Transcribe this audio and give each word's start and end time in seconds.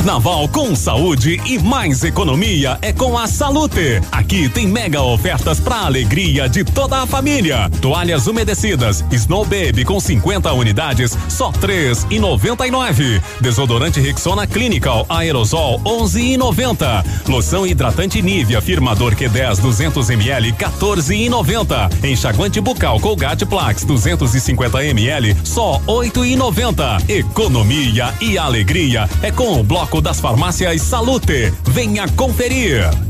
Carnaval 0.00 0.48
com 0.48 0.74
saúde 0.74 1.38
e 1.44 1.58
mais 1.58 2.02
economia 2.04 2.78
é 2.80 2.90
com 2.90 3.18
a 3.18 3.26
Salute. 3.26 4.00
Aqui 4.10 4.48
tem 4.48 4.66
mega 4.66 5.02
ofertas 5.02 5.60
para 5.60 5.84
alegria 5.84 6.48
de 6.48 6.64
toda 6.64 7.02
a 7.02 7.06
família. 7.06 7.68
Toalhas 7.82 8.26
umedecidas 8.26 9.04
Snow 9.10 9.44
Baby 9.44 9.84
com 9.84 10.00
50 10.00 10.50
unidades, 10.54 11.14
só 11.28 11.52
três 11.52 12.06
e 12.08 12.18
noventa 12.18 12.66
e 12.66 12.70
nove. 12.70 13.20
Desodorante 13.42 14.00
Rexona 14.00 14.46
Clinical 14.46 15.04
Aerosol 15.06 15.78
11 15.84 16.32
e 16.32 16.36
noventa. 16.38 17.04
Loção 17.28 17.66
hidratante 17.66 18.22
Nivea 18.22 18.62
Firmador 18.62 19.14
Q10 19.14 19.60
200 19.60 20.08
ml 20.08 20.50
14 20.54 21.14
e 21.14 21.28
noventa. 21.28 21.90
Enxaguante 22.02 22.58
bucal 22.58 22.98
Colgate 23.00 23.44
Plax 23.44 23.84
250 23.84 24.82
ml 24.82 25.36
só 25.44 25.78
oito 25.86 26.24
e 26.24 26.36
noventa. 26.36 26.96
Economia 27.06 28.14
e 28.18 28.38
alegria 28.38 29.06
é 29.22 29.30
com 29.30 29.60
o 29.60 29.62
bloco 29.62 29.89
das 29.98 30.20
farmácias 30.20 30.82
Salute. 30.82 31.52
Venha 31.64 32.06
conferir. 32.14 33.09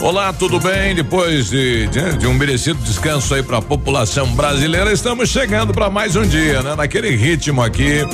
Olá, 0.00 0.32
tudo 0.32 0.60
bem? 0.60 0.94
Depois 0.94 1.50
de, 1.50 1.88
de, 1.88 2.18
de 2.18 2.26
um 2.26 2.32
merecido 2.32 2.78
descanso 2.84 3.34
aí 3.34 3.42
para 3.42 3.58
a 3.58 3.62
população 3.62 4.28
brasileira, 4.28 4.92
estamos 4.92 5.28
chegando 5.28 5.74
para 5.74 5.90
mais 5.90 6.14
um 6.14 6.22
dia, 6.22 6.62
né? 6.62 6.76
Naquele 6.76 7.10
ritmo 7.16 7.60
aqui. 7.60 8.06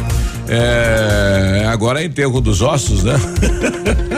É, 0.49 1.67
agora 1.69 2.03
é 2.03 2.07
enterro 2.07 2.41
dos 2.41 2.63
ossos, 2.63 3.05
né? 3.05 3.15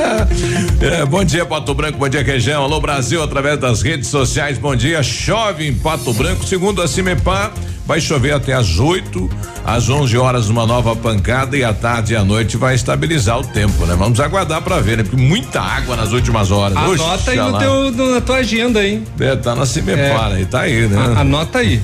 é, 0.80 1.04
bom 1.04 1.24
dia, 1.24 1.44
Pato 1.44 1.74
Branco, 1.74 1.98
bom 1.98 2.08
dia, 2.08 2.22
região. 2.22 2.62
Alô, 2.62 2.80
Brasil, 2.80 3.20
através 3.20 3.58
das 3.58 3.82
redes 3.82 4.08
sociais. 4.08 4.58
Bom 4.58 4.76
dia. 4.76 5.02
Chove 5.02 5.66
em 5.66 5.74
Pato 5.74 6.12
Branco, 6.14 6.44
segundo 6.44 6.80
a 6.80 6.86
Cimepar. 6.86 7.52
Vai 7.86 8.00
chover 8.00 8.34
até 8.34 8.52
às 8.52 8.80
8, 8.80 9.30
às 9.64 9.88
11 9.88 10.18
horas 10.18 10.48
uma 10.48 10.66
nova 10.66 10.96
pancada 10.96 11.56
e 11.56 11.62
à 11.62 11.72
tarde 11.72 12.14
e 12.14 12.16
à 12.16 12.24
noite 12.24 12.56
vai 12.56 12.74
estabilizar 12.74 13.38
o 13.38 13.44
tempo, 13.44 13.86
né? 13.86 13.94
Vamos 13.96 14.18
aguardar 14.18 14.60
para 14.60 14.80
ver, 14.80 14.96
né? 14.98 15.04
Porque 15.04 15.16
muita 15.16 15.60
água 15.60 15.94
nas 15.94 16.12
últimas 16.12 16.50
horas. 16.50 16.76
Anota 16.76 17.30
aí 17.30 17.38
no 17.38 17.58
teu, 17.58 17.92
no, 17.92 18.14
na 18.14 18.20
tua 18.20 18.36
agenda 18.38 18.80
aí. 18.80 19.00
É, 19.20 19.36
tá 19.36 19.54
na 19.54 19.64
Cimepar 19.64 20.32
é. 20.32 20.34
aí, 20.34 20.46
tá 20.46 20.60
aí, 20.62 20.88
né? 20.88 20.98
A, 20.98 21.20
anota 21.20 21.60
aí. 21.60 21.80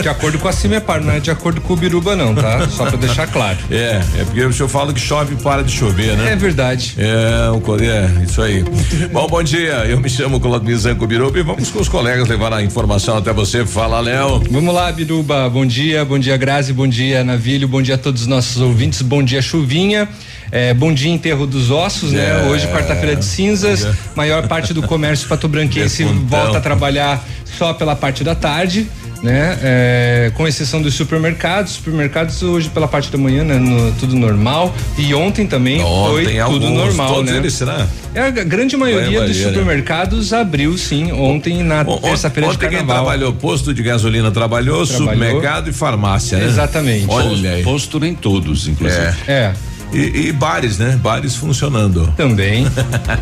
de 0.00 0.08
acordo 0.08 0.38
com 0.38 0.48
a 0.48 0.52
Cimepar, 0.52 1.02
não 1.02 1.12
é 1.12 1.20
de 1.20 1.30
acordo 1.30 1.60
com 1.60 1.74
o 1.74 1.76
Biruba 1.76 2.16
não, 2.16 2.34
tá? 2.34 2.66
Só 2.70 2.86
para 2.86 2.96
deixar 2.96 3.26
claro. 3.26 3.58
É, 3.70 4.00
é 4.18 4.24
porque 4.24 4.42
o 4.42 4.52
senhor 4.54 4.68
fala 4.70 4.90
que 4.90 5.00
chove 5.00 5.34
e 5.34 5.36
para 5.36 5.62
de 5.62 5.70
chover, 5.70 6.16
né? 6.16 6.32
É 6.32 6.36
verdade. 6.36 6.94
É, 6.96 7.50
o, 7.50 7.80
é 7.82 8.24
isso 8.24 8.40
aí. 8.40 8.64
Bom, 9.12 9.26
bom 9.26 9.42
dia, 9.42 9.84
eu 9.84 10.00
me 10.00 10.08
chamo 10.08 10.40
Claudio 10.40 11.06
Biruba 11.06 11.38
e 11.38 11.42
vamos 11.42 11.70
com 11.70 11.78
os 11.78 11.88
colegas 11.88 12.26
levar 12.26 12.54
a 12.54 12.62
informação 12.62 13.18
até 13.18 13.34
você. 13.34 13.66
Fala, 13.66 14.00
Léo. 14.00 14.42
Vamos 14.50 14.74
lá, 14.74 14.90
Biruba. 14.90 15.09
Biruba, 15.10 15.50
bom 15.50 15.66
dia, 15.66 16.04
bom 16.04 16.20
dia 16.20 16.36
Grazi, 16.36 16.72
bom 16.72 16.86
dia 16.86 17.24
Navilho, 17.24 17.66
bom 17.66 17.82
dia 17.82 17.96
a 17.96 17.98
todos 17.98 18.20
os 18.22 18.26
nossos 18.28 18.62
ouvintes, 18.62 19.02
bom 19.02 19.24
dia 19.24 19.42
Chuvinha, 19.42 20.08
é, 20.52 20.72
bom 20.72 20.94
dia 20.94 21.10
Enterro 21.10 21.48
dos 21.48 21.68
Ossos, 21.68 22.12
né? 22.12 22.24
é, 22.24 22.28
né? 22.28 22.48
Hoje 22.48 22.68
quarta-feira 22.68 23.16
de 23.16 23.24
cinzas, 23.24 23.84
é. 23.84 23.92
maior 24.14 24.46
parte 24.46 24.72
do 24.72 24.82
comércio 24.82 25.26
patobranquense 25.26 26.04
volta 26.04 26.58
a 26.58 26.60
trabalhar 26.60 27.26
só 27.58 27.74
pela 27.74 27.96
parte 27.96 28.22
da 28.22 28.36
tarde 28.36 28.86
né? 29.22 29.58
É, 29.62 30.32
com 30.34 30.46
exceção 30.46 30.80
dos 30.80 30.94
supermercados, 30.94 31.72
supermercados 31.72 32.42
hoje 32.42 32.68
pela 32.70 32.88
parte 32.88 33.10
da 33.10 33.18
manhã, 33.18 33.44
né? 33.44 33.58
No, 33.58 33.92
tudo 33.92 34.16
normal 34.16 34.74
e 34.98 35.14
ontem 35.14 35.46
também 35.46 35.82
ontem, 35.82 36.24
foi 36.24 36.24
tudo 36.24 36.66
alguns, 36.66 36.70
normal, 36.70 37.22
né? 37.22 37.36
Eles, 37.36 37.54
será? 37.54 37.86
É, 38.14 38.22
a 38.22 38.30
grande 38.30 38.76
maioria 38.76 39.22
dos 39.22 39.36
supermercados 39.36 40.32
abriu 40.32 40.76
sim 40.76 41.12
ontem 41.12 41.62
na 41.62 41.84
terça-feira 41.84 42.50
de 42.50 42.58
carnaval. 42.58 42.58
Ontem 42.58 42.76
quem 42.76 42.86
trabalhou 42.86 43.32
posto 43.32 43.74
de 43.74 43.82
gasolina 43.82 44.30
trabalhou, 44.30 44.86
trabalhou. 44.86 45.12
supermercado 45.12 45.68
e 45.68 45.72
farmácia, 45.72 46.38
né? 46.38 46.46
Exatamente. 46.46 47.06
Olha 47.08 47.52
aí. 47.52 47.62
Posto 47.62 48.00
nem 48.00 48.14
todos, 48.14 48.66
inclusive. 48.68 49.14
É. 49.26 49.32
é. 49.32 49.54
E, 49.92 50.28
e, 50.28 50.32
bares, 50.32 50.78
né? 50.78 50.98
Bares 51.02 51.34
funcionando. 51.34 52.12
Também. 52.16 52.66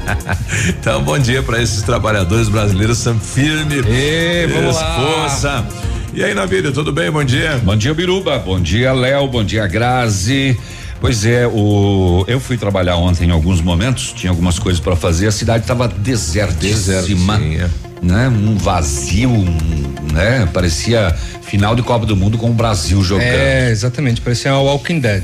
então, 0.68 1.02
bom 1.02 1.18
dia 1.18 1.42
para 1.42 1.62
esses 1.62 1.82
trabalhadores 1.82 2.48
brasileiros, 2.48 2.98
são 2.98 3.18
firmes. 3.18 3.84
Vamos 4.52 4.76
lá. 4.76 4.94
Força. 4.94 5.66
E 6.12 6.22
aí, 6.22 6.34
Navírio, 6.34 6.72
tudo 6.72 6.92
bem? 6.92 7.10
Bom 7.10 7.24
dia. 7.24 7.58
Bom 7.64 7.76
dia, 7.76 7.94
Biruba. 7.94 8.38
Bom 8.38 8.60
dia, 8.60 8.92
Léo. 8.92 9.28
Bom 9.28 9.44
dia, 9.44 9.66
Grazi. 9.66 10.58
Pois 11.00 11.24
é, 11.24 11.46
o 11.46 12.24
eu 12.26 12.40
fui 12.40 12.56
trabalhar 12.56 12.96
ontem 12.96 13.28
em 13.28 13.30
alguns 13.30 13.60
momentos, 13.60 14.12
tinha 14.12 14.30
algumas 14.30 14.58
coisas 14.58 14.80
para 14.80 14.96
fazer, 14.96 15.28
a 15.28 15.32
cidade 15.32 15.62
estava 15.62 15.86
desertíssima, 15.86 17.36
é. 17.36 17.68
né? 18.02 18.28
Um 18.28 18.56
vazio, 18.56 19.30
um, 19.30 19.46
né? 20.12 20.48
Parecia 20.52 21.14
final 21.42 21.76
de 21.76 21.82
Copa 21.82 22.04
do 22.04 22.16
Mundo 22.16 22.36
com 22.36 22.50
o 22.50 22.54
Brasil 22.54 23.00
jogando. 23.02 23.26
É, 23.26 23.70
exatamente, 23.70 24.20
parecia 24.20 24.52
o 24.56 24.64
Walking 24.64 24.98
Dead. 24.98 25.22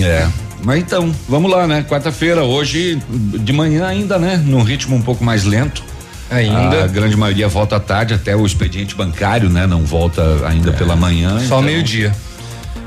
É. 0.00 0.28
Mas 0.64 0.78
então, 0.78 1.12
vamos 1.28 1.50
lá, 1.50 1.66
né? 1.66 1.84
Quarta-feira, 1.88 2.44
hoje 2.44 3.00
de 3.08 3.52
manhã 3.52 3.86
ainda, 3.86 4.18
né? 4.18 4.42
Num 4.44 4.62
ritmo 4.62 4.96
um 4.96 5.02
pouco 5.02 5.24
mais 5.24 5.44
lento. 5.44 5.82
Ainda. 6.30 6.84
A 6.84 6.86
grande 6.86 7.16
maioria 7.16 7.46
volta 7.46 7.76
à 7.76 7.80
tarde, 7.80 8.14
até 8.14 8.34
o 8.34 8.46
expediente 8.46 8.94
bancário, 8.94 9.50
né? 9.50 9.66
Não 9.66 9.84
volta 9.84 10.22
ainda 10.46 10.70
é. 10.70 10.72
pela 10.72 10.96
manhã. 10.96 11.38
Só 11.40 11.44
então. 11.44 11.62
meio-dia. 11.62 12.12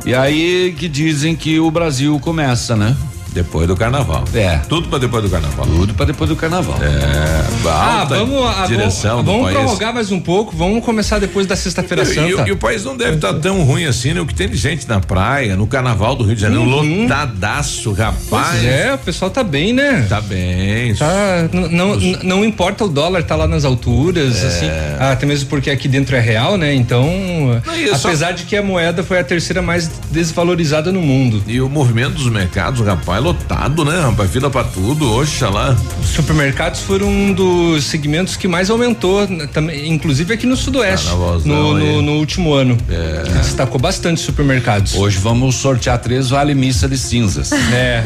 E 0.06 0.14
aí 0.14 0.76
que 0.78 0.88
dizem 0.88 1.36
que 1.36 1.60
o 1.60 1.70
Brasil 1.70 2.20
começa, 2.20 2.76
né? 2.76 2.96
Depois 3.36 3.68
do 3.68 3.76
carnaval. 3.76 4.24
É. 4.34 4.60
Tudo 4.70 4.88
para 4.88 5.00
depois 5.00 5.22
do 5.22 5.30
carnaval. 5.30 5.66
Tudo 5.66 5.94
para 5.94 6.06
depois 6.06 6.30
do 6.30 6.38
carnaval. 6.38 6.80
É. 6.82 7.68
Ah, 7.68 8.06
vamos 8.08 8.46
a 8.46 8.66
direção 8.66 9.22
vamos, 9.22 9.42
vamos 9.42 9.52
prorrogar 9.52 9.94
mais 9.94 10.10
um 10.10 10.22
pouco, 10.22 10.56
vamos 10.56 10.82
começar 10.86 11.20
depois 11.20 11.46
da 11.46 11.54
sexta-feira 11.54 12.06
santa. 12.06 12.44
E, 12.44 12.48
e, 12.48 12.52
o 12.54 12.56
país 12.56 12.86
não 12.86 12.96
deve 12.96 13.16
estar 13.16 13.34
tá 13.34 13.40
tão 13.40 13.62
ruim 13.64 13.84
assim, 13.84 14.14
né? 14.14 14.22
O 14.22 14.26
que 14.26 14.34
tem 14.34 14.48
de 14.48 14.56
gente 14.56 14.88
na 14.88 15.02
praia, 15.02 15.58
no 15.58 15.68
carnaval 15.68 16.16
do 16.16 16.24
Rio 16.24 16.34
de 16.34 16.42
Janeiro, 16.42 16.64
uhum. 16.64 17.02
lotadaço, 17.02 17.92
rapaz. 17.92 18.22
Pois 18.30 18.64
é, 18.64 18.94
o 18.94 18.98
pessoal 19.00 19.30
tá 19.30 19.44
bem, 19.44 19.74
né? 19.74 20.06
Tá 20.08 20.22
bem. 20.22 20.96
Tá, 20.96 21.50
não, 21.52 21.92
Os... 21.92 22.24
não 22.24 22.46
importa 22.46 22.86
o 22.86 22.88
dólar 22.88 23.22
tá 23.24 23.36
lá 23.36 23.50
nas 23.50 23.66
alturas, 23.66 24.42
é. 24.42 24.48
assim, 24.48 24.70
até 24.98 25.26
mesmo 25.26 25.50
porque 25.50 25.70
aqui 25.70 25.90
dentro 25.90 26.16
é 26.16 26.22
real, 26.22 26.58
né? 26.58 26.74
Então, 26.74 27.04
não, 27.04 27.62
apesar 27.94 28.28
só... 28.28 28.32
de 28.32 28.44
que 28.44 28.56
a 28.56 28.64
moeda 28.64 29.04
foi 29.04 29.20
a 29.20 29.26
terceira 29.26 29.62
mais 29.62 29.90
desvalorizada 30.10 30.90
no 30.90 31.02
mundo. 31.02 31.44
E 31.46 31.60
o 31.60 31.68
movimento 31.68 32.14
dos 32.14 32.30
mercados, 32.30 32.80
rapaz, 32.80 33.25
lotado, 33.26 33.84
né, 33.84 34.00
rapaz? 34.00 34.30
Fila 34.30 34.52
pra 34.52 34.64
tudo, 34.64 35.12
oxalá. 35.12 35.76
Supermercados 36.04 36.82
foram 36.82 37.08
um 37.08 37.34
dos 37.34 37.84
segmentos 37.86 38.38
que 38.38 38.48
mais 38.48 38.70
aumentou, 38.70 39.28
né, 39.28 39.48
também, 39.52 39.92
inclusive 39.92 40.32
aqui 40.32 40.46
no 40.46 40.56
Sudoeste, 40.56 41.10
no, 41.44 41.74
no, 41.74 42.02
no, 42.04 42.12
último 42.14 42.54
ano. 42.54 42.78
É. 42.88 43.24
Destacou 43.40 43.82
bastante 43.82 44.22
supermercados. 44.22 44.94
Hoje 44.94 45.18
vamos 45.18 45.56
sortear 45.56 45.98
três 45.98 46.30
vale 46.30 46.54
missa 46.54 46.88
de 46.88 46.98
cinzas. 46.98 47.52
É. 47.52 48.04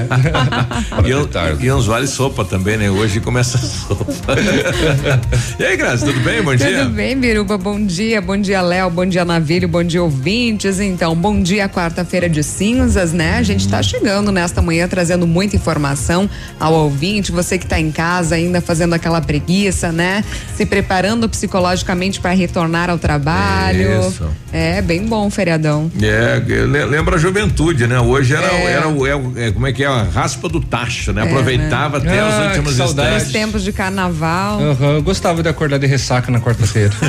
e, 1.62 1.66
e 1.66 1.72
uns 1.72 1.86
vale 1.86 2.08
sopa 2.08 2.46
também, 2.46 2.78
né? 2.78 2.90
Hoje 2.90 3.20
começa 3.20 3.58
a 3.58 3.62
sopa. 3.62 4.36
e 5.60 5.66
aí, 5.66 5.76
Graça, 5.76 6.06
tudo 6.06 6.20
bem? 6.22 6.42
Bom 6.42 6.56
dia. 6.56 6.84
Tudo 6.84 6.92
bem, 6.92 7.18
Biruba? 7.18 7.58
Bom 7.58 7.86
dia, 7.86 8.22
bom 8.22 8.38
dia, 8.38 8.62
Léo, 8.62 8.90
bom 8.90 9.06
dia, 9.06 9.26
Navilho, 9.26 9.68
bom 9.68 9.84
dia, 9.84 10.02
ouvintes. 10.02 10.80
Então, 10.80 11.14
bom 11.14 11.42
dia, 11.42 11.68
quarta-feira 11.68 12.30
de 12.30 12.42
cinzas, 12.42 13.12
né? 13.12 13.38
A 13.38 13.44
gente 13.44 13.68
tá 13.68 13.84
chegando 13.84 14.32
nesta 14.32 14.62
manhã 14.62 14.88
trazendo 14.88 15.09
trazendo 15.10 15.26
muita 15.26 15.56
informação 15.56 16.30
ao 16.60 16.74
ouvinte. 16.74 17.32
Você 17.32 17.58
que 17.58 17.64
está 17.66 17.80
em 17.80 17.92
casa 17.92 18.36
ainda 18.36 18.62
fazendo 18.62 18.94
aquela 18.94 19.20
preguiça, 19.20 19.92
né? 19.92 20.24
Se 20.56 20.66
preparando 20.66 21.28
psicologicamente 21.28 22.20
para 22.20 22.32
retornar 22.32 22.92
ao 22.92 23.00
trabalho. 23.00 24.08
Isso. 24.08 24.30
É 24.54 24.82
bem 24.82 25.06
bom 25.06 25.28
o 25.28 25.30
feriadão. 25.30 25.92
É, 26.02 26.42
lembra 26.86 27.16
a 27.16 27.20
juventude, 27.20 27.88
né? 27.88 28.00
Hoje 28.00 28.36
era, 28.36 28.48
é. 28.48 28.64
era, 28.66 28.88
era, 28.88 29.48
é, 29.48 29.52
como 29.52 29.66
é 29.66 29.74
que 29.74 29.84
é 29.84 29.88
a 29.88 30.04
raspa 30.04 30.48
do 30.48 30.60
tacho, 30.60 31.12
né? 31.12 31.24
É, 31.24 31.26
Aproveitava 31.26 32.00
né? 32.00 32.10
até 32.10 32.20
ah, 32.20 32.28
os 32.28 32.48
últimos 32.48 32.80
instantes. 32.80 33.32
tempos 33.32 33.64
de 33.64 33.72
carnaval. 33.72 34.60
Uhum, 34.60 34.92
eu 34.96 35.02
gostava 35.02 35.42
de 35.42 35.50
acordar 35.50 35.80
de 35.80 35.88
ressaca 35.88 36.32
na 36.32 36.40
quarta-feira. 36.40 36.94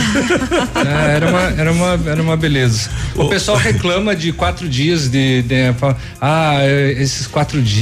é, 0.76 1.16
era, 1.16 1.28
uma, 1.28 1.40
era, 1.40 1.72
uma, 1.72 2.00
era 2.06 2.22
uma 2.22 2.36
beleza. 2.36 2.90
O 3.14 3.28
pessoal 3.28 3.58
reclama 3.58 4.14
de 4.16 4.32
quatro 4.32 4.68
dias 4.68 5.08
de, 5.08 5.42
de 5.42 5.74
ah, 6.20 6.60
esses 6.98 7.26
quatro 7.26 7.60
dias, 7.60 7.80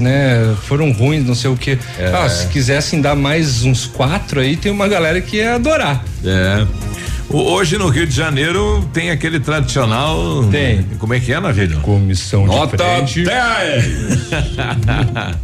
né? 0.00 0.54
Foram 0.64 0.92
ruins, 0.92 1.24
não 1.26 1.34
sei 1.34 1.50
o 1.50 1.56
que. 1.56 1.78
É. 1.98 2.12
Ah, 2.14 2.28
se 2.28 2.46
quisessem 2.48 3.00
dar 3.00 3.14
mais 3.14 3.64
uns 3.64 3.86
quatro 3.86 4.40
aí, 4.40 4.56
tem 4.56 4.70
uma 4.70 4.88
galera 4.88 5.20
que 5.20 5.36
ia 5.38 5.54
adorar. 5.54 6.04
É. 6.24 6.66
Hoje 7.28 7.76
no 7.76 7.88
Rio 7.88 8.06
de 8.06 8.14
Janeiro 8.14 8.88
tem 8.92 9.10
aquele 9.10 9.40
tradicional. 9.40 10.44
Tem. 10.50 10.84
Como 10.98 11.12
é 11.12 11.20
que 11.20 11.32
é, 11.32 11.40
Navilho? 11.40 11.80
Comissão 11.80 12.46
Nota 12.46 12.76
de 13.04 13.24
10. 13.24 14.32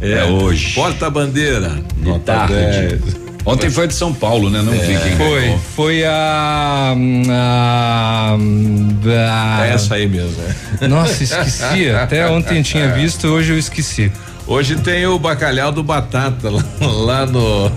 é, 0.01 0.11
é, 0.19 0.23
hoje. 0.23 0.73
Porta-bandeira. 0.73 1.77
Nota 1.97 2.47
10. 2.47 3.22
Ontem 3.45 3.69
foi 3.69 3.87
de 3.87 3.93
São 3.93 4.13
Paulo, 4.13 4.49
né? 4.49 4.61
Não 4.61 4.73
é. 4.73 4.77
vi 4.77 4.97
quem 4.97 5.17
Foi. 5.17 5.41
Ganhou. 5.41 5.59
Foi 5.75 6.05
a, 6.05 6.95
a, 7.29 8.37
a, 8.37 9.65
é 9.65 9.73
Essa 9.73 9.95
aí 9.95 10.07
mesmo, 10.07 10.31
né? 10.41 10.87
Nossa, 10.87 11.23
esqueci. 11.23 11.89
Até 11.91 12.29
ontem 12.29 12.59
eu 12.59 12.63
tinha 12.63 12.93
visto, 12.93 13.27
hoje 13.27 13.51
eu 13.51 13.59
esqueci. 13.59 14.11
Hoje 14.47 14.75
tem 14.75 15.05
o 15.05 15.17
bacalhau 15.19 15.71
do 15.71 15.83
Batata 15.83 16.49
lá, 16.49 16.63
lá 16.81 17.25
no. 17.25 17.71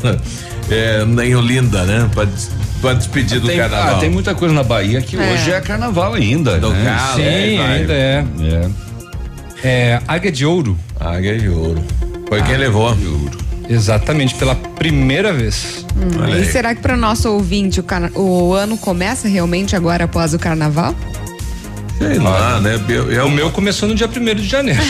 É, 0.68 1.04
em 1.24 1.34
Olinda, 1.34 1.84
né? 1.84 2.08
Pra, 2.12 2.26
pra 2.80 2.92
despedir 2.94 3.40
do 3.40 3.46
tem, 3.46 3.56
carnaval. 3.56 3.96
Ah, 3.96 3.98
tem 3.98 4.10
muita 4.10 4.34
coisa 4.34 4.54
na 4.54 4.64
Bahia 4.64 5.00
que 5.00 5.16
é. 5.16 5.32
hoje 5.32 5.52
é 5.52 5.60
carnaval 5.60 6.14
ainda. 6.14 6.58
Do 6.58 6.70
né? 6.70 6.98
Sim, 7.14 7.22
é, 7.22 7.60
ainda 7.60 7.92
é. 7.92 8.24
é. 8.40 8.70
É. 9.64 10.00
Águia 10.06 10.30
de 10.30 10.44
Ouro. 10.44 10.76
Águia 10.98 11.38
de 11.38 11.48
Ouro. 11.48 11.82
Foi 12.28 12.40
Águia 12.40 12.50
quem 12.50 12.56
levou. 12.58 12.94
De 12.94 13.06
Ouro. 13.06 13.45
Exatamente, 13.68 14.34
pela 14.34 14.54
primeira 14.54 15.32
vez. 15.32 15.84
Hum, 15.96 16.38
e 16.40 16.44
será 16.44 16.74
que 16.74 16.80
para 16.80 16.94
o 16.94 16.96
nosso 16.96 17.30
ouvinte 17.30 17.80
o, 17.80 18.20
o 18.20 18.52
ano 18.54 18.76
começa 18.76 19.28
realmente 19.28 19.74
agora 19.74 20.04
após 20.04 20.34
o 20.34 20.38
carnaval? 20.38 20.94
Sei 21.98 22.18
lá, 22.18 22.60
né? 22.60 22.78
É 23.10 23.22
o 23.22 23.30
meu 23.30 23.50
começou 23.50 23.88
no 23.88 23.94
dia 23.94 24.06
1 24.06 24.34
de 24.34 24.46
janeiro. 24.46 24.80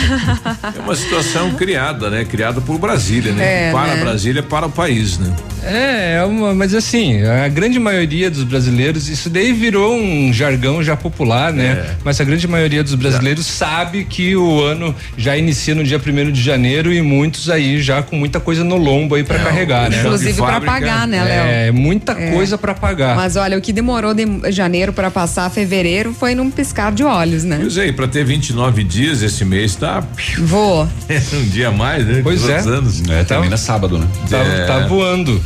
é 0.75 0.79
uma 0.79 0.95
situação 0.95 1.53
criada, 1.55 2.09
né? 2.09 2.25
Criada 2.25 2.59
por 2.59 2.77
Brasília, 2.77 3.31
né? 3.31 3.69
É, 3.69 3.71
para 3.71 3.95
né? 3.95 4.01
Brasília, 4.01 4.43
para 4.43 4.65
o 4.65 4.69
país, 4.69 5.17
né? 5.17 5.33
É, 5.67 6.15
é 6.15 6.23
uma, 6.23 6.53
mas 6.53 6.73
assim, 6.73 7.23
a 7.23 7.47
grande 7.47 7.79
maioria 7.79 8.29
dos 8.29 8.43
brasileiros, 8.43 9.09
isso 9.09 9.29
daí 9.29 9.51
virou 9.51 9.95
um 9.95 10.31
jargão 10.31 10.83
já 10.83 10.95
popular, 10.95 11.51
né? 11.51 11.65
É. 11.65 11.95
Mas 12.03 12.19
a 12.19 12.23
grande 12.23 12.47
maioria 12.47 12.83
dos 12.83 12.95
brasileiros 12.95 13.45
já. 13.45 13.53
sabe 13.53 14.05
que 14.05 14.35
o 14.35 14.63
ano 14.63 14.95
já 15.17 15.37
inicia 15.37 15.75
no 15.75 15.83
dia 15.83 15.99
1 15.99 16.31
de 16.31 16.41
janeiro 16.41 16.93
e 16.93 17.01
muitos 17.01 17.49
aí 17.49 17.81
já 17.81 18.01
com 18.01 18.15
muita 18.15 18.39
coisa 18.39 18.63
no 18.63 18.77
lombo 18.77 19.15
aí 19.15 19.23
para 19.23 19.39
é, 19.39 19.43
carregar, 19.43 19.89
né? 19.89 19.99
Inclusive 19.99 20.41
para 20.41 20.61
pagar, 20.61 21.07
né, 21.07 21.23
Léo? 21.23 21.47
É, 21.47 21.71
muita 21.71 22.13
é. 22.13 22.31
coisa 22.31 22.57
para 22.57 22.73
pagar. 22.73 23.15
Mas 23.15 23.35
olha, 23.35 23.57
o 23.57 23.61
que 23.61 23.73
demorou 23.73 24.13
de 24.13 24.25
janeiro 24.51 24.93
para 24.93 25.11
passar 25.11 25.49
fevereiro 25.49 26.13
foi 26.13 26.33
num 26.33 26.49
piscar 26.49 26.91
de 26.91 27.03
olhos, 27.03 27.43
né? 27.43 27.57
Pois 27.59 27.77
é, 27.77 27.91
para 27.91 28.07
ter 28.07 28.23
29 28.23 28.83
dias 28.83 29.21
esse 29.21 29.43
mês 29.43 29.75
tá. 29.75 30.03
Voa. 30.39 30.89
um 31.33 31.49
dia 31.49 31.71
mais, 31.71 32.05
né? 32.05 32.21
Pois 32.23 32.47
é. 32.47 32.57
Anos. 32.57 33.01
É, 33.09 33.23
termina 33.23 33.51
tá, 33.51 33.57
sábado, 33.57 33.97
né? 33.97 34.07
Tá, 34.29 34.37
é. 34.37 34.65
tá 34.65 34.87
voando. 34.87 35.41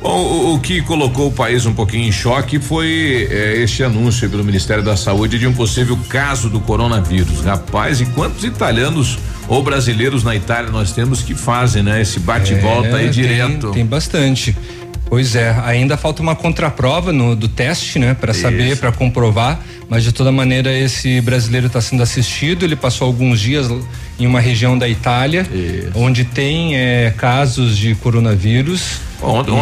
Bom, 0.00 0.16
o, 0.16 0.54
o, 0.54 0.60
que 0.60 0.80
colocou 0.80 1.26
o 1.28 1.32
país 1.32 1.66
um 1.66 1.74
pouquinho 1.74 2.08
em 2.08 2.12
choque 2.12 2.60
foi 2.60 3.28
é, 3.30 3.56
este 3.56 3.82
anúncio 3.82 4.30
pelo 4.30 4.44
Ministério 4.44 4.82
da 4.82 4.96
Saúde 4.96 5.38
de 5.38 5.46
um 5.46 5.52
possível 5.52 5.98
caso 6.08 6.48
do 6.48 6.60
coronavírus. 6.60 7.40
Rapaz, 7.40 8.00
e 8.00 8.06
quantos 8.06 8.44
italianos 8.44 9.18
ou 9.48 9.62
brasileiros 9.62 10.22
na 10.22 10.36
Itália 10.36 10.70
nós 10.70 10.92
temos 10.92 11.20
que 11.22 11.34
fazem, 11.34 11.82
né? 11.82 12.00
Esse 12.00 12.20
bate 12.20 12.52
e 12.52 12.56
volta 12.56 12.88
é, 12.88 12.94
aí 12.94 13.10
direto. 13.10 13.66
Tem, 13.68 13.72
tem 13.72 13.86
bastante. 13.86 14.56
Pois 15.08 15.34
é, 15.34 15.50
ainda 15.64 15.96
falta 15.96 16.22
uma 16.22 16.36
contraprova 16.36 17.12
no, 17.12 17.34
do 17.34 17.48
teste, 17.48 17.98
né, 17.98 18.12
para 18.12 18.34
saber, 18.34 18.76
para 18.76 18.92
comprovar, 18.92 19.58
mas 19.88 20.04
de 20.04 20.12
toda 20.12 20.30
maneira 20.30 20.70
esse 20.70 21.18
brasileiro 21.22 21.66
está 21.66 21.80
sendo 21.80 22.02
assistido, 22.02 22.62
ele 22.62 22.76
passou 22.76 23.06
alguns 23.06 23.40
dias 23.40 23.70
em 24.18 24.26
uma 24.26 24.40
região 24.40 24.76
da 24.76 24.88
Itália, 24.88 25.46
Isso. 25.52 25.90
onde 25.94 26.24
tem 26.24 26.76
é, 26.76 27.12
casos 27.16 27.76
de 27.76 27.94
coronavírus. 27.94 29.08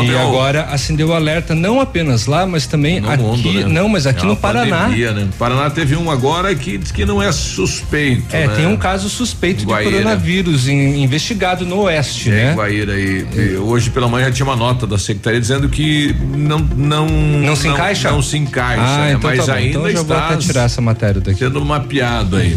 E 0.04 0.16
agora 0.16 0.64
acendeu 0.64 1.08
o 1.08 1.12
alerta 1.14 1.54
não 1.54 1.80
apenas 1.80 2.26
lá, 2.26 2.44
mas 2.44 2.66
também 2.66 3.00
no 3.00 3.10
aqui, 3.10 3.22
mundo, 3.22 3.52
né? 3.52 3.64
não, 3.66 3.88
mas 3.88 4.06
aqui 4.06 4.22
é 4.22 4.28
no 4.28 4.36
Paraná. 4.36 4.80
Pandemia, 4.80 5.12
né? 5.12 5.28
Paraná 5.38 5.70
teve 5.70 5.96
um 5.96 6.10
agora 6.10 6.54
que 6.54 6.76
diz 6.76 6.92
que 6.92 7.06
não 7.06 7.22
é 7.22 7.32
suspeito. 7.32 8.36
É, 8.36 8.46
né? 8.46 8.54
tem 8.54 8.66
um 8.66 8.76
caso 8.76 9.08
suspeito 9.08 9.60
de 9.60 9.66
coronavírus 9.66 10.68
investigado 10.68 11.64
no 11.64 11.80
oeste, 11.84 12.30
é, 12.30 12.32
né? 12.32 12.54
Guaíra 12.54 12.92
aí. 12.92 13.26
É. 13.34 13.58
Hoje 13.58 13.88
pela 13.88 14.08
manhã 14.08 14.30
tinha 14.30 14.44
uma 14.44 14.56
nota 14.56 14.86
da 14.86 14.98
secretaria 14.98 15.40
dizendo 15.40 15.70
que 15.70 16.14
não 16.36 16.58
não 16.58 17.06
não 17.06 17.56
se 17.56 17.68
encaixa. 17.68 18.10
Não, 18.10 18.20
se 18.20 18.36
encaixa, 18.36 18.82
ah, 18.82 18.98
né? 18.98 19.12
então 19.12 19.30
mas 19.30 19.46
tá 19.46 19.54
ainda 19.54 19.70
então 19.70 19.82
já 19.84 20.00
está 20.02 20.02
vou 20.02 20.16
até 20.16 20.36
tirar 20.36 20.64
essa 20.64 20.82
matéria 20.82 21.20
daqui. 21.22 21.38
Sendo 21.38 21.64
mapeado 21.64 22.36
aí. 22.36 22.54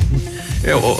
Eu... 0.63 0.97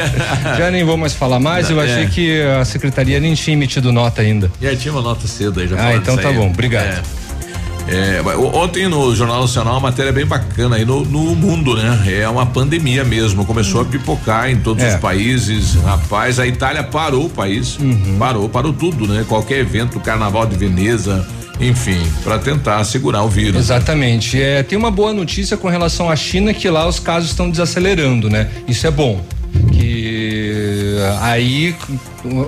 Já 0.56 0.70
nem 0.70 0.84
vou 0.84 0.96
mais 0.96 1.12
falar 1.12 1.38
mais, 1.38 1.70
eu 1.70 1.80
achei 1.80 2.04
é. 2.04 2.06
que 2.06 2.42
a 2.42 2.64
secretaria 2.64 3.20
nem 3.20 3.34
tinha 3.34 3.54
emitido 3.54 3.92
nota 3.92 4.22
ainda. 4.22 4.50
Já 4.60 4.74
tinha 4.74 4.92
uma 4.92 5.02
nota 5.02 5.26
cedo 5.26 5.60
aí, 5.60 5.68
já 5.68 5.76
Ah, 5.78 5.94
então 5.94 6.16
tá 6.16 6.28
aí. 6.28 6.36
bom, 6.36 6.48
obrigado. 6.48 7.02
É. 7.18 7.22
É, 7.88 8.22
ontem 8.54 8.88
no 8.88 9.14
Jornal 9.14 9.40
Nacional 9.40 9.74
uma 9.74 9.80
matéria 9.80 10.12
bem 10.12 10.24
bacana 10.24 10.76
aí 10.76 10.84
no, 10.84 11.04
no 11.04 11.34
mundo, 11.34 11.76
né? 11.76 12.20
É 12.20 12.28
uma 12.28 12.46
pandemia 12.46 13.04
mesmo, 13.04 13.44
começou 13.44 13.80
a 13.80 13.84
pipocar 13.84 14.48
em 14.48 14.56
todos 14.56 14.82
é. 14.84 14.94
os 14.94 15.00
países, 15.00 15.74
rapaz, 15.74 16.38
a 16.38 16.46
Itália 16.46 16.84
parou 16.84 17.26
o 17.26 17.30
país, 17.30 17.76
uhum. 17.78 18.16
parou, 18.18 18.48
parou 18.48 18.72
tudo, 18.72 19.06
né? 19.08 19.24
Qualquer 19.28 19.58
evento, 19.58 19.98
Carnaval 19.98 20.46
de 20.46 20.56
Veneza, 20.56 21.26
enfim, 21.62 22.02
para 22.24 22.38
tentar 22.38 22.82
segurar 22.84 23.22
o 23.22 23.28
vírus. 23.28 23.56
Exatamente. 23.56 24.40
É, 24.40 24.62
tem 24.62 24.76
uma 24.76 24.90
boa 24.90 25.12
notícia 25.12 25.56
com 25.56 25.68
relação 25.68 26.10
à 26.10 26.16
China 26.16 26.52
que 26.52 26.68
lá 26.68 26.86
os 26.86 26.98
casos 26.98 27.30
estão 27.30 27.48
desacelerando, 27.48 28.28
né? 28.28 28.50
Isso 28.66 28.86
é 28.86 28.90
bom. 28.90 29.24
Que 29.70 30.96
aí 31.20 31.74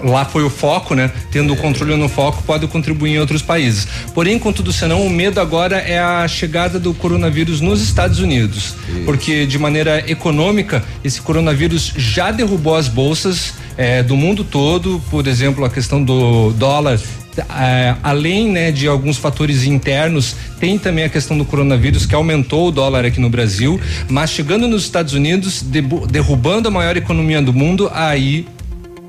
lá 0.04 0.24
foi 0.24 0.42
o 0.42 0.50
foco, 0.50 0.94
né? 0.94 1.10
Tendo 1.30 1.52
o 1.52 1.56
controle 1.56 1.94
no 1.96 2.08
foco 2.08 2.42
pode 2.42 2.66
contribuir 2.66 3.12
em 3.12 3.18
outros 3.18 3.42
países. 3.42 3.86
Porém, 4.14 4.38
contudo, 4.38 4.72
senão 4.72 5.06
o 5.06 5.10
medo 5.10 5.40
agora 5.40 5.76
é 5.76 5.98
a 5.98 6.26
chegada 6.26 6.80
do 6.80 6.94
coronavírus 6.94 7.60
nos 7.60 7.82
Estados 7.82 8.18
Unidos, 8.18 8.74
porque 9.04 9.46
de 9.46 9.58
maneira 9.58 10.02
econômica 10.10 10.82
esse 11.04 11.20
coronavírus 11.20 11.92
já 11.96 12.30
derrubou 12.30 12.74
as 12.74 12.88
bolsas 12.88 13.52
é, 13.76 14.02
do 14.02 14.16
mundo 14.16 14.42
todo, 14.42 15.02
por 15.10 15.26
exemplo, 15.26 15.64
a 15.64 15.70
questão 15.70 16.02
do 16.02 16.52
dólar 16.52 16.98
é, 17.38 17.94
além 18.02 18.50
né, 18.50 18.70
de 18.72 18.86
alguns 18.86 19.16
fatores 19.16 19.64
internos, 19.64 20.36
tem 20.60 20.78
também 20.78 21.04
a 21.04 21.08
questão 21.08 21.36
do 21.36 21.44
coronavírus 21.44 22.06
que 22.06 22.14
aumentou 22.14 22.68
o 22.68 22.70
dólar 22.72 23.04
aqui 23.04 23.20
no 23.20 23.30
Brasil, 23.30 23.80
mas 24.08 24.30
chegando 24.30 24.66
nos 24.68 24.84
Estados 24.84 25.12
Unidos, 25.12 25.62
derrubando 25.62 26.68
a 26.68 26.70
maior 26.70 26.96
economia 26.96 27.40
do 27.42 27.52
mundo, 27.52 27.90
aí 27.92 28.46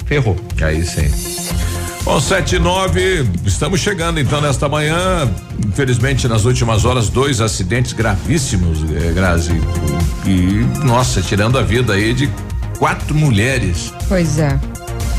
ferrou. 0.05 0.36
Aí 0.62 0.86
sim. 0.86 1.10
Bom, 2.05 2.20
sete 2.20 2.58
e 2.58 2.60
nove, 2.60 3.27
estamos 3.46 3.79
chegando 3.79 4.20
então 4.20 4.39
nesta 4.39 4.70
manhã. 4.70 5.27
Infelizmente, 5.67 6.27
nas 6.27 6.46
últimas 6.46 6.86
horas, 6.86 7.10
dois 7.10 7.41
acidentes 7.41 7.94
gravíssimos, 7.94 8.84
eh, 8.84 9.12
Grazi. 9.12 9.60
E, 10.24 10.86
nossa, 10.86 11.20
tirando 11.20 11.58
a 11.58 11.63
vida 11.63 11.94
aí 11.94 12.13
de 12.13 12.29
quatro 12.77 13.15
mulheres. 13.15 13.91
Pois 14.08 14.38
é. 14.38 14.60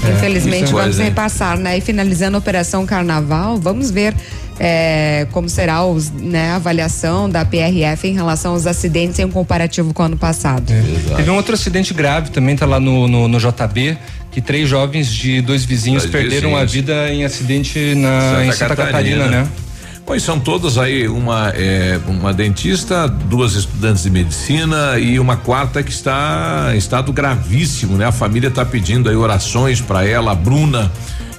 É, 0.04 0.12
Infelizmente, 0.12 0.72
vamos 0.72 0.82
coisa, 0.82 1.02
repassar, 1.02 1.58
né? 1.58 1.78
E 1.78 1.80
finalizando 1.80 2.36
a 2.36 2.38
Operação 2.38 2.84
Carnaval, 2.86 3.58
vamos 3.58 3.90
ver 3.90 4.14
é, 4.58 5.26
como 5.32 5.48
será 5.48 5.84
os, 5.84 6.10
né, 6.10 6.50
a 6.50 6.56
avaliação 6.56 7.28
da 7.28 7.44
PRF 7.44 8.08
em 8.08 8.14
relação 8.14 8.52
aos 8.52 8.66
acidentes 8.66 9.18
em 9.18 9.24
um 9.24 9.30
comparativo 9.30 9.92
com 9.92 10.02
o 10.02 10.06
ano 10.06 10.16
passado. 10.16 10.72
É. 10.72 11.14
Teve 11.16 11.30
um 11.30 11.36
outro 11.36 11.54
acidente 11.54 11.92
grave 11.92 12.30
também, 12.30 12.56
tá 12.56 12.66
lá 12.66 12.80
no, 12.80 13.06
no, 13.06 13.28
no 13.28 13.38
JB, 13.38 13.98
que 14.30 14.40
três 14.40 14.68
jovens 14.68 15.12
de 15.12 15.40
dois 15.40 15.64
vizinhos 15.64 16.04
dois 16.04 16.12
perderam 16.12 16.50
vizinhos. 16.50 16.62
a 16.62 16.64
vida 16.64 17.12
em 17.12 17.24
acidente 17.24 17.94
na, 17.94 18.20
Santa 18.20 18.44
em 18.44 18.52
Santa 18.52 18.76
Catarina, 18.76 19.24
Catarina 19.24 19.42
né? 19.42 19.48
Pois 20.06 20.22
são 20.22 20.38
todas 20.38 20.78
aí 20.78 21.08
uma 21.08 21.48
é, 21.48 21.98
uma 22.06 22.32
dentista, 22.32 23.08
duas 23.08 23.54
estudantes 23.54 24.04
de 24.04 24.10
medicina 24.10 24.96
e 25.00 25.18
uma 25.18 25.36
quarta 25.36 25.82
que 25.82 25.90
está 25.90 26.70
em 26.72 26.78
estado 26.78 27.12
gravíssimo, 27.12 27.96
né? 27.96 28.06
A 28.06 28.12
família 28.12 28.46
está 28.46 28.64
pedindo 28.64 29.08
aí 29.10 29.16
orações 29.16 29.80
para 29.80 30.06
ela, 30.06 30.30
a 30.30 30.34
Bruna. 30.36 30.92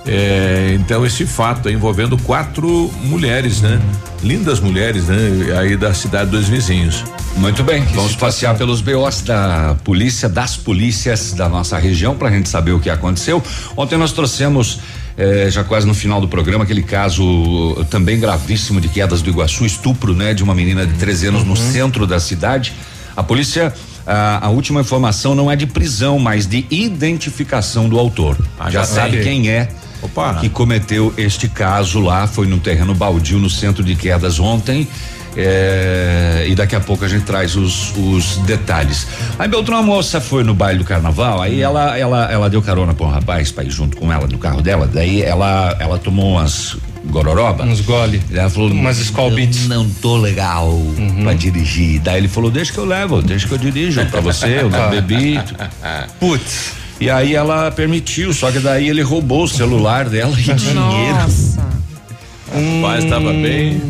É, 0.06 0.76
então 0.80 1.06
esse 1.06 1.26
fato 1.26 1.70
envolvendo 1.70 2.18
quatro 2.18 2.92
mulheres, 3.04 3.62
né? 3.62 3.80
Lindas 4.22 4.60
mulheres, 4.60 5.06
né? 5.06 5.18
Aí 5.60 5.78
da 5.78 5.94
cidade 5.94 6.30
dos 6.30 6.50
vizinhos. 6.50 7.06
Muito 7.38 7.64
bem, 7.64 7.84
vamos 7.94 8.16
passear 8.16 8.58
pelos 8.58 8.82
BOs 8.82 9.22
da 9.22 9.76
polícia, 9.84 10.28
das 10.28 10.58
polícias 10.58 11.34
da 11.34 11.48
nossa 11.48 11.78
região 11.78 12.16
para 12.16 12.30
a 12.30 12.32
gente 12.32 12.50
saber 12.50 12.72
o 12.72 12.80
que 12.80 12.90
aconteceu. 12.90 13.42
Ontem 13.78 13.98
nós 13.98 14.12
trouxemos 14.12 14.80
eh, 15.18 15.50
já 15.50 15.64
quase 15.64 15.88
no 15.88 15.94
final 15.94 16.22
do 16.22 16.28
programa, 16.28 16.64
aquele 16.64 16.84
caso 16.84 17.86
também 17.90 18.20
gravíssimo 18.20 18.80
de 18.80 18.88
quedas 18.88 19.22
do 19.22 19.30
Iguaçu, 19.30 19.66
estupro, 19.66 20.14
né, 20.14 20.34
de 20.34 20.44
uma 20.44 20.54
menina 20.54 20.86
de 20.86 20.94
13 20.94 21.28
anos 21.28 21.42
uhum. 21.42 21.48
no 21.48 21.58
centro 21.58 22.06
da 22.06 22.20
cidade. 22.20 22.74
A 23.16 23.24
polícia 23.24 23.74
a, 24.06 24.46
a, 24.46 24.50
última 24.50 24.82
informação 24.82 25.36
não 25.36 25.52
é 25.52 25.56
de 25.56 25.66
prisão, 25.66 26.18
mas 26.18 26.46
de 26.46 26.66
identificação 26.70 27.90
do 27.90 28.00
autor. 28.00 28.38
Ah, 28.60 28.70
já, 28.70 28.82
já 28.82 28.86
sabe 28.86 29.22
quem 29.22 29.50
é 29.50 29.68
Opa. 30.02 30.36
que 30.36 30.50
cometeu 30.50 31.14
este 31.18 31.50
caso 31.50 32.00
lá, 32.00 32.26
foi 32.28 32.48
num 32.48 32.60
terreno 32.60 32.94
baldio 32.94 33.40
no 33.40 33.50
centro 33.50 33.84
de 33.84 33.96
quedas 33.96 34.40
ontem. 34.40 34.88
É, 35.36 36.46
e 36.48 36.56
daqui 36.56 36.76
a 36.76 36.80
pouco 36.80 37.06
a 37.06 37.08
gente 37.08 37.24
traz 37.24 37.56
os, 37.56 37.94
os 37.96 38.38
detalhes. 38.38 39.08
Aí 39.38 39.48
Beltrão, 39.48 39.78
a 39.78 39.84
moça 39.84 40.20
foi 40.20 40.44
no 40.44 40.54
baile 40.54 40.80
do 40.80 40.86
carnaval, 40.86 41.42
aí 41.42 41.62
ela, 41.62 41.98
ela, 41.98 42.32
ela 42.32 42.50
deu 42.50 42.62
carona 42.62 42.94
para 42.94 43.06
um 43.06 43.10
rapaz 43.10 43.52
para 43.52 43.64
ir 43.64 43.70
junto 43.70 43.98
com 43.98 44.12
ela 44.12 44.28
no 44.28 44.38
carro 44.38 44.62
dela, 44.62 44.90
daí 44.92 45.22
ela, 45.22 45.76
ela 45.80 45.98
tomou 45.98 46.32
umas 46.34 46.78
gororoba. 47.08 47.64
Uns 47.64 47.82
gole. 47.82 48.22
Ela 48.32 48.50
falou, 48.50 48.70
umas 48.70 49.00
Skull 49.00 49.32
Beats. 49.32 49.68
Não 49.68 49.90
tô 49.90 50.18
legal 50.18 50.68
uhum. 50.70 51.24
pra 51.24 51.34
dirigir. 51.34 52.02
Daí 52.02 52.20
ele 52.20 52.28
falou, 52.28 52.52
deixa 52.52 52.74
que 52.74 52.78
eu 52.78 52.86
levo, 52.86 53.22
deixa 53.22 53.48
que 53.48 53.54
eu 53.54 53.58
dirijo 53.58 54.06
pra 54.08 54.22
você, 54.22 54.60
eu 54.60 54.70
não 54.70 54.90
bebi. 54.92 55.40
Putz. 56.20 56.74
E 57.00 57.10
aí 57.10 57.36
ela 57.36 57.70
permitiu, 57.70 58.34
só 58.34 58.52
que 58.52 58.60
daí 58.60 58.90
ele 58.90 59.02
roubou 59.02 59.44
o 59.44 59.48
celular 59.48 60.10
dela 60.10 60.34
e 60.38 60.44
dinheiro. 60.44 61.16
Nossa. 61.16 61.68
Hum. 62.56 62.82
Rapaz, 62.82 63.06
tava 63.06 63.32
bem. 63.34 63.82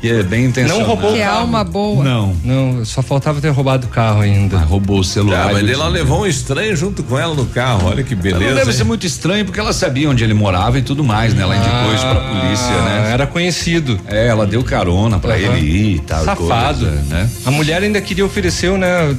Que 0.00 0.10
é 0.10 0.22
bem 0.22 0.46
intencionado. 0.46 0.80
Não 0.80 0.86
roubou 0.86 1.12
que 1.12 1.22
alma 1.22 1.62
boa. 1.62 2.02
Não, 2.02 2.34
não, 2.42 2.84
só 2.84 3.02
faltava 3.02 3.40
ter 3.40 3.50
roubado 3.50 3.86
o 3.86 3.90
carro 3.90 4.20
ainda. 4.20 4.56
Ah, 4.56 4.60
roubou 4.60 5.00
o 5.00 5.04
celular. 5.04 5.50
Ah, 5.50 5.52
mas 5.52 5.68
ela 5.68 5.88
levou 5.88 6.22
um 6.22 6.26
estranho 6.26 6.74
junto 6.74 7.02
com 7.02 7.18
ela 7.18 7.34
no 7.34 7.46
carro, 7.46 7.88
olha 7.88 8.02
que 8.02 8.14
beleza. 8.14 8.44
Não 8.46 8.54
deve 8.54 8.70
hein? 8.70 8.76
ser 8.76 8.84
muito 8.84 9.06
estranho 9.06 9.44
porque 9.44 9.60
ela 9.60 9.72
sabia 9.74 10.08
onde 10.08 10.24
ele 10.24 10.32
morava 10.32 10.78
e 10.78 10.82
tudo 10.82 11.04
mais, 11.04 11.34
né? 11.34 11.42
Ela 11.42 11.56
indicou 11.56 11.90
ah, 11.90 11.94
isso 11.94 12.06
pra 12.06 12.12
ah, 12.12 12.40
polícia, 12.40 12.82
né? 12.82 13.10
Era 13.12 13.26
conhecido. 13.26 14.00
É, 14.06 14.26
ela 14.26 14.46
deu 14.46 14.64
carona 14.64 15.18
pra 15.18 15.34
uhum. 15.34 15.36
ele 15.36 15.66
ir 15.66 15.96
e 15.96 16.00
tal. 16.00 16.24
Safado, 16.24 16.86
coisa, 16.86 17.02
né? 17.08 17.28
A 17.44 17.50
mulher 17.50 17.82
ainda 17.82 18.00
queria 18.00 18.24
oferecer, 18.24 18.70
né? 18.78 19.14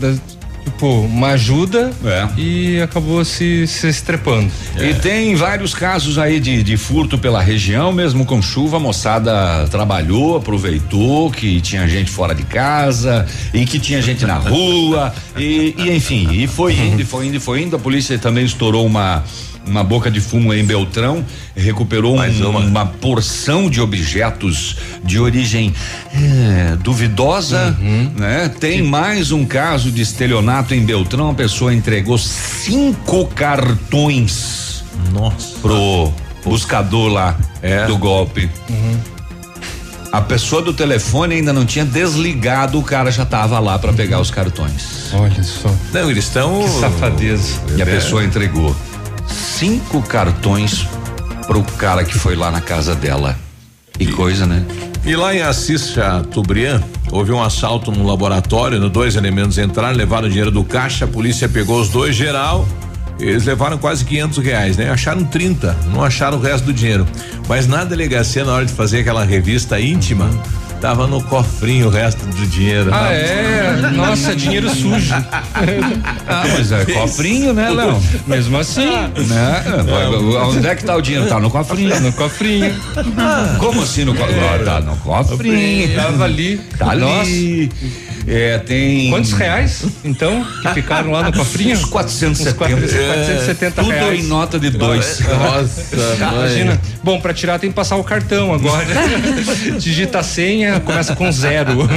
Tipo, 0.64 0.88
uma 1.02 1.30
ajuda 1.30 1.92
é. 2.04 2.28
e 2.38 2.82
acabou 2.82 3.24
se, 3.24 3.68
se 3.68 3.88
estrepando. 3.88 4.52
É. 4.76 4.90
E 4.90 4.94
tem 4.96 5.36
vários 5.36 5.74
casos 5.74 6.18
aí 6.18 6.40
de, 6.40 6.64
de 6.64 6.78
furto 6.78 7.18
pela 7.18 7.42
região, 7.42 7.92
mesmo 7.92 8.26
com 8.26 8.42
chuva, 8.42 8.78
a 8.78 8.80
moçada 8.80 9.68
trabalhou, 9.70 10.38
aproveitou 10.38 11.30
que 11.30 11.62
tinha 11.62 11.88
gente 11.88 12.10
fora 12.10 12.34
de 12.34 12.44
casa 12.44 13.26
e 13.54 13.66
que 13.66 13.80
tinha 13.80 14.02
gente 14.02 14.26
na 14.26 14.36
rua 14.36 15.14
e, 15.38 15.76
e 15.78 15.92
enfim, 15.96 16.28
e 16.32 16.48
foi 16.48 16.74
indo, 16.74 17.02
e 17.02 17.06
foi 17.06 17.28
indo, 17.28 17.38
e 17.38 17.40
foi 17.40 17.62
indo. 17.62 17.76
A 17.76 17.80
polícia 17.80 18.18
também 18.18 18.46
estourou 18.46 18.86
uma 18.86 19.24
uma 19.66 19.84
boca 19.84 20.10
de 20.10 20.20
fumo 20.20 20.54
em 20.54 20.64
Beltrão, 20.64 21.24
recuperou 21.56 22.18
um, 22.18 22.50
uma. 22.50 22.60
uma. 22.60 22.86
porção 22.86 23.70
de 23.70 23.80
objetos 23.80 24.78
de 25.04 25.20
origem 25.20 25.74
é, 26.14 26.76
duvidosa, 26.78 27.76
uhum. 27.80 28.12
né? 28.18 28.50
Tem 28.60 28.78
que... 28.78 28.84
mais 28.84 29.32
um 29.32 29.46
caso 29.46 29.92
de 29.92 30.02
estelionato 30.02 30.74
em 30.74 30.84
Beltrão, 30.84 31.30
a 31.30 31.34
pessoa 31.34 31.74
entregou 31.74 32.18
cinco 32.18 33.26
cartões 33.28 34.84
Nossa. 35.14 35.58
pro 35.62 36.12
buscador 36.44 37.10
lá 37.12 37.38
é. 37.62 37.86
do 37.86 37.98
golpe. 37.98 38.50
Uhum. 38.70 39.00
A 40.12 40.20
pessoa 40.20 40.62
do 40.62 40.74
telefone 40.74 41.36
ainda 41.36 41.54
não 41.54 41.66
tinha 41.66 41.86
desligado, 41.86 42.78
o 42.78 42.84
cara 42.84 43.10
já 43.10 43.24
estava 43.24 43.58
lá 43.60 43.80
para 43.80 43.94
pegar 43.94 44.20
os 44.20 44.30
cartões. 44.30 45.14
Olha 45.14 45.42
só. 45.42 45.74
Não, 45.94 46.12
eles 46.12 46.26
estão. 46.26 46.64
Que 46.64 46.70
safadeza. 46.70 47.62
E 47.78 47.82
a 47.82 47.86
é. 47.86 47.96
pessoa 47.96 48.22
entregou 48.22 48.76
cinco 49.32 50.02
cartões 50.02 50.86
pro 51.48 51.64
cara 51.78 52.04
que 52.04 52.18
foi 52.18 52.36
lá 52.36 52.52
na 52.52 52.62
casa 52.62 52.96
dela. 52.96 53.38
Que 53.94 54.06
e, 54.06 54.12
coisa, 54.12 54.46
né? 54.46 54.66
E 55.06 55.16
lá 55.16 55.34
em 55.34 55.42
Assis 55.42 55.90
Chateaubriand, 55.92 56.82
houve 57.12 57.32
um 57.32 57.42
assalto 57.42 57.92
no 57.92 58.06
laboratório, 58.06 58.80
dois 58.90 59.16
elementos 59.16 59.58
entraram, 59.58 59.96
levaram 59.96 60.28
o 60.28 60.30
dinheiro 60.30 60.52
do 60.52 60.64
caixa, 60.64 61.06
a 61.06 61.08
polícia 61.08 61.50
pegou 61.50 61.80
os 61.82 61.90
dois 61.90 62.16
geral, 62.16 62.68
eles 63.20 63.46
levaram 63.46 63.78
quase 63.78 64.04
500 64.06 64.38
reais, 64.44 64.78
né? 64.78 64.90
Acharam 64.90 65.24
30, 65.24 65.76
não 65.94 66.04
acharam 66.04 66.38
o 66.38 66.42
resto 66.42 66.66
do 66.66 66.74
dinheiro. 66.74 67.08
Mas 67.48 67.68
na 67.68 67.84
delegacia, 67.84 68.44
na 68.44 68.54
hora 68.54 68.66
de 68.66 68.74
fazer 68.74 69.00
aquela 69.00 69.24
revista 69.24 69.80
íntima, 69.80 70.30
Tava 70.82 71.06
no 71.06 71.22
cofrinho 71.22 71.88
o 71.88 71.90
resto 71.92 72.26
do 72.26 72.48
dinheiro. 72.48 72.90
Ah, 72.92 73.14
é? 73.14 73.92
Nossa, 73.96 74.36
dinheiro 74.36 74.68
sujo. 74.68 75.14
ah, 76.28 76.44
mas 76.54 76.72
é 76.72 76.86
cofrinho, 76.86 77.54
né, 77.54 77.70
Léo? 77.70 78.02
Mesmo 78.26 78.58
assim. 78.58 78.90
Né? 79.28 79.64
Onde 80.48 80.68
é 80.68 80.76
que 80.76 80.84
tá 80.84 80.96
o 80.96 81.02
dinheiro? 81.02 81.28
Tá 81.28 81.40
no 81.40 81.52
cofrinho. 81.52 82.00
No 82.02 82.12
cofrinho. 82.14 82.76
Como 83.60 83.84
assim 83.84 84.06
no 84.06 84.16
cofrinho? 84.16 84.44
É. 84.44 84.58
Tá 84.58 84.82
no 84.82 84.98
cofrinho. 84.98 85.96
Tava 85.96 86.24
ali. 86.24 86.58
Tá 86.78 86.90
ali. 86.90 87.70
Nossa. 87.70 88.11
É, 88.28 88.58
tem. 88.60 89.10
Quantos 89.10 89.32
reais, 89.34 89.86
então, 90.04 90.46
que 90.62 90.74
ficaram 90.74 91.12
lá 91.12 91.24
no 91.24 91.34
cofrinho? 91.34 91.76
Uns 91.76 91.86
470. 91.86 92.50
Uns 92.50 92.92
470 92.92 93.82
é, 93.82 93.84
reais. 93.84 94.06
Tudo 94.06 94.16
em 94.16 94.28
nota 94.28 94.60
de 94.60 94.70
dois. 94.70 95.20
Nossa, 95.20 95.96
imagina. 96.16 96.80
Bom, 97.04 97.20
pra 97.20 97.34
tirar 97.34 97.60
tem 97.60 97.70
que 97.70 97.76
passar 97.76 97.96
o 97.96 98.04
cartão 98.04 98.54
agora. 98.54 98.86
Digita 99.80 100.20
a 100.20 100.24
senha, 100.24 100.80
começa 100.80 101.16
com 101.16 101.32
zero. 101.32 101.88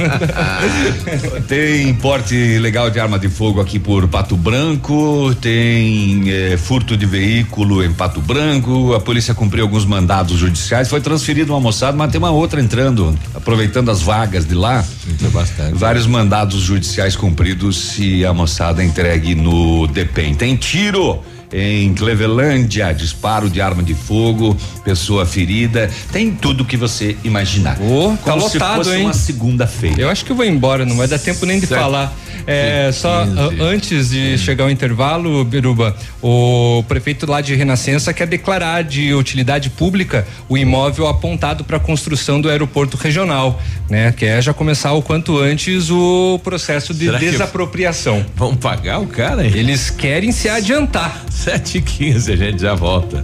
tem 1.47 1.93
porte 1.95 2.57
legal 2.59 2.89
de 2.89 2.99
arma 2.99 3.19
de 3.19 3.29
fogo 3.29 3.61
aqui 3.61 3.79
por 3.79 4.07
Pato 4.07 4.35
Branco, 4.35 5.35
tem 5.41 6.23
é, 6.27 6.57
furto 6.57 6.97
de 6.97 7.05
veículo 7.05 7.83
em 7.83 7.93
Pato 7.93 8.21
Branco, 8.21 8.93
a 8.93 8.99
polícia 8.99 9.33
cumpriu 9.33 9.63
alguns 9.63 9.85
mandados 9.85 10.37
judiciais, 10.37 10.89
foi 10.89 11.01
transferido 11.01 11.53
uma 11.53 11.59
moçada, 11.59 11.95
mas 11.95 12.11
tem 12.11 12.17
uma 12.17 12.31
outra 12.31 12.59
entrando, 12.59 13.17
aproveitando 13.33 13.89
as 13.89 14.01
vagas 14.01 14.45
de 14.45 14.55
lá. 14.55 14.83
Muito 15.05 15.29
bastante. 15.31 15.75
Vários 15.75 16.07
mandados 16.15 16.61
judiciais 16.61 17.13
cumpridos 17.13 17.99
e 17.99 18.25
a 18.25 18.33
moçada 18.33 18.81
entregue 18.81 19.35
no 19.35 19.85
DEPEN. 19.85 20.33
Tem 20.33 20.55
tiro 20.55 21.21
em 21.51 21.93
Clevelândia, 21.93 22.93
disparo 22.93 23.49
de 23.49 23.59
arma 23.59 23.83
de 23.83 23.93
fogo, 23.93 24.55
pessoa 24.85 25.25
ferida, 25.25 25.91
tem 26.13 26.31
tudo 26.31 26.63
que 26.63 26.77
você 26.77 27.17
imaginar. 27.21 27.77
Oh, 27.81 28.15
tá 28.23 28.33
lotado, 28.33 28.49
se 28.49 28.89
fosse 28.89 28.95
hein? 28.95 29.03
uma 29.03 29.13
segunda-feira. 29.13 30.01
Eu 30.03 30.09
acho 30.09 30.23
que 30.23 30.31
eu 30.31 30.37
vou 30.37 30.45
embora, 30.45 30.85
não 30.85 30.95
vai 30.95 31.07
dar 31.07 31.19
tempo 31.19 31.45
nem 31.45 31.59
de 31.59 31.67
certo. 31.67 31.81
falar. 31.81 32.15
É, 32.47 32.91
só 32.93 33.25
antes 33.59 34.09
de 34.09 34.37
chegar 34.37 34.65
ao 34.65 34.69
intervalo, 34.69 35.43
Biruba, 35.43 35.95
o 36.21 36.83
prefeito 36.87 37.29
lá 37.29 37.41
de 37.41 37.55
Renascença 37.55 38.13
quer 38.13 38.27
declarar 38.27 38.83
de 38.83 39.13
utilidade 39.13 39.69
pública 39.69 40.27
o 40.47 40.57
imóvel 40.57 41.07
apontado 41.07 41.63
para 41.63 41.77
a 41.77 41.79
construção 41.79 42.39
do 42.39 42.49
aeroporto 42.49 42.97
regional, 42.97 43.61
né? 43.89 44.11
Quer 44.11 44.41
já 44.41 44.53
começar 44.53 44.93
o 44.93 45.01
quanto 45.01 45.37
antes 45.37 45.89
o 45.89 46.39
processo 46.43 46.93
de 46.93 47.05
Será 47.05 47.17
desapropriação. 47.17 48.25
Vão 48.35 48.55
pagar 48.55 48.99
o 48.99 49.07
cara? 49.07 49.45
Hein? 49.45 49.53
Eles 49.55 49.89
querem 49.89 50.31
se 50.31 50.49
adiantar. 50.49 51.23
Sete 51.29 51.79
e 51.79 51.81
quinze, 51.81 52.31
a 52.31 52.35
gente 52.35 52.61
já 52.61 52.73
volta. 52.73 53.23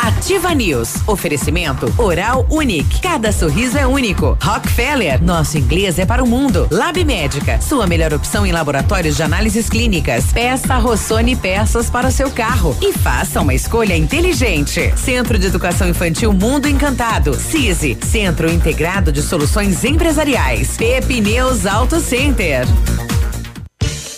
Ativa 0.00 0.54
News. 0.54 0.94
Oferecimento 1.06 1.92
Oral 1.98 2.46
Unique. 2.50 3.00
Cada 3.00 3.30
sorriso 3.32 3.78
é 3.78 3.86
único. 3.86 4.36
Rockefeller. 4.42 5.22
Nosso 5.22 5.58
inglês 5.58 5.98
é 5.98 6.06
para 6.06 6.22
o 6.22 6.26
mundo. 6.26 6.66
Lab 6.70 7.02
Médica. 7.04 7.60
Sua 7.60 7.86
melhor 7.94 8.12
opção 8.12 8.44
em 8.44 8.50
laboratórios 8.50 9.14
de 9.14 9.22
análises 9.22 9.68
clínicas. 9.68 10.32
Peça 10.32 10.76
Rossoni 10.78 11.36
peças 11.36 11.88
para 11.88 12.08
o 12.08 12.10
seu 12.10 12.28
carro 12.28 12.76
e 12.82 12.92
faça 12.92 13.40
uma 13.40 13.54
escolha 13.54 13.96
inteligente. 13.96 14.92
Centro 14.96 15.38
de 15.38 15.46
Educação 15.46 15.88
Infantil 15.88 16.32
Mundo 16.32 16.68
Encantado. 16.68 17.34
CISI. 17.34 17.96
Centro 18.04 18.50
Integrado 18.50 19.12
de 19.12 19.22
Soluções 19.22 19.84
Empresariais. 19.84 20.76
Pepineus 20.76 21.66
Auto 21.66 22.00
Center. 22.00 22.66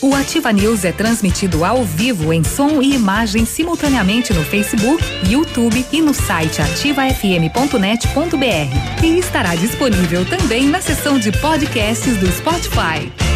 O 0.01 0.15
Ativa 0.15 0.51
News 0.53 0.87
é 0.87 0.93
transmitido 0.93 1.63
ao 1.63 1.85
vivo 1.85 2.33
em 2.33 2.43
som 2.43 2.81
e 2.81 2.95
imagem 2.95 3.45
simultaneamente 3.45 4.33
no 4.33 4.43
Facebook, 4.43 5.05
YouTube 5.29 5.85
e 5.93 6.01
no 6.01 6.15
site 6.15 6.63
ativafm.net.br. 6.63 9.05
E 9.05 9.19
estará 9.19 9.55
disponível 9.55 10.25
também 10.25 10.67
na 10.67 10.81
seção 10.81 11.19
de 11.19 11.31
podcasts 11.33 12.17
do 12.17 12.33
Spotify. 12.33 13.36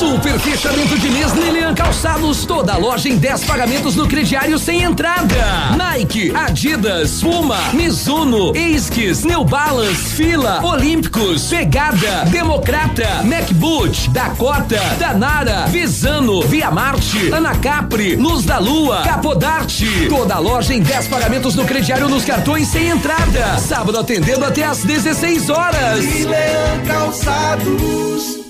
Super 0.00 0.40
fechamento 0.40 0.98
de 0.98 1.10
mês 1.10 1.30
Lilian 1.32 1.74
Calçados. 1.74 2.46
Toda 2.46 2.74
loja 2.78 3.06
em 3.06 3.18
10 3.18 3.44
pagamentos 3.44 3.96
no 3.96 4.08
crediário 4.08 4.58
sem 4.58 4.82
entrada. 4.82 5.76
Nike, 5.76 6.32
Adidas, 6.34 7.20
Puma, 7.20 7.58
Mizuno, 7.74 8.56
Esquis, 8.56 9.24
New 9.24 9.44
Balance, 9.44 10.14
Fila, 10.14 10.64
Olímpicos, 10.64 11.48
Pegada, 11.48 12.24
Democrata, 12.30 13.22
MacBoot, 13.24 14.08
Dakota, 14.08 14.80
Danara, 14.98 15.66
Visano, 15.66 16.40
Via 16.44 16.70
Marte, 16.70 17.30
Anacapri, 17.30 18.16
Luz 18.16 18.46
da 18.46 18.58
Lua, 18.58 19.02
Capodarte. 19.02 20.08
Toda 20.08 20.38
loja 20.38 20.72
em 20.72 20.80
10 20.80 21.08
pagamentos 21.08 21.54
no 21.54 21.66
crediário 21.66 22.08
nos 22.08 22.24
cartões 22.24 22.68
sem 22.68 22.88
entrada. 22.88 23.58
Sábado 23.58 23.98
atendendo 23.98 24.46
até 24.46 24.64
às 24.64 24.78
16 24.82 25.50
horas. 25.50 26.02
Lilian 26.02 26.84
Calçados. 26.86 28.49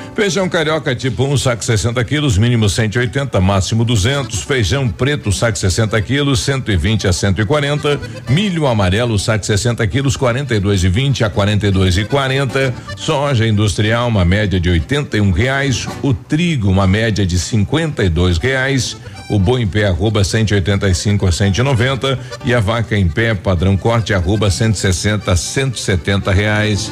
Feijão 0.13 0.49
carioca 0.49 0.93
tipo 0.93 1.23
1, 1.23 1.31
um, 1.31 1.37
saco 1.37 1.63
60 1.63 2.03
quilos, 2.03 2.37
mínimo 2.37 2.69
180, 2.69 3.39
máximo 3.39 3.85
200. 3.85 4.43
Feijão 4.43 4.87
preto, 4.87 5.31
saco 5.31 5.57
60 5.57 5.99
quilos, 6.01 6.41
120 6.41 7.07
a 7.07 7.13
140. 7.13 7.99
Milho 8.29 8.67
amarelo, 8.67 9.17
saco 9.17 9.45
60 9.45 9.87
quilos, 9.87 10.17
42 10.17 10.83
e 10.83 10.89
20 10.89 11.23
a 11.23 11.29
42 11.29 11.97
e 11.97 12.05
40. 12.05 12.73
Soja 12.97 13.47
industrial, 13.47 14.09
uma 14.09 14.25
média 14.25 14.59
de 14.59 14.69
81 14.69 15.31
reais. 15.31 15.87
O 16.03 16.13
trigo, 16.13 16.69
uma 16.69 16.85
média 16.85 17.25
de 17.25 17.39
52 17.39 18.37
reais. 18.37 18.97
O 19.29 19.39
boi 19.39 19.61
em 19.61 19.67
pé 19.67 19.87
arroba 19.87 20.25
185 20.25 21.25
a 21.25 21.31
190 21.31 22.19
e 22.43 22.53
a 22.53 22.59
vaca 22.59 22.97
em 22.97 23.07
pé 23.07 23.33
padrão 23.33 23.77
corte 23.77 24.13
arroba 24.13 24.51
160 24.51 25.31
a 25.31 25.35
170 25.37 26.31
reais. 26.33 26.91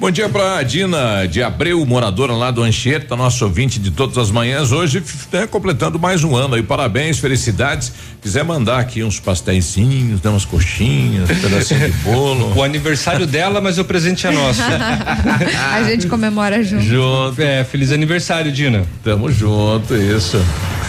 Bom 0.00 0.12
dia 0.12 0.28
para 0.28 0.62
Dina 0.62 1.26
de 1.26 1.42
Abreu, 1.42 1.84
moradora 1.84 2.32
lá 2.32 2.52
do 2.52 2.62
Anchieta, 2.62 3.16
nosso 3.16 3.44
ouvinte 3.44 3.80
de 3.80 3.90
todas 3.90 4.16
as 4.16 4.30
manhãs. 4.30 4.70
Hoje, 4.70 5.02
né, 5.32 5.44
completando 5.48 5.98
mais 5.98 6.22
um 6.22 6.36
ano 6.36 6.54
aí. 6.54 6.62
Parabéns, 6.62 7.18
felicidades. 7.18 7.92
Quiser 8.22 8.44
mandar 8.44 8.78
aqui 8.78 9.02
uns 9.02 9.18
pastéisinhos, 9.18 10.22
né, 10.22 10.30
umas 10.30 10.44
coxinhas, 10.44 11.28
um 11.28 11.34
pedacinho 11.34 11.90
de 11.90 11.96
bolo. 11.98 12.56
O 12.56 12.62
aniversário 12.62 13.26
dela, 13.26 13.60
mas 13.60 13.76
o 13.76 13.84
presente 13.84 14.24
é 14.24 14.30
nosso. 14.30 14.62
A 15.74 15.82
gente 15.82 16.06
comemora 16.06 16.62
junto. 16.62 16.84
Junto. 16.84 17.42
É, 17.42 17.64
feliz 17.64 17.90
aniversário, 17.90 18.52
Dina. 18.52 18.86
Tamo 19.02 19.32
junto, 19.32 19.96
isso. 19.96 20.40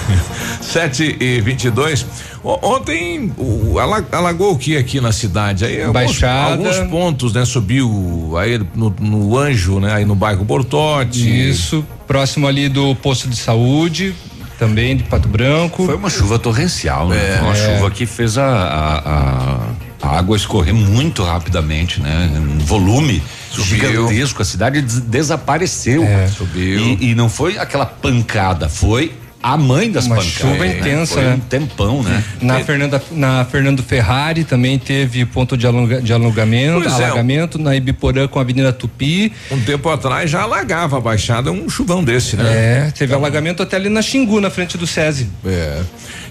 7 0.61 1.17
e 1.19 1.41
22 1.41 2.05
Ontem 2.43 3.31
o, 3.37 3.75
alagou 3.79 4.53
o 4.53 4.57
que 4.57 4.77
aqui 4.77 5.01
na 5.01 5.11
cidade? 5.11 5.65
Aí 5.65 5.79
alguns, 5.81 5.93
Baixada. 5.93 6.51
alguns 6.53 6.79
pontos, 6.89 7.33
né? 7.33 7.43
Subiu 7.45 8.33
aí 8.37 8.59
no, 8.73 8.89
no 8.99 9.37
Anjo, 9.37 9.79
né? 9.79 9.93
Aí 9.93 10.05
no 10.05 10.15
bairro 10.15 10.45
Bortote. 10.45 11.19
Isso, 11.49 11.85
próximo 12.07 12.47
ali 12.47 12.69
do 12.69 12.95
posto 12.95 13.27
de 13.27 13.35
saúde, 13.35 14.15
também 14.57 14.95
de 14.95 15.03
Pato 15.03 15.27
Branco. 15.27 15.85
Foi 15.85 15.95
uma 15.95 16.09
chuva 16.09 16.39
torrencial, 16.39 17.09
né? 17.09 17.37
É, 17.39 17.41
uma 17.41 17.53
é. 17.55 17.75
chuva 17.77 17.91
que 17.91 18.05
fez 18.05 18.37
a, 18.37 18.45
a, 18.47 18.97
a, 18.99 19.59
a 20.01 20.17
água 20.17 20.37
escorrer 20.37 20.73
muito 20.73 21.23
rapidamente, 21.23 21.99
né? 22.01 22.31
Um 22.37 22.59
volume 22.59 23.21
Subiu. 23.51 23.65
gigantesco, 23.65 24.41
a 24.41 24.45
cidade 24.45 24.81
des- 24.81 25.01
desapareceu. 25.01 26.03
É. 26.03 26.27
Subiu. 26.27 26.79
E, 26.79 27.11
e 27.11 27.15
não 27.15 27.27
foi 27.27 27.57
aquela 27.57 27.85
pancada, 27.85 28.69
foi 28.69 29.13
a 29.41 29.55
mãe 29.55 29.89
das 29.89 30.05
Uma 30.05 30.15
pancadas. 30.17 30.33
chuva 30.37 30.65
né? 30.65 30.77
intensa, 30.79 31.13
Foi 31.13 31.23
né? 31.23 31.33
um 31.35 31.39
tempão, 31.39 32.03
né? 32.03 32.23
Na, 32.41 32.59
Fernanda, 32.59 33.01
na 33.11 33.45
Fernando 33.45 33.81
Ferrari 33.81 34.43
também 34.43 34.77
teve 34.77 35.25
ponto 35.25 35.55
de, 35.55 35.65
alonga, 35.65 36.01
de 36.01 36.11
alongamento, 36.11 36.81
Pois 36.81 36.99
é. 36.99 37.05
alagamento 37.05 37.57
na 37.57 37.75
Ibiporã 37.75 38.27
com 38.27 38.39
a 38.39 38.41
Avenida 38.41 38.73
Tupi. 38.73 39.31
Um 39.49 39.61
tempo 39.61 39.89
atrás 39.89 40.29
já 40.29 40.41
alagava 40.41 40.97
a 40.97 41.01
baixada 41.01 41.51
um 41.51 41.69
chuvão 41.69 42.03
desse, 42.03 42.35
né? 42.35 42.87
É, 42.87 42.91
teve 42.91 43.13
alagamento 43.13 43.63
até 43.63 43.77
ali 43.77 43.87
na 43.89 44.01
Xingu, 44.01 44.41
na 44.41 44.49
frente 44.49 44.77
do 44.77 44.85
SESI. 44.85 45.29
É. 45.45 45.81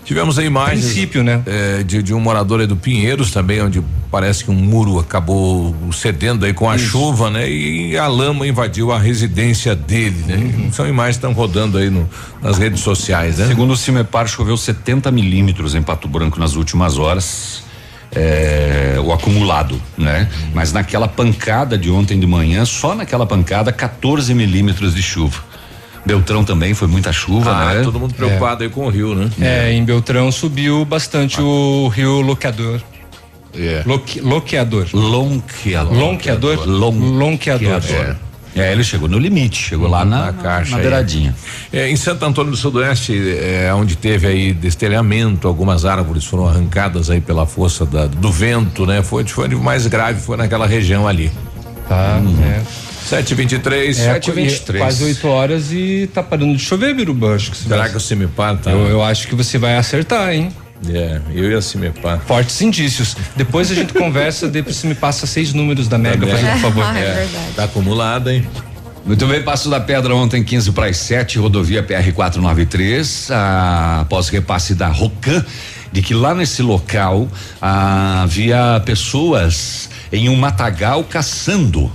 Tivemos 0.09 0.39
aí 0.39 0.47
imagens. 0.47 0.87
Princípio, 0.87 1.23
né? 1.23 1.43
é, 1.45 1.83
de, 1.83 2.03
de 2.03 2.15
um 2.15 2.19
morador 2.19 2.61
aí 2.61 2.67
do 2.67 2.75
Pinheiros 2.77 3.31
também, 3.31 3.61
onde 3.61 3.85
parece 4.11 4.43
que 4.43 4.51
um 4.51 4.55
muro 4.55 4.99
acabou 4.99 5.77
cedendo 5.93 6.47
aí 6.47 6.55
com 6.55 6.67
a 6.71 6.79
chuva, 6.79 7.29
né? 7.29 7.47
E 7.47 7.95
a 7.99 8.07
lama 8.07 8.47
invadiu 8.47 8.91
a 8.91 8.99
residência 8.99 9.77
dele, 9.77 10.25
né? 10.27 10.37
Uhum. 10.37 10.73
São 10.73 10.89
imagens 10.89 11.17
que 11.17 11.27
estão 11.27 11.35
rodando 11.35 11.77
aí 11.77 11.91
no, 11.91 12.09
nas 12.41 12.57
redes 12.57 12.81
sociais, 12.81 13.37
né? 13.37 13.49
Segundo 13.49 13.75
o 13.75 13.77
Cimepar, 13.77 14.27
choveu 14.27 14.57
70 14.57 15.11
milímetros 15.11 15.75
em 15.75 15.83
Pato 15.83 16.09
Branco 16.09 16.41
nas 16.41 16.55
últimas 16.55 16.97
horas. 16.97 17.63
é, 18.11 18.97
o 19.05 19.13
acumulado, 19.13 19.79
né? 19.95 20.27
Mas 20.55 20.73
naquela 20.73 21.07
pancada 21.07 21.77
de 21.77 21.91
ontem 21.91 22.19
de 22.19 22.27
manhã, 22.27 22.65
só 22.65 22.95
naquela 22.95 23.27
pancada, 23.27 23.71
14 23.71 24.33
milímetros 24.33 24.95
de 24.95 25.03
chuva. 25.03 25.48
Beltrão 26.09 26.43
também 26.43 26.73
foi 26.73 26.89
muita 26.89 27.13
chuva, 27.13 27.51
Ah, 27.53 27.75
né? 27.75 27.83
todo 27.83 28.01
mundo 28.01 28.15
preocupado 28.15 28.65
aí 28.65 28.71
com 28.71 28.87
o 28.87 28.89
rio, 28.89 29.15
né? 29.15 29.31
É, 29.41 29.73
em 29.73 29.85
Beltrão 29.85 30.33
subiu 30.33 30.83
bastante 30.85 31.39
o 31.41 31.89
rio 31.89 32.23
Loqueador. 32.23 32.81
É. 33.55 33.83
Loque, 33.85 34.21
loqueador. 34.21 34.87
Lonqueador. 34.95 35.93
Lonqueador? 35.95 36.67
Lon- 36.67 37.19
Lonqueador. 37.19 37.81
É. 37.91 38.17
É, 38.57 38.73
ele 38.73 38.83
chegou 38.83 39.07
no 39.09 39.19
limite, 39.19 39.63
chegou 39.63 39.87
lá 39.89 40.05
na, 40.05 40.27
Na 40.27 40.33
caixa 40.33 40.73
na 40.73 40.79
beiradinha. 40.79 41.35
É, 41.73 41.89
em 41.91 41.95
Santo 41.97 42.25
Antônio 42.25 42.51
do 42.51 42.57
Sudoeste, 42.57 43.13
é, 43.39 43.71
onde 43.75 43.95
teve 43.97 44.27
aí 44.27 44.53
destelhamento, 44.55 45.47
algumas 45.47 45.85
árvores 45.85 46.25
foram 46.25 46.49
arrancadas 46.49 47.11
aí 47.11 47.21
pela 47.21 47.47
força 47.47 47.85
da- 47.85 48.07
do 48.07 48.33
vento, 48.33 48.87
né? 48.87 49.03
Foi, 49.03 49.25
foi 49.25 49.49
mais 49.51 49.87
grave, 49.87 50.21
foi 50.21 50.37
naquela 50.39 50.67
região 50.67 51.07
ali. 51.07 51.31
Tá, 51.89 52.21
é. 52.43 52.63
723. 53.09 53.99
É, 53.99 54.19
7h23. 54.21 54.79
Quase 54.79 55.05
8 55.05 55.29
horas 55.29 55.73
e 55.73 56.09
tá 56.13 56.23
parando 56.23 56.55
de 56.57 56.63
chover, 56.63 56.95
Biruba. 56.95 57.35
Acho 57.35 57.51
que 57.51 57.57
você 57.57 57.65
Será 57.69 57.83
vai- 57.83 57.91
que 57.91 57.97
o 57.97 58.01
Cimepar 58.01 58.57
tá? 58.59 58.71
eu, 58.71 58.87
eu 58.87 59.03
acho 59.03 59.27
que 59.29 59.35
você 59.35 59.59
vai 59.59 59.77
acertar, 59.77 60.33
hein? 60.33 60.51
É, 60.89 61.21
eu 61.35 61.51
e 61.51 61.55
a 61.55 61.61
Cimepar. 61.63 62.21
Fortes 62.21 62.61
indícios. 62.63 63.17
Depois 63.35 63.71
a 63.71 63.75
gente 63.75 63.93
conversa, 63.99 64.47
depois 64.49 64.77
você 64.77 64.87
me 64.87 64.95
passa 64.95 65.27
seis 65.27 65.53
números 65.53 65.89
da 65.89 65.99
Mega, 65.99 66.25
Da 66.25 66.33
fazendo 66.33 66.47
Mega. 66.49 66.61
favor. 66.61 66.85
Ah, 66.87 66.99
é 66.99 67.15
verdade. 67.15 67.53
Tá 67.57 67.65
acumulada, 67.65 68.33
hein? 68.33 68.47
Muito 69.05 69.27
bem, 69.27 69.43
Passo 69.43 69.71
da 69.71 69.81
Pedra 69.81 70.15
ontem, 70.15 70.45
15 70.45 70.71
para 70.73 70.87
as 70.87 70.99
7, 70.99 71.39
rodovia 71.39 71.83
PR-493, 71.83 73.31
ah, 73.31 74.01
após 74.03 74.29
repasse 74.29 74.75
da 74.75 74.89
Rocan, 74.89 75.43
de 75.91 76.03
que 76.03 76.13
lá 76.13 76.35
nesse 76.35 76.61
local 76.63 77.27
ah, 77.61 78.23
havia 78.23 78.81
pessoas 78.85 79.89
em 80.13 80.29
um 80.29 80.37
matagal 80.37 81.03
caçando. 81.05 81.91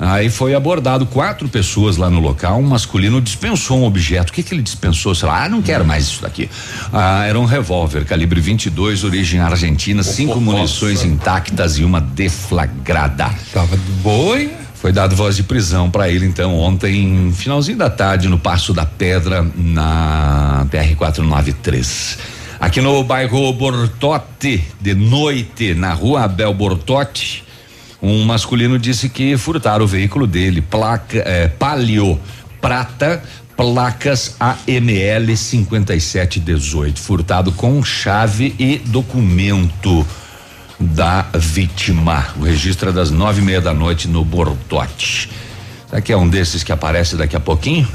Aí 0.00 0.30
foi 0.30 0.54
abordado 0.54 1.06
quatro 1.06 1.48
pessoas 1.48 1.96
lá 1.96 2.08
no 2.08 2.20
local. 2.20 2.58
Um 2.58 2.68
masculino 2.68 3.20
dispensou 3.20 3.78
um 3.78 3.84
objeto. 3.84 4.30
O 4.30 4.32
que 4.32 4.42
que 4.42 4.54
ele 4.54 4.62
dispensou? 4.62 5.14
Sei 5.14 5.26
lá, 5.28 5.44
ah, 5.44 5.48
não 5.48 5.60
quero 5.60 5.84
mais 5.84 6.04
isso 6.04 6.22
daqui. 6.22 6.48
Ah, 6.92 7.24
era 7.24 7.38
um 7.38 7.44
revólver 7.44 8.04
calibre 8.04 8.40
22, 8.40 9.02
origem 9.02 9.40
argentina, 9.40 10.02
cinco 10.02 10.40
munições 10.40 11.02
intactas 11.02 11.78
e 11.78 11.84
uma 11.84 12.00
deflagrada. 12.00 13.30
Tava 13.52 13.76
boa, 14.02 14.40
hein? 14.40 14.50
Foi 14.74 14.92
dado 14.92 15.16
voz 15.16 15.34
de 15.34 15.42
prisão 15.42 15.90
para 15.90 16.08
ele, 16.08 16.24
então, 16.24 16.54
ontem, 16.54 17.32
finalzinho 17.32 17.76
da 17.76 17.90
tarde, 17.90 18.28
no 18.28 18.38
Passo 18.38 18.72
da 18.72 18.86
Pedra, 18.86 19.44
na 19.56 20.64
PR-493. 20.70 22.16
Aqui 22.60 22.80
no 22.80 23.02
bairro 23.02 23.52
Bortote, 23.52 24.64
de 24.80 24.94
noite, 24.94 25.74
na 25.74 25.92
rua 25.92 26.22
Abel 26.22 26.54
Bortote, 26.54 27.44
um 28.00 28.24
masculino 28.24 28.78
disse 28.78 29.08
que 29.08 29.36
furtaram 29.36 29.84
o 29.84 29.88
veículo 29.88 30.26
dele, 30.26 30.60
placa, 30.60 31.18
eh, 31.18 31.48
Palio 31.48 32.18
Prata, 32.60 33.22
placas 33.56 34.36
AML 34.38 35.36
5718, 35.36 37.00
furtado 37.00 37.52
com 37.52 37.82
chave 37.82 38.54
e 38.58 38.78
documento. 38.78 40.06
da 40.80 41.26
vítima. 41.34 42.28
O 42.36 42.44
registro 42.44 42.90
é 42.90 42.92
das 42.92 43.10
nove 43.10 43.40
e 43.40 43.44
meia 43.44 43.60
da 43.60 43.74
noite 43.74 44.06
no 44.06 44.24
Bortote. 44.24 45.28
Será 45.88 46.00
que 46.00 46.12
é 46.12 46.16
um 46.16 46.28
desses 46.28 46.62
que 46.62 46.70
aparece 46.70 47.16
daqui 47.16 47.34
a 47.34 47.40
pouquinho? 47.40 47.88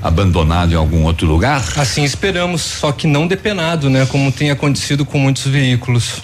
Abandonado 0.00 0.72
em 0.72 0.76
algum 0.76 1.02
outro 1.02 1.26
lugar? 1.26 1.60
Assim 1.76 2.04
esperamos, 2.04 2.62
só 2.62 2.92
que 2.92 3.08
não 3.08 3.26
depenado, 3.26 3.90
né? 3.90 4.06
Como 4.06 4.30
tem 4.30 4.52
acontecido 4.52 5.04
com 5.04 5.18
muitos 5.18 5.44
veículos. 5.46 6.20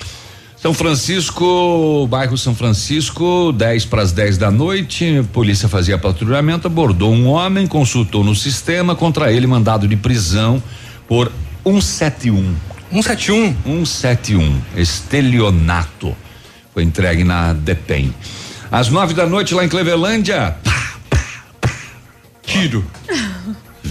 São 0.61 0.75
Francisco, 0.75 2.07
bairro 2.07 2.37
São 2.37 2.55
Francisco, 2.55 3.51
10 3.51 3.87
para 3.87 4.03
as 4.03 4.13
10 4.13 4.37
da 4.37 4.51
noite. 4.51 5.25
Polícia 5.33 5.71
fazia 5.71 5.97
patrulhamento, 5.97 6.67
abordou 6.67 7.15
um 7.15 7.29
homem, 7.29 7.67
consultou 7.67 8.23
no 8.23 8.35
sistema, 8.35 8.95
contra 8.95 9.33
ele 9.33 9.47
mandado 9.47 9.89
de 9.89 9.97
prisão 9.97 10.63
por 11.09 11.33
171. 11.65 12.55
171? 12.93 13.87
171. 13.87 14.61
Estelionato. 14.77 16.15
Foi 16.75 16.83
entregue 16.83 17.25
na 17.25 17.55
DEPEN. 17.55 18.15
Às 18.71 18.91
nove 18.91 19.15
da 19.15 19.27
noite, 19.27 19.55
lá 19.55 19.65
em 19.65 19.69
Clevelândia. 19.69 20.57
Pá, 20.63 20.93
pá, 21.09 21.25
pá. 21.59 21.71
Tiro. 22.43 22.85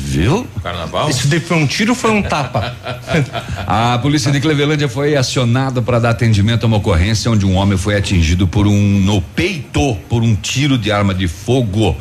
Viu? 0.10 0.48
Carnaval? 0.64 1.08
Isso 1.08 1.28
daí 1.28 1.40
foi 1.40 1.58
um 1.58 1.68
tiro 1.68 1.92
ou 1.92 1.96
foi 1.96 2.10
um 2.10 2.24
tapa? 2.24 2.76
a 3.68 4.00
polícia 4.00 4.32
de 4.32 4.40
Clevelândia 4.40 4.90
foi 4.90 5.16
acionada 5.16 5.84
para 5.84 6.00
dar 6.00 6.10
atendimento 6.10 6.64
a 6.64 6.68
uma 6.68 6.78
ocorrência 6.78 7.30
onde 7.30 7.46
um 7.46 7.56
homem 7.56 7.78
foi 7.78 7.96
atingido 7.96 8.48
por 8.48 8.66
um 8.66 9.00
no 9.02 9.22
peito 9.22 9.96
por 10.10 10.24
um 10.24 10.36
tiro 10.36 10.80
de 10.80 10.92
arma 10.92 11.14
de 11.14 11.28
fogo. 11.28 11.96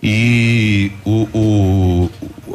E 0.00 0.92
o, 1.04 1.28
o 1.34 2.10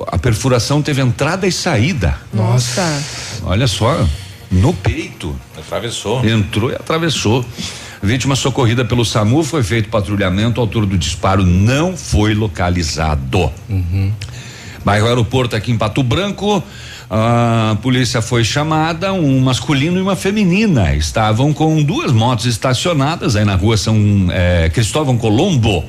a 0.07 0.17
perfuração 0.17 0.81
teve 0.81 1.01
entrada 1.01 1.45
e 1.45 1.51
saída. 1.51 2.17
Nossa. 2.33 3.03
Olha 3.43 3.67
só, 3.67 4.07
no 4.49 4.73
peito. 4.73 5.35
Atravessou. 5.57 6.25
Entrou 6.25 6.71
e 6.71 6.75
atravessou. 6.75 7.45
Vítima 8.01 8.35
socorrida 8.35 8.85
pelo 8.85 9.03
SAMU 9.03 9.43
foi 9.43 9.61
feito 9.61 9.89
patrulhamento. 9.89 10.59
O 10.59 10.61
autor 10.61 10.85
do 10.85 10.97
disparo 10.97 11.43
não 11.43 11.97
foi 11.97 12.33
localizado. 12.33 13.51
Uhum. 13.69 14.11
Bairro 14.83 15.07
Aeroporto 15.07 15.55
aqui 15.55 15.71
em 15.71 15.77
Pato 15.77 16.03
Branco. 16.03 16.63
A 17.09 17.77
polícia 17.81 18.21
foi 18.21 18.43
chamada, 18.43 19.13
um 19.13 19.39
masculino 19.39 19.97
e 19.97 20.01
uma 20.01 20.15
feminina 20.15 20.95
estavam 20.95 21.53
com 21.53 21.83
duas 21.83 22.11
motos 22.11 22.45
estacionadas 22.45 23.35
aí 23.35 23.45
na 23.45 23.55
rua 23.55 23.77
São 23.77 23.95
eh, 24.31 24.69
Cristóvão 24.73 25.17
Colombo. 25.17 25.83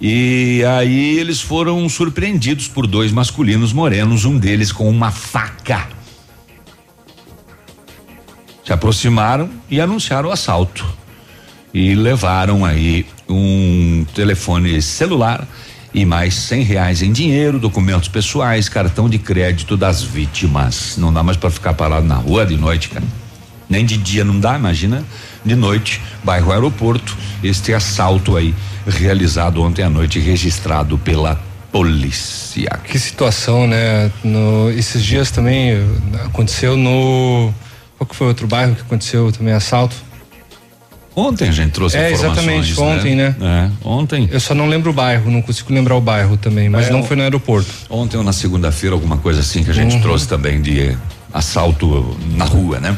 E 0.00 0.64
aí 0.64 1.18
eles 1.18 1.40
foram 1.40 1.88
surpreendidos 1.88 2.66
por 2.66 2.86
dois 2.86 3.12
masculinos 3.12 3.72
morenos, 3.72 4.24
um 4.24 4.38
deles 4.38 4.72
com 4.72 4.88
uma 4.88 5.10
faca. 5.10 5.88
Se 8.64 8.72
aproximaram 8.72 9.50
e 9.68 9.80
anunciaram 9.80 10.30
o 10.30 10.32
assalto. 10.32 10.86
E 11.72 11.94
levaram 11.94 12.64
aí 12.64 13.06
um 13.28 14.04
telefone 14.14 14.82
celular 14.82 15.46
e 15.92 16.04
mais 16.04 16.34
cem 16.34 16.62
reais 16.62 17.02
em 17.02 17.12
dinheiro, 17.12 17.58
documentos 17.58 18.08
pessoais, 18.08 18.68
cartão 18.68 19.08
de 19.08 19.18
crédito 19.18 19.76
das 19.76 20.02
vítimas. 20.02 20.96
Não 20.96 21.12
dá 21.12 21.22
mais 21.22 21.36
para 21.36 21.50
ficar 21.50 21.74
parado 21.74 22.06
na 22.06 22.16
rua 22.16 22.46
de 22.46 22.56
noite, 22.56 22.88
cara. 22.88 23.04
Nem 23.68 23.84
de 23.84 23.96
dia 23.96 24.24
não 24.24 24.38
dá, 24.38 24.56
imagina. 24.56 25.04
De 25.44 25.54
noite, 25.54 26.00
bairro 26.24 26.52
Aeroporto, 26.52 27.16
este 27.42 27.72
assalto 27.72 28.36
aí 28.36 28.54
realizado 28.86 29.62
ontem 29.62 29.82
à 29.82 29.88
noite, 29.88 30.18
registrado 30.18 30.98
pela 30.98 31.40
polícia. 31.70 32.68
Que 32.84 32.98
situação, 32.98 33.66
né? 33.66 34.10
No, 34.24 34.70
esses 34.70 35.04
dias 35.04 35.30
também 35.30 35.76
aconteceu 36.24 36.76
no. 36.76 37.52
Qual 37.96 38.08
que 38.08 38.16
foi 38.16 38.26
outro 38.26 38.46
bairro 38.46 38.74
que 38.74 38.82
aconteceu 38.82 39.30
também 39.30 39.54
assalto? 39.54 39.94
Ontem 41.14 41.48
a 41.48 41.52
gente 41.52 41.72
trouxe 41.72 41.96
é, 41.96 42.12
exatamente, 42.12 42.78
né? 42.78 42.86
ontem, 42.86 43.14
né? 43.16 43.34
É, 43.40 43.70
ontem. 43.84 44.28
Eu 44.30 44.40
só 44.40 44.54
não 44.54 44.68
lembro 44.68 44.90
o 44.90 44.92
bairro, 44.92 45.30
não 45.30 45.42
consigo 45.42 45.72
lembrar 45.72 45.96
o 45.96 46.00
bairro 46.00 46.36
também, 46.36 46.68
mas 46.68 46.86
é, 46.86 46.90
não 46.90 47.02
foi 47.02 47.16
no 47.16 47.22
aeroporto. 47.22 47.68
Ontem 47.88 48.16
ou 48.16 48.22
na 48.22 48.32
segunda-feira, 48.32 48.94
alguma 48.94 49.16
coisa 49.16 49.40
assim 49.40 49.64
que 49.64 49.70
a 49.70 49.74
gente 49.74 49.96
uhum. 49.96 50.02
trouxe 50.02 50.28
também 50.28 50.62
de 50.62 50.96
assalto 51.32 52.16
na 52.36 52.44
rua, 52.44 52.78
né? 52.78 52.96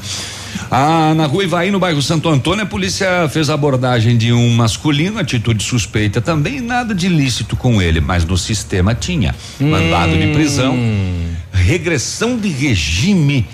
Ah, 0.70 1.12
na 1.14 1.26
rua 1.26 1.44
Ivaí, 1.44 1.70
no 1.70 1.78
bairro 1.78 2.00
Santo 2.00 2.28
Antônio, 2.28 2.64
a 2.64 2.66
polícia 2.66 3.28
fez 3.30 3.50
a 3.50 3.54
abordagem 3.54 4.16
de 4.16 4.32
um 4.32 4.50
masculino, 4.50 5.18
atitude 5.18 5.62
suspeita 5.62 6.20
também, 6.20 6.60
nada 6.60 6.94
de 6.94 7.06
ilícito 7.06 7.56
com 7.56 7.80
ele, 7.80 8.00
mas 8.00 8.24
no 8.24 8.38
sistema 8.38 8.94
tinha. 8.94 9.34
Mandado 9.60 10.16
de 10.16 10.28
prisão, 10.28 10.74
Hum. 10.74 11.30
regressão 11.52 12.38
de 12.38 12.48
regime. 12.48 13.46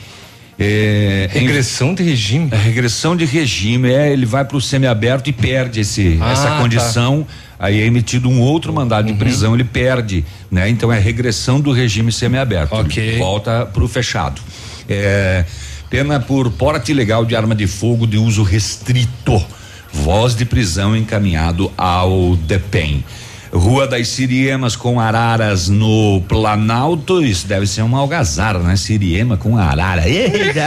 É, 0.59 1.29
Regressão 1.33 1.94
de 1.94 2.03
regime? 2.03 2.49
É, 2.51 2.57
regressão 2.57 3.14
de 3.16 3.25
regime, 3.25 3.92
é, 3.92 4.12
ele 4.12 4.27
vai 4.27 4.44
para 4.44 4.57
o 4.57 4.61
semiaberto 4.61 5.31
e 5.31 5.33
perde 5.33 5.81
esse, 5.81 6.18
Ah, 6.21 6.33
essa 6.33 6.49
tá. 6.49 6.59
condição. 6.59 7.27
Aí 7.61 7.81
é 7.81 7.87
emitido 7.87 8.29
um 8.29 8.40
outro 8.40 8.73
mandado 8.73 9.07
Uhum. 9.07 9.12
de 9.12 9.18
prisão, 9.18 9.55
ele 9.55 9.64
perde, 9.64 10.25
né? 10.51 10.68
Então 10.68 10.92
é 10.92 10.99
regressão 10.99 11.61
do 11.61 11.73
regime 11.73 12.11
semiaberto. 12.12 12.75
Ok. 12.75 13.03
Ele 13.03 13.18
volta 13.18 13.66
para 13.66 13.83
o 13.85 13.88
fechado. 13.88 14.40
É, 14.88 15.44
pena 15.90 16.18
por 16.21 16.51
porte 16.51 16.92
ilegal 16.92 17.25
de 17.25 17.35
arma 17.37 17.55
de 17.55 17.66
fogo 17.66 18.07
de 18.07 18.16
uso 18.16 18.42
restrito. 18.42 19.44
Voz 19.92 20.35
de 20.37 20.44
prisão 20.44 20.97
encaminhado 20.97 21.73
ao 21.77 22.37
DEPEN. 22.37 23.03
Rua 23.53 23.87
das 23.87 24.09
Siriemas 24.09 24.77
com 24.77 25.01
araras 25.01 25.69
no 25.69 26.23
Planalto. 26.29 27.23
Isso 27.23 27.47
deve 27.47 27.67
ser 27.67 27.83
uma 27.83 27.99
algazara, 27.99 28.59
né? 28.59 28.77
Siriema 28.77 29.37
com 29.37 29.57
arara. 29.57 30.07
Eita! 30.09 30.67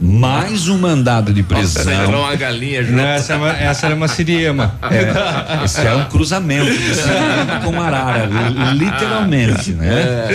Mais 0.00 0.68
um 0.68 0.78
mandado 0.78 1.32
de 1.32 1.42
prisão. 1.42 1.84
Nossa, 1.84 1.94
era 2.08 2.18
uma 2.18 2.34
galinha 2.36 2.82
junto. 2.82 2.96
Não, 2.96 3.04
essa, 3.06 3.32
é 3.32 3.36
uma- 3.36 3.50
essa 3.56 3.86
era 3.86 3.94
uma 3.94 4.08
siriema. 4.08 4.74
É, 4.90 5.64
esse 5.64 5.80
é 5.80 5.94
um 5.94 6.04
cruzamento 6.06 6.70
de 6.70 6.94
siriema 6.94 7.60
com 7.64 7.80
arara, 7.80 8.26
li- 8.26 8.78
literalmente, 8.84 9.70
né? 9.72 10.28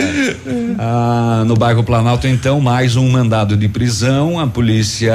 Ah, 0.80 1.44
no 1.46 1.56
bairro 1.56 1.84
Planalto, 1.84 2.28
então, 2.28 2.60
mais 2.62 2.96
um 2.96 3.10
mandado 3.10 3.56
de 3.58 3.68
prisão. 3.68 4.40
A 4.40 4.48
polícia 4.48 5.14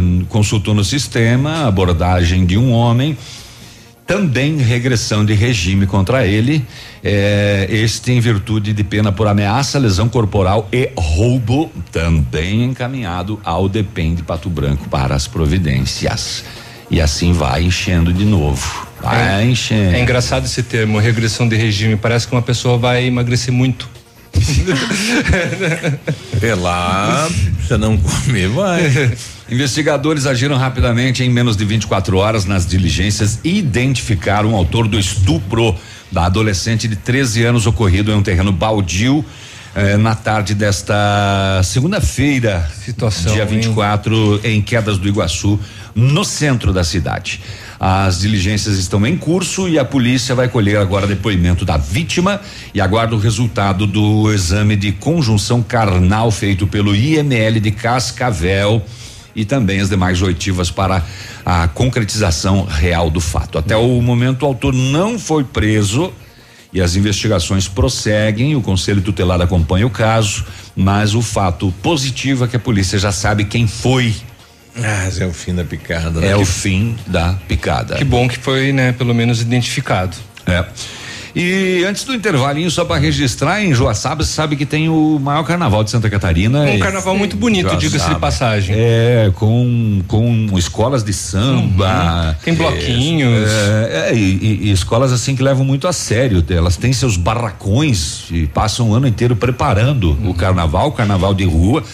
hum, 0.00 0.24
consultou 0.28 0.74
no 0.74 0.84
sistema 0.84 1.64
a 1.64 1.68
abordagem 1.68 2.44
de 2.46 2.56
um 2.56 2.70
homem. 2.72 3.16
Também 4.08 4.56
regressão 4.56 5.22
de 5.22 5.34
regime 5.34 5.86
contra 5.86 6.26
ele. 6.26 6.64
eh, 7.04 7.66
este 7.68 8.10
em 8.10 8.20
virtude 8.20 8.72
de 8.72 8.82
pena 8.82 9.12
por 9.12 9.26
ameaça, 9.26 9.78
lesão 9.78 10.08
corporal 10.08 10.66
e 10.72 10.90
roubo, 10.96 11.70
também 11.92 12.64
encaminhado 12.64 13.38
ao 13.44 13.68
DEPEN 13.68 14.14
de 14.14 14.22
Pato 14.22 14.48
Branco 14.48 14.88
para 14.88 15.14
as 15.14 15.28
providências. 15.28 16.42
E 16.90 17.02
assim 17.02 17.34
vai 17.34 17.62
enchendo 17.64 18.10
de 18.10 18.24
novo. 18.24 18.88
Vai 19.02 19.44
enchendo. 19.44 19.94
É 19.94 20.00
engraçado 20.00 20.46
esse 20.46 20.62
termo, 20.62 20.98
regressão 20.98 21.46
de 21.46 21.54
regime. 21.54 21.94
Parece 21.94 22.26
que 22.26 22.34
uma 22.34 22.40
pessoa 22.42 22.78
vai 22.78 23.04
emagrecer 23.04 23.52
muito. 23.52 23.90
É 26.40 26.54
lá, 26.54 27.28
você 27.60 27.76
não 27.76 27.98
comer, 27.98 28.48
vai. 28.48 29.12
Investigadores 29.50 30.24
agiram 30.24 30.56
rapidamente 30.56 31.24
em 31.24 31.28
menos 31.28 31.56
de 31.56 31.64
24 31.64 32.16
horas 32.16 32.44
nas 32.44 32.64
diligências 32.64 33.40
e 33.42 33.58
identificaram 33.58 34.52
o 34.52 34.56
autor 34.56 34.86
do 34.86 34.98
estupro 34.98 35.74
da 36.12 36.26
adolescente 36.26 36.86
de 36.86 36.94
13 36.94 37.44
anos 37.44 37.66
ocorrido 37.66 38.12
em 38.12 38.14
um 38.14 38.22
terreno 38.22 38.52
baldio 38.52 39.24
eh, 39.74 39.96
na 39.96 40.14
tarde 40.14 40.54
desta 40.54 41.60
segunda-feira, 41.62 42.68
dia 43.32 43.42
hein? 43.42 43.48
24, 43.48 44.40
em 44.44 44.62
Quedas 44.62 44.98
do 44.98 45.08
Iguaçu, 45.08 45.58
no 45.94 46.24
centro 46.24 46.72
da 46.72 46.84
cidade. 46.84 47.40
As 47.80 48.18
diligências 48.18 48.76
estão 48.76 49.06
em 49.06 49.16
curso 49.16 49.68
e 49.68 49.78
a 49.78 49.84
polícia 49.84 50.34
vai 50.34 50.48
colher 50.48 50.78
agora 50.78 51.06
depoimento 51.06 51.64
da 51.64 51.76
vítima 51.76 52.40
e 52.74 52.80
aguarda 52.80 53.14
o 53.14 53.18
resultado 53.18 53.86
do 53.86 54.32
exame 54.32 54.74
de 54.74 54.90
conjunção 54.92 55.62
carnal 55.62 56.30
feito 56.30 56.66
pelo 56.66 56.94
IML 56.94 57.60
de 57.60 57.70
Cascavel 57.70 58.82
e 59.34 59.44
também 59.44 59.80
as 59.80 59.88
demais 59.88 60.20
oitivas 60.20 60.72
para 60.72 61.04
a 61.46 61.68
concretização 61.68 62.64
real 62.64 63.08
do 63.08 63.20
fato. 63.20 63.56
Até 63.56 63.76
o 63.76 64.02
momento, 64.02 64.42
o 64.42 64.46
autor 64.46 64.74
não 64.74 65.16
foi 65.16 65.44
preso 65.44 66.12
e 66.72 66.80
as 66.80 66.96
investigações 66.96 67.68
prosseguem. 67.68 68.56
O 68.56 68.60
Conselho 68.60 69.00
Tutelar 69.00 69.40
acompanha 69.40 69.86
o 69.86 69.90
caso, 69.90 70.44
mas 70.74 71.14
o 71.14 71.22
fato 71.22 71.72
positivo 71.80 72.44
é 72.44 72.48
que 72.48 72.56
a 72.56 72.60
polícia 72.60 72.98
já 72.98 73.12
sabe 73.12 73.44
quem 73.44 73.68
foi. 73.68 74.14
Ah, 74.82 75.08
é 75.20 75.26
o 75.26 75.32
fim 75.32 75.54
da 75.54 75.64
picada, 75.64 76.20
né? 76.20 76.28
É 76.28 76.34
Que 76.34 76.42
o 76.42 76.46
fim 76.46 76.96
da 77.06 77.34
picada. 77.46 77.96
Que 77.96 78.04
bom 78.04 78.28
que 78.28 78.38
foi, 78.38 78.72
né, 78.72 78.92
pelo 78.92 79.14
menos 79.14 79.40
identificado. 79.40 80.16
É. 80.46 80.64
E 81.40 81.84
antes 81.84 82.02
do 82.02 82.12
intervalinho, 82.12 82.68
só 82.68 82.84
para 82.84 83.00
registrar, 83.00 83.62
em 83.62 83.72
Joaçaba, 83.72 84.24
você 84.24 84.32
sabe 84.32 84.56
que 84.56 84.66
tem 84.66 84.88
o 84.88 85.20
maior 85.22 85.44
carnaval 85.44 85.84
de 85.84 85.90
Santa 85.92 86.10
Catarina. 86.10 86.62
Um 86.62 86.74
E- 86.74 86.78
carnaval 86.80 87.16
muito 87.16 87.36
bonito, 87.36 87.76
diga-se 87.76 88.08
de 88.08 88.16
passagem. 88.18 88.74
É, 88.76 89.30
com, 89.36 90.02
com 90.08 90.58
escolas 90.58 91.04
de 91.04 91.12
samba. 91.12 92.36
Tem 92.44 92.54
bloquinhos. 92.54 93.48
É, 93.48 94.08
é, 94.10 94.14
e, 94.16 94.18
e- 94.18 94.58
e 94.64 94.72
escolas 94.72 95.12
assim 95.12 95.36
que 95.36 95.42
levam 95.42 95.64
muito 95.64 95.86
a 95.86 95.92
sério. 95.92 96.44
Elas 96.50 96.76
têm 96.76 96.92
seus 96.92 97.16
barracões 97.16 98.24
e 98.32 98.46
passam 98.48 98.90
o 98.90 98.94
ano 98.94 99.06
inteiro 99.06 99.36
preparando 99.36 100.10
Uhum. 100.20 100.30
o 100.30 100.34
carnaval, 100.34 100.88
o 100.88 100.92
carnaval 100.92 101.34
de 101.34 101.44
rua. 101.44 101.84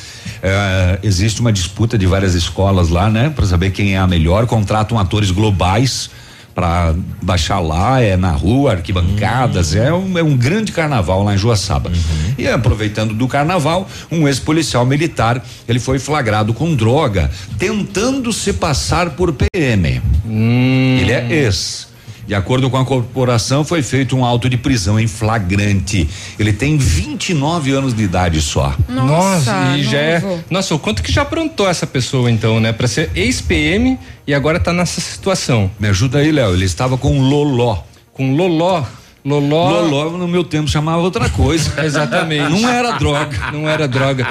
É, 0.42 0.98
existe 1.02 1.42
uma 1.42 1.52
disputa 1.52 1.98
de 1.98 2.06
várias 2.06 2.34
escolas 2.34 2.88
lá, 2.88 3.10
né? 3.10 3.30
Para 3.34 3.44
saber 3.44 3.70
quem 3.72 3.94
é 3.94 3.98
a 3.98 4.06
melhor. 4.06 4.46
Contratam 4.46 4.98
atores 4.98 5.30
globais 5.30 6.08
para 6.54 6.94
baixar 7.20 7.58
lá, 7.58 8.00
é 8.00 8.16
na 8.16 8.30
rua, 8.30 8.72
arquibancadas, 8.72 9.72
uhum. 9.72 9.82
é, 9.82 9.92
um, 9.92 10.18
é 10.18 10.22
um 10.22 10.36
grande 10.36 10.72
carnaval 10.72 11.22
lá 11.24 11.34
em 11.34 11.38
Joaçaba. 11.38 11.90
Uhum. 11.90 12.34
E 12.38 12.46
aproveitando 12.46 13.12
do 13.12 13.26
carnaval, 13.26 13.88
um 14.10 14.28
ex-policial 14.28 14.86
militar, 14.86 15.44
ele 15.68 15.80
foi 15.80 15.98
flagrado 15.98 16.54
com 16.54 16.74
droga, 16.74 17.30
tentando 17.58 18.32
se 18.32 18.52
passar 18.52 19.10
por 19.10 19.32
PM. 19.32 20.00
Hum. 20.26 20.98
Ele 21.00 21.12
é 21.12 21.26
ex. 21.30 21.93
De 22.26 22.34
acordo 22.34 22.70
com 22.70 22.76
a 22.76 22.84
corporação, 22.84 23.64
foi 23.64 23.82
feito 23.82 24.16
um 24.16 24.24
auto 24.24 24.48
de 24.48 24.56
prisão 24.56 24.98
em 24.98 25.06
flagrante. 25.06 26.08
Ele 26.38 26.52
tem 26.52 26.76
29 26.76 27.72
anos 27.72 27.94
de 27.94 28.02
idade 28.02 28.40
só. 28.40 28.74
Nossa, 28.88 29.52
Nossa 29.52 29.76
e 29.76 29.82
já 29.82 29.98
é. 29.98 30.38
Nossa, 30.48 30.74
o 30.74 30.78
quanto 30.78 31.02
que 31.02 31.12
já 31.12 31.22
aprontou 31.22 31.68
essa 31.68 31.86
pessoa 31.86 32.30
então, 32.30 32.60
né? 32.60 32.72
Para 32.72 32.88
ser 32.88 33.10
ex-PM 33.14 33.98
e 34.26 34.32
agora 34.32 34.58
tá 34.58 34.72
nessa 34.72 35.00
situação. 35.00 35.70
Me 35.78 35.88
ajuda 35.88 36.18
aí, 36.18 36.32
Léo. 36.32 36.54
Ele 36.54 36.64
estava 36.64 36.96
com 36.96 37.20
loló. 37.20 37.78
Com 38.12 38.34
loló. 38.34 38.84
Loló. 39.24 39.80
Loló 39.80 40.10
no 40.18 40.28
meu 40.28 40.44
tempo 40.44 40.68
chamava 40.68 41.00
outra 41.00 41.30
coisa. 41.30 41.72
Exatamente. 41.82 42.60
Não 42.60 42.68
era 42.68 42.92
droga. 42.92 43.50
Não 43.52 43.66
era 43.66 43.88
droga. 43.88 44.28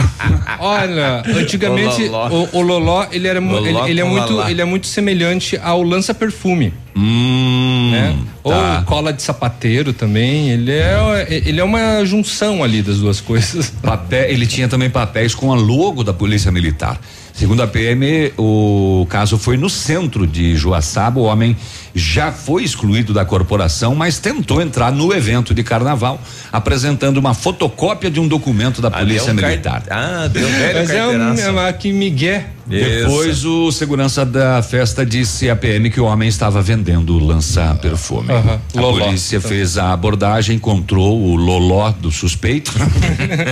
Olha, 0.59 1.23
antigamente 1.35 2.03
o, 2.03 2.59
o, 2.59 2.61
loló 2.61 3.07
ele 3.11 3.27
era 3.27 3.39
loló 3.39 3.65
ele, 3.65 3.89
ele 3.89 4.01
é 4.01 4.03
muito 4.03 4.41
ele 4.41 4.61
é 4.61 4.65
muito 4.65 4.85
semelhante 4.85 5.59
ao 5.63 5.81
lança 5.81 6.13
perfume. 6.13 6.71
Hum, 6.95 7.72
né? 7.93 8.17
Tá. 8.43 8.79
Ou 8.79 8.85
cola 8.85 9.13
de 9.13 9.21
sapateiro 9.21 9.93
também. 9.93 10.49
Ele 10.49 10.71
é 10.71 11.27
ele 11.29 11.59
é 11.59 11.63
uma 11.63 12.03
junção 12.05 12.63
ali 12.63 12.81
das 12.81 12.97
duas 12.97 13.21
coisas. 13.21 13.69
Papel, 13.81 14.29
ele 14.29 14.45
tinha 14.45 14.67
também 14.67 14.89
papéis 14.89 15.33
com 15.33 15.51
a 15.51 15.55
logo 15.55 16.03
da 16.03 16.13
Polícia 16.13 16.51
Militar. 16.51 16.99
Segundo 17.33 17.63
a 17.63 17.67
PM, 17.67 18.31
o 18.37 19.07
caso 19.09 19.39
foi 19.39 19.57
no 19.57 19.69
centro 19.69 20.27
de 20.27 20.55
Joaçaba. 20.55 21.19
O 21.19 21.23
homem 21.23 21.57
já 21.95 22.31
foi 22.31 22.63
excluído 22.63 23.13
da 23.13 23.23
corporação, 23.23 23.93
mas 23.93 24.19
tentou 24.19 24.61
entrar 24.61 24.91
no 24.91 25.13
evento 25.13 25.53
de 25.53 25.63
carnaval, 25.63 26.19
apresentando 26.51 27.17
uma 27.17 27.33
fotocópia 27.33 28.09
de 28.09 28.19
um 28.19 28.27
documento 28.27 28.81
da 28.81 28.89
Polícia 28.89 29.29
é 29.29 29.33
um 29.33 29.35
Militar. 29.35 29.83
Car... 29.83 29.97
Ah, 29.97 30.27
deu 30.27 30.47
velho 30.47 30.79
Mas 30.79 30.89
é 30.89 31.51
um, 31.51 31.59
é 31.59 31.73
que 31.73 31.93
Miguel. 31.93 32.43
Depois 32.65 33.43
o 33.43 33.73
segurança 33.73 34.25
da 34.25 34.63
festa 34.63 35.05
disse 35.05 35.49
à 35.49 35.55
PM 35.55 35.89
que 35.89 35.99
o 35.99 36.05
homem 36.05 36.29
estava 36.29 36.61
vendendo 36.61 37.19
lança 37.19 37.77
perfume. 37.81 38.29
Uh 38.31 38.35
-huh. 38.35 38.59
A 38.77 38.81
Loló. 38.81 39.05
polícia 39.05 39.37
então. 39.37 39.49
fez 39.49 39.77
a 39.77 39.91
abordagem, 39.91 40.55
encontrou 40.55 41.21
o 41.21 41.35
loló 41.35 41.91
do 41.91 42.09
suspeito. 42.09 42.71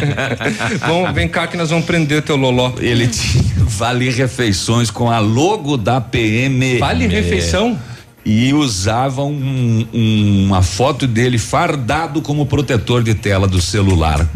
Bom, 0.87 1.11
vem 1.11 1.27
cá 1.27 1.45
que 1.45 1.57
nós 1.57 1.69
vamos 1.69 1.85
prender 1.85 2.21
teu 2.21 2.37
loló. 2.37 2.71
Ele 2.79 3.07
tinha 3.07 3.43
vale 3.71 4.09
refeições 4.09 4.91
com 4.91 5.09
a 5.09 5.19
logo 5.19 5.75
da 5.75 5.99
PM. 5.99 6.77
Vale 6.77 7.07
refeição? 7.07 7.77
E 8.25 8.53
usavam 8.53 9.31
um, 9.31 9.87
um, 9.93 10.45
uma 10.45 10.61
foto 10.61 11.07
dele 11.07 11.37
fardado 11.37 12.21
como 12.21 12.45
protetor 12.45 13.03
de 13.03 13.15
tela 13.15 13.47
do 13.47 13.61
celular 13.61 14.27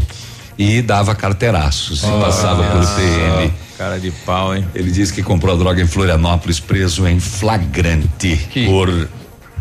e 0.58 0.82
dava 0.82 1.13
carteiraços 1.13 2.04
oh, 2.04 2.08
e 2.08 2.21
passava 2.21 2.63
por 2.63 2.95
PM. 2.95 3.54
Cara 3.78 4.00
de 4.00 4.10
pau, 4.10 4.56
hein? 4.56 4.65
Ele 4.74 4.89
disse 4.89 5.13
que 5.13 5.21
comprou 5.21 5.54
a 5.54 5.58
droga 5.58 5.82
em 5.82 5.88
Florianópolis, 5.88 6.60
preso 6.60 7.06
em 7.08 7.19
flagrante 7.19 8.38
que? 8.50 8.65
por 8.65 9.10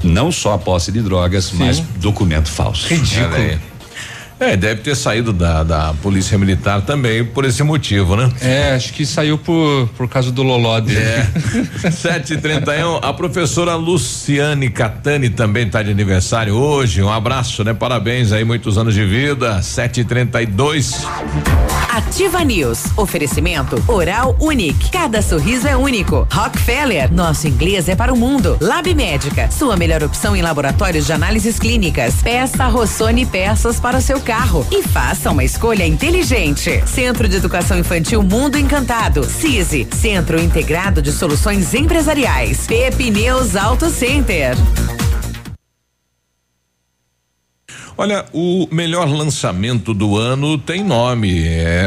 não 0.02 0.30
só 0.30 0.54
a 0.54 0.58
posse 0.58 0.92
de 0.92 1.00
drogas, 1.00 1.46
Sim. 1.46 1.56
mas 1.58 1.80
documento 1.96 2.48
falso. 2.48 2.87
Ridículo. 2.87 3.58
É, 4.44 4.59
deve 4.59 4.83
ter 4.83 4.94
saído 4.94 5.33
da, 5.33 5.62
da 5.62 5.94
polícia 6.02 6.37
militar 6.37 6.83
também 6.83 7.24
por 7.24 7.46
esse 7.46 7.62
motivo, 7.62 8.14
né? 8.14 8.30
É, 8.42 8.74
acho 8.74 8.92
que 8.92 9.07
saiu 9.07 9.38
por, 9.38 9.88
por 9.96 10.07
causa 10.07 10.30
do 10.30 10.42
loló 10.42 10.78
dele. 10.80 10.98
É. 11.00 11.26
731, 11.90 12.96
a 12.96 13.12
professora 13.14 13.74
Luciane 13.74 14.68
Catani 14.68 15.30
também 15.30 15.66
está 15.66 15.83
de 15.83 15.90
aniversário 15.90 16.54
hoje. 16.54 17.02
Um 17.02 17.11
abraço, 17.11 17.64
né? 17.64 17.72
Parabéns 17.72 18.33
aí, 18.33 18.44
muitos 18.44 18.76
anos 18.76 18.92
de 18.92 19.04
vida. 19.07 19.62
732. 19.62 21.07
Ativa 21.90 22.44
News. 22.44 22.85
Oferecimento 22.98 23.83
Oral 23.88 24.37
Unique. 24.38 24.90
Cada 24.90 25.22
sorriso 25.22 25.66
é 25.66 25.74
único. 25.74 26.28
Rockefeller. 26.30 27.11
Nosso 27.11 27.48
inglês 27.48 27.88
é 27.88 27.96
para 27.96 28.12
o 28.12 28.16
mundo. 28.16 28.59
Lab 28.61 28.92
Médica. 28.94 29.50
Sua 29.50 29.74
melhor 29.74 30.02
opção 30.02 30.37
em 30.37 30.42
laboratórios 30.42 31.07
de 31.07 31.12
análises 31.14 31.59
clínicas. 31.59 32.16
Peça 32.22 32.66
Rossoni 32.66 33.24
peças 33.24 33.80
para 33.80 33.96
o 33.96 34.02
seu 34.02 34.20
carro 34.20 34.34
e 34.73 34.83
faça 34.83 35.31
uma 35.31 35.44
escolha 35.44 35.87
inteligente. 35.87 36.83
Centro 36.87 37.29
de 37.29 37.37
Educação 37.37 37.79
Infantil 37.79 38.20
Mundo 38.20 38.59
Encantado. 38.59 39.23
CISI. 39.23 39.87
Centro 39.94 40.40
Integrado 40.42 41.01
de 41.01 41.12
Soluções 41.12 41.73
Empresariais. 41.73 42.66
Pepineus 42.66 43.55
Auto 43.55 43.88
Center. 43.88 44.57
Olha, 47.96 48.24
o 48.33 48.66
melhor 48.72 49.09
lançamento 49.09 49.94
do 49.94 50.18
ano 50.18 50.59
tem 50.59 50.83
nome, 50.83 51.46
é 51.46 51.87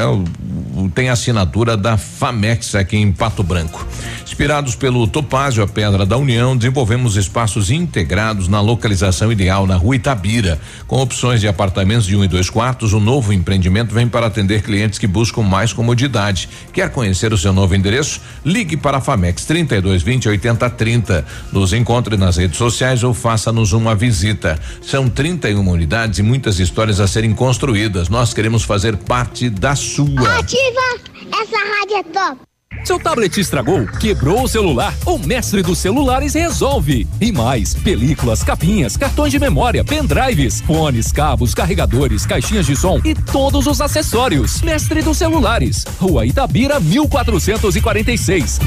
tem 0.93 1.09
assinatura 1.09 1.75
da 1.75 1.97
Famex 1.97 2.75
aqui 2.75 2.95
em 2.95 3.11
Pato 3.11 3.43
Branco. 3.43 3.85
Inspirados 4.23 4.75
pelo 4.75 5.07
Topázio, 5.07 5.63
a 5.63 5.67
Pedra 5.67 6.05
da 6.05 6.15
União, 6.15 6.55
desenvolvemos 6.55 7.17
espaços 7.17 7.71
integrados 7.71 8.47
na 8.47 8.61
localização 8.61 9.31
ideal 9.31 9.65
na 9.65 9.75
Rua 9.75 9.95
Itabira, 9.95 10.59
com 10.85 11.01
opções 11.01 11.41
de 11.41 11.47
apartamentos 11.47 12.05
de 12.05 12.15
um 12.15 12.23
e 12.23 12.27
dois 12.27 12.49
quartos. 12.49 12.93
O 12.93 12.99
novo 12.99 13.33
empreendimento 13.33 13.93
vem 13.93 14.07
para 14.07 14.27
atender 14.27 14.61
clientes 14.61 14.99
que 14.99 15.07
buscam 15.07 15.41
mais 15.41 15.73
comodidade. 15.73 16.47
Quer 16.71 16.91
conhecer 16.91 17.33
o 17.33 17.37
seu 17.37 17.51
novo 17.51 17.75
endereço? 17.75 18.21
Ligue 18.45 18.77
para 18.77 18.97
a 18.97 19.01
Famex 19.01 19.45
32 19.45 20.03
20 20.03 20.29
80 20.29 20.69
30. 20.69 21.25
Nos 21.51 21.73
encontre 21.73 22.15
nas 22.15 22.37
redes 22.37 22.57
sociais 22.57 23.03
ou 23.03 23.13
faça-nos 23.13 23.73
uma 23.73 23.95
visita. 23.95 24.59
São 24.81 25.09
31 25.09 25.67
unidades 25.67 25.96
e 26.05 26.21
muitas 26.21 26.59
histórias 26.59 26.99
a 26.99 27.07
serem 27.07 27.33
construídas. 27.33 28.07
Nós 28.07 28.33
queremos 28.33 28.63
fazer 28.63 28.95
parte 28.95 29.49
da 29.49 29.75
sua. 29.75 30.37
Ativa! 30.37 30.99
Essa 31.31 31.57
rádio 31.57 31.97
é 31.97 32.03
top! 32.03 32.47
Seu 32.85 32.99
tablet 32.99 33.35
estragou? 33.39 33.85
Quebrou 33.99 34.43
o 34.43 34.47
celular? 34.47 34.93
O 35.05 35.17
mestre 35.17 35.61
dos 35.61 35.79
celulares 35.79 36.35
resolve. 36.35 37.07
E 37.19 37.31
mais: 37.31 37.73
películas, 37.73 38.43
capinhas, 38.43 38.95
cartões 38.95 39.31
de 39.31 39.39
memória, 39.39 39.83
pendrives, 39.83 40.61
fones, 40.61 41.11
cabos, 41.11 41.53
carregadores, 41.53 42.25
caixinhas 42.25 42.65
de 42.65 42.75
som 42.75 43.01
e 43.03 43.15
todos 43.15 43.65
os 43.65 43.81
acessórios. 43.81 44.61
Mestre 44.61 45.01
dos 45.01 45.17
celulares. 45.17 45.83
Rua 45.99 46.25
Itabira, 46.25 46.79
1446. 46.79 48.59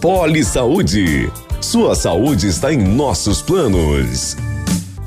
Poli 0.00 0.44
Saúde. 0.44 1.30
Sua 1.60 1.94
saúde 1.94 2.46
está 2.46 2.72
em 2.72 2.78
nossos 2.78 3.42
planos. 3.42 4.36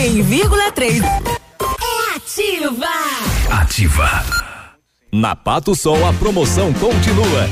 100,3. 0.00 1.02
É 1.04 2.16
ativa. 2.16 2.86
Ativa. 3.50 4.24
Na 5.12 5.36
Pato 5.36 5.74
Sol 5.74 6.08
a 6.08 6.12
promoção 6.14 6.72
continua. 6.72 7.46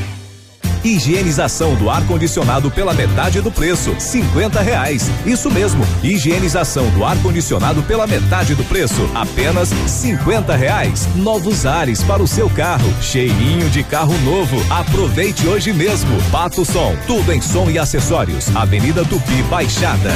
Higienização 0.82 1.74
do 1.74 1.90
ar-condicionado 1.90 2.70
pela 2.70 2.94
metade 2.94 3.42
do 3.42 3.52
preço, 3.52 3.94
cinquenta 3.98 4.62
reais. 4.62 5.10
Isso 5.26 5.50
mesmo, 5.50 5.84
higienização 6.02 6.88
do 6.92 7.04
ar-condicionado 7.04 7.82
pela 7.82 8.06
metade 8.06 8.54
do 8.54 8.64
preço, 8.64 9.06
apenas 9.14 9.68
cinquenta 9.86 10.56
reais. 10.56 11.06
Novos 11.16 11.66
ares 11.66 12.02
para 12.02 12.22
o 12.22 12.26
seu 12.26 12.48
carro, 12.48 12.90
cheirinho 13.02 13.68
de 13.68 13.84
carro 13.84 14.16
novo. 14.20 14.56
Aproveite 14.72 15.46
hoje 15.46 15.70
mesmo. 15.74 16.16
Pato 16.30 16.64
Som, 16.64 16.96
tudo 17.06 17.30
em 17.30 17.42
som 17.42 17.68
e 17.70 17.78
acessórios. 17.78 18.48
Avenida 18.56 19.04
Tupi 19.04 19.42
Baixada. 19.50 20.14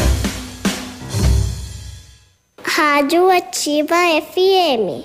Rádio 2.74 3.30
Ativa 3.30 3.96
FM. 4.32 5.04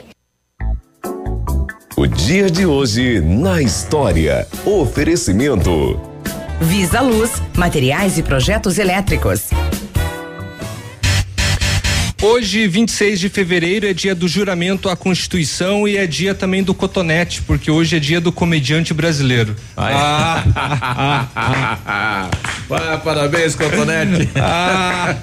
O 1.97 2.07
dia 2.07 2.49
de 2.49 2.65
hoje 2.65 3.19
na 3.19 3.61
história. 3.61 4.47
Oferecimento. 4.65 5.99
Visa 6.61 7.01
Luz, 7.01 7.41
materiais 7.57 8.17
e 8.17 8.23
projetos 8.23 8.77
elétricos. 8.77 9.49
Hoje, 12.19 12.67
26 12.67 13.19
de 13.19 13.29
fevereiro, 13.29 13.85
é 13.85 13.93
dia 13.93 14.15
do 14.15 14.27
juramento 14.27 14.89
à 14.89 14.95
Constituição 14.95 15.87
e 15.87 15.97
é 15.97 16.07
dia 16.07 16.33
também 16.33 16.63
do 16.63 16.73
cotonete, 16.73 17.43
porque 17.43 17.69
hoje 17.69 17.95
é 17.95 17.99
dia 17.99 18.19
do 18.19 18.31
comediante 18.31 18.91
brasileiro. 18.91 19.55
Ah, 19.77 20.43
ah, 20.55 21.27
ah, 21.85 22.29
ah, 22.71 22.97
parabéns, 23.03 23.53
cotonete. 23.53 24.29
Ah. 24.35 25.15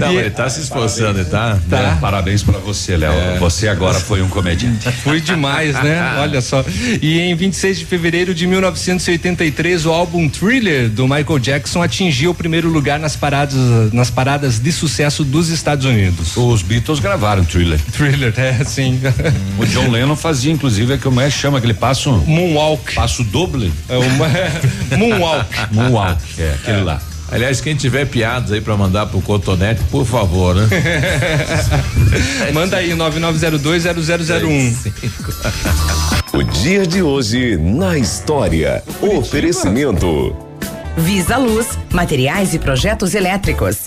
Não, 0.00 0.18
ele 0.18 0.30
tá 0.30 0.50
se 0.50 0.62
esforçando, 0.62 1.24
tá? 1.24 1.56
Tá. 1.70 1.78
É, 1.78 2.00
parabéns 2.00 2.42
para 2.42 2.58
você, 2.58 2.96
Léo. 2.96 3.12
É. 3.12 3.38
Você 3.38 3.68
agora 3.68 4.00
foi 4.00 4.22
um 4.22 4.28
comediante. 4.28 4.90
Foi 5.04 5.20
demais, 5.20 5.80
né? 5.84 6.16
Olha 6.18 6.40
só. 6.40 6.64
E 7.00 7.20
em 7.20 7.34
26 7.36 7.78
de 7.78 7.86
fevereiro 7.86 8.34
de 8.34 8.44
1983, 8.48 9.86
o 9.86 9.92
álbum 9.92 10.28
Thriller 10.28 10.88
do 10.88 11.06
Michael 11.06 11.38
Jackson 11.38 11.80
atingiu 11.80 12.32
o 12.32 12.34
primeiro 12.34 12.68
lugar 12.68 12.98
nas 12.98 13.14
paradas, 13.14 13.92
nas 13.92 14.10
paradas 14.10 14.58
de 14.58 14.72
sucesso 14.72 15.22
dos 15.22 15.48
Estados 15.48 15.84
Unidos. 15.84 15.91
Os 16.36 16.62
Beatles 16.62 17.00
gravaram 17.00 17.44
Thriller. 17.44 17.80
Thriller, 17.92 18.32
é, 18.36 18.64
sim. 18.64 19.00
O 19.58 19.66
John 19.66 19.90
Lennon 19.90 20.16
fazia, 20.16 20.52
inclusive, 20.52 20.94
é 20.94 20.98
que 20.98 21.08
o 21.08 21.12
mais 21.12 21.32
chama 21.32 21.58
aquele 21.58 21.74
passo. 21.74 22.10
Moonwalk. 22.26 22.94
Passo 22.94 23.24
doble. 23.24 23.72
É 23.88 23.96
uma, 23.96 24.28
Moonwalk. 24.96 25.46
Moonwalk, 25.70 26.20
é, 26.38 26.54
aquele 26.60 26.82
lá. 26.82 27.00
Aliás, 27.32 27.60
quem 27.62 27.74
tiver 27.74 28.04
piadas 28.04 28.52
aí 28.52 28.60
pra 28.60 28.76
mandar 28.76 29.06
pro 29.06 29.18
Cotonete, 29.22 29.80
por 29.90 30.04
favor, 30.04 30.54
né? 30.54 30.68
Manda 32.52 32.76
aí, 32.76 32.90
99020001. 32.90 34.92
O 36.34 36.42
dia 36.42 36.86
de 36.86 37.02
hoje 37.02 37.56
na 37.56 37.96
história. 37.96 38.84
Oferecimento. 39.00 40.36
Visa 40.94 41.38
Luz, 41.38 41.78
materiais 41.90 42.52
e 42.52 42.58
projetos 42.58 43.14
elétricos. 43.14 43.86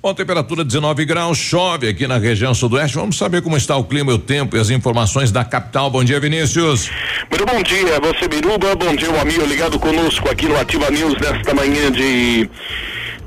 Bom, 0.00 0.14
temperatura 0.14 0.64
19 0.64 1.04
graus, 1.04 1.36
chove 1.36 1.88
aqui 1.88 2.06
na 2.06 2.18
região 2.18 2.54
sudoeste. 2.54 2.96
Vamos 2.96 3.18
saber 3.18 3.42
como 3.42 3.56
está 3.56 3.76
o 3.76 3.82
clima, 3.82 4.12
o 4.12 4.18
tempo 4.18 4.56
e 4.56 4.60
as 4.60 4.70
informações 4.70 5.32
da 5.32 5.44
capital. 5.44 5.90
Bom 5.90 6.04
dia, 6.04 6.20
Vinícius. 6.20 6.88
Muito 7.28 7.44
bom 7.44 7.60
dia, 7.60 7.98
você 8.00 8.28
Biruba, 8.28 8.76
bom 8.76 8.94
dia, 8.94 9.10
o 9.10 9.20
amigo 9.20 9.44
ligado 9.44 9.76
conosco 9.78 10.30
aqui 10.30 10.46
no 10.46 10.56
Ativa 10.56 10.88
News 10.90 11.14
nesta 11.20 11.52
manhã 11.52 11.90
de 11.90 12.48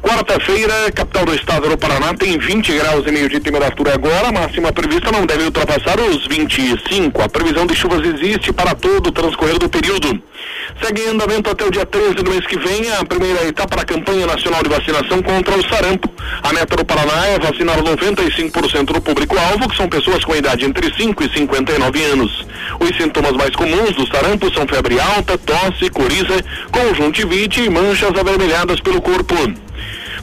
Quarta-feira, 0.01 0.91
capital 0.91 1.25
do 1.25 1.35
estado 1.35 1.69
do 1.69 1.77
Paraná 1.77 2.13
tem 2.15 2.37
20 2.37 2.73
graus 2.73 3.05
e 3.05 3.11
meio 3.11 3.29
de 3.29 3.39
temperatura 3.39 3.93
agora. 3.93 4.29
A 4.29 4.31
máxima 4.31 4.73
prevista 4.73 5.11
não 5.11 5.25
deve 5.27 5.43
ultrapassar 5.43 5.99
os 5.99 6.25
25. 6.25 7.21
A 7.21 7.29
previsão 7.29 7.67
de 7.67 7.75
chuvas 7.75 8.01
existe 8.03 8.51
para 8.51 8.73
todo 8.73 9.07
o 9.07 9.11
transcorrer 9.11 9.59
do 9.59 9.69
período. 9.69 10.21
Segue 10.81 11.03
em 11.03 11.09
andamento 11.09 11.51
até 11.51 11.63
o 11.65 11.71
dia 11.71 11.85
13 11.85 12.15
do 12.15 12.29
mês 12.31 12.45
que 12.47 12.57
vem 12.57 12.91
a 12.93 13.05
primeira 13.05 13.45
etapa 13.45 13.77
da 13.77 13.85
campanha 13.85 14.25
nacional 14.25 14.63
de 14.63 14.69
vacinação 14.69 15.21
contra 15.21 15.55
o 15.55 15.69
sarampo. 15.69 16.09
A 16.41 16.51
meta 16.51 16.75
do 16.75 16.83
Paraná 16.83 17.27
é 17.27 17.39
vacinar 17.39 17.77
95% 17.77 18.85
do 18.85 19.01
público-alvo, 19.01 19.69
que 19.69 19.77
são 19.77 19.87
pessoas 19.87 20.25
com 20.25 20.35
idade 20.35 20.65
entre 20.65 20.91
5 20.93 21.23
e 21.23 21.29
59 21.29 22.03
anos. 22.05 22.45
Os 22.79 22.97
sintomas 22.97 23.33
mais 23.33 23.55
comuns 23.55 23.95
do 23.95 24.07
sarampo 24.07 24.51
são 24.51 24.67
febre 24.67 24.99
alta, 24.99 25.37
tosse, 25.37 25.89
coriza, 25.91 26.43
conjuntivite 26.71 27.61
e 27.61 27.69
manchas 27.69 28.17
avermelhadas 28.17 28.79
pelo 28.79 28.99
corpo. 28.99 29.35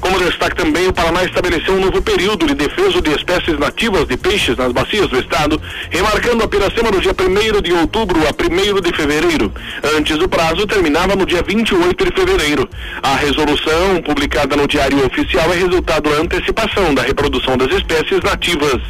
Como 0.00 0.18
destaque 0.18 0.56
também, 0.56 0.86
o 0.86 0.92
Paraná 0.92 1.24
estabeleceu 1.24 1.74
um 1.74 1.80
novo 1.80 2.00
período 2.00 2.46
de 2.46 2.54
defesa 2.54 3.00
de 3.02 3.10
espécies 3.10 3.58
nativas 3.58 4.06
de 4.06 4.16
peixes 4.16 4.56
nas 4.56 4.72
bacias 4.72 5.08
do 5.08 5.18
estado, 5.18 5.60
remarcando 5.90 6.44
a 6.44 6.48
piracema 6.48 6.90
no 6.90 7.00
dia 7.00 7.12
1 7.12 7.62
de 7.62 7.72
outubro 7.72 8.18
a 8.20 8.30
1 8.30 8.80
de 8.80 8.96
fevereiro. 8.96 9.52
Antes 9.96 10.16
o 10.16 10.28
prazo 10.28 10.66
terminava 10.66 11.16
no 11.16 11.26
dia 11.26 11.42
28 11.42 12.04
de 12.04 12.12
fevereiro. 12.12 12.68
A 13.02 13.16
resolução, 13.16 14.02
publicada 14.04 14.56
no 14.56 14.66
Diário 14.66 15.04
Oficial, 15.04 15.52
é 15.52 15.56
resultado 15.56 16.10
da 16.10 16.16
antecipação 16.16 16.94
da 16.94 17.02
reprodução 17.02 17.56
das 17.56 17.70
espécies 17.72 18.20
nativas. 18.22 18.80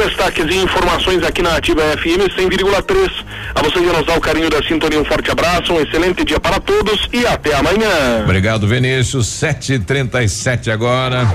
Destaques 0.00 0.46
e 0.46 0.56
informações 0.56 1.22
aqui 1.22 1.42
na 1.42 1.56
Ativa 1.56 1.82
FM 1.82 2.32
100,3. 2.34 3.10
A 3.54 3.62
você 3.62 3.80
que 3.80 3.80
nos 3.80 4.06
dá 4.06 4.16
o 4.16 4.20
carinho 4.20 4.48
da 4.48 4.62
sintonia, 4.62 4.98
um 4.98 5.04
forte 5.04 5.30
abraço, 5.30 5.74
um 5.74 5.80
excelente 5.82 6.24
dia 6.24 6.40
para 6.40 6.58
todos 6.58 7.06
e 7.12 7.26
até 7.26 7.54
amanhã. 7.54 8.22
Obrigado, 8.24 8.66
Vinícius. 8.66 9.26
7h37 9.26 10.72
agora. 10.72 11.30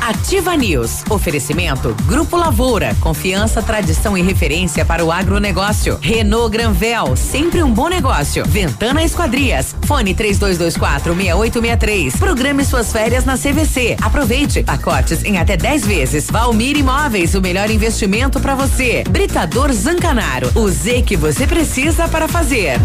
Ativa 0.00 0.56
News. 0.56 1.04
Oferecimento 1.08 1.94
Grupo 2.06 2.36
Lavoura. 2.36 2.96
Confiança, 3.00 3.62
tradição 3.62 4.18
e 4.18 4.22
referência 4.22 4.84
para 4.84 5.04
o 5.04 5.12
agronegócio. 5.12 5.96
Renault 6.02 6.50
Granvel. 6.50 7.14
Sempre 7.14 7.62
um 7.62 7.70
bom 7.70 7.88
negócio. 7.88 8.44
Ventana 8.44 9.04
Esquadrias. 9.04 9.76
Fone 9.86 10.14
3224 10.14 11.14
6863. 11.14 12.16
Programe 12.16 12.64
suas 12.64 12.90
férias 12.90 13.24
na 13.24 13.38
CVC. 13.38 13.98
Aproveite. 14.02 14.64
Pacotes 14.64 15.22
em 15.22 15.38
até 15.38 15.56
10 15.56 15.86
vezes. 15.86 16.26
Valmir 16.28 16.76
Imóveis. 16.76 17.36
O 17.36 17.40
melhor 17.40 17.70
investimento 17.70 17.99
para 18.40 18.54
você. 18.54 19.04
Britador 19.10 19.70
Zancanaro. 19.72 20.50
O 20.54 20.68
Z 20.70 21.02
que 21.02 21.16
você 21.16 21.46
precisa 21.46 22.08
para 22.08 22.26
fazer. 22.26 22.78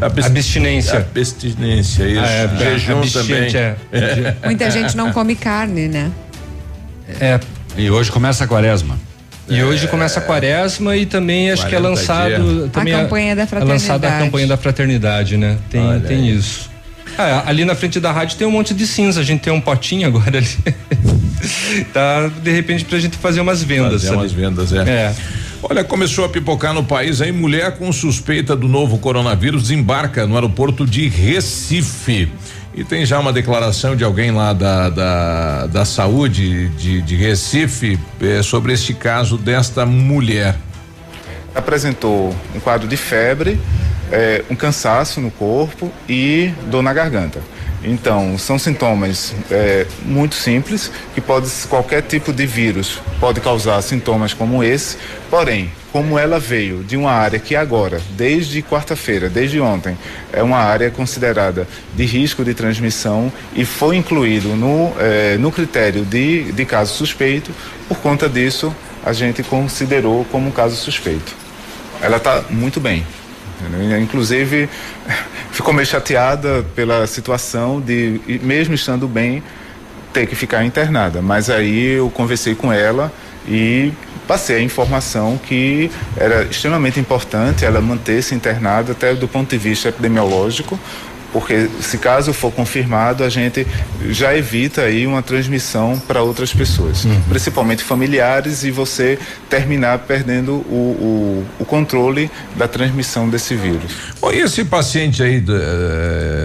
Abstinência. 0.00 0.98
Abstinência, 1.00 2.08
isso. 2.08 2.20
Ah, 2.20 2.30
é, 2.30 2.78
Jejum 2.78 3.02
também. 3.02 3.54
É. 3.54 3.76
Muita 4.42 4.70
gente 4.70 4.96
não 4.96 5.12
come 5.12 5.36
carne, 5.36 5.86
né? 5.86 6.10
É, 7.20 7.38
e 7.76 7.90
hoje 7.90 8.10
começa 8.10 8.44
a 8.44 8.46
quaresma. 8.46 8.98
E 9.48 9.58
é, 9.58 9.64
hoje 9.64 9.86
começa 9.88 10.20
a 10.20 10.22
quaresma 10.22 10.96
e 10.96 11.04
também 11.04 11.50
acho 11.50 11.66
que 11.66 11.74
é 11.74 11.78
lançado 11.78 12.68
também 12.70 12.94
a 12.94 13.02
campanha 13.02 13.36
da 13.36 13.46
fraternidade. 13.46 13.84
É 13.84 13.92
lançada 13.92 14.08
a 14.08 14.18
campanha 14.18 14.46
da 14.46 14.56
fraternidade, 14.56 15.36
né? 15.36 15.58
Tem, 15.68 16.00
tem 16.00 16.28
isso. 16.30 16.70
Ah, 17.18 17.44
ali 17.46 17.64
na 17.64 17.74
frente 17.74 18.00
da 18.00 18.10
rádio 18.10 18.36
tem 18.36 18.46
um 18.46 18.50
monte 18.50 18.74
de 18.74 18.86
cinza, 18.86 19.20
a 19.20 19.24
gente 19.24 19.40
tem 19.40 19.52
um 19.52 19.60
potinho 19.60 20.06
agora 20.06 20.38
ali. 20.38 20.58
tá, 21.92 22.30
de 22.42 22.50
repente 22.50 22.84
pra 22.84 22.98
gente 22.98 23.16
fazer 23.16 23.40
umas 23.40 23.62
vendas. 23.62 24.02
Fazer 24.02 24.16
umas 24.16 24.32
vendas, 24.32 24.72
é. 24.72 24.78
é. 24.78 25.14
Olha, 25.62 25.84
começou 25.84 26.24
a 26.24 26.28
pipocar 26.28 26.74
no 26.74 26.84
país 26.84 27.20
aí, 27.20 27.32
mulher 27.32 27.78
com 27.78 27.90
suspeita 27.92 28.56
do 28.56 28.68
novo 28.68 28.98
coronavírus 28.98 29.62
desembarca 29.62 30.26
no 30.26 30.34
aeroporto 30.34 30.86
de 30.86 31.08
Recife. 31.08 32.28
E 32.76 32.82
tem 32.82 33.06
já 33.06 33.20
uma 33.20 33.32
declaração 33.32 33.94
de 33.94 34.02
alguém 34.02 34.32
lá 34.32 34.52
da, 34.52 34.90
da, 34.90 35.66
da 35.66 35.84
saúde 35.84 36.68
de, 36.70 37.00
de 37.02 37.14
Recife 37.14 37.98
eh, 38.20 38.42
sobre 38.42 38.72
este 38.72 38.92
caso 38.92 39.38
desta 39.38 39.86
mulher. 39.86 40.56
Apresentou 41.54 42.34
um 42.52 42.58
quadro 42.58 42.88
de 42.88 42.96
febre, 42.96 43.60
eh, 44.10 44.42
um 44.50 44.56
cansaço 44.56 45.20
no 45.20 45.30
corpo 45.30 45.88
e 46.08 46.52
dor 46.66 46.82
na 46.82 46.92
garganta. 46.92 47.40
Então, 47.84 48.36
são 48.38 48.58
sintomas 48.58 49.34
é, 49.50 49.86
muito 50.02 50.34
simples 50.34 50.90
que 51.14 51.20
pode 51.20 51.48
qualquer 51.68 52.00
tipo 52.02 52.32
de 52.32 52.46
vírus 52.46 52.98
pode 53.20 53.40
causar 53.40 53.80
sintomas 53.82 54.32
como 54.32 54.64
esse. 54.64 54.96
Porém, 55.28 55.70
como 55.94 56.18
ela 56.18 56.40
veio 56.40 56.82
de 56.82 56.96
uma 56.96 57.12
área 57.12 57.38
que 57.38 57.54
agora, 57.54 58.00
desde 58.16 58.60
quarta-feira, 58.62 59.28
desde 59.28 59.60
ontem, 59.60 59.96
é 60.32 60.42
uma 60.42 60.56
área 60.56 60.90
considerada 60.90 61.68
de 61.94 62.04
risco 62.04 62.44
de 62.44 62.52
transmissão 62.52 63.32
e 63.54 63.64
foi 63.64 63.94
incluído 63.94 64.56
no, 64.56 64.92
é, 64.98 65.36
no 65.38 65.52
critério 65.52 66.04
de, 66.04 66.50
de 66.50 66.64
caso 66.64 66.94
suspeito, 66.94 67.52
por 67.86 67.98
conta 67.98 68.28
disso 68.28 68.74
a 69.04 69.12
gente 69.12 69.44
considerou 69.44 70.24
como 70.32 70.48
um 70.48 70.50
caso 70.50 70.74
suspeito. 70.74 71.32
Ela 72.02 72.16
está 72.16 72.42
muito 72.50 72.80
bem. 72.80 73.06
Inclusive, 74.02 74.68
ficou 75.52 75.72
meio 75.72 75.86
chateada 75.86 76.66
pela 76.74 77.06
situação 77.06 77.80
de, 77.80 78.20
mesmo 78.42 78.74
estando 78.74 79.06
bem, 79.06 79.44
ter 80.12 80.26
que 80.26 80.34
ficar 80.34 80.64
internada. 80.64 81.22
Mas 81.22 81.48
aí 81.48 81.98
eu 81.98 82.10
conversei 82.10 82.56
com 82.56 82.72
ela 82.72 83.12
e 83.46 83.92
passei 84.26 84.56
a 84.56 84.60
informação 84.60 85.38
que 85.38 85.90
era 86.16 86.44
extremamente 86.44 86.98
importante 86.98 87.64
ela 87.64 87.80
manter-se 87.80 88.34
internada 88.34 88.92
até 88.92 89.14
do 89.14 89.28
ponto 89.28 89.50
de 89.50 89.58
vista 89.58 89.88
epidemiológico, 89.88 90.78
porque 91.34 91.68
se 91.80 91.98
caso 91.98 92.32
for 92.32 92.52
confirmado, 92.52 93.24
a 93.24 93.28
gente 93.28 93.66
já 94.08 94.36
evita 94.36 94.82
aí 94.82 95.04
uma 95.04 95.20
transmissão 95.20 96.00
para 96.06 96.22
outras 96.22 96.54
pessoas, 96.54 97.04
uhum. 97.04 97.20
principalmente 97.28 97.82
familiares, 97.82 98.62
e 98.62 98.70
você 98.70 99.18
terminar 99.50 99.98
perdendo 99.98 100.52
o, 100.52 101.44
o, 101.58 101.62
o, 101.62 101.64
controle 101.64 102.30
da 102.54 102.68
transmissão 102.68 103.28
desse 103.28 103.56
vírus. 103.56 103.92
Bom, 104.20 104.30
e 104.30 104.42
esse 104.42 104.64
paciente 104.64 105.24
aí, 105.24 105.38
uh, 105.40 105.44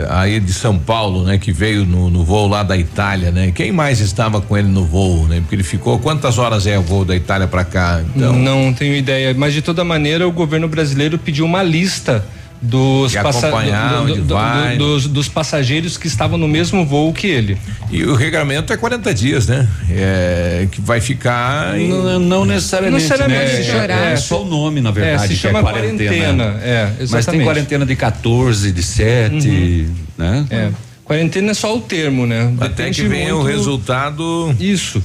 aí 0.10 0.40
de 0.40 0.54
São 0.54 0.80
Paulo, 0.80 1.24
né, 1.24 1.38
que 1.38 1.52
veio 1.52 1.86
no, 1.86 2.10
no, 2.10 2.24
voo 2.24 2.48
lá 2.48 2.64
da 2.64 2.76
Itália, 2.76 3.30
né? 3.30 3.52
Quem 3.52 3.72
mais 3.72 4.00
estava 4.00 4.42
com 4.42 4.58
ele 4.58 4.70
no 4.70 4.86
voo, 4.86 5.28
né? 5.28 5.40
Porque 5.40 5.54
ele 5.54 5.64
ficou, 5.64 6.00
quantas 6.00 6.40
horas 6.40 6.66
é 6.66 6.80
o 6.80 6.82
voo 6.82 7.06
da 7.06 7.16
Itália 7.16 7.48
para 7.48 7.64
cá? 7.64 8.02
Então... 8.16 8.34
Não 8.34 8.74
tenho 8.74 8.96
ideia, 8.96 9.36
mas 9.38 9.54
de 9.54 9.62
toda 9.62 9.84
maneira 9.84 10.28
o 10.28 10.32
governo 10.32 10.68
brasileiro 10.68 11.20
pediu 11.20 11.46
uma 11.46 11.62
lista 11.62 12.26
dos, 12.62 13.16
passa 13.16 13.50
do, 13.50 14.16
do, 14.16 14.24
do, 14.26 14.78
dos, 14.78 15.08
dos, 15.08 15.28
passageiros 15.30 15.98
que 15.98 16.08
estavam 16.08 16.38
no 16.38 16.48
mesmo 16.48 16.86
voo 16.86 17.14
que 17.14 17.28
ele. 17.28 17.58
E 17.90 18.04
o 18.04 18.16
regramento 18.16 18.74
é 18.74 18.78
40 18.78 19.14
dias, 19.14 19.48
né? 19.48 19.68
É, 19.90 20.68
que 20.70 20.82
vai 20.82 21.00
ficar. 21.00 21.80
Em... 21.80 21.88
Não, 21.88 22.20
não, 22.20 22.46
necessariamente. 22.46 23.04
Não 23.04 23.10
necessariamente 23.10 23.72
né? 23.72 24.10
é, 24.10 24.14
é, 24.14 24.18
só 24.18 24.44
o 24.44 24.46
nome, 24.46 24.82
na 24.82 24.92
verdade. 24.92 25.24
É, 25.24 25.28
se 25.28 25.36
chama 25.38 25.60
é 25.60 25.62
quarentena. 25.62 26.10
quarentena. 26.10 26.44
É, 26.62 26.84
exatamente. 27.00 27.12
Mas 27.12 27.26
tem 27.26 27.42
quarentena 27.42 27.86
de 27.86 27.96
14, 27.96 28.72
de 28.72 28.84
7, 28.84 29.34
uhum. 29.34 29.96
né? 30.18 30.46
É. 30.50 30.70
Quarentena 31.06 31.52
é 31.52 31.54
só 31.54 31.76
o 31.76 31.82
termo, 31.82 32.28
né? 32.28 32.54
Até 32.60 32.90
que 32.92 33.04
venha 33.04 33.36
o 33.36 33.42
resultado. 33.42 34.54
Isso. 34.60 35.02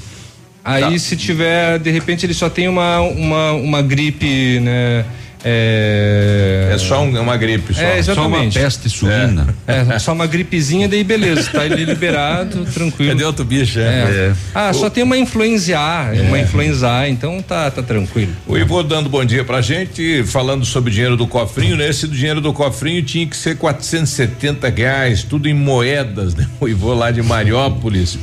Aí 0.64 0.80
tá. 0.80 0.98
se 0.98 1.16
tiver, 1.16 1.78
de 1.78 1.90
repente 1.90 2.26
ele 2.26 2.34
só 2.34 2.48
tem 2.48 2.68
uma, 2.68 3.00
uma, 3.00 3.52
uma 3.52 3.82
gripe, 3.82 4.60
né? 4.60 5.04
É, 5.44 6.70
é 6.72 6.78
só 6.78 7.02
um, 7.02 7.20
uma 7.20 7.36
gripe, 7.36 7.74
só. 7.74 7.82
É, 7.82 7.98
exatamente. 7.98 8.54
Só 8.54 8.60
uma 8.60 8.64
peste 8.64 8.88
suína. 8.90 9.54
É, 9.66 9.94
é 9.94 9.98
só 9.98 10.12
uma 10.12 10.26
gripezinha, 10.26 10.88
daí 10.88 11.04
beleza, 11.04 11.50
tá 11.50 11.66
ele 11.66 11.84
liberado, 11.84 12.64
tranquilo. 12.72 13.12
Cadê 13.12 13.24
outro 13.24 13.44
bicho? 13.44 13.78
É. 13.78 13.82
é. 13.82 14.32
Ah, 14.54 14.70
o... 14.70 14.74
só 14.74 14.88
tem 14.88 15.04
uma 15.04 15.18
influenza 15.18 15.78
A, 15.78 16.14
é. 16.14 16.22
uma 16.22 16.38
influenza 16.38 16.90
A, 16.90 17.08
então 17.08 17.42
tá, 17.42 17.70
tá 17.70 17.82
tranquilo. 17.82 18.32
O 18.46 18.56
Ivo 18.56 18.82
dando 18.82 19.10
bom 19.10 19.24
dia 19.24 19.44
pra 19.44 19.60
gente, 19.60 20.24
falando 20.24 20.64
sobre 20.64 20.90
o 20.90 20.92
dinheiro 20.92 21.16
do 21.16 21.26
cofrinho, 21.26 21.76
né? 21.76 21.88
Esse 21.88 22.06
do 22.06 22.14
dinheiro 22.14 22.40
do 22.40 22.52
cofrinho 22.52 23.02
tinha 23.02 23.26
que 23.26 23.36
ser 23.36 23.56
470 23.58 24.68
reais, 24.70 25.22
tudo 25.22 25.48
em 25.48 25.54
moedas, 25.54 26.34
né? 26.34 26.48
O 26.58 26.66
Ivo 26.66 26.94
lá 26.94 27.10
de 27.10 27.22
Mariópolis. 27.22 28.18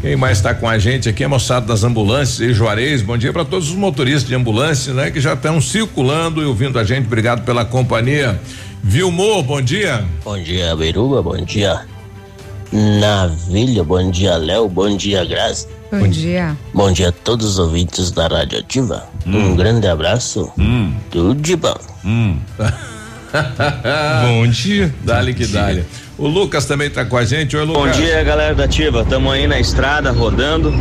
Quem 0.00 0.16
mais 0.16 0.38
está 0.38 0.54
com 0.54 0.68
a 0.68 0.78
gente 0.78 1.08
aqui 1.08 1.24
é 1.24 1.28
moçada 1.28 1.66
das 1.66 1.84
ambulâncias 1.84 2.40
e 2.40 2.52
Juarez. 2.52 3.02
Bom 3.02 3.16
dia 3.16 3.32
para 3.32 3.44
todos 3.44 3.70
os 3.70 3.74
motoristas 3.74 4.26
de 4.26 4.34
ambulância, 4.34 4.92
né? 4.92 5.10
Que 5.10 5.20
já 5.20 5.34
estão 5.34 5.60
circulando 5.60 6.42
e 6.42 6.44
ouvindo 6.62 6.78
a 6.78 6.84
gente. 6.84 7.06
Obrigado 7.06 7.44
pela 7.44 7.64
companhia. 7.64 8.40
Vilmor, 8.82 9.42
bom 9.42 9.60
dia. 9.60 10.04
Bom 10.24 10.40
dia, 10.40 10.76
Beruba. 10.76 11.20
Bom 11.22 11.44
dia, 11.44 11.82
Navilha. 12.72 13.82
Bom 13.82 14.10
dia, 14.10 14.36
Léo. 14.36 14.68
Bom 14.68 14.96
dia, 14.96 15.24
Graça. 15.24 15.68
Bom 15.90 16.06
dia. 16.08 16.56
Bom 16.72 16.92
dia 16.92 17.08
a 17.08 17.12
todos 17.12 17.46
os 17.46 17.58
ouvintes 17.58 18.12
da 18.12 18.28
Rádio 18.28 18.60
Ativa. 18.60 19.04
Hum. 19.26 19.52
Um 19.52 19.56
grande 19.56 19.86
abraço. 19.88 20.52
Tudo 21.10 21.34
de 21.34 21.56
bom. 21.56 21.76
bom 24.22 24.46
dia. 24.46 24.94
Dale 25.04 25.34
que 25.34 25.46
dale. 25.46 25.84
O 26.22 26.28
Lucas 26.28 26.66
também 26.66 26.86
está 26.86 27.04
com 27.04 27.16
a 27.16 27.24
gente. 27.24 27.56
Oi, 27.56 27.64
Lucas. 27.64 27.82
Bom 27.82 27.90
dia, 27.90 28.22
galera 28.22 28.54
da 28.54 28.62
Ativa. 28.62 29.02
Estamos 29.02 29.32
aí 29.32 29.48
na 29.48 29.58
estrada 29.58 30.12
rodando. 30.12 30.72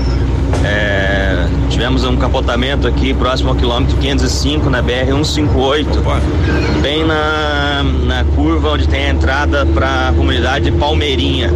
É, 0.63 1.47
tivemos 1.67 2.03
um 2.03 2.15
capotamento 2.15 2.87
aqui 2.87 3.11
próximo 3.11 3.49
ao 3.49 3.55
quilômetro 3.55 3.97
505 3.97 4.69
na 4.69 4.83
BR 4.83 5.07
158, 5.07 5.89
bem 6.79 7.03
na, 7.03 7.83
na 8.05 8.23
curva 8.35 8.69
onde 8.69 8.87
tem 8.87 9.05
a 9.05 9.09
entrada 9.09 9.65
para 9.65 10.09
a 10.09 10.13
comunidade 10.13 10.71
Palmeirinha, 10.73 11.49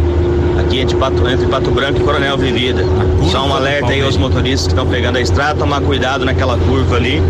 aqui 0.58 0.80
entre 0.80 0.96
Pato, 0.96 1.28
entre 1.28 1.46
Pato 1.46 1.70
Branco 1.70 2.00
e 2.00 2.02
Coronel 2.02 2.36
Vivida. 2.36 2.82
Só 3.30 3.46
um 3.46 3.54
alerta 3.54 3.92
aí 3.92 4.02
aos 4.02 4.16
motoristas 4.16 4.66
que 4.66 4.72
estão 4.72 4.88
pegando 4.88 5.18
a 5.18 5.20
estrada, 5.20 5.60
tomar 5.60 5.80
cuidado 5.80 6.24
naquela 6.24 6.58
curva 6.58 6.96
ali. 6.96 7.22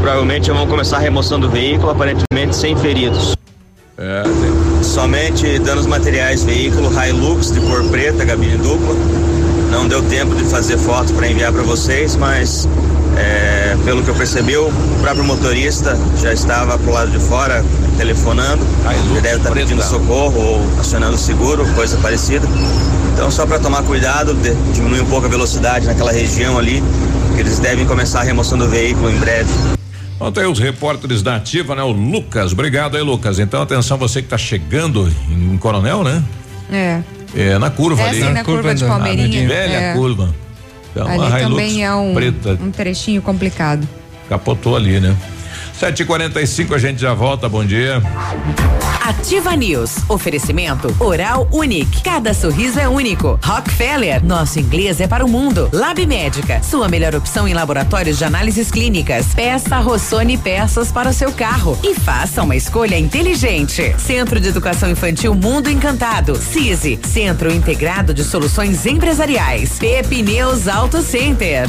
Provavelmente 0.00 0.48
vão 0.48 0.64
começar 0.68 0.98
a 0.98 1.00
remoção 1.00 1.40
do 1.40 1.50
veículo, 1.50 1.90
aparentemente 1.90 2.54
sem 2.54 2.76
feridos. 2.76 3.34
É, 3.98 4.22
Somente 4.84 5.58
danos 5.58 5.86
materiais, 5.86 6.44
veículo 6.44 6.92
Hilux 6.92 7.50
de 7.50 7.60
cor 7.60 7.82
preta, 7.88 8.24
gabine 8.24 8.56
dupla. 8.58 8.94
Não 9.70 9.88
deu 9.88 10.02
tempo 10.02 10.34
de 10.36 10.44
fazer 10.44 10.78
foto 10.78 11.12
para 11.14 11.26
enviar 11.28 11.52
para 11.52 11.62
vocês, 11.62 12.14
mas 12.14 12.68
é, 13.16 13.76
pelo 13.84 14.02
que 14.02 14.08
eu 14.08 14.14
percebi, 14.14 14.56
o 14.56 14.70
próprio 15.00 15.24
motorista 15.24 15.98
já 16.20 16.32
estava 16.32 16.78
pro 16.78 16.92
lado 16.92 17.10
de 17.10 17.18
fora 17.18 17.64
telefonando. 17.96 18.62
Ele 19.10 19.20
deve 19.20 19.38
estar 19.38 19.50
pedindo 19.50 19.82
socorro 19.82 20.38
ou 20.38 20.60
acionando 20.78 21.14
o 21.14 21.18
seguro, 21.18 21.66
coisa 21.74 21.96
parecida. 21.96 22.46
Então, 23.14 23.30
só 23.30 23.46
para 23.46 23.58
tomar 23.58 23.82
cuidado, 23.82 24.36
diminuir 24.72 25.00
um 25.00 25.06
pouco 25.06 25.26
a 25.26 25.30
velocidade 25.30 25.86
naquela 25.86 26.12
região 26.12 26.58
ali, 26.58 26.82
que 27.34 27.40
eles 27.40 27.58
devem 27.58 27.86
começar 27.86 28.20
a 28.20 28.22
remoção 28.22 28.58
do 28.58 28.68
veículo 28.68 29.10
em 29.10 29.16
breve. 29.16 29.50
Ontem 30.20 30.40
aí 30.42 30.46
os 30.46 30.58
repórteres 30.58 31.22
da 31.22 31.36
Ativa, 31.36 31.74
né? 31.74 31.82
O 31.82 31.90
Lucas. 31.90 32.52
Obrigado 32.52 32.96
aí, 32.96 33.02
Lucas. 33.02 33.38
Então, 33.38 33.60
atenção, 33.62 33.98
você 33.98 34.20
que 34.22 34.26
está 34.26 34.38
chegando 34.38 35.10
em 35.30 35.56
Coronel, 35.58 36.04
né? 36.04 36.22
É. 36.72 37.00
É, 37.34 37.58
na 37.58 37.68
curva 37.68 38.00
É, 38.02 38.08
ali. 38.10 38.22
sim, 38.22 38.30
na 38.32 38.44
curva 38.44 38.74
de 38.74 38.84
Palmeirinha. 38.84 39.48
Velha 39.48 39.76
É. 39.76 39.92
curva. 39.94 40.32
Então, 40.92 41.08
Ali 41.08 41.22
a 41.24 41.40
Hilux 41.40 41.42
também 41.50 41.84
é 41.84 41.92
um, 41.92 42.14
preta 42.14 42.58
um 42.62 42.70
trechinho 42.70 43.20
complicado. 43.20 43.86
capotou 44.28 44.76
ali, 44.76 45.00
né? 45.00 45.16
7h45 45.80 46.74
a 46.74 46.78
gente 46.78 47.00
já 47.00 47.12
volta. 47.14 47.48
Bom 47.48 47.64
dia. 47.64 48.02
Ativa 49.04 49.54
News. 49.54 49.96
Oferecimento 50.08 50.94
Oral 50.98 51.48
Unique. 51.52 52.02
Cada 52.02 52.32
sorriso 52.32 52.78
é 52.80 52.88
único. 52.88 53.38
Rockefeller. 53.44 54.24
Nosso 54.24 54.58
inglês 54.58 55.00
é 55.00 55.06
para 55.06 55.24
o 55.24 55.28
mundo. 55.28 55.68
Lab 55.72 56.04
Médica. 56.06 56.62
Sua 56.62 56.88
melhor 56.88 57.14
opção 57.14 57.46
em 57.46 57.52
laboratórios 57.52 58.16
de 58.16 58.24
análises 58.24 58.70
clínicas. 58.70 59.34
Peça 59.34 59.78
Rossoni 59.78 60.38
peças 60.38 60.90
para 60.90 61.10
o 61.10 61.12
seu 61.12 61.32
carro. 61.32 61.78
E 61.82 61.94
faça 61.94 62.42
uma 62.42 62.56
escolha 62.56 62.98
inteligente. 62.98 63.94
Centro 63.98 64.40
de 64.40 64.48
Educação 64.48 64.90
Infantil 64.90 65.34
Mundo 65.34 65.68
Encantado. 65.68 66.36
CISI. 66.36 66.98
Centro 67.04 67.52
Integrado 67.52 68.14
de 68.14 68.24
Soluções 68.24 68.86
Empresariais. 68.86 69.78
Pepineus 69.78 70.66
Auto 70.66 71.02
Center. 71.02 71.68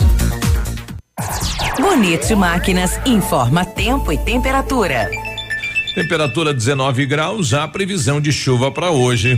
Bonito 1.79 2.35
Máquinas 2.35 2.99
informa 3.05 3.63
tempo 3.63 4.11
e 4.11 4.17
temperatura. 4.17 5.09
Temperatura 5.93 6.53
19 6.53 7.05
graus, 7.05 7.53
há 7.53 7.65
previsão 7.69 8.19
de 8.19 8.33
chuva 8.33 8.69
para 8.69 8.91
hoje. 8.91 9.37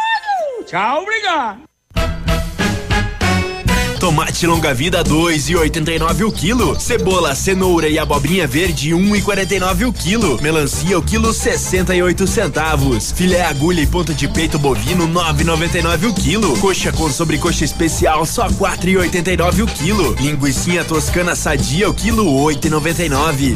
Tchau, 0.71 1.01
obrigado. 1.01 1.59
Tomate 3.99 4.47
longa 4.47 4.73
vida 4.73 5.03
2,89 5.03 6.25
o 6.25 6.31
quilo. 6.31 6.79
Cebola, 6.79 7.35
cenoura 7.35 7.89
e 7.89 7.99
abobrinha 7.99 8.47
verde 8.47 8.91
1,49 8.91 9.89
o 9.89 9.91
quilo. 9.91 10.41
Melancia 10.41 10.97
o 10.97 11.01
quilo 11.01 11.33
68 11.33 12.25
centavos. 12.25 13.11
Filé 13.11 13.41
agulha 13.41 13.81
e 13.81 13.85
ponta 13.85 14.13
de 14.13 14.29
peito 14.29 14.57
bovino 14.57 15.09
9,99 15.09 16.09
o 16.09 16.13
quilo. 16.13 16.57
Coxa 16.59 16.93
com 16.93 17.11
sobrecoxa 17.11 17.65
especial 17.65 18.25
só 18.25 18.47
4,89 18.47 19.63
o 19.63 19.67
quilo. 19.67 20.15
Linguicinha 20.21 20.85
toscana 20.85 21.35
sadia 21.35 21.89
o 21.89 21.93
quilo 21.93 22.23
8,99. 22.45 23.55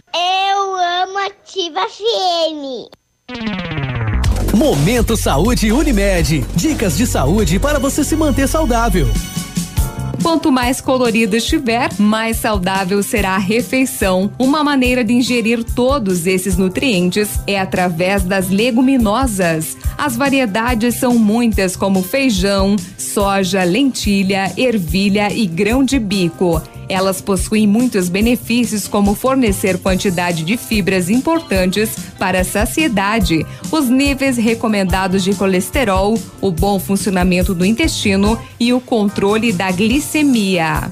Eu 0.13 0.75
amo 0.75 1.17
Ativa 1.19 1.81
FM. 1.87 2.89
Momento 4.53 5.15
Saúde 5.15 5.71
Unimed. 5.71 6.45
Dicas 6.53 6.97
de 6.97 7.07
saúde 7.07 7.57
para 7.57 7.79
você 7.79 8.03
se 8.03 8.15
manter 8.15 8.47
saudável. 8.47 9.07
Quanto 10.21 10.51
mais 10.51 10.79
colorido 10.79 11.35
estiver, 11.35 11.89
mais 11.97 12.37
saudável 12.37 13.01
será 13.01 13.31
a 13.31 13.39
refeição. 13.39 14.31
Uma 14.37 14.63
maneira 14.63 15.03
de 15.03 15.13
ingerir 15.13 15.63
todos 15.63 16.27
esses 16.27 16.57
nutrientes 16.57 17.39
é 17.47 17.59
através 17.59 18.23
das 18.23 18.49
leguminosas. 18.49 19.75
As 19.97 20.15
variedades 20.15 20.95
são 20.95 21.17
muitas, 21.17 21.75
como 21.75 22.03
feijão, 22.03 22.75
soja, 22.97 23.63
lentilha, 23.63 24.51
ervilha 24.57 25.33
e 25.33 25.47
grão 25.47 25.83
de 25.83 25.97
bico. 25.97 26.61
Elas 26.91 27.21
possuem 27.21 27.65
muitos 27.65 28.09
benefícios, 28.09 28.85
como 28.85 29.15
fornecer 29.15 29.77
quantidade 29.77 30.43
de 30.43 30.57
fibras 30.57 31.09
importantes 31.09 31.95
para 32.19 32.41
a 32.41 32.43
saciedade, 32.43 33.45
os 33.71 33.87
níveis 33.87 34.35
recomendados 34.35 35.23
de 35.23 35.33
colesterol, 35.33 36.19
o 36.41 36.51
bom 36.51 36.77
funcionamento 36.79 37.53
do 37.53 37.63
intestino 37.63 38.37
e 38.59 38.73
o 38.73 38.81
controle 38.81 39.53
da 39.53 39.71
glicemia. 39.71 40.91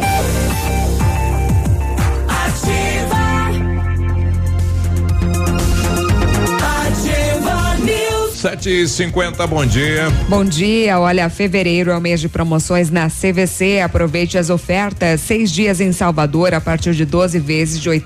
Sete 8.41 8.71
e 8.71 8.87
cinquenta, 8.87 9.45
bom 9.45 9.63
dia. 9.63 10.09
Bom 10.27 10.43
dia, 10.43 10.99
olha, 10.99 11.29
fevereiro 11.29 11.91
é 11.91 11.95
o 11.95 12.01
mês 12.01 12.19
de 12.19 12.27
promoções 12.27 12.89
na 12.89 13.07
CVC. 13.07 13.81
Aproveite 13.81 14.35
as 14.35 14.49
ofertas. 14.49 15.21
Seis 15.21 15.51
dias 15.51 15.79
em 15.79 15.91
Salvador 15.91 16.51
a 16.55 16.59
partir 16.59 16.95
de 16.95 17.05
12 17.05 17.37
vezes 17.37 17.79
de 17.79 17.87
R$ 17.87 18.01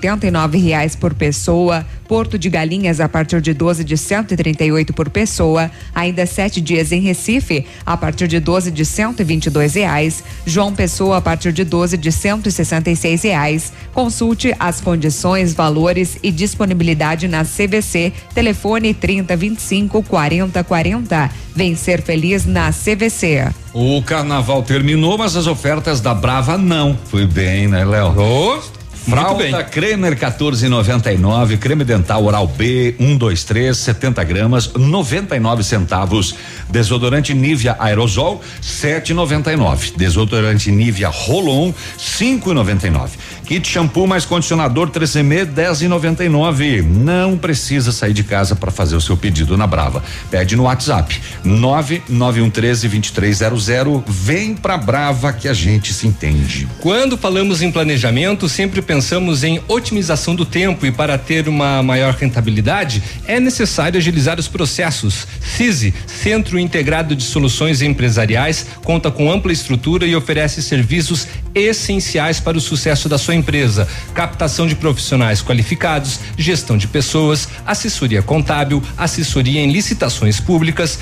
reais 0.62 0.94
por 0.94 1.14
pessoa. 1.14 1.86
Porto 2.06 2.38
de 2.38 2.48
Galinhas 2.48 3.00
a 3.00 3.08
partir 3.08 3.40
de 3.40 3.52
12 3.52 3.84
de 3.84 3.96
138 3.96 4.92
por 4.92 5.10
pessoa. 5.10 5.70
Ainda 5.94 6.26
sete 6.26 6.60
dias 6.60 6.92
em 6.92 7.00
Recife 7.00 7.66
a 7.84 7.96
partir 7.96 8.28
de 8.28 8.40
12 8.40 8.70
de 8.70 8.84
122 8.84 9.74
reais. 9.74 10.22
João 10.46 10.74
Pessoa 10.74 11.18
a 11.18 11.20
partir 11.20 11.52
de 11.52 11.64
12 11.64 11.96
de 11.96 12.12
166 12.12 13.22
reais. 13.22 13.72
Consulte 13.92 14.54
as 14.58 14.80
condições, 14.80 15.54
valores 15.54 16.18
e 16.22 16.30
disponibilidade 16.30 17.28
na 17.28 17.44
CVC. 17.44 18.12
Telefone 18.34 18.94
3025 18.94 20.02
4040. 20.02 21.30
Vem 21.54 21.74
ser 21.74 22.02
feliz 22.02 22.44
na 22.44 22.70
CVC. 22.70 23.50
O 23.72 24.02
carnaval 24.02 24.62
terminou, 24.62 25.18
mas 25.18 25.36
as 25.36 25.46
ofertas 25.46 26.00
da 26.00 26.14
Brava 26.14 26.56
não. 26.56 26.96
Foi 27.06 27.26
bem, 27.26 27.66
né, 27.68 27.84
Léo? 27.84 28.14
Oh. 28.18 28.85
Fralda 29.08 29.62
Cremer 29.62 30.16
14,99, 30.18 31.58
creme 31.58 31.84
dental 31.84 32.24
oral 32.24 32.48
B 32.48 32.92
123 32.98 33.76
70 33.76 34.24
gramas 34.24 34.72
99 34.74 35.62
centavos. 35.62 36.34
Desodorante 36.68 37.32
Nivea 37.32 37.76
Aerosol 37.78 38.40
7,99. 38.60 39.92
Desodorante 39.96 40.72
Nivea 40.72 41.12
Rolon 41.28 41.72
5,99. 41.96 43.10
Kit 43.46 43.68
shampoo 43.68 44.08
mais 44.08 44.24
condicionador 44.24 44.90
3M 44.90 45.46
10,99. 45.46 46.82
Não 46.82 47.38
precisa 47.38 47.92
sair 47.92 48.12
de 48.12 48.24
casa 48.24 48.56
para 48.56 48.72
fazer 48.72 48.96
o 48.96 49.00
seu 49.00 49.16
pedido 49.16 49.56
na 49.56 49.68
Brava. 49.68 50.02
Pede 50.28 50.56
no 50.56 50.64
WhatsApp 50.64 51.20
99113 51.44 52.88
2300. 52.88 54.02
Vem 54.04 54.56
pra 54.56 54.76
Brava 54.76 55.32
que 55.32 55.46
a 55.46 55.54
gente 55.54 55.94
se 55.94 56.08
entende. 56.08 56.66
Quando 56.80 57.16
falamos 57.16 57.62
em 57.62 57.70
planejamento, 57.70 58.48
sempre 58.48 58.82
pensamos 58.82 59.44
em 59.44 59.62
otimização 59.68 60.34
do 60.34 60.44
tempo 60.44 60.84
e 60.84 60.90
para 60.90 61.16
ter 61.16 61.48
uma 61.48 61.84
maior 61.84 62.14
rentabilidade 62.14 63.00
é 63.28 63.38
necessário 63.38 63.96
agilizar 63.96 64.40
os 64.40 64.48
processos. 64.48 65.24
CISI, 65.40 65.94
Centro 66.06 66.58
Integrado 66.58 67.14
de 67.14 67.22
Soluções 67.22 67.80
Empresariais, 67.80 68.66
conta 68.82 69.08
com 69.08 69.30
ampla 69.30 69.52
estrutura 69.52 70.04
e 70.04 70.16
oferece 70.16 70.60
serviços 70.60 71.28
essenciais 71.56 72.38
para 72.38 72.56
o 72.56 72.60
sucesso 72.60 73.08
da 73.08 73.18
sua 73.18 73.34
empresa: 73.34 73.88
captação 74.14 74.66
de 74.66 74.74
profissionais 74.74 75.42
qualificados, 75.42 76.20
gestão 76.36 76.76
de 76.76 76.86
pessoas, 76.86 77.48
assessoria 77.66 78.22
contábil, 78.22 78.82
assessoria 78.96 79.60
em 79.60 79.72
licitações 79.72 80.38
públicas, 80.38 80.98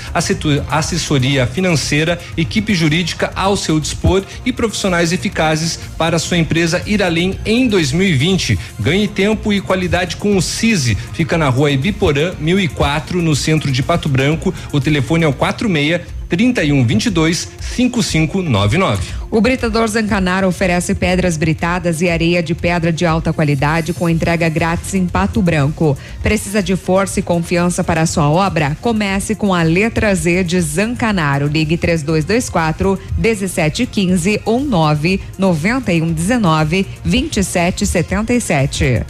assessoria 0.69 1.45
financeira, 1.45 2.19
equipe 2.37 2.73
jurídica 2.73 3.31
ao 3.35 3.57
seu 3.57 3.79
dispor 3.79 4.23
e 4.45 4.51
profissionais 4.51 5.11
eficazes 5.11 5.79
para 5.97 6.15
a 6.15 6.19
sua 6.19 6.37
empresa 6.37 6.81
ir 6.85 7.03
além 7.03 7.39
em 7.45 7.67
2020 7.67 8.05
2020. 8.05 8.59
Ganhe 8.79 9.07
tempo 9.07 9.53
e 9.53 9.61
qualidade 9.61 10.17
com 10.17 10.37
o 10.37 10.41
CISI. 10.41 10.95
Fica 11.13 11.37
na 11.37 11.49
rua 11.49 11.71
Ibiporã, 11.71 12.33
1004, 12.39 13.21
no 13.21 13.35
centro 13.35 13.71
de 13.71 13.81
Pato 13.83 14.09
Branco. 14.09 14.53
O 14.71 14.79
telefone 14.79 15.23
é 15.23 15.27
o 15.27 15.33
46 15.33 16.14
3122 16.29 17.49
5599. 17.59 19.13
O 19.29 19.41
Britador 19.41 19.85
Zancanaro 19.87 20.47
oferece 20.47 20.95
pedras 20.95 21.37
britadas 21.37 22.01
e 22.01 22.09
areia 22.09 22.41
de 22.41 22.55
pedra 22.55 22.91
de 22.91 23.05
alta 23.05 23.31
qualidade 23.33 23.93
com 23.93 24.09
entrega 24.09 24.49
grátis 24.49 24.93
em 24.93 25.07
Pato 25.07 25.41
Branco. 25.41 25.97
Precisa 26.23 26.63
de 26.63 26.75
força 26.75 27.19
e 27.19 27.23
confiança 27.23 27.83
para 27.83 28.01
a 28.01 28.05
sua 28.05 28.29
obra? 28.29 28.77
Comece 28.81 29.35
com 29.35 29.53
a 29.53 29.63
letra 29.63 30.15
Z 30.15 30.43
de 30.43 30.61
Zancanaro. 30.61 31.47
Ligue 31.47 31.77
3224 31.77 32.99
1715 33.17 34.41
ou 34.45 34.61
9 34.61 35.19
9119 35.37 36.87
2777. 37.03 39.05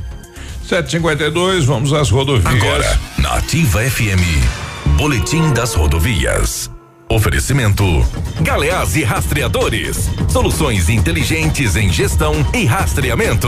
752, 0.68 1.66
vamos 1.66 1.94
às 1.94 2.10
rodovias. 2.10 2.54
Agora, 2.54 3.00
na 3.20 3.36
Ativa 3.36 3.82
FM, 3.82 4.24
Boletim 4.98 5.54
das 5.54 5.76
Rodovias. 5.76 6.75
Oferecimento: 7.08 7.84
Galeás 8.42 8.96
e 8.96 9.04
Rastreadores. 9.04 10.10
Soluções 10.28 10.90
inteligentes 10.90 11.76
em 11.76 11.92
gestão 11.92 12.34
e 12.54 12.66
rastreamento. 12.66 13.48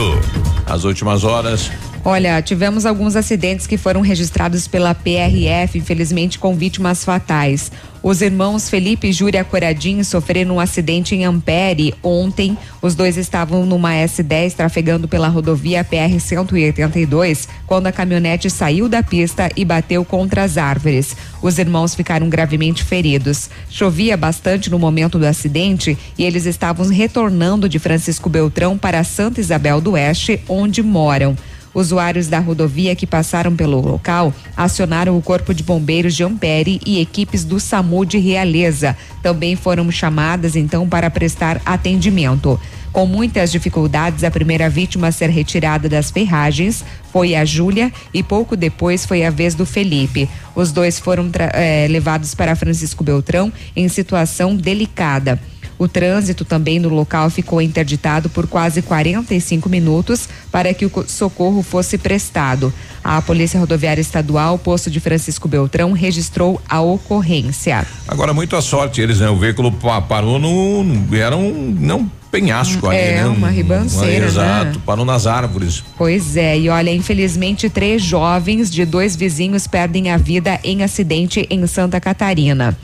As 0.64 0.84
últimas 0.84 1.24
horas. 1.24 1.70
Olha, 2.04 2.40
tivemos 2.40 2.86
alguns 2.86 3.16
acidentes 3.16 3.66
que 3.66 3.76
foram 3.76 4.00
registrados 4.00 4.68
pela 4.68 4.94
PRF, 4.94 5.76
infelizmente 5.76 6.38
com 6.38 6.54
vítimas 6.54 7.04
fatais. 7.04 7.72
Os 8.02 8.22
irmãos 8.22 8.70
Felipe 8.70 9.08
e 9.08 9.12
Júlia 9.12 9.42
Coradinho 9.42 10.04
sofreram 10.04 10.56
um 10.56 10.60
acidente 10.60 11.14
em 11.14 11.24
Ampere 11.24 11.94
ontem. 12.02 12.56
Os 12.80 12.94
dois 12.94 13.16
estavam 13.16 13.66
numa 13.66 13.92
S10 13.92 14.54
trafegando 14.54 15.08
pela 15.08 15.28
rodovia 15.28 15.82
PR 15.82 16.18
182 16.20 17.48
quando 17.66 17.88
a 17.88 17.92
caminhonete 17.92 18.48
saiu 18.48 18.88
da 18.88 19.02
pista 19.02 19.50
e 19.56 19.64
bateu 19.64 20.04
contra 20.04 20.44
as 20.44 20.56
árvores. 20.56 21.16
Os 21.42 21.58
irmãos 21.58 21.94
ficaram 21.94 22.28
gravemente 22.28 22.84
feridos. 22.84 23.50
Chovia 23.68 24.16
bastante 24.16 24.70
no 24.70 24.78
momento 24.78 25.18
do 25.18 25.26
acidente 25.26 25.98
e 26.16 26.24
eles 26.24 26.46
estavam 26.46 26.86
retornando 26.88 27.68
de 27.68 27.78
Francisco 27.78 28.28
Beltrão 28.28 28.78
para 28.78 29.02
Santa 29.02 29.40
Isabel 29.40 29.80
do 29.80 29.92
Oeste, 29.92 30.40
onde 30.48 30.82
moram. 30.82 31.36
Usuários 31.74 32.26
da 32.26 32.38
rodovia 32.38 32.96
que 32.96 33.06
passaram 33.06 33.54
pelo 33.54 33.80
local 33.80 34.32
acionaram 34.56 35.16
o 35.16 35.22
Corpo 35.22 35.52
de 35.54 35.62
Bombeiros 35.62 36.14
de 36.14 36.24
Ampere 36.24 36.80
e 36.84 37.00
equipes 37.00 37.44
do 37.44 37.60
SAMU 37.60 38.04
de 38.04 38.18
Realeza. 38.18 38.96
Também 39.22 39.56
foram 39.56 39.90
chamadas 39.90 40.56
então 40.56 40.88
para 40.88 41.10
prestar 41.10 41.60
atendimento. 41.64 42.58
Com 42.92 43.06
muitas 43.06 43.52
dificuldades, 43.52 44.24
a 44.24 44.30
primeira 44.30 44.68
vítima 44.68 45.08
a 45.08 45.12
ser 45.12 45.28
retirada 45.28 45.88
das 45.88 46.10
ferragens 46.10 46.84
foi 47.12 47.34
a 47.34 47.44
Júlia 47.44 47.92
e 48.12 48.22
pouco 48.22 48.56
depois 48.56 49.04
foi 49.04 49.24
a 49.24 49.30
vez 49.30 49.54
do 49.54 49.66
Felipe. 49.66 50.28
Os 50.54 50.72
dois 50.72 50.98
foram 50.98 51.30
eh, 51.52 51.86
levados 51.88 52.34
para 52.34 52.56
Francisco 52.56 53.04
Beltrão 53.04 53.52
em 53.76 53.88
situação 53.88 54.56
delicada. 54.56 55.38
O 55.78 55.86
trânsito 55.86 56.44
também 56.44 56.78
no 56.80 56.88
local 56.88 57.30
ficou 57.30 57.62
interditado 57.62 58.28
por 58.28 58.46
quase 58.46 58.82
45 58.82 59.68
minutos 59.68 60.28
para 60.50 60.74
que 60.74 60.84
o 60.84 60.90
socorro 61.06 61.62
fosse 61.62 61.96
prestado. 61.96 62.72
A 63.04 63.22
Polícia 63.22 63.60
Rodoviária 63.60 64.00
Estadual, 64.00 64.58
posto 64.58 64.90
de 64.90 64.98
Francisco 64.98 65.46
Beltrão, 65.46 65.92
registrou 65.92 66.60
a 66.68 66.80
ocorrência. 66.80 67.86
Agora, 68.06 68.34
muita 68.34 68.60
sorte 68.60 69.00
eles, 69.00 69.20
né? 69.20 69.30
O 69.30 69.36
veículo 69.36 69.72
parou 70.08 70.38
no. 70.38 71.16
Era 71.16 71.36
um. 71.36 71.76
Não 71.78 72.17
penhasco 72.30 72.90
é, 72.90 73.18
ali, 73.18 73.22
né? 73.22 73.26
uma 73.26 73.50
ribanceira, 73.50 74.26
Exato, 74.26 74.78
né? 74.78 74.82
parou 74.84 75.04
nas 75.04 75.26
árvores. 75.26 75.82
Pois 75.96 76.36
é, 76.36 76.58
e 76.58 76.68
olha, 76.68 76.90
infelizmente 76.90 77.68
três 77.70 78.02
jovens 78.02 78.70
de 78.70 78.84
dois 78.84 79.16
vizinhos 79.16 79.66
perdem 79.66 80.10
a 80.10 80.16
vida 80.16 80.58
em 80.62 80.82
acidente 80.82 81.46
em 81.50 81.66
Santa 81.66 82.00
Catarina. 82.00 82.76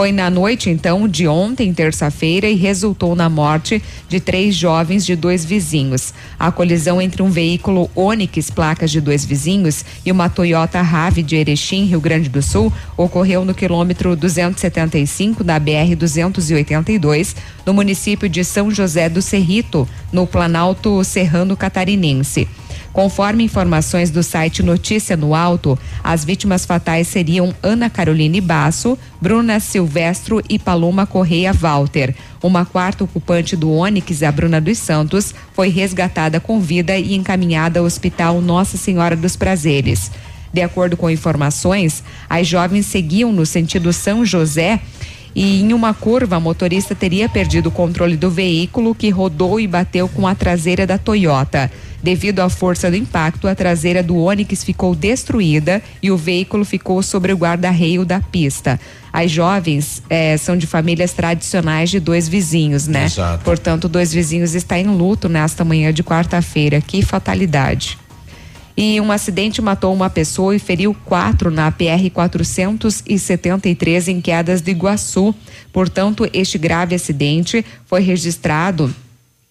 Foi 0.00 0.12
na 0.12 0.30
noite, 0.30 0.70
então, 0.70 1.06
de 1.06 1.26
ontem, 1.28 1.74
terça-feira, 1.74 2.48
e 2.48 2.54
resultou 2.54 3.14
na 3.14 3.28
morte 3.28 3.82
de 4.08 4.20
três 4.20 4.54
jovens 4.54 5.04
de 5.04 5.14
dois 5.16 5.44
vizinhos. 5.44 6.14
A 6.38 6.50
colisão 6.50 7.02
entre 7.02 7.22
um 7.22 7.28
veículo 7.28 7.90
Onix, 7.94 8.50
placas 8.50 8.90
de 8.90 9.00
dois 9.00 9.24
vizinhos, 9.24 9.84
e 10.06 10.10
uma 10.10 10.30
Toyota 10.30 10.80
Rave 10.80 11.22
de 11.22 11.36
Erechim, 11.36 11.84
Rio 11.84 12.00
Grande 12.00 12.28
do 12.28 12.40
Sul, 12.40 12.72
ocorreu 12.96 13.44
no 13.44 13.52
quilômetro 13.52 14.16
275 14.16 15.44
da 15.44 15.60
BR-282, 15.60 17.34
no 17.70 17.74
município 17.74 18.28
de 18.28 18.42
São 18.42 18.68
José 18.68 19.08
do 19.08 19.22
Cerrito, 19.22 19.88
no 20.12 20.26
Planalto 20.26 21.04
Serrano 21.04 21.56
Catarinense. 21.56 22.48
Conforme 22.92 23.44
informações 23.44 24.10
do 24.10 24.24
site 24.24 24.60
Notícia 24.60 25.16
no 25.16 25.36
Alto, 25.36 25.78
as 26.02 26.24
vítimas 26.24 26.66
fatais 26.66 27.06
seriam 27.06 27.54
Ana 27.62 27.88
Caroline 27.88 28.40
Basso, 28.40 28.98
Bruna 29.20 29.60
Silvestro 29.60 30.42
e 30.48 30.58
Paloma 30.58 31.06
Correia 31.06 31.52
Walter. 31.52 32.12
Uma 32.42 32.64
quarta 32.64 33.04
ocupante 33.04 33.54
do 33.54 33.70
Onix, 33.70 34.24
a 34.24 34.32
Bruna 34.32 34.60
dos 34.60 34.78
Santos, 34.78 35.32
foi 35.52 35.68
resgatada 35.68 36.40
com 36.40 36.58
vida 36.58 36.98
e 36.98 37.14
encaminhada 37.14 37.78
ao 37.78 37.86
Hospital 37.86 38.40
Nossa 38.40 38.76
Senhora 38.76 39.14
dos 39.14 39.36
Prazeres. 39.36 40.10
De 40.52 40.60
acordo 40.60 40.96
com 40.96 41.08
informações, 41.08 42.02
as 42.28 42.48
jovens 42.48 42.86
seguiam 42.86 43.30
no 43.30 43.46
sentido 43.46 43.92
São 43.92 44.26
José 44.26 44.80
e 45.34 45.60
em 45.60 45.72
uma 45.72 45.94
curva 45.94 46.36
a 46.36 46.40
motorista 46.40 46.94
teria 46.94 47.28
perdido 47.28 47.68
o 47.68 47.72
controle 47.72 48.16
do 48.16 48.30
veículo 48.30 48.94
que 48.94 49.10
rodou 49.10 49.60
e 49.60 49.66
bateu 49.66 50.08
com 50.08 50.26
a 50.26 50.34
traseira 50.34 50.86
da 50.86 50.98
Toyota. 50.98 51.70
Devido 52.02 52.40
à 52.40 52.48
força 52.48 52.90
do 52.90 52.96
impacto, 52.96 53.46
a 53.46 53.54
traseira 53.54 54.02
do 54.02 54.16
Onix 54.16 54.64
ficou 54.64 54.94
destruída 54.94 55.82
e 56.02 56.10
o 56.10 56.16
veículo 56.16 56.64
ficou 56.64 57.02
sobre 57.02 57.32
o 57.32 57.36
guarda-reio 57.36 58.06
da 58.06 58.20
pista. 58.20 58.80
As 59.12 59.30
jovens 59.30 60.02
eh, 60.08 60.36
são 60.38 60.56
de 60.56 60.66
famílias 60.66 61.12
tradicionais 61.12 61.90
de 61.90 62.00
dois 62.00 62.26
vizinhos, 62.26 62.86
né? 62.86 63.04
Exato. 63.04 63.44
Portanto, 63.44 63.88
dois 63.88 64.12
vizinhos 64.12 64.54
está 64.54 64.78
em 64.78 64.86
luto 64.86 65.28
nesta 65.28 65.62
manhã 65.62 65.92
de 65.92 66.02
quarta-feira. 66.02 66.80
Que 66.80 67.02
fatalidade. 67.02 67.98
E 68.82 68.98
um 68.98 69.12
acidente 69.12 69.60
matou 69.60 69.92
uma 69.92 70.08
pessoa 70.08 70.56
e 70.56 70.58
feriu 70.58 70.96
quatro 71.04 71.50
na 71.50 71.70
PR 71.70 72.08
473 72.10 74.08
em 74.08 74.22
Quedas 74.22 74.62
do 74.62 74.70
Iguaçu. 74.70 75.34
Portanto, 75.70 76.26
este 76.32 76.56
grave 76.56 76.94
acidente 76.94 77.62
foi 77.84 78.00
registrado 78.00 78.90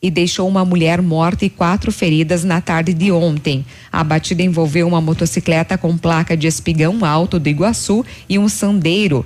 e 0.02 0.10
deixou 0.10 0.48
uma 0.48 0.66
mulher 0.66 1.00
morta 1.00 1.46
e 1.46 1.50
quatro 1.52 1.92
feridas 1.92 2.44
na 2.44 2.60
tarde 2.60 2.92
de 2.92 3.12
ontem. 3.12 3.64
A 3.92 4.04
batida 4.04 4.42
envolveu 4.42 4.88
uma 4.88 5.00
motocicleta 5.00 5.78
com 5.78 5.96
placa 5.96 6.36
de 6.36 6.48
espigão 6.48 7.06
alto 7.06 7.38
do 7.38 7.48
Iguaçu 7.48 8.04
e 8.28 8.40
um 8.40 8.50
sandeiro. 8.50 9.24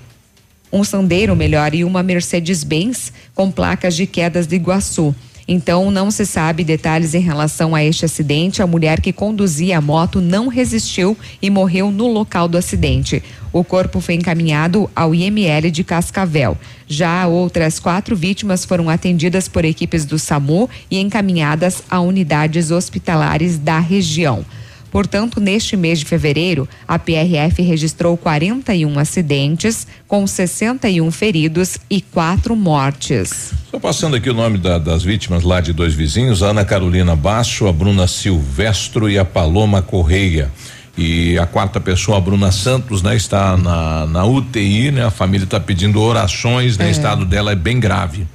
Um 0.69 0.83
sandeiro, 0.83 1.33
melhor, 1.33 1.73
e 1.73 1.85
uma 1.85 2.03
Mercedes-Benz 2.03 3.13
com 3.33 3.49
placas 3.49 3.95
de 3.95 4.05
quedas 4.05 4.47
de 4.47 4.57
Iguaçu. 4.57 5.15
Então, 5.47 5.91
não 5.91 6.09
se 6.09 6.25
sabe 6.25 6.63
detalhes 6.63 7.13
em 7.13 7.19
relação 7.19 7.75
a 7.75 7.83
este 7.83 8.05
acidente. 8.05 8.61
A 8.61 8.67
mulher 8.67 9.01
que 9.01 9.11
conduzia 9.11 9.77
a 9.77 9.81
moto 9.81 10.21
não 10.21 10.47
resistiu 10.47 11.17
e 11.41 11.49
morreu 11.49 11.91
no 11.91 12.07
local 12.07 12.47
do 12.47 12.57
acidente. 12.57 13.21
O 13.51 13.63
corpo 13.63 13.99
foi 13.99 14.15
encaminhado 14.15 14.89
ao 14.95 15.13
IML 15.13 15.69
de 15.69 15.83
Cascavel. 15.83 16.57
Já 16.87 17.27
outras 17.27 17.79
quatro 17.79 18.15
vítimas 18.15 18.65
foram 18.65 18.89
atendidas 18.89 19.47
por 19.47 19.63
equipes 19.65 20.05
do 20.05 20.17
SAMU 20.17 20.69
e 20.89 20.99
encaminhadas 20.99 21.83
a 21.89 21.99
unidades 21.99 22.71
hospitalares 22.71 23.57
da 23.57 23.79
região. 23.79 24.45
Portanto, 24.93 25.41
neste 25.41 25.75
mês 25.75 25.97
de 25.97 26.05
fevereiro, 26.05 26.69
a 26.87 26.99
PRF 26.99 27.63
registrou 27.63 28.15
41 28.15 28.99
acidentes, 28.99 29.87
com 30.07 30.27
61 30.27 31.09
feridos 31.09 31.79
e 31.89 31.99
quatro 31.99 32.55
mortes. 32.55 33.51
Só 33.71 33.79
passando 33.79 34.15
aqui 34.15 34.29
o 34.29 34.35
nome 34.35 34.59
da- 34.59 34.77
das 34.77 35.01
vítimas 35.01 35.41
lá 35.43 35.59
de 35.61 35.73
dois 35.73 35.95
vizinhos, 35.95 36.43
a 36.43 36.49
Ana 36.51 36.63
Carolina 36.63 37.15
Basso, 37.15 37.65
a 37.65 37.73
Bruna 37.73 38.05
Silvestro 38.05 39.09
e 39.09 39.17
a 39.17 39.25
Paloma 39.25 39.81
Correia. 39.81 40.51
E 40.95 41.39
a 41.39 41.47
quarta 41.47 41.79
pessoa, 41.79 42.19
a 42.19 42.21
Bruna 42.21 42.51
Santos, 42.51 43.01
né, 43.01 43.15
está 43.15 43.57
na, 43.57 44.05
na 44.05 44.25
UTI, 44.25 44.91
né? 44.91 45.03
A 45.03 45.09
família 45.09 45.45
está 45.45 45.59
pedindo 45.59 45.99
orações, 45.99 46.77
né? 46.77 46.85
O 46.85 46.91
estado 46.91 47.25
dela 47.25 47.51
é 47.51 47.55
bem 47.55 47.79
grave 47.79 48.27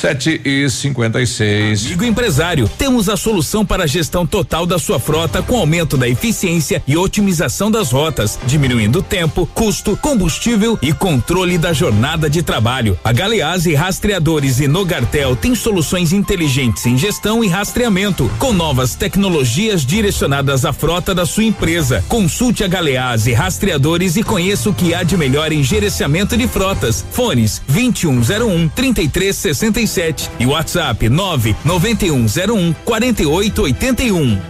sete 0.00 0.40
e 0.44 0.68
cinquenta 0.68 1.22
e 1.22 1.26
seis. 1.26 1.86
Amigo 1.86 2.04
empresário, 2.04 2.68
temos 2.76 3.08
a 3.08 3.16
solução 3.16 3.64
para 3.64 3.84
a 3.84 3.86
gestão 3.86 4.26
total 4.26 4.66
da 4.66 4.78
sua 4.78 4.98
frota 4.98 5.40
com 5.40 5.56
aumento 5.56 5.96
da 5.96 6.08
eficiência 6.08 6.82
e 6.86 6.96
otimização 6.96 7.70
das 7.70 7.92
rotas, 7.92 8.38
diminuindo 8.46 9.02
tempo, 9.02 9.46
custo, 9.54 9.96
combustível 9.96 10.78
e 10.82 10.92
controle 10.92 11.56
da 11.56 11.72
jornada 11.72 12.28
de 12.28 12.42
trabalho. 12.42 12.98
A 13.04 13.12
Galeazzi 13.12 13.74
Rastreadores 13.74 14.58
e 14.58 14.66
Nogartel 14.66 15.36
tem 15.36 15.54
soluções 15.54 16.12
inteligentes 16.12 16.84
em 16.86 16.98
gestão 16.98 17.44
e 17.44 17.48
rastreamento, 17.48 18.30
com 18.38 18.52
novas 18.52 18.94
tecnologias 18.94 19.86
direcionadas 19.86 20.64
à 20.64 20.72
frota 20.72 21.14
da 21.14 21.24
sua 21.24 21.44
empresa. 21.44 22.04
Consulte 22.08 22.64
a 22.64 22.68
Galeazzi 22.68 23.32
Rastreadores 23.32 24.16
e 24.16 24.22
conheça 24.22 24.68
o 24.68 24.74
que 24.74 24.92
há 24.92 25.02
de 25.02 25.16
melhor 25.16 25.52
em 25.52 25.62
gerenciamento 25.62 26.36
de 26.36 26.48
frotas. 26.48 27.04
Fones 27.12 27.62
vinte 27.66 28.02
e 28.02 28.06
um 28.06 28.22
zero 28.22 28.48
um 28.48 28.68
trinta 28.68 29.00
e 29.00 29.08
três 29.08 29.36
sessenta 29.36 29.80
e 29.80 29.83
47 29.84 30.30
e 30.40 30.46
WhatsApp 30.46 31.08
99101 31.08 32.72
4881. 32.84 34.40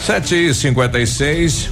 7 0.00 0.34
e 0.34 0.54
56 0.54 1.70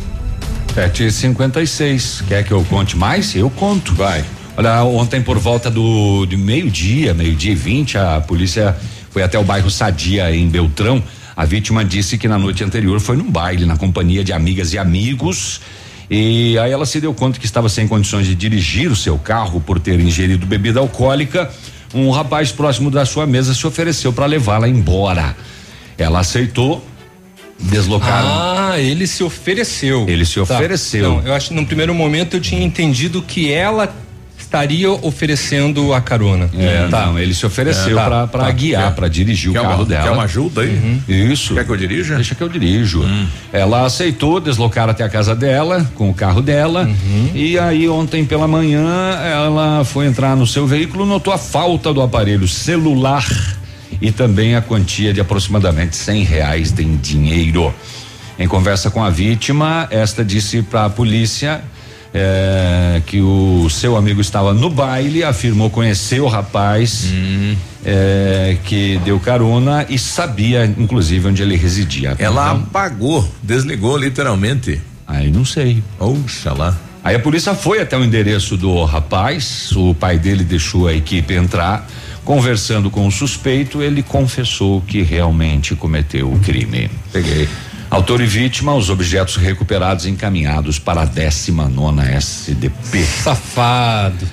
7 0.75 1.05
e 1.05 1.11
56 1.11 2.25
Quer 2.29 2.45
que 2.45 2.53
eu 2.53 2.63
conte 2.65 2.97
mais? 2.97 3.35
Eu 3.35 3.49
conto. 3.51 3.95
Vai. 3.95 4.25
Olha, 4.57 4.85
ontem 4.85 5.23
por 5.23 5.39
volta 5.39 5.71
do, 5.71 6.27
meio-dia, 6.37 7.15
meio-dia 7.15 7.53
e 7.53 7.55
20, 7.55 7.97
a 7.97 8.21
polícia 8.21 8.77
foi 9.11 9.23
até 9.23 9.39
o 9.39 9.45
bairro 9.45 9.71
Sadia, 9.71 10.35
em 10.35 10.47
Beltrão. 10.49 11.03
A 11.35 11.47
vítima 11.47 11.83
disse 11.83 12.19
que 12.19 12.29
na 12.29 12.39
noite 12.39 12.63
anterior 12.63 13.01
foi 13.01 13.17
num 13.17 13.31
baile, 13.31 13.65
na 13.65 13.77
companhia 13.77 14.23
de 14.23 14.33
amigas 14.33 14.75
e 14.75 14.79
amigos. 14.79 15.61
E 16.11 16.59
aí 16.59 16.71
ela 16.71 16.85
se 16.85 17.01
deu 17.01 17.15
conta 17.15 17.39
que 17.41 17.47
estava 17.47 17.69
sem 17.69 17.89
condições 17.89 18.27
de 18.27 18.35
dirigir 18.35 18.91
o 18.91 18.97
seu 18.97 19.17
carro 19.17 19.61
por 19.61 19.81
ter 19.81 19.99
ingerido 19.99 20.45
bebida 20.45 20.81
alcoólica. 20.81 21.51
Um 21.93 22.11
rapaz 22.11 22.53
próximo 22.53 22.91
da 22.91 23.05
sua 23.05 23.27
mesa 23.27 23.53
se 23.53 23.67
ofereceu 23.67 24.13
para 24.13 24.27
levá-la 24.27 24.69
embora. 24.69 25.37
Ela 25.99 26.21
aceitou, 26.21 26.85
deslocaram. 27.59 28.29
Ah, 28.29 28.79
ele 28.79 29.07
se 29.07 29.23
ofereceu. 29.23 30.09
Ele 30.09 30.25
se 30.25 30.39
ofereceu. 30.39 31.03
Não, 31.03 31.27
eu 31.27 31.35
acho 31.35 31.49
que 31.49 31.55
no 31.55 31.67
primeiro 31.67 31.95
momento 31.95 32.37
eu 32.37 32.41
tinha 32.41 32.63
entendido 32.63 33.21
que 33.21 33.53
ela 33.53 33.95
estaria 34.51 34.91
oferecendo 34.91 35.95
a 35.95 36.01
carona. 36.01 36.51
É, 36.59 36.89
não, 36.91 37.17
ele 37.17 37.33
se 37.33 37.47
ofereceu 37.47 37.97
É, 37.97 38.03
tá, 38.03 38.09
pra 38.09 38.27
pra 38.27 38.45
tá. 38.47 38.51
guiar, 38.51 38.93
pra 38.97 39.07
dirigir 39.07 39.53
quer 39.53 39.61
o 39.61 39.63
carro 39.63 39.77
uma- 39.77 39.85
dela. 39.85 40.03
quer 40.03 40.11
uma 40.11 40.23
ajuda 40.25 40.63
aí? 40.63 41.01
Isso. 41.09 41.55
Quer 41.55 41.65
que 41.65 41.71
eu 41.71 41.77
dirija? 41.77 42.17
Deixa 42.17 42.35
que 42.35 42.43
eu 42.43 42.49
dirijo. 42.49 43.05
Ela 43.53 43.87
aceitou 43.87 44.41
deslocar 44.41 44.89
até 44.89 45.05
a 45.05 45.09
casa 45.09 45.37
dela, 45.37 45.89
com 45.95 46.11
o 46.11 46.15
carro 46.15 46.43
dela. 46.43 46.91
E 47.33 47.57
aí, 47.61 47.89
ontem 47.89 48.25
pela 48.25 48.49
manhã, 48.49 48.83
ela 49.23 49.85
foi 49.85 50.07
entrar 50.07 50.35
no 50.35 50.47
seu 50.49 50.67
veículo, 50.67 51.07
notou 51.07 51.33
a 51.33 51.39
falta 51.39 51.95
do 51.95 52.03
aparelho 52.03 52.49
celular 52.49 53.25
e 54.03 54.11
também 54.11 54.57
a 54.57 54.61
quantia 54.61 55.13
de 55.13 55.21
aproximadamente 55.21 55.95
cem 55.95 56.25
reais 56.25 56.75
em 56.77 56.97
dinheiro. 56.97 57.73
Em 58.37 58.49
conversa 58.49 58.91
com 58.91 59.05
a 59.05 59.11
vítima, 59.11 59.87
esta 59.93 60.25
disse 60.25 60.61
para 60.63 60.87
a 60.87 60.91
polícia 60.91 61.61
eh, 62.13 63.03
que 63.07 63.21
o 63.21 63.69
seu 63.71 63.97
amigo 63.97 64.21
estava 64.21 64.53
no 64.53 64.69
baile, 64.69 65.23
afirmou 65.23 65.71
conhecer 65.71 66.21
o 66.21 66.27
rapaz 66.27 67.07
eh, 67.85 68.57
que 68.65 69.01
deu 69.05 69.19
carona 69.21 69.87
e 69.89 69.99
sabia, 69.99 70.65
inclusive, 70.65 71.29
onde 71.29 71.43
ele 71.43 71.57
residia. 71.57 72.17
Ela 72.19 72.53
Então, 72.53 72.65
apagou, 72.65 73.29
desligou 73.43 73.97
literalmente. 73.97 74.81
Aí 75.07 75.31
não 75.31 75.45
sei. 75.45 75.83
Oxalá. 75.99 76.77
Aí 77.03 77.17
a 77.17 77.21
polícia 77.21 77.55
foi 77.55 77.81
até 77.81 77.97
o 77.97 78.05
endereço 78.05 78.57
do 78.57 78.85
rapaz, 78.85 79.73
o 79.73 79.95
pai 79.95 80.19
dele 80.19 80.45
deixou 80.45 80.87
a 80.87 80.95
equipe 80.95 81.35
entrar. 81.35 81.89
Conversando 82.25 82.91
com 82.91 83.07
o 83.07 83.11
suspeito, 83.11 83.83
ele 83.83 84.03
confessou 84.03 84.83
que 84.83 85.01
realmente 85.01 85.75
cometeu 85.75 86.31
o 86.31 86.39
crime. 86.41 86.91
Peguei. 87.11 87.49
Autor 87.91 88.21
e 88.21 88.27
vítima, 88.27 88.73
os 88.75 88.89
objetos 88.89 89.37
recuperados 89.37 90.07
encaminhados 90.07 90.79
para 90.79 91.03
a 91.03 91.05
19 91.05 92.01
SDP. 92.15 93.03
Safado. 93.05 94.27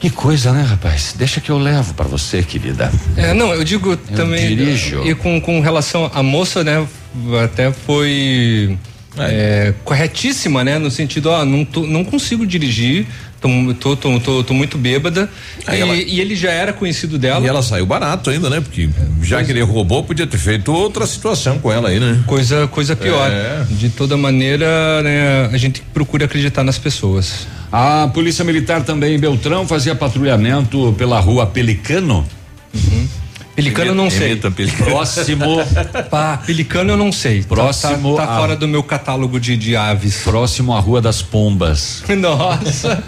Que 0.00 0.08
coisa, 0.10 0.52
né, 0.52 0.62
rapaz? 0.62 1.14
Deixa 1.18 1.40
que 1.40 1.50
eu 1.50 1.58
levo 1.58 1.92
para 1.94 2.06
você, 2.06 2.42
querida. 2.42 2.90
É, 3.16 3.34
não, 3.34 3.52
eu 3.52 3.62
digo 3.64 3.96
também. 3.96 4.48
dirijo. 4.56 5.02
E 5.06 5.14
com, 5.14 5.38
com 5.40 5.60
relação 5.60 6.10
à 6.14 6.22
moça, 6.22 6.64
né? 6.64 6.86
Até 7.44 7.72
foi 7.72 8.78
é, 9.18 9.74
corretíssima, 9.84 10.64
né? 10.64 10.78
No 10.78 10.90
sentido, 10.90 11.26
ó, 11.30 11.44
não, 11.44 11.64
tô- 11.64 11.86
não 11.86 12.04
consigo 12.04 12.46
dirigir, 12.46 13.06
tô 13.74 13.96
Tô, 13.96 14.20
tô, 14.20 14.44
tô, 14.44 14.54
muito 14.54 14.76
bêbada. 14.76 15.28
E, 15.66 15.76
ela... 15.76 15.96
e, 15.96 16.20
ele 16.20 16.34
já 16.36 16.50
era 16.50 16.72
conhecido 16.72 17.18
dela. 17.18 17.44
E 17.44 17.48
ela 17.48 17.62
saiu 17.62 17.86
barato 17.86 18.30
ainda, 18.30 18.50
né? 18.50 18.60
Porque 18.60 18.88
já 19.22 19.42
que 19.42 19.50
ele 19.50 19.62
roubou, 19.62 20.02
podia 20.04 20.26
ter 20.26 20.38
feito 20.38 20.72
outra 20.72 21.06
situação 21.06 21.58
com 21.58 21.72
ela 21.72 21.88
aí, 21.88 21.98
né? 21.98 22.22
Coisa, 22.26 22.66
coisa 22.68 22.94
pior. 22.94 23.30
É. 23.30 23.64
De 23.70 23.88
toda 23.88 24.16
maneira, 24.16 25.02
né, 25.02 25.48
a 25.52 25.56
gente 25.56 25.82
procura 25.94 26.26
acreditar 26.26 26.62
nas 26.62 26.78
pessoas. 26.78 27.46
A 27.72 28.08
Polícia 28.08 28.44
Militar 28.44 28.84
também 28.84 29.14
em 29.14 29.18
Beltrão 29.18 29.66
fazia 29.66 29.94
patrulhamento 29.94 30.94
pela 30.96 31.18
rua 31.20 31.46
Pelicano. 31.46 32.26
Uhum. 32.74 33.08
Pelicano 33.56 33.90
eu 33.90 33.94
não 33.94 34.10
sei. 34.10 34.36
Pelicano. 34.36 34.90
Próximo. 34.90 35.56
Pá, 36.10 36.36
pelicano 36.36 36.92
eu 36.92 36.96
não 36.96 37.10
sei. 37.10 37.42
Tá, 37.42 37.48
Próximo. 37.48 38.14
Tá, 38.14 38.26
tá, 38.26 38.32
tá 38.32 38.38
fora 38.38 38.54
do 38.54 38.68
meu 38.68 38.82
catálogo 38.82 39.40
de, 39.40 39.56
de 39.56 39.74
aves. 39.74 40.18
Próximo 40.22 40.74
à 40.74 40.78
Rua 40.78 41.00
das 41.00 41.22
Pombas. 41.22 42.04
Nossa. 42.20 43.02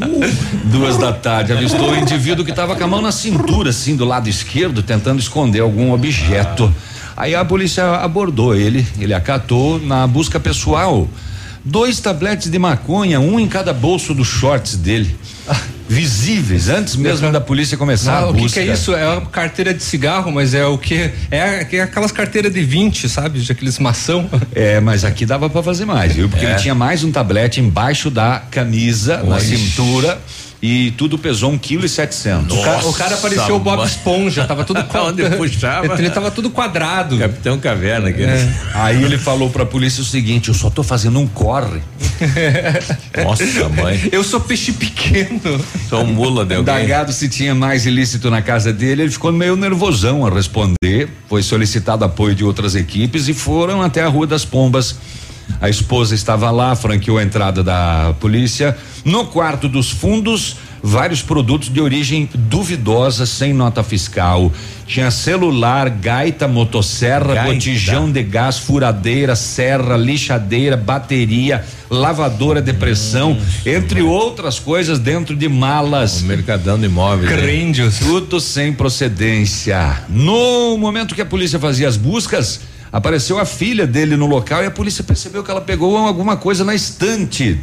Duas 0.70 0.98
da 0.98 1.14
tarde. 1.14 1.54
Avistou 1.54 1.92
o 1.92 1.96
indivíduo 1.96 2.44
que 2.44 2.50
estava 2.50 2.76
com 2.76 2.84
a 2.84 2.86
mão 2.86 3.00
na 3.00 3.10
cintura, 3.10 3.70
assim, 3.70 3.96
do 3.96 4.04
lado 4.04 4.28
esquerdo, 4.28 4.82
tentando 4.82 5.18
esconder 5.18 5.60
algum 5.60 5.92
objeto. 5.92 6.72
Aí 7.16 7.34
a 7.34 7.42
polícia 7.42 7.82
abordou 7.96 8.54
ele, 8.54 8.86
ele 8.98 9.14
acatou 9.14 9.80
na 9.80 10.06
busca 10.06 10.38
pessoal. 10.38 11.08
Dois 11.66 11.98
tabletes 11.98 12.48
de 12.48 12.58
maconha, 12.60 13.18
um 13.18 13.40
em 13.40 13.48
cada 13.48 13.72
bolso 13.72 14.14
dos 14.14 14.28
shorts 14.28 14.76
dele 14.76 15.16
visíveis 15.88 16.68
antes 16.68 16.96
mesmo 16.96 17.30
da 17.30 17.40
polícia 17.40 17.76
começar 17.76 18.20
Não, 18.20 18.30
a 18.30 18.32
busca. 18.32 18.46
O 18.46 18.48
que, 18.48 18.54
que, 18.54 18.70
é 18.70 18.72
isso? 18.72 18.94
É 18.94 19.08
uma 19.08 19.26
carteira 19.26 19.72
de 19.72 19.82
cigarro, 19.82 20.32
mas 20.32 20.54
é 20.54 20.64
o 20.66 20.76
que 20.76 20.94
é, 21.30 21.66
é 21.72 21.82
aquelas 21.82 22.10
carteiras 22.10 22.52
de 22.52 22.62
20, 22.62 23.08
sabe? 23.08 23.40
De 23.40 23.52
aqueles 23.52 23.78
maçã. 23.78 24.24
É, 24.54 24.80
mas 24.80 25.04
aqui 25.04 25.26
dava 25.26 25.50
para 25.50 25.62
fazer 25.62 25.84
mais, 25.84 26.14
viu? 26.14 26.28
Porque 26.28 26.44
é. 26.46 26.50
ele 26.50 26.58
tinha 26.58 26.74
mais 26.74 27.04
um 27.04 27.12
tablete 27.12 27.60
embaixo 27.60 28.08
da 28.08 28.42
camisa, 28.50 29.20
Oi. 29.22 29.28
na 29.28 29.38
cintura 29.38 30.18
e 30.62 30.90
tudo 30.92 31.18
pesou 31.18 31.52
um 31.52 31.58
quilo 31.58 31.84
e 31.84 31.88
setecentos. 31.88 32.56
O, 32.56 32.62
cara, 32.62 32.86
o 32.86 32.92
cara 32.92 33.14
apareceu 33.14 33.56
o 33.56 33.58
Bob 33.58 33.84
Esponja, 33.84 34.44
tava 34.44 34.64
tudo 34.64 34.84
Onde 35.06 35.28
puxava? 35.36 35.98
Ele 35.98 36.10
tava 36.10 36.30
tudo 36.30 36.50
quadrado. 36.50 37.18
Capitão 37.18 37.58
Caverna 37.58 38.08
aqui. 38.08 38.22
É. 38.22 38.52
Aí 38.74 39.02
ele 39.02 39.18
falou 39.18 39.50
pra 39.50 39.66
polícia 39.66 40.00
o 40.00 40.04
seguinte: 40.04 40.48
eu 40.48 40.54
só 40.54 40.70
tô 40.70 40.82
fazendo 40.82 41.18
um 41.20 41.26
corre. 41.26 41.80
Nossa, 43.22 43.68
mãe. 43.68 44.08
Eu 44.10 44.24
sou 44.24 44.40
peixe 44.40 44.72
pequeno. 44.72 45.40
Sou 45.88 46.02
um 46.02 46.06
mula 46.06 46.44
de 46.44 46.54
alguém. 46.54 46.74
Indagado 46.74 47.12
se 47.12 47.28
tinha 47.28 47.54
mais 47.54 47.86
ilícito 47.86 48.30
na 48.30 48.40
casa 48.40 48.72
dele, 48.72 49.02
ele 49.02 49.10
ficou 49.10 49.32
meio 49.32 49.56
nervosão 49.56 50.26
a 50.26 50.30
responder. 50.30 51.08
Foi 51.28 51.42
solicitado 51.42 52.04
apoio 52.04 52.34
de 52.34 52.44
outras 52.44 52.74
equipes 52.74 53.28
e 53.28 53.34
foram 53.34 53.82
até 53.82 54.02
a 54.02 54.08
Rua 54.08 54.26
das 54.26 54.44
Pombas 54.44 54.96
a 55.60 55.68
esposa 55.68 56.14
estava 56.14 56.50
lá, 56.50 56.74
franqueou 56.76 57.18
a 57.18 57.22
entrada 57.22 57.62
da 57.62 58.14
polícia. 58.20 58.76
No 59.04 59.26
quarto 59.26 59.68
dos 59.68 59.90
fundos, 59.90 60.56
vários 60.82 61.22
produtos 61.22 61.68
de 61.68 61.80
origem 61.80 62.28
duvidosa, 62.34 63.26
sem 63.26 63.52
nota 63.52 63.82
fiscal. 63.82 64.52
Tinha 64.86 65.10
celular, 65.10 65.88
gaita, 65.90 66.46
motosserra, 66.46 67.34
gaita. 67.34 67.52
botijão 67.52 68.10
de 68.10 68.22
gás, 68.22 68.58
furadeira, 68.58 69.34
serra, 69.34 69.96
lixadeira, 69.96 70.76
bateria, 70.76 71.64
lavadora 71.90 72.62
de 72.62 72.72
pressão, 72.72 73.32
hum, 73.32 73.40
entre 73.64 74.02
outras 74.02 74.58
coisas 74.58 74.98
dentro 74.98 75.34
de 75.34 75.48
malas. 75.48 76.22
O 76.22 76.26
mercadão 76.26 76.78
de 76.78 76.86
imóveis. 76.86 77.28
Crândios. 77.30 77.98
Tudo 77.98 78.38
sem 78.40 78.72
procedência. 78.72 80.04
No 80.08 80.76
momento 80.78 81.14
que 81.14 81.22
a 81.22 81.26
polícia 81.26 81.58
fazia 81.58 81.88
as 81.88 81.96
buscas, 81.96 82.60
Apareceu 82.92 83.38
a 83.38 83.44
filha 83.44 83.86
dele 83.86 84.16
no 84.16 84.26
local 84.26 84.62
e 84.62 84.66
a 84.66 84.70
polícia 84.70 85.02
percebeu 85.02 85.42
que 85.42 85.50
ela 85.50 85.60
pegou 85.60 85.96
alguma 85.96 86.36
coisa 86.36 86.64
na 86.64 86.74
estante 86.74 87.58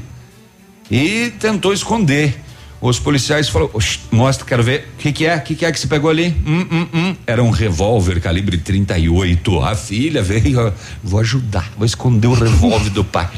e 0.92 1.32
tentou 1.40 1.74
esconder. 1.74 2.40
Os 2.82 3.00
policiais 3.00 3.48
falaram: 3.48 3.72
mostra, 4.12 4.46
quero 4.46 4.62
ver. 4.62 4.90
O 4.96 4.98
que, 4.98 5.14
que 5.14 5.26
é? 5.26 5.38
O 5.38 5.42
que, 5.42 5.56
que 5.56 5.66
é 5.66 5.72
que 5.72 5.80
você 5.80 5.88
pegou 5.88 6.10
ali? 6.10 6.36
Hum, 6.46 6.68
hum, 6.70 6.88
hum. 6.94 7.16
Era 7.26 7.42
um 7.42 7.50
revólver 7.50 8.20
calibre 8.20 8.58
38. 8.58 9.62
A 9.62 9.74
filha 9.74 10.22
veio, 10.22 10.74
vou 11.02 11.20
ajudar, 11.22 11.72
vou 11.78 11.86
esconder 11.86 12.28
o 12.28 12.34
revólver 12.34 12.90
do 12.90 13.04
pai. 13.04 13.30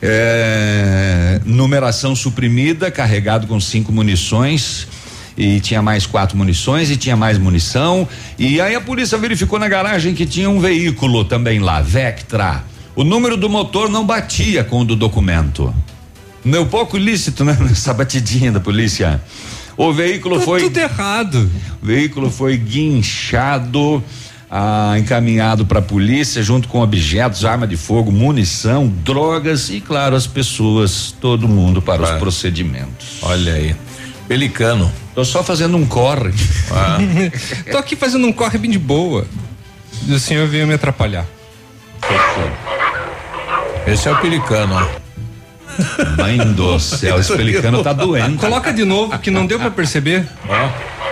É, 0.00 1.40
numeração 1.44 2.16
suprimida, 2.16 2.90
carregado 2.90 3.46
com 3.46 3.60
cinco 3.60 3.92
munições 3.92 4.88
e 5.36 5.60
tinha 5.60 5.82
mais 5.82 6.06
quatro 6.06 6.36
munições 6.36 6.90
e 6.90 6.96
tinha 6.96 7.16
mais 7.16 7.38
munição. 7.38 8.06
E 8.38 8.60
aí 8.60 8.74
a 8.74 8.80
polícia 8.80 9.16
verificou 9.18 9.58
na 9.58 9.68
garagem 9.68 10.14
que 10.14 10.26
tinha 10.26 10.48
um 10.48 10.60
veículo 10.60 11.24
também 11.24 11.58
lá, 11.58 11.80
Vectra. 11.80 12.64
O 12.94 13.04
número 13.04 13.36
do 13.36 13.48
motor 13.48 13.88
não 13.88 14.04
batia 14.04 14.62
com 14.62 14.80
o 14.80 14.84
do 14.84 14.94
documento. 14.94 15.74
Meu 16.44 16.66
pouco 16.66 16.96
ilícito, 16.96 17.44
né? 17.44 17.56
Essa 17.70 17.94
batidinha 17.94 18.52
da 18.52 18.60
polícia. 18.60 19.20
O 19.76 19.92
veículo 19.92 20.38
tá 20.38 20.44
foi. 20.44 20.60
Tudo 20.62 20.76
errado. 20.76 21.50
O 21.82 21.86
veículo 21.86 22.30
foi 22.30 22.56
guinchado. 22.56 24.02
Ah, 24.54 24.96
encaminhado 24.98 25.64
para 25.64 25.78
a 25.78 25.82
polícia 25.82 26.42
junto 26.42 26.68
com 26.68 26.82
objetos, 26.82 27.42
arma 27.42 27.66
de 27.66 27.74
fogo, 27.74 28.12
munição, 28.12 28.86
drogas 28.86 29.70
e, 29.70 29.80
claro, 29.80 30.14
as 30.14 30.26
pessoas, 30.26 31.14
todo 31.18 31.48
mundo 31.48 31.80
para 31.80 32.02
os 32.02 32.10
procedimentos. 32.18 33.16
Olha 33.22 33.54
aí. 33.54 33.74
Pelicano. 34.28 34.92
Tô 35.14 35.24
só 35.24 35.42
fazendo 35.42 35.76
um 35.76 35.86
corre. 35.86 36.32
Ah. 36.70 36.98
Tô 37.70 37.78
aqui 37.78 37.94
fazendo 37.96 38.26
um 38.26 38.32
corre 38.32 38.58
bem 38.58 38.70
de 38.70 38.78
boa. 38.78 39.26
E 40.06 40.12
o 40.12 40.18
senhor 40.18 40.48
veio 40.48 40.66
me 40.66 40.74
atrapalhar. 40.74 41.26
Esse 43.86 44.08
é 44.08 44.12
o 44.12 44.20
pelicano, 44.20 44.74
ó. 44.74 45.02
Mãe 46.16 46.38
do 46.38 46.78
céu, 46.78 47.18
esse 47.18 47.34
pelicano 47.36 47.82
tá 47.82 47.92
doendo. 47.92 48.38
Coloca 48.38 48.72
de 48.72 48.84
novo, 48.84 49.18
que 49.18 49.30
não 49.30 49.46
deu 49.46 49.58
para 49.58 49.70
perceber. 49.70 50.26
Ó. 50.48 51.11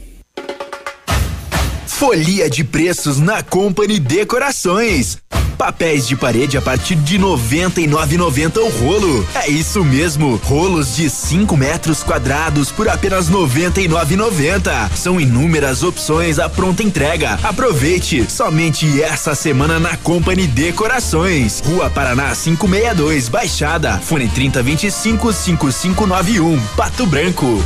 Folia 1.85 2.49
de 2.49 2.63
preços 2.63 3.19
na 3.19 3.43
Company 3.43 3.99
Decorações. 3.99 5.17
Papéis 5.57 6.07
de 6.07 6.15
parede 6.15 6.57
a 6.57 6.61
partir 6.61 6.95
de 6.95 7.17
R$ 7.17 7.23
99,90 7.23 8.57
o 8.57 8.69
rolo. 8.69 9.27
É 9.35 9.49
isso 9.49 9.83
mesmo, 9.83 10.39
rolos 10.45 10.95
de 10.95 11.09
5 11.09 11.55
metros 11.57 12.01
quadrados 12.01 12.71
por 12.71 12.87
apenas 12.87 13.27
R$ 13.27 13.35
99,90. 13.35 14.89
São 14.95 15.19
inúmeras 15.19 15.83
opções 15.83 16.39
à 16.39 16.49
pronta 16.49 16.81
entrega. 16.81 17.37
Aproveite 17.43 18.25
somente 18.31 19.03
essa 19.03 19.35
semana 19.35 19.79
na 19.79 19.97
Company 19.97 20.47
Decorações. 20.47 21.61
Rua 21.63 21.89
Paraná 21.89 22.33
562, 22.33 23.27
Baixada. 23.27 23.99
Fone 23.99 24.29
3025 24.29 25.33
5591, 25.33 26.59
Pato 26.75 27.05
Branco. 27.05 27.61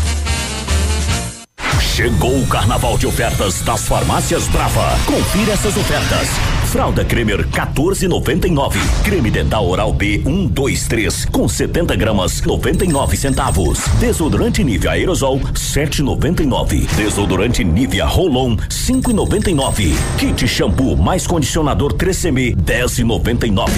Chegou 1.96 2.42
o 2.42 2.46
carnaval 2.48 2.98
de 2.98 3.08
ofertas 3.08 3.62
das 3.62 3.88
farmácias 3.88 4.50
Brava. 4.50 5.00
Confira 5.06 5.54
essas 5.54 5.78
ofertas. 5.78 6.28
Fralda 6.70 7.06
Cremer 7.06 7.48
14,99. 7.48 8.76
Creme 9.06 9.32
dental 9.32 9.66
oral 9.66 9.94
B 9.94 10.22
1, 10.26 10.48
2, 10.48 10.88
3 10.90 11.26
com 11.32 11.48
70 11.48 11.96
gramas 11.96 12.42
99 12.42 13.16
centavos. 13.16 13.80
Desodorante 13.98 14.62
Nivea 14.62 14.92
Aerosol 14.92 15.40
7,99. 15.54 16.86
Desodorante 16.98 17.64
Nivea 17.64 18.06
Rolon 18.06 18.58
5,99. 18.58 19.96
Kit 20.18 20.46
shampoo 20.50 20.98
mais 20.98 21.26
condicionador 21.26 21.94
3CM 21.94 22.58
10,99. 22.58 23.72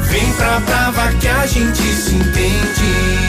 Vem 0.00 0.32
pra 0.32 0.60
Brava 0.60 1.12
que 1.20 1.28
a 1.28 1.46
gente 1.46 1.82
se 1.82 2.14
entende. 2.14 3.28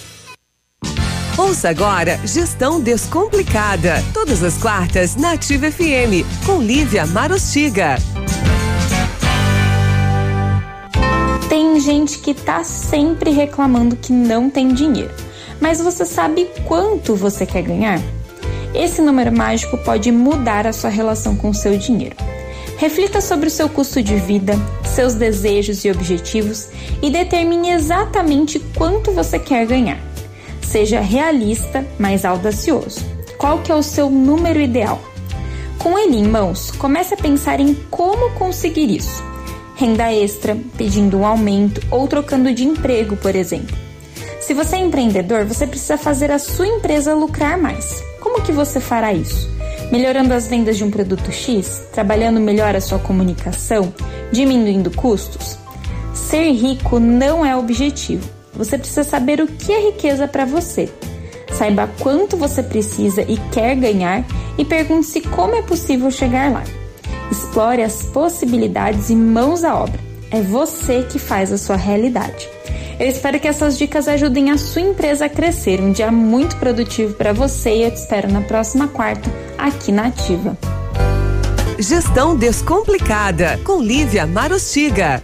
Ouça 1.41 1.69
agora 1.69 2.19
Gestão 2.23 2.79
Descomplicada. 2.79 3.95
Todas 4.13 4.43
as 4.43 4.59
quartas 4.59 5.15
na 5.15 5.31
Ativa 5.31 5.71
FM, 5.71 6.23
com 6.45 6.61
Lívia 6.61 7.03
Marostiga. 7.07 7.95
Tem 11.49 11.79
gente 11.79 12.19
que 12.19 12.35
tá 12.35 12.63
sempre 12.63 13.31
reclamando 13.31 13.95
que 13.95 14.13
não 14.13 14.51
tem 14.51 14.71
dinheiro. 14.71 15.11
Mas 15.59 15.81
você 15.81 16.05
sabe 16.05 16.47
quanto 16.67 17.15
você 17.15 17.43
quer 17.43 17.63
ganhar? 17.63 17.99
Esse 18.75 19.01
número 19.01 19.35
mágico 19.35 19.79
pode 19.79 20.11
mudar 20.11 20.67
a 20.67 20.73
sua 20.73 20.91
relação 20.91 21.35
com 21.35 21.49
o 21.49 21.55
seu 21.55 21.75
dinheiro. 21.75 22.15
Reflita 22.77 23.19
sobre 23.19 23.47
o 23.47 23.51
seu 23.51 23.67
custo 23.67 24.01
de 24.01 24.15
vida, 24.15 24.53
seus 24.85 25.15
desejos 25.15 25.83
e 25.85 25.89
objetivos 25.89 26.69
e 27.01 27.09
determine 27.09 27.71
exatamente 27.71 28.59
quanto 28.77 29.11
você 29.11 29.39
quer 29.39 29.65
ganhar. 29.65 30.10
Seja 30.71 31.01
realista, 31.01 31.85
mas 31.99 32.23
audacioso. 32.23 33.01
Qual 33.37 33.59
que 33.59 33.73
é 33.73 33.75
o 33.75 33.83
seu 33.83 34.09
número 34.09 34.57
ideal? 34.57 35.01
Com 35.77 35.99
ele 35.99 36.15
em 36.15 36.25
mãos, 36.25 36.71
comece 36.71 37.13
a 37.13 37.17
pensar 37.17 37.59
em 37.59 37.73
como 37.89 38.31
conseguir 38.35 38.89
isso. 38.89 39.21
Renda 39.75 40.13
extra, 40.13 40.57
pedindo 40.77 41.17
um 41.17 41.25
aumento 41.25 41.85
ou 41.91 42.07
trocando 42.07 42.53
de 42.53 42.63
emprego, 42.63 43.17
por 43.17 43.35
exemplo. 43.35 43.75
Se 44.39 44.53
você 44.53 44.77
é 44.77 44.79
empreendedor, 44.79 45.43
você 45.43 45.67
precisa 45.67 45.97
fazer 45.97 46.31
a 46.31 46.39
sua 46.39 46.69
empresa 46.69 47.13
lucrar 47.13 47.57
mais. 47.57 48.01
Como 48.21 48.41
que 48.41 48.53
você 48.53 48.79
fará 48.79 49.11
isso? 49.11 49.49
Melhorando 49.91 50.33
as 50.33 50.47
vendas 50.47 50.77
de 50.77 50.85
um 50.85 50.89
produto 50.89 51.33
X, 51.33 51.83
trabalhando 51.91 52.39
melhor 52.39 52.77
a 52.77 52.81
sua 52.81 52.97
comunicação, 52.97 53.93
diminuindo 54.31 54.89
custos? 54.89 55.57
Ser 56.13 56.49
rico 56.53 56.97
não 56.97 57.45
é 57.45 57.57
objetivo. 57.57 58.40
Você 58.53 58.77
precisa 58.77 59.03
saber 59.03 59.41
o 59.41 59.47
que 59.47 59.71
é 59.71 59.91
riqueza 59.91 60.27
para 60.27 60.45
você. 60.45 60.89
Saiba 61.51 61.89
quanto 61.99 62.37
você 62.37 62.63
precisa 62.63 63.21
e 63.21 63.37
quer 63.51 63.75
ganhar 63.75 64.25
e 64.57 64.65
pergunte-se 64.65 65.21
como 65.21 65.55
é 65.55 65.61
possível 65.61 66.09
chegar 66.09 66.51
lá. 66.51 66.63
Explore 67.31 67.81
as 67.81 68.03
possibilidades 68.03 69.09
e 69.09 69.15
mãos 69.15 69.63
à 69.63 69.75
obra. 69.75 69.99
É 70.29 70.41
você 70.41 71.03
que 71.03 71.19
faz 71.19 71.51
a 71.51 71.57
sua 71.57 71.75
realidade. 71.75 72.47
Eu 72.99 73.07
espero 73.07 73.39
que 73.39 73.47
essas 73.47 73.77
dicas 73.77 74.07
ajudem 74.07 74.51
a 74.51 74.57
sua 74.57 74.81
empresa 74.81 75.25
a 75.25 75.29
crescer. 75.29 75.81
Um 75.81 75.91
dia 75.91 76.11
muito 76.11 76.55
produtivo 76.57 77.15
para 77.15 77.33
você 77.33 77.77
e 77.77 77.83
eu 77.83 77.91
te 77.91 77.97
espero 77.97 78.31
na 78.31 78.41
próxima 78.41 78.87
quarta 78.87 79.29
aqui 79.57 79.91
na 79.91 80.07
Ativa. 80.07 80.57
Gestão 81.79 82.35
Descomplicada, 82.35 83.59
com 83.63 83.81
Lívia 83.81 84.27
Marostiga. 84.27 85.23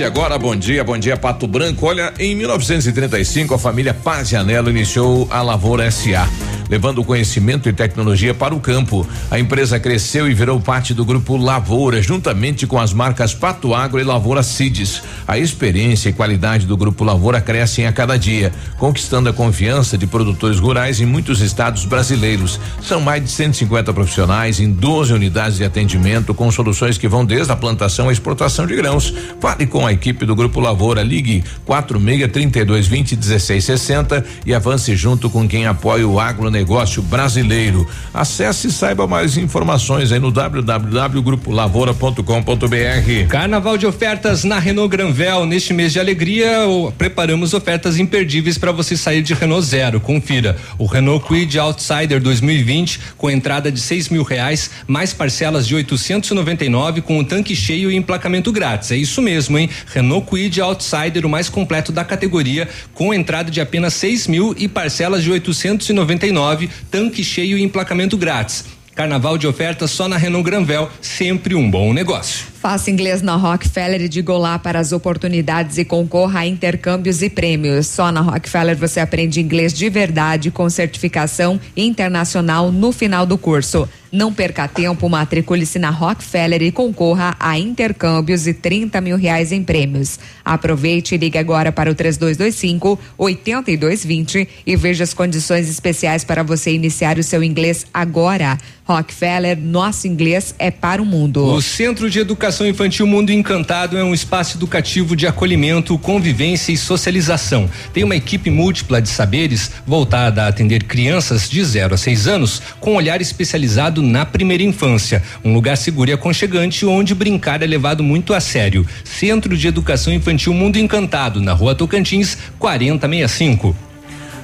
7 0.00 0.04
agora, 0.04 0.38
bom 0.38 0.56
dia, 0.56 0.82
bom 0.82 0.96
dia 0.96 1.14
Pato 1.14 1.46
Branco. 1.46 1.84
Olha, 1.84 2.14
em 2.18 2.34
1935 2.34 3.54
a 3.54 3.58
família 3.58 3.92
Pazianello 3.92 4.70
iniciou 4.70 5.28
a 5.30 5.42
Lavoura 5.42 5.90
SA, 5.90 6.26
levando 6.70 7.02
conhecimento 7.02 7.68
e 7.68 7.72
tecnologia 7.72 8.32
para 8.32 8.54
o 8.54 8.60
campo. 8.60 9.06
A 9.30 9.38
empresa 9.38 9.80
cresceu 9.80 10.30
e 10.30 10.34
virou 10.34 10.60
parte 10.60 10.94
do 10.94 11.04
grupo 11.04 11.36
Lavoura, 11.36 12.00
juntamente 12.00 12.66
com 12.66 12.78
as 12.78 12.92
marcas 12.92 13.34
Pato 13.34 13.74
Agro 13.74 14.00
e 14.00 14.04
Lavoura 14.04 14.42
Cides. 14.42 15.02
A 15.26 15.36
experiência 15.36 16.08
e 16.08 16.12
qualidade 16.12 16.66
do 16.66 16.76
grupo 16.76 17.02
Lavoura 17.02 17.40
crescem 17.40 17.86
a 17.86 17.92
cada 17.92 18.16
dia, 18.16 18.52
conquistando 18.78 19.28
a 19.28 19.32
confiança 19.32 19.98
de 19.98 20.06
produtores 20.06 20.60
rurais 20.60 21.00
em 21.00 21.06
muitos 21.06 21.40
estados 21.40 21.84
brasileiros. 21.84 22.60
São 22.80 23.00
mais 23.00 23.24
de 23.24 23.30
150 23.30 23.92
profissionais 23.92 24.60
em 24.60 24.70
12 24.70 25.12
unidades 25.12 25.58
de 25.58 25.64
atendimento 25.64 26.32
com 26.32 26.50
soluções 26.52 26.96
que 26.96 27.08
vão 27.08 27.24
desde 27.24 27.52
a 27.52 27.56
plantação 27.56 28.08
à 28.08 28.12
exportação 28.12 28.66
de 28.66 28.76
grãos. 28.76 29.12
Fale 29.40 29.66
com 29.66 29.84
a 29.86 29.92
equipe 29.92 30.24
do 30.24 30.36
Grupo 30.36 30.60
Lavoura, 30.60 31.02
ligue 31.02 31.42
46 31.64 32.30
32 32.30 32.86
20 32.86 33.16
16 33.16 33.64
60 33.64 34.24
e 34.46 34.54
avance 34.54 34.94
junto 34.94 35.28
com 35.28 35.48
quem 35.48 35.66
apoia 35.66 36.06
o 36.06 36.20
agronegócio 36.60 37.02
brasileiro. 37.02 37.88
Acesse 38.12 38.66
e 38.68 38.72
saiba 38.72 39.06
mais 39.06 39.36
informações 39.36 40.10
aí 40.12 40.18
no 40.18 40.30
www.grupolavoura.com.br. 40.30 43.28
Carnaval 43.28 43.78
de 43.78 43.86
ofertas 43.86 44.44
na 44.44 44.58
Renault 44.58 44.90
Granvel. 44.90 45.46
Neste 45.46 45.72
mês 45.72 45.92
de 45.92 46.00
alegria, 46.00 46.50
preparamos 46.96 47.52
ofertas 47.54 47.98
imperdíveis 47.98 48.56
para 48.58 48.70
você 48.72 48.96
sair 48.96 49.22
de 49.22 49.34
Renault 49.34 49.64
Zero. 49.66 50.00
Confira. 50.00 50.56
O 50.78 50.86
Renault 50.86 51.26
Kwid 51.26 51.58
Outsider 51.58 52.20
2020 52.20 53.00
com 53.16 53.30
entrada 53.30 53.72
de 53.72 53.80
seis 53.80 54.08
mil 54.08 54.22
reais, 54.22 54.70
mais 54.86 55.12
parcelas 55.12 55.66
de 55.66 55.74
899 55.74 57.00
com 57.00 57.18
o 57.18 57.24
tanque 57.24 57.56
cheio 57.56 57.90
e 57.90 57.96
emplacamento 57.96 58.52
grátis. 58.52 58.90
É 58.90 58.96
isso 58.96 59.22
mesmo, 59.22 59.56
hein? 59.58 59.70
Renault 59.92 60.26
Kwid 60.26 60.60
Outsider, 60.60 61.24
o 61.24 61.28
mais 61.28 61.48
completo 61.48 61.92
da 61.92 62.04
categoria, 62.04 62.68
com 62.94 63.14
entrada 63.14 63.50
de 63.50 63.60
apenas 63.60 63.94
seis 63.94 64.26
mil 64.26 64.54
e 64.58 64.66
parcelas 64.68 65.22
de 65.22 65.30
899, 65.30 66.49
tanque 66.90 67.22
cheio 67.22 67.58
e 67.58 67.62
emplacamento 67.62 68.16
grátis. 68.16 68.64
Carnaval 68.94 69.38
de 69.38 69.46
ofertas 69.46 69.90
só 69.92 70.08
na 70.08 70.16
Renault 70.16 70.44
Granvel, 70.44 70.90
sempre 71.00 71.54
um 71.54 71.70
bom 71.70 71.92
negócio. 71.94 72.46
Faça 72.60 72.90
inglês 72.90 73.22
na 73.22 73.34
Rockefeller 73.36 74.02
e 74.02 74.08
diga 74.08 74.32
olá 74.32 74.58
para 74.58 74.78
as 74.78 74.92
oportunidades 74.92 75.78
e 75.78 75.84
concorra 75.84 76.40
a 76.40 76.46
intercâmbios 76.46 77.22
e 77.22 77.30
prêmios. 77.30 77.86
Só 77.86 78.12
na 78.12 78.20
Rockefeller 78.20 78.76
você 78.76 79.00
aprende 79.00 79.40
inglês 79.40 79.72
de 79.72 79.88
verdade 79.88 80.50
com 80.50 80.68
certificação 80.68 81.58
internacional 81.74 82.70
no 82.70 82.92
final 82.92 83.24
do 83.24 83.38
curso. 83.38 83.88
Não 84.12 84.32
perca 84.32 84.66
tempo, 84.66 85.08
matricule-se 85.08 85.78
na 85.78 85.90
Rockefeller 85.90 86.62
e 86.62 86.72
concorra 86.72 87.36
a 87.38 87.56
intercâmbios 87.56 88.48
e 88.48 88.52
30 88.52 89.00
mil 89.00 89.16
reais 89.16 89.52
em 89.52 89.62
prêmios. 89.62 90.18
Aproveite 90.44 91.14
e 91.14 91.18
ligue 91.18 91.38
agora 91.38 91.70
para 91.70 91.88
o 91.88 91.94
3225 91.94 92.98
8220 93.16 94.48
e 94.66 94.76
veja 94.76 95.04
as 95.04 95.14
condições 95.14 95.70
especiais 95.70 96.24
para 96.24 96.42
você 96.42 96.72
iniciar 96.72 97.18
o 97.18 97.22
seu 97.22 97.44
inglês 97.44 97.86
agora. 97.94 98.58
Rockefeller, 98.84 99.56
nosso 99.56 100.08
inglês 100.08 100.52
é 100.58 100.68
para 100.68 101.00
o 101.00 101.06
mundo. 101.06 101.44
O 101.44 101.62
Centro 101.62 102.10
de 102.10 102.18
Educação 102.18 102.66
Infantil 102.66 103.06
Mundo 103.06 103.30
Encantado 103.30 103.96
é 103.96 104.02
um 104.02 104.12
espaço 104.12 104.56
educativo 104.56 105.14
de 105.14 105.28
acolhimento, 105.28 105.96
convivência 105.96 106.72
e 106.72 106.76
socialização. 106.76 107.70
Tem 107.92 108.02
uma 108.02 108.16
equipe 108.16 108.50
múltipla 108.50 109.00
de 109.00 109.08
saberes 109.08 109.70
voltada 109.86 110.42
a 110.42 110.48
atender 110.48 110.82
crianças 110.82 111.48
de 111.48 111.64
0 111.64 111.94
a 111.94 111.96
6 111.96 112.26
anos 112.26 112.60
com 112.80 112.96
olhar 112.96 113.20
especializado 113.20 113.99
na 114.00 114.24
primeira 114.24 114.62
infância. 114.62 115.22
Um 115.44 115.52
lugar 115.52 115.76
seguro 115.76 116.10
e 116.10 116.12
aconchegante 116.12 116.84
onde 116.86 117.14
brincar 117.14 117.62
é 117.62 117.66
levado 117.66 118.02
muito 118.02 118.34
a 118.34 118.40
sério. 118.40 118.86
Centro 119.04 119.56
de 119.56 119.66
Educação 119.66 120.12
Infantil 120.12 120.52
Mundo 120.52 120.78
Encantado, 120.78 121.40
na 121.40 121.52
rua 121.52 121.74
Tocantins, 121.74 122.36
4065. 122.58 123.76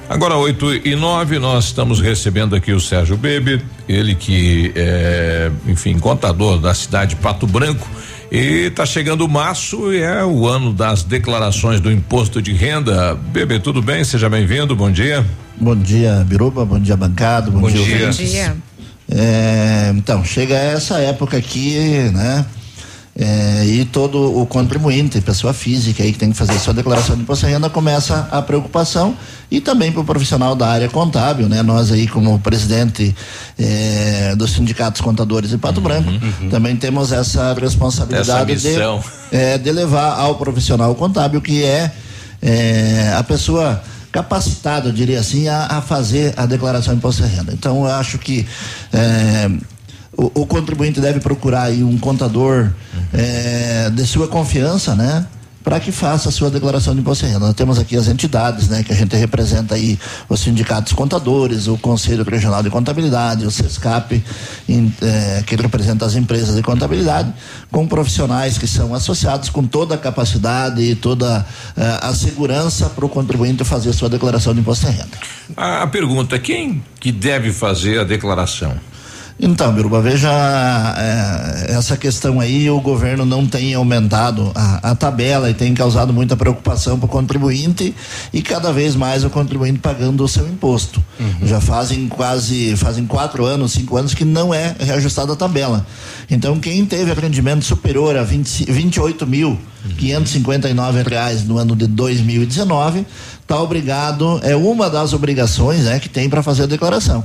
Agora, 0.09 0.37
8 0.37 0.87
e 0.87 0.95
9, 0.95 1.37
nós 1.37 1.65
estamos 1.65 1.99
recebendo 1.99 2.55
aqui 2.55 2.71
o 2.71 2.79
Sérgio 2.79 3.17
Bebe, 3.17 3.61
ele 3.89 4.15
que 4.15 4.71
é, 4.73 5.51
enfim, 5.67 5.99
contador 5.99 6.59
da 6.59 6.73
cidade 6.73 7.15
de 7.15 7.15
Pato 7.17 7.45
Branco. 7.45 7.87
E 8.31 8.67
está 8.67 8.85
chegando 8.85 9.25
o 9.25 9.29
março 9.29 9.93
e 9.93 9.99
é 9.99 10.23
o 10.23 10.47
ano 10.47 10.73
das 10.73 11.03
declarações 11.03 11.81
do 11.81 11.91
imposto 11.91 12.41
de 12.41 12.53
renda. 12.53 13.15
Bebe, 13.15 13.59
tudo 13.59 13.81
bem? 13.81 14.03
Seja 14.03 14.29
bem-vindo, 14.29 14.75
bom 14.75 14.91
dia. 14.91 15.25
Bom 15.59 15.75
dia, 15.75 16.25
Biruba, 16.27 16.63
bom 16.63 16.79
dia, 16.79 16.95
bancado, 16.95 17.51
bom, 17.51 17.61
Bom 17.61 17.69
dia, 17.69 17.83
dia. 17.83 18.05
Bom 18.05 18.11
dia. 18.11 18.57
É, 19.09 19.93
então, 19.95 20.23
chega 20.23 20.55
essa 20.55 20.99
época 20.99 21.37
aqui, 21.37 21.77
né? 22.13 22.45
É, 23.19 23.65
e 23.65 23.83
todo 23.83 24.39
o 24.39 24.45
contribuinte, 24.45 25.19
pessoa 25.21 25.51
física 25.51 26.03
aí 26.03 26.13
que 26.13 26.19
tem 26.19 26.29
que 26.29 26.37
fazer 26.37 26.59
sua 26.59 26.71
declaração 26.71 27.15
de 27.15 27.23
imposto 27.23 27.47
de 27.47 27.51
renda, 27.51 27.67
começa 27.67 28.29
a 28.31 28.43
preocupação 28.43 29.17
e 29.49 29.59
também 29.59 29.91
para 29.91 30.01
o 30.01 30.05
profissional 30.05 30.55
da 30.55 30.67
área 30.67 30.87
contábil, 30.87 31.49
né? 31.49 31.63
Nós 31.63 31.91
aí 31.91 32.07
como 32.07 32.37
presidente 32.37 33.15
é, 33.57 34.35
dos 34.35 34.51
sindicatos 34.51 35.01
contadores 35.01 35.49
de 35.49 35.57
Pato 35.57 35.81
Branco, 35.81 36.11
também 36.51 36.75
temos 36.75 37.11
essa 37.11 37.55
responsabilidade 37.55 38.51
Essa 38.51 38.69
de, 38.69 39.35
é, 39.35 39.57
de 39.57 39.71
levar 39.71 40.19
ao 40.19 40.35
profissional 40.35 40.93
contábil 40.93 41.41
que 41.41 41.63
é, 41.63 41.91
é, 42.39 43.15
a 43.17 43.23
pessoa 43.23 43.81
capacitada, 44.11 44.89
eu 44.89 44.93
diria 44.93 45.19
assim, 45.19 45.47
a, 45.47 45.65
a 45.65 45.81
fazer 45.81 46.33
a 46.37 46.45
declaração 46.45 46.93
de 46.93 46.99
imposto 46.99 47.23
de 47.23 47.29
renda. 47.29 47.53
Então 47.53 47.85
eu 47.85 47.91
acho 47.91 48.17
que 48.17 48.45
é, 48.93 49.49
o, 50.15 50.41
o 50.41 50.45
contribuinte 50.45 50.99
deve 50.99 51.19
procurar 51.19 51.71
um 51.71 51.97
contador 51.97 52.71
é, 53.13 53.89
de 53.89 54.05
sua 54.05 54.27
confiança, 54.27 54.95
né? 54.95 55.25
Para 55.67 55.81
que 55.81 55.91
faça 55.91 56.29
a 56.29 56.31
sua 56.31 56.49
declaração 56.49 56.95
de 56.95 57.01
imposto 57.01 57.25
de 57.25 57.33
renda. 57.33 57.45
Nós 57.45 57.53
temos 57.53 57.77
aqui 57.77 57.97
as 57.97 58.07
entidades, 58.07 58.69
né? 58.69 58.83
Que 58.83 58.93
a 58.93 58.95
gente 58.95 59.13
representa 59.17 59.75
aí 59.75 59.99
os 60.29 60.39
sindicatos 60.39 60.93
contadores, 60.93 61.67
o 61.67 61.77
Conselho 61.77 62.23
Regional 62.23 62.63
de 62.63 62.69
Contabilidade, 62.69 63.45
o 63.45 63.51
SESCAP, 63.51 64.23
eh, 64.69 65.43
que 65.45 65.57
representa 65.57 66.05
as 66.05 66.15
empresas 66.15 66.55
de 66.55 66.63
contabilidade, 66.63 67.33
com 67.69 67.85
profissionais 67.85 68.57
que 68.57 68.65
são 68.65 68.95
associados 68.95 69.49
com 69.49 69.61
toda 69.67 69.95
a 69.95 69.97
capacidade 69.97 70.81
e 70.81 70.95
toda 70.95 71.45
eh, 71.75 71.99
a 72.01 72.15
segurança 72.15 72.89
para 72.89 73.05
o 73.05 73.09
contribuinte 73.09 73.65
fazer 73.65 73.89
a 73.89 73.93
sua 73.93 74.07
declaração 74.07 74.53
de 74.53 74.61
imposto 74.61 74.85
de 74.85 74.93
renda. 74.93 75.17
A, 75.57 75.83
a 75.83 75.87
pergunta: 75.87 76.39
quem 76.39 76.81
que 76.97 77.11
deve 77.11 77.51
fazer 77.51 77.99
a 77.99 78.05
declaração? 78.05 78.73
Então, 79.39 79.71
Biruba, 79.71 80.01
veja 80.01 80.31
é, 80.97 81.73
essa 81.73 81.95
questão 81.95 82.39
aí, 82.39 82.67
o 82.71 82.81
governo 82.81 83.23
não 83.23 83.45
tem 83.45 83.75
aumentado 83.75 84.51
a, 84.55 84.91
a 84.91 84.95
tabela 84.95 85.47
e 85.47 85.53
tem 85.53 85.75
causado 85.75 86.11
muita 86.11 86.35
preocupação 86.35 86.97
para 86.97 87.05
o 87.05 87.09
contribuinte 87.09 87.93
e 88.33 88.41
cada 88.41 88.73
vez 88.73 88.95
mais 88.95 89.23
o 89.23 89.29
contribuinte 89.29 89.77
pagando 89.77 90.23
o 90.23 90.27
seu 90.27 90.47
imposto. 90.47 91.03
Já 91.43 91.61
fazem 91.61 92.07
quase, 92.07 92.75
fazem 92.77 93.05
quatro 93.05 93.45
anos, 93.45 93.73
cinco 93.73 93.95
anos 93.95 94.15
que 94.15 94.25
não 94.25 94.51
é 94.51 94.75
reajustada 94.79 95.33
a 95.33 95.35
tabela. 95.35 95.85
Então, 96.29 96.59
quem 96.59 96.83
teve 96.83 97.13
rendimento 97.13 97.63
superior 97.63 98.17
a 98.17 98.23
20, 98.23 98.71
28 98.71 99.27
mil 99.27 99.59
559 99.97 101.03
reais 101.03 101.43
no 101.43 101.57
ano 101.57 101.75
de 101.75 101.85
2019 101.85 103.05
está 103.41 103.61
obrigado, 103.61 104.39
é 104.43 104.55
uma 104.55 104.89
das 104.89 105.13
obrigações 105.13 105.83
né, 105.83 105.99
que 105.99 106.09
tem 106.09 106.27
para 106.27 106.41
fazer 106.41 106.63
a 106.63 106.65
declaração. 106.67 107.23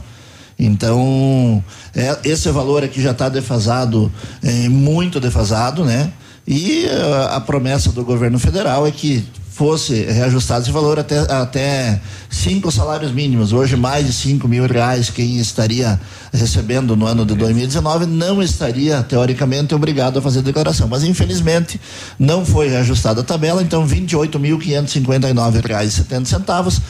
Então, 0.64 1.62
é, 1.94 2.18
esse 2.24 2.50
valor 2.50 2.84
aqui 2.84 3.02
já 3.02 3.10
está 3.10 3.28
defasado, 3.28 4.12
é, 4.42 4.68
muito 4.68 5.18
defasado, 5.18 5.84
né? 5.84 6.12
E 6.46 6.86
eh, 6.86 7.28
a 7.30 7.40
promessa 7.40 7.92
do 7.92 8.04
governo 8.04 8.38
federal 8.38 8.86
é 8.86 8.90
que 8.90 9.24
fosse 9.52 10.02
reajustado 10.04 10.62
esse 10.62 10.72
valor 10.72 10.98
até, 10.98 11.18
até 11.18 12.00
cinco 12.28 12.72
salários 12.72 13.12
mínimos. 13.12 13.52
Hoje, 13.52 13.76
mais 13.76 14.06
de 14.06 14.12
cinco 14.12 14.48
mil 14.48 14.66
reais 14.66 15.10
quem 15.10 15.38
estaria 15.38 16.00
recebendo 16.32 16.96
no 16.96 17.06
ano 17.06 17.24
de 17.24 17.34
2019 17.34 18.06
não 18.06 18.42
estaria, 18.42 19.02
teoricamente, 19.02 19.74
obrigado 19.74 20.18
a 20.18 20.22
fazer 20.22 20.40
a 20.40 20.42
declaração. 20.42 20.88
Mas, 20.88 21.04
infelizmente, 21.04 21.80
não 22.18 22.44
foi 22.44 22.68
reajustada 22.68 23.20
a 23.20 23.24
tabela, 23.24 23.62
então 23.62 23.86
28.559 23.86 25.64
reais 25.64 25.92
e 25.92 25.96
70 25.96 26.24
centavos 26.28 26.80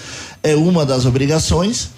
é 0.43 0.55
uma 0.57 0.87
das 0.87 1.05
obrigações. 1.05 1.91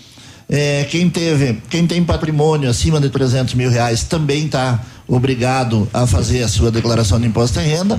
É, 0.48 0.84
quem 0.84 1.08
teve, 1.08 1.60
quem 1.70 1.86
tem 1.86 2.04
patrimônio 2.04 2.68
acima 2.68 3.00
de 3.00 3.08
300 3.08 3.54
mil 3.54 3.70
reais 3.70 4.04
também 4.04 4.46
está 4.46 4.80
obrigado 5.08 5.88
a 5.92 6.06
fazer 6.06 6.42
a 6.42 6.48
sua 6.48 6.70
declaração 6.70 7.20
de 7.20 7.26
imposto 7.26 7.58
de 7.60 7.66
renda. 7.66 7.98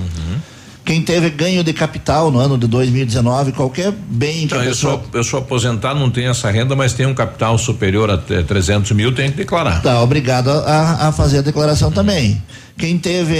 Quem 0.86 1.02
teve 1.02 1.28
ganho 1.30 1.64
de 1.64 1.72
capital 1.72 2.30
no 2.30 2.38
ano 2.38 2.56
de 2.56 2.68
2019, 2.68 3.50
qualquer 3.50 3.90
bem 3.90 4.38
que 4.38 4.44
Então, 4.44 4.60
a 4.60 4.64
eu 4.64 4.70
pessoa 4.70 4.92
sou, 4.94 5.04
eu 5.14 5.24
sou 5.24 5.40
aposentado, 5.40 5.98
não 5.98 6.08
tenho 6.12 6.30
essa 6.30 6.48
renda, 6.48 6.76
mas 6.76 6.92
tenho 6.92 7.08
um 7.08 7.14
capital 7.14 7.58
superior 7.58 8.08
a 8.08 8.16
tre- 8.16 8.44
300 8.44 8.92
mil, 8.92 9.12
tem 9.12 9.28
que 9.32 9.36
declarar. 9.38 9.78
Está 9.78 10.00
obrigado 10.00 10.48
a, 10.48 11.08
a 11.08 11.12
fazer 11.12 11.38
a 11.38 11.42
declaração 11.42 11.90
também. 11.90 12.40
Quem 12.78 12.96
teve 12.98 13.34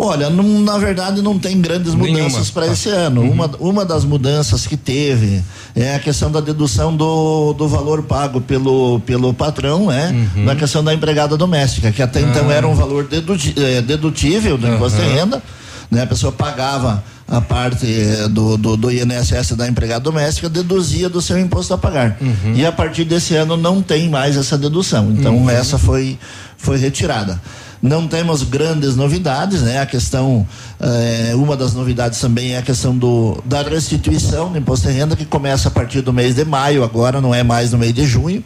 Olha, 0.00 0.30
não- 0.30 0.60
na 0.60 0.78
verdade 0.78 1.20
não 1.20 1.36
tem 1.38 1.60
grandes 1.60 1.92
mudanças 1.92 2.50
para 2.50 2.66
Tá. 2.66 2.72
esse 2.72 2.88
ano. 2.88 3.22
Uma, 3.22 3.50
uma 3.58 3.84
das 3.84 4.04
mudanças 4.04 4.64
que 4.64 4.76
teve 4.76 5.42
é 5.74 5.96
a 5.96 5.98
questão 5.98 6.30
da 6.30 6.40
dedução 6.40 6.94
do, 6.96 7.52
do 7.54 7.66
valor 7.66 8.04
pago 8.04 8.40
pelo, 8.40 9.00
pelo 9.00 9.34
patrão, 9.34 9.86
né? 9.88 10.14
Na 10.36 10.54
questão 10.54 10.84
da 10.84 10.94
empregada 10.94 11.36
doméstica, 11.36 11.90
que 11.90 12.00
até 12.00 12.20
então 12.20 12.48
Ah. 12.48 12.52
era 12.54 12.68
um 12.68 12.74
valor 12.76 13.08
deduti- 13.08 13.54
eh, 13.56 13.82
dedutível 13.82 14.56
do 14.56 14.68
imposto 14.68 14.98
de 14.98 15.04
Aham. 15.04 15.14
renda. 15.14 15.42
Né? 15.90 16.02
A 16.02 16.06
pessoa 16.06 16.30
pagava 16.30 17.02
a 17.26 17.40
parte 17.40 17.86
eh, 17.86 18.28
do, 18.28 18.56
do, 18.56 18.76
do 18.76 18.92
INSS 18.92 19.56
da 19.56 19.66
empregada 19.66 20.00
doméstica, 20.00 20.48
deduzia 20.48 21.08
do 21.08 21.20
seu 21.20 21.36
imposto 21.38 21.74
a 21.74 21.78
pagar. 21.78 22.18
E 22.54 22.64
a 22.64 22.70
partir 22.70 23.04
desse 23.04 23.34
ano 23.34 23.56
não 23.56 23.82
tem 23.82 24.08
mais 24.08 24.36
essa 24.36 24.56
dedução. 24.56 25.10
Então 25.10 25.34
Uhum. 25.38 25.50
essa 25.50 25.76
foi, 25.76 26.16
foi 26.56 26.78
retirada. 26.78 27.40
Não 27.80 28.08
temos 28.08 28.42
grandes 28.42 28.96
novidades, 28.96 29.62
né? 29.62 29.80
A 29.80 29.86
questão, 29.86 30.46
eh, 30.80 31.32
uma 31.34 31.56
das 31.56 31.74
novidades 31.74 32.18
também 32.20 32.52
é 32.54 32.58
a 32.58 32.62
questão 32.62 32.96
do, 32.96 33.40
da 33.44 33.62
restituição 33.62 34.50
do 34.50 34.58
imposto 34.58 34.88
de 34.88 34.94
renda, 34.94 35.14
que 35.14 35.24
começa 35.24 35.68
a 35.68 35.70
partir 35.70 36.00
do 36.00 36.12
mês 36.12 36.34
de 36.34 36.44
maio, 36.44 36.82
agora 36.82 37.20
não 37.20 37.32
é 37.34 37.42
mais 37.42 37.70
no 37.72 37.78
mês 37.78 37.94
de 37.94 38.04
junho. 38.04 38.42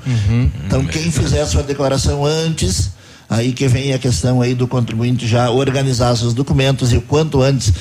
Então, 0.67 0.85
quem 0.85 1.11
fizer 1.11 1.41
a 1.41 1.47
sua 1.47 1.63
declaração 1.63 2.25
antes, 2.27 2.91
aí 3.29 3.53
que 3.53 3.67
vem 3.69 3.95
a 3.95 3.99
questão 3.99 4.43
aí 4.43 4.55
do 4.55 4.69
contribuinte 4.69 5.27
já 5.27 5.51
organizar 5.51 6.15
seus 6.17 6.35
documentos 6.35 6.93
e 6.93 6.99
o 6.99 7.01
quanto 7.03 7.41
antes 7.41 7.73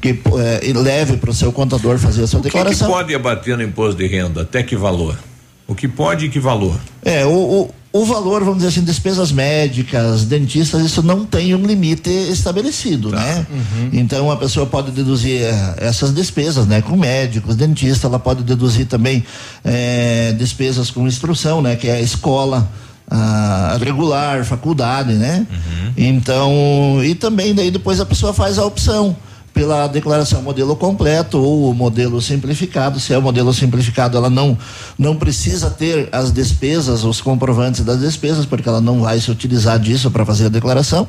que 0.00 0.18
eh, 0.38 0.72
leve 0.74 1.18
para 1.18 1.30
o 1.30 1.34
seu 1.34 1.52
contador 1.52 1.98
fazer 1.98 2.22
a 2.24 2.26
sua 2.26 2.40
O 2.40 2.42
que, 2.42 2.48
que 2.50 2.56
declaração. 2.56 2.90
pode 2.90 3.14
abater 3.14 3.56
no 3.56 3.62
imposto 3.62 3.96
de 3.98 4.06
renda? 4.06 4.42
Até 4.42 4.62
que 4.62 4.74
valor? 4.76 5.18
O 5.66 5.72
O 5.72 5.74
que 5.74 5.86
pode 5.88 6.26
e 6.26 6.28
que 6.30 6.38
valor? 6.40 6.78
É, 7.04 7.24
o, 7.24 7.30
o, 7.30 7.70
o, 7.94 8.04
valor, 8.04 8.40
vamos 8.40 8.56
dizer 8.56 8.70
assim, 8.70 8.82
despesas 8.82 9.30
médicas, 9.30 10.24
dentistas, 10.24 10.84
isso 10.84 11.00
não 11.00 11.24
tem 11.24 11.54
um 11.54 11.64
limite 11.64 12.10
estabelecido, 12.10 13.10
tá. 13.10 13.20
né? 13.20 13.46
Uhum. 13.48 13.90
Então 13.92 14.32
a 14.32 14.36
pessoa 14.36 14.66
pode 14.66 14.90
deduzir 14.90 15.42
é, 15.42 15.76
essas 15.78 16.12
despesas, 16.12 16.66
né? 16.66 16.82
Com 16.82 16.96
médicos, 16.96 17.54
dentista, 17.54 18.08
ela 18.08 18.18
pode 18.18 18.42
deduzir 18.42 18.86
também 18.86 19.24
é, 19.62 20.32
despesas 20.36 20.90
com 20.90 21.06
instrução, 21.06 21.62
né? 21.62 21.76
Que 21.76 21.86
é 21.86 21.94
a 21.94 22.00
escola. 22.00 22.68
A 23.06 23.76
regular, 23.78 24.44
faculdade, 24.46 25.12
né? 25.12 25.46
Uhum. 25.48 25.92
Então, 25.94 27.00
e 27.04 27.14
também 27.14 27.54
daí 27.54 27.70
depois 27.70 28.00
a 28.00 28.06
pessoa 28.06 28.32
faz 28.32 28.58
a 28.58 28.64
opção 28.64 29.14
pela 29.54 29.86
declaração 29.86 30.42
modelo 30.42 30.74
completo 30.74 31.38
ou 31.38 31.72
modelo 31.72 32.20
simplificado. 32.20 32.98
Se 32.98 33.14
é 33.14 33.18
o 33.18 33.22
modelo 33.22 33.54
simplificado, 33.54 34.18
ela 34.18 34.28
não 34.28 34.58
não 34.98 35.16
precisa 35.16 35.70
ter 35.70 36.08
as 36.10 36.32
despesas, 36.32 37.04
os 37.04 37.20
comprovantes 37.20 37.82
das 37.82 38.00
despesas, 38.00 38.44
porque 38.44 38.68
ela 38.68 38.80
não 38.80 39.00
vai 39.00 39.20
se 39.20 39.30
utilizar 39.30 39.78
disso 39.78 40.10
para 40.10 40.26
fazer 40.26 40.46
a 40.46 40.48
declaração. 40.48 41.06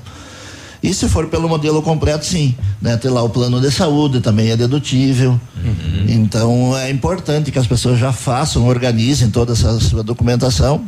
E 0.83 0.93
se 0.93 1.09
for 1.09 1.25
pelo 1.27 1.49
modelo 1.49 1.81
completo, 1.81 2.23
sim, 2.23 2.53
né? 2.79 2.95
Ter 2.95 3.09
lá 3.09 3.23
o 3.23 3.29
plano 3.29 3.59
de 3.59 3.71
saúde 3.71 4.21
também 4.21 4.51
é 4.51 4.55
dedutível. 4.55 5.31
Uhum. 5.31 6.05
Então 6.07 6.77
é 6.77 6.91
importante 6.91 7.51
que 7.51 7.57
as 7.57 7.65
pessoas 7.65 7.97
já 7.97 8.13
façam, 8.13 8.67
organizem 8.67 9.31
toda 9.31 9.53
essa 9.53 9.79
sua 9.79 10.03
documentação. 10.03 10.85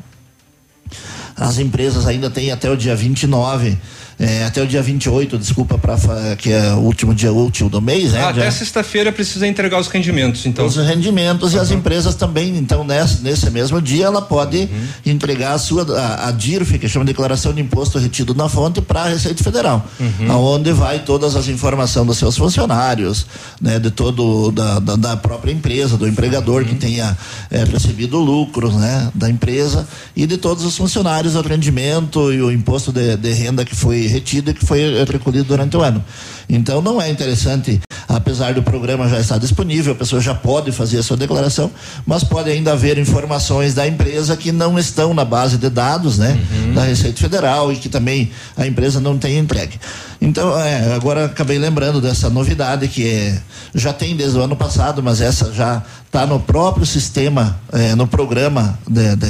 As 1.36 1.58
empresas 1.58 2.06
ainda 2.06 2.30
têm 2.30 2.52
até 2.52 2.70
o 2.70 2.78
dia 2.78 2.96
29 2.96 3.78
é, 4.20 4.46
até 4.46 4.64
o 4.64 4.68
dia 4.68 4.82
28, 4.82 5.38
desculpa, 5.38 5.78
para 5.78 5.96
que 6.38 6.52
é 6.52 6.74
o 6.74 6.80
último 6.80 7.14
dia 7.14 7.32
útil 7.32 7.70
do 7.70 7.80
mês, 7.80 8.14
né? 8.14 8.24
Ah, 8.24 8.30
até 8.30 8.50
sexta-feira 8.50 9.12
precisa 9.12 9.46
entregar 9.46 9.80
os 9.80 9.88
rendimentos, 9.88 10.46
então. 10.48 10.66
Os 10.66 10.76
rendimentos 10.76 11.54
uhum. 11.54 11.60
e 11.60 11.62
as 11.62 11.70
empresas 11.70 12.16
também, 12.16 12.58
então, 12.58 12.84
nesse, 12.84 13.22
nesse 13.22 13.48
mesmo 13.52 13.80
dia, 13.80 14.06
ela 14.06 14.22
pode 14.22 14.58
uhum. 14.58 14.88
entregar 15.06 15.54
a 15.54 15.60
sua, 15.60 15.86
a, 15.96 16.30
a 16.30 16.32
DIRF, 16.32 16.80
que 16.80 16.90
chama 16.90 17.06
Declaração 17.06 17.54
de 17.54 17.62
Imposto 17.62 18.00
Retido 18.00 18.34
na 18.34 18.50
Fonte, 18.50 18.82
para 18.82 19.04
a 19.04 19.10
Receita 19.10 19.44
Federal, 19.44 19.86
uhum. 20.00 20.32
aonde 20.32 20.72
vai 20.72 21.00
todas 21.00 21.36
as 21.36 21.48
informações 21.48 22.08
dos 22.08 22.18
seus 22.18 22.36
funcionários, 22.36 23.28
né? 23.62 23.78
De 23.78 23.92
todo, 23.92 24.52
da, 24.52 24.80
da, 24.80 24.96
da 24.96 25.18
própria 25.18 25.52
empresa, 25.52 25.96
do 25.96 26.08
empregador 26.08 26.66
que 26.66 26.72
uhum. 26.72 26.80
tenha 26.80 27.16
é, 27.52 27.64
recebido 27.64 28.18
lucros, 28.18 28.74
né? 28.74 29.12
Da 29.14 29.30
empresa 29.30 29.88
e 30.16 30.26
de 30.26 30.38
todos 30.38 30.66
os 30.66 30.76
funcionários, 30.76 31.36
o 31.36 31.42
rendimento 31.42 32.34
e 32.34 32.42
o 32.42 32.52
imposto 32.52 32.92
de, 32.92 33.16
de 33.16 33.32
renda 33.32 33.64
que 33.64 33.76
foi 33.76 34.07
retido 34.08 34.52
e 34.52 34.54
que 34.54 34.66
foi 34.66 35.04
recolhido 35.06 35.46
durante 35.46 35.76
o 35.78 35.82
ano. 35.82 36.04
Então 36.50 36.82
não 36.82 37.02
é 37.02 37.10
interessante, 37.10 37.82
apesar 38.08 38.54
do 38.54 38.64
programa 38.64 39.10
já 39.10 39.20
estar 39.20 39.38
disponível, 39.38 39.94
a 39.94 39.96
pessoa 39.96 40.22
já 40.22 40.34
pode 40.34 40.72
fazer 40.72 41.00
a 41.00 41.04
sua 41.04 41.18
declaração, 41.18 41.70
mas 42.06 42.24
pode 42.24 42.50
ainda 42.50 42.72
haver 42.72 42.98
informações 42.98 43.74
da 43.74 43.86
empresa 43.86 44.38
que 44.38 44.52
não 44.52 44.80
estão 44.80 45.14
na 45.14 45.26
base 45.26 45.58
de 45.58 45.70
dados, 45.70 46.18
né, 46.18 46.40
uhum. 46.52 46.74
da 46.74 46.84
Receita 46.84 47.20
Federal 47.20 47.72
e 47.72 47.76
que 47.76 47.90
também 47.90 48.32
a 48.56 48.66
empresa 48.66 49.00
não 49.00 49.18
tem 49.18 49.38
entregue. 49.38 49.78
Então, 50.22 50.58
é, 50.60 50.94
agora 50.96 51.26
acabei 51.26 51.60
lembrando 51.60 52.02
dessa 52.02 52.30
novidade 52.30 52.88
que 52.88 53.08
é, 53.08 53.40
já 53.76 53.92
tem 53.92 54.16
desde 54.16 54.38
o 54.38 54.42
ano 54.42 54.56
passado, 54.56 55.04
mas 55.04 55.22
essa 55.22 55.52
já 55.54 55.84
está 56.06 56.26
no 56.26 56.40
próprio 56.40 56.86
sistema, 56.86 57.60
é, 57.72 57.94
no 57.94 58.08
programa 58.08 58.80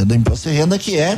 do 0.05 0.15
imposto 0.15 0.49
de 0.49 0.55
renda, 0.55 0.77
que 0.77 0.95
é 0.97 1.17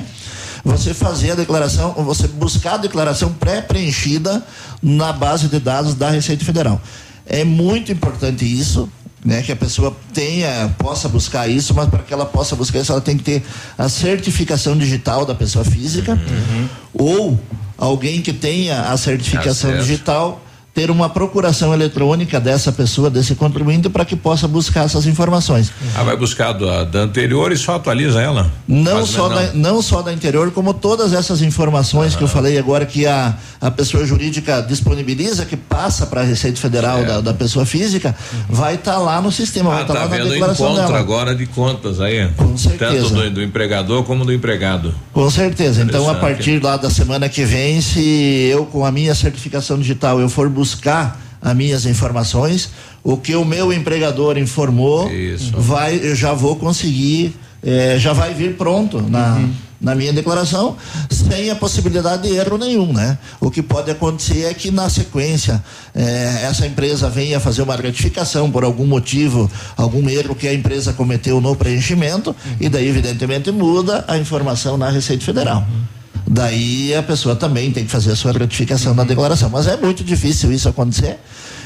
você 0.64 0.94
fazer 0.94 1.32
a 1.32 1.36
declaração, 1.36 1.94
você 1.94 2.28
buscar 2.28 2.74
a 2.74 2.78
declaração 2.78 3.34
pré-preenchida 3.34 4.44
na 4.82 5.12
base 5.12 5.48
de 5.48 5.60
dados 5.60 5.94
da 5.94 6.10
Receita 6.10 6.44
Federal. 6.44 6.82
É 7.26 7.44
muito 7.44 7.92
importante 7.92 8.44
isso, 8.46 8.90
né, 9.24 9.42
que 9.42 9.52
a 9.52 9.56
pessoa 9.56 9.96
tenha, 10.14 10.74
possa 10.78 11.08
buscar 11.08 11.48
isso, 11.48 11.74
mas 11.74 11.90
para 11.90 12.00
que 12.00 12.14
ela 12.14 12.26
possa 12.26 12.56
buscar 12.56 12.80
isso, 12.80 12.92
ela 12.92 13.02
tem 13.02 13.18
que 13.18 13.24
ter 13.24 13.44
a 13.78 13.90
certificação 13.90 14.78
digital 14.78 15.26
da 15.26 15.36
pessoa 15.36 15.64
física 15.64 16.14
uhum. 16.14 16.70
ou 16.94 17.40
alguém 17.78 18.22
que 18.22 18.34
tenha 18.34 18.82
a 18.82 18.98
certificação 18.98 19.70
Acesso. 19.70 19.86
digital 19.86 20.42
ter 20.74 20.92
uma 20.92 21.10
procuração 21.10 21.74
eletrônica 21.74 22.40
dessa 22.40 22.72
pessoa, 22.72 23.10
desse 23.10 23.36
contribuinte, 23.36 23.90
para 23.90 24.06
que 24.06 24.16
possa 24.16 24.48
buscar 24.48 24.86
essas 24.86 25.06
informações. 25.06 25.72
Ah, 25.96 26.04
vai 26.04 26.16
buscar 26.16 26.54
da, 26.54 26.84
da 26.84 27.00
anterior 27.00 27.52
e 27.52 27.58
só 27.58 27.76
atualiza 27.76 28.22
ela? 28.22 28.52
Não 28.68 29.06
só, 29.06 29.30
não. 29.30 29.36
Da, 29.36 29.54
não 29.54 29.82
só 29.82 30.02
da 30.02 30.12
anterior, 30.12 30.52
como 30.52 30.74
todas 30.74 31.14
essas 31.14 31.42
informações 31.42 32.16
que 32.16 32.24
eu 32.24 32.28
falei 32.28 32.58
agora 32.58 32.86
que 32.86 33.06
a, 33.06 33.36
a 33.60 33.72
pessoa 33.72 34.06
jurídica 34.06 34.62
disponibiliza, 34.62 35.46
que 35.46 35.58
passa 35.58 36.06
para 36.06 36.22
a 36.22 36.24
Receita 36.24 36.60
Federal 36.60 37.04
da, 37.04 37.22
da, 37.22 37.34
pessoa 37.34 37.66
física, 37.66 38.16
uhum. 38.32 38.40
vai 38.56 38.76
estar 38.76 38.94
tá 38.94 38.98
lá 39.00 39.22
no 39.22 39.32
sistema, 39.32 39.72
ah, 39.72 39.74
vai 39.74 39.82
estar 39.82 39.94
tá, 39.94 40.00
tá 40.00 40.06
lá 40.06 40.18
na 40.18 40.30
declaração 40.30 40.66
encontro 40.68 40.88
dela. 40.88 41.00
agora 41.00 41.36
de 41.36 41.46
contas 41.48 42.00
aí. 42.00 42.30
Com 42.38 42.58
certeza. 42.58 43.10
Tanto 43.10 43.10
do, 43.10 43.32
do 43.32 43.44
empregador 43.44 44.04
como 44.04 44.24
do 44.24 44.32
empregado. 44.34 44.94
Com 45.12 45.30
certeza. 45.30 45.82
Então, 45.82 46.10
a 46.10 46.16
partir 46.16 46.62
lá 46.64 46.78
da 46.78 46.90
semana 46.90 47.28
que 47.28 47.44
vem, 47.44 47.82
se 47.82 48.48
eu 48.52 48.66
com 48.66 48.86
a 48.86 48.92
minha 48.92 49.16
certificação 49.16 49.78
digital 49.78 50.20
eu 50.20 50.30
for 50.30 50.50
buscar 50.60 51.18
as 51.42 51.56
minhas 51.56 51.86
informações, 51.86 52.70
o 53.02 53.16
que 53.16 53.34
o 53.34 53.46
meu 53.46 53.72
empregador 53.72 54.38
informou, 54.38 55.10
Isso. 55.10 55.54
vai, 55.56 55.96
eu 55.96 56.14
já 56.14 56.34
vou 56.34 56.58
conseguir, 56.58 57.34
eh, 57.64 57.96
já 57.98 58.12
vai 58.12 58.34
vir 58.34 58.58
pronto 58.58 59.02
na, 59.02 59.36
uhum. 59.36 59.54
na 59.80 59.96
minha 59.96 60.12
declaração, 60.12 60.76
sem 61.10 61.50
a 61.50 61.56
possibilidade 61.56 62.28
de 62.28 62.36
erro 62.36 62.58
nenhum, 62.58 62.92
né? 62.92 63.18
O 63.40 63.50
que 63.50 63.62
pode 63.62 63.90
acontecer 63.90 64.44
é 64.44 64.54
que 64.54 64.70
na 64.70 64.90
sequência 64.90 65.64
eh, 65.96 66.42
essa 66.44 66.68
empresa 66.68 67.10
venha 67.10 67.40
fazer 67.40 67.62
uma 67.62 67.78
retificação 67.78 68.52
por 68.52 68.66
algum 68.66 68.86
motivo, 68.86 69.50
algum 69.78 70.10
erro 70.10 70.36
que 70.36 70.46
a 70.46 70.54
empresa 70.54 70.92
cometeu 70.92 71.40
no 71.40 71.56
preenchimento, 71.56 72.32
uhum. 72.32 72.56
e 72.60 72.68
daí 72.68 72.90
evidentemente 72.90 73.50
muda 73.50 74.04
a 74.10 74.18
informação 74.18 74.78
na 74.78 74.90
Receita 74.90 75.24
Federal. 75.24 75.60
Uhum. 75.60 75.99
Daí 76.28 76.94
a 76.94 77.02
pessoa 77.02 77.36
também 77.36 77.72
tem 77.72 77.86
que 77.86 77.92
fazer 77.92 78.12
a 78.12 78.16
sua 78.16 78.32
ratificação 78.32 78.94
na 78.94 79.04
declaração. 79.04 79.50
Mas 79.50 79.68
é 79.68 79.76
muito 79.78 80.04
difícil 80.04 80.52
isso 80.52 80.70
acontecer. 80.70 81.18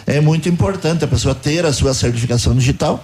É 0.05 0.19
muito 0.21 0.49
importante 0.49 1.03
a 1.03 1.07
pessoa 1.07 1.33
ter 1.35 1.65
a 1.65 1.73
sua 1.73 1.93
certificação 1.93 2.55
digital, 2.55 3.03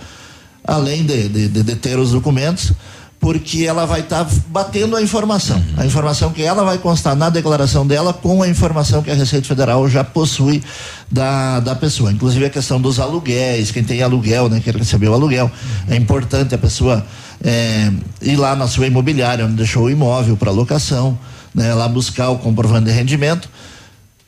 além 0.66 1.06
de, 1.06 1.30
de, 1.30 1.64
de 1.64 1.76
ter 1.76 1.98
os 1.98 2.12
documentos, 2.12 2.74
porque 3.20 3.66
ela 3.66 3.86
vai 3.86 4.00
estar 4.00 4.24
tá 4.24 4.32
batendo 4.48 4.96
a 4.96 5.02
informação. 5.02 5.62
A 5.78 5.86
informação 5.86 6.32
que 6.32 6.42
ela 6.42 6.64
vai 6.64 6.78
constar 6.78 7.16
na 7.16 7.30
declaração 7.30 7.86
dela 7.86 8.14
com 8.14 8.42
a 8.42 8.48
informação 8.48 9.02
que 9.02 9.12
a 9.12 9.14
Receita 9.14 9.48
Federal 9.48 9.88
já 9.90 10.04
possui 10.04 10.64
da, 11.12 11.60
da 11.60 11.76
pessoa. 11.76 12.12
Inclusive 12.12 12.46
a 12.46 12.50
questão 12.50 12.80
dos 12.80 13.00
aluguéis, 13.00 13.72
quem 13.72 13.84
tem 13.84 14.02
aluguel, 14.02 14.50
né, 14.50 14.62
que 14.62 14.72
recebeu 14.72 15.14
aluguel. 15.14 15.52
É 15.90 15.96
importante 15.96 16.56
a 16.56 16.58
pessoa 16.58 17.06
é, 17.44 17.92
ir 18.22 18.36
lá 18.36 18.56
na 18.56 18.68
sua 18.68 18.88
imobiliária, 18.88 19.46
onde 19.46 19.56
deixou 19.56 19.84
o 19.84 19.90
imóvel 19.90 20.36
para 20.36 20.52
locação 20.52 21.18
né, 21.54 21.74
lá 21.74 21.88
buscar 21.88 22.30
o 22.30 22.38
comprovante 22.38 22.86
de 22.86 22.92
rendimento. 22.92 23.50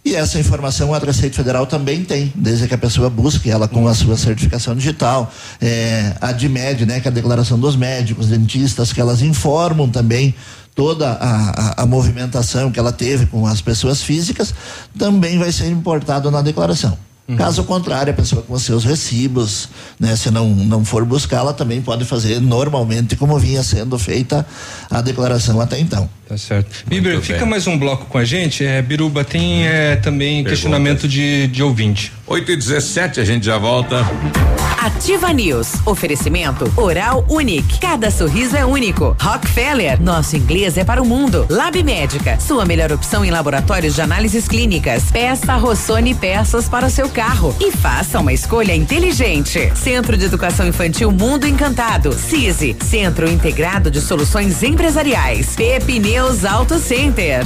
E 0.03 0.15
essa 0.15 0.39
informação 0.39 0.93
a 0.93 0.97
Receita 0.97 1.35
Federal 1.35 1.67
também 1.67 2.03
tem, 2.03 2.33
desde 2.35 2.67
que 2.67 2.73
a 2.73 2.77
pessoa 2.77 3.07
busque 3.07 3.51
ela 3.51 3.67
com 3.67 3.87
a 3.87 3.93
sua 3.93 4.17
certificação 4.17 4.75
digital, 4.75 5.31
é, 5.61 6.15
a 6.19 6.31
DIMED, 6.31 6.87
né, 6.87 6.99
que 6.99 7.07
é 7.07 7.11
a 7.11 7.13
declaração 7.13 7.59
dos 7.59 7.75
médicos, 7.75 8.27
dentistas, 8.27 8.91
que 8.91 8.99
elas 8.99 9.21
informam 9.21 9.87
também 9.87 10.33
toda 10.73 11.11
a, 11.11 11.49
a, 11.49 11.83
a, 11.83 11.85
movimentação 11.85 12.71
que 12.71 12.79
ela 12.79 12.91
teve 12.91 13.27
com 13.27 13.45
as 13.45 13.61
pessoas 13.61 14.01
físicas, 14.01 14.55
também 14.97 15.37
vai 15.37 15.51
ser 15.51 15.67
importado 15.67 16.31
na 16.31 16.41
declaração. 16.41 16.97
Uhum. 17.27 17.37
Caso 17.37 17.63
contrário, 17.63 18.11
a 18.11 18.15
pessoa 18.15 18.41
com 18.41 18.53
os 18.53 18.63
seus 18.63 18.83
recibos, 18.83 19.69
né, 19.99 20.15
se 20.15 20.29
não, 20.31 20.49
não 20.49 20.83
for 20.83 21.05
buscar, 21.05 21.37
ela 21.37 21.53
também 21.53 21.81
pode 21.81 22.03
fazer 22.03 22.41
normalmente 22.41 23.15
como 23.15 23.37
vinha 23.39 23.63
sendo 23.63 23.97
feita 23.97 24.45
a 24.89 25.01
declaração 25.01 25.61
até 25.61 25.79
então. 25.79 26.09
Tá 26.27 26.37
certo. 26.37 26.85
Bíblia, 26.87 27.21
fica 27.21 27.45
mais 27.45 27.67
um 27.67 27.77
bloco 27.77 28.05
com 28.05 28.17
a 28.17 28.23
gente. 28.23 28.65
É, 28.65 28.81
Biruba, 28.81 29.23
tem 29.23 29.67
é, 29.67 29.97
também 29.97 30.35
Perguntas. 30.35 30.51
questionamento 30.51 31.07
de, 31.07 31.47
de 31.47 31.61
ouvinte. 31.61 32.13
8 32.25 32.51
e 32.53 32.55
17 32.55 33.19
a 33.19 33.25
gente 33.25 33.45
já 33.45 33.57
volta. 33.57 34.05
Ativa 34.81 35.33
News. 35.33 35.73
Oferecimento 35.85 36.71
Oral 36.77 37.25
Unique. 37.29 37.79
Cada 37.79 38.09
sorriso 38.09 38.55
é 38.55 38.65
único. 38.65 39.15
Rockefeller. 39.19 40.01
Nosso 40.01 40.37
inglês 40.37 40.77
é 40.77 40.85
para 40.85 41.01
o 41.01 41.05
mundo. 41.05 41.45
Lab 41.49 41.83
Médica. 41.83 42.39
Sua 42.39 42.65
melhor 42.65 42.93
opção 42.93 43.25
em 43.25 43.29
laboratórios 43.29 43.95
de 43.95 44.01
análises 44.01 44.47
clínicas. 44.47 45.11
Peça 45.11 45.55
Rossoni 45.57 46.15
peças 46.15 46.69
para 46.69 46.87
o 46.87 46.89
seu 46.89 47.09
carro 47.11 47.55
e 47.59 47.71
faça 47.71 48.19
uma 48.19 48.33
escolha 48.33 48.73
inteligente. 48.73 49.71
Centro 49.75 50.17
de 50.17 50.25
Educação 50.25 50.65
Infantil 50.67 51.11
Mundo 51.11 51.45
Encantado. 51.45 52.13
CISI. 52.13 52.75
Centro 52.83 53.29
Integrado 53.29 53.91
de 53.91 53.99
Soluções 54.01 54.63
Empresariais. 54.63 55.55
Pepineus 55.55 56.45
Auto 56.45 56.79
Center. 56.79 57.45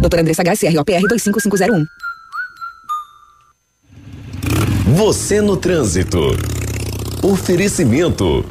Doutora 0.00 0.22
Andressa 0.22 0.42
H, 0.42 0.56
CROPR 0.72 1.06
25501. 1.08 1.84
Você 4.96 5.40
no 5.40 5.56
trânsito. 5.56 6.18
Oferecimento. 7.22 8.44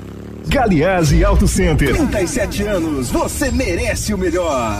Galiase 0.47 1.23
Auto 1.23 1.47
Center. 1.47 1.95
37 1.95 2.63
anos, 2.63 3.09
você 3.09 3.51
merece 3.51 4.13
o 4.13 4.17
melhor. 4.17 4.79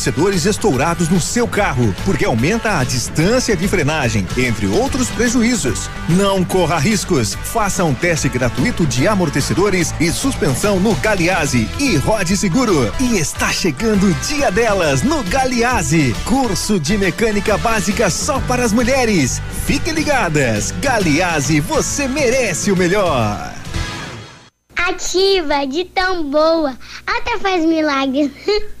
estourados 0.45 1.09
no 1.09 1.19
seu 1.19 1.47
carro, 1.47 1.93
porque 2.05 2.25
aumenta 2.25 2.79
a 2.79 2.83
distância 2.83 3.55
de 3.55 3.67
frenagem, 3.67 4.27
entre 4.37 4.67
outros 4.67 5.09
prejuízos. 5.09 5.89
Não 6.09 6.43
corra 6.43 6.77
riscos. 6.77 7.35
Faça 7.35 7.83
um 7.83 7.93
teste 7.93 8.29
gratuito 8.29 8.85
de 8.85 9.07
amortecedores 9.07 9.93
e 9.99 10.11
suspensão 10.11 10.79
no 10.79 10.95
Galiase 10.95 11.69
e 11.79 11.95
rode 11.97 12.35
seguro. 12.35 12.93
E 12.99 13.17
está 13.17 13.51
chegando 13.51 14.07
o 14.07 14.13
dia 14.25 14.51
delas 14.51 15.03
no 15.03 15.23
Galiase. 15.23 16.15
Curso 16.25 16.79
de 16.79 16.97
mecânica 16.97 17.57
básica 17.57 18.09
só 18.09 18.39
para 18.41 18.63
as 18.63 18.73
mulheres. 18.73 19.41
Fiquem 19.65 19.93
ligadas. 19.93 20.71
Galiase, 20.81 21.59
você 21.59 22.07
merece 22.07 22.71
o 22.71 22.77
melhor. 22.77 23.53
Ativa, 24.75 25.65
de 25.65 25.85
tão 25.85 26.29
boa, 26.29 26.77
até 27.05 27.37
faz 27.37 27.63
milagres. 27.63 28.31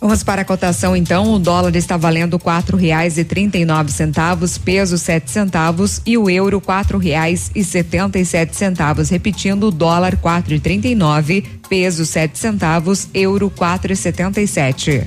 Vamos 0.00 0.22
para 0.22 0.40
a 0.40 0.44
cotação 0.46 0.96
então. 0.96 1.34
O 1.34 1.38
dólar 1.38 1.76
está 1.76 1.96
valendo 1.96 2.38
quatro 2.38 2.74
reais 2.74 3.18
e 3.18 3.24
trinta 3.24 3.58
e 3.58 3.66
nove 3.66 3.92
centavos, 3.92 4.56
peso 4.56 4.96
sete 4.96 5.30
centavos 5.30 6.00
e 6.06 6.16
o 6.16 6.30
euro 6.30 6.58
quatro 6.58 6.96
reais 6.96 7.50
e 7.54 7.62
setenta 7.62 8.18
e 8.18 8.24
sete 8.24 8.56
centavos. 8.56 9.10
Repetindo, 9.10 9.64
o 9.64 9.70
dólar 9.70 10.16
quatro 10.16 10.54
e 10.54 10.58
trinta 10.58 10.88
e 10.88 10.94
nove, 10.94 11.44
peso 11.68 12.06
sete 12.06 12.38
centavos, 12.38 13.08
euro 13.12 13.50
quatro 13.50 13.92
e 13.92 13.96
setenta 13.96 14.40
e 14.40 14.46
sete. 14.46 15.06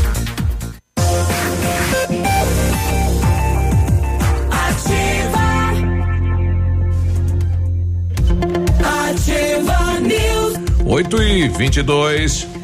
8 10.91 11.23
e 11.23 11.47
22 11.47 12.60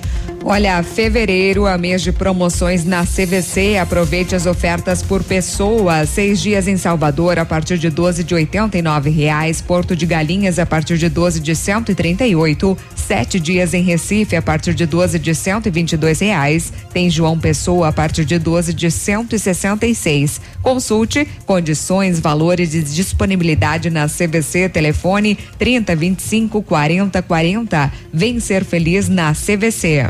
Olha, 0.49 0.81
fevereiro, 0.81 1.67
a 1.67 1.77
mês 1.77 2.01
de 2.01 2.13
promoções 2.13 2.85
na 2.85 3.05
CVC. 3.05 3.77
Aproveite 3.77 4.33
as 4.33 4.45
ofertas 4.45 5.03
por 5.03 5.21
pessoa. 5.21 6.05
Seis 6.05 6.39
dias 6.39 6.69
em 6.69 6.77
Salvador 6.77 7.37
a 7.37 7.43
partir 7.43 7.77
de 7.77 7.89
12 7.89 8.23
de 8.23 8.33
oitenta 8.33 8.77
e 8.77 8.81
nove 8.81 9.09
reais. 9.09 9.59
Porto 9.59 9.93
de 9.93 10.05
Galinhas 10.05 10.57
a 10.57 10.65
partir 10.65 10.97
de 10.97 11.09
12 11.09 11.41
de 11.41 11.53
cento 11.53 11.91
e 11.91 11.95
trinta 11.95 12.25
e 12.25 12.33
oito. 12.33 12.77
Sete 12.95 13.41
dias 13.41 13.73
em 13.73 13.83
Recife 13.83 14.37
a 14.37 14.41
partir 14.41 14.73
de 14.73 14.85
12 14.85 15.19
de 15.19 15.35
cento 15.35 15.67
e 15.67 15.69
vinte 15.69 15.91
e 15.91 15.97
dois 15.97 16.21
reais. 16.21 16.71
Tem 16.93 17.09
João 17.09 17.37
Pessoa 17.37 17.89
a 17.89 17.91
partir 17.91 18.23
de 18.23 18.39
12 18.39 18.73
de 18.73 18.89
cento 18.89 19.35
e 19.35 19.39
sessenta 19.39 19.85
e 19.85 19.93
seis. 19.93 20.39
Consulte 20.63 21.27
condições, 21.45 22.21
valores 22.21 22.73
e 22.73 22.81
disponibilidade 22.81 23.89
na 23.89 24.07
CVC. 24.07 24.69
Telefone 24.69 25.37
30 25.59 25.93
25 25.93 26.63
40 26.63 27.21
40. 27.21 27.91
Vem 28.13 28.39
ser 28.39 28.63
feliz 28.63 29.09
na 29.09 29.33
CVC. 29.33 30.05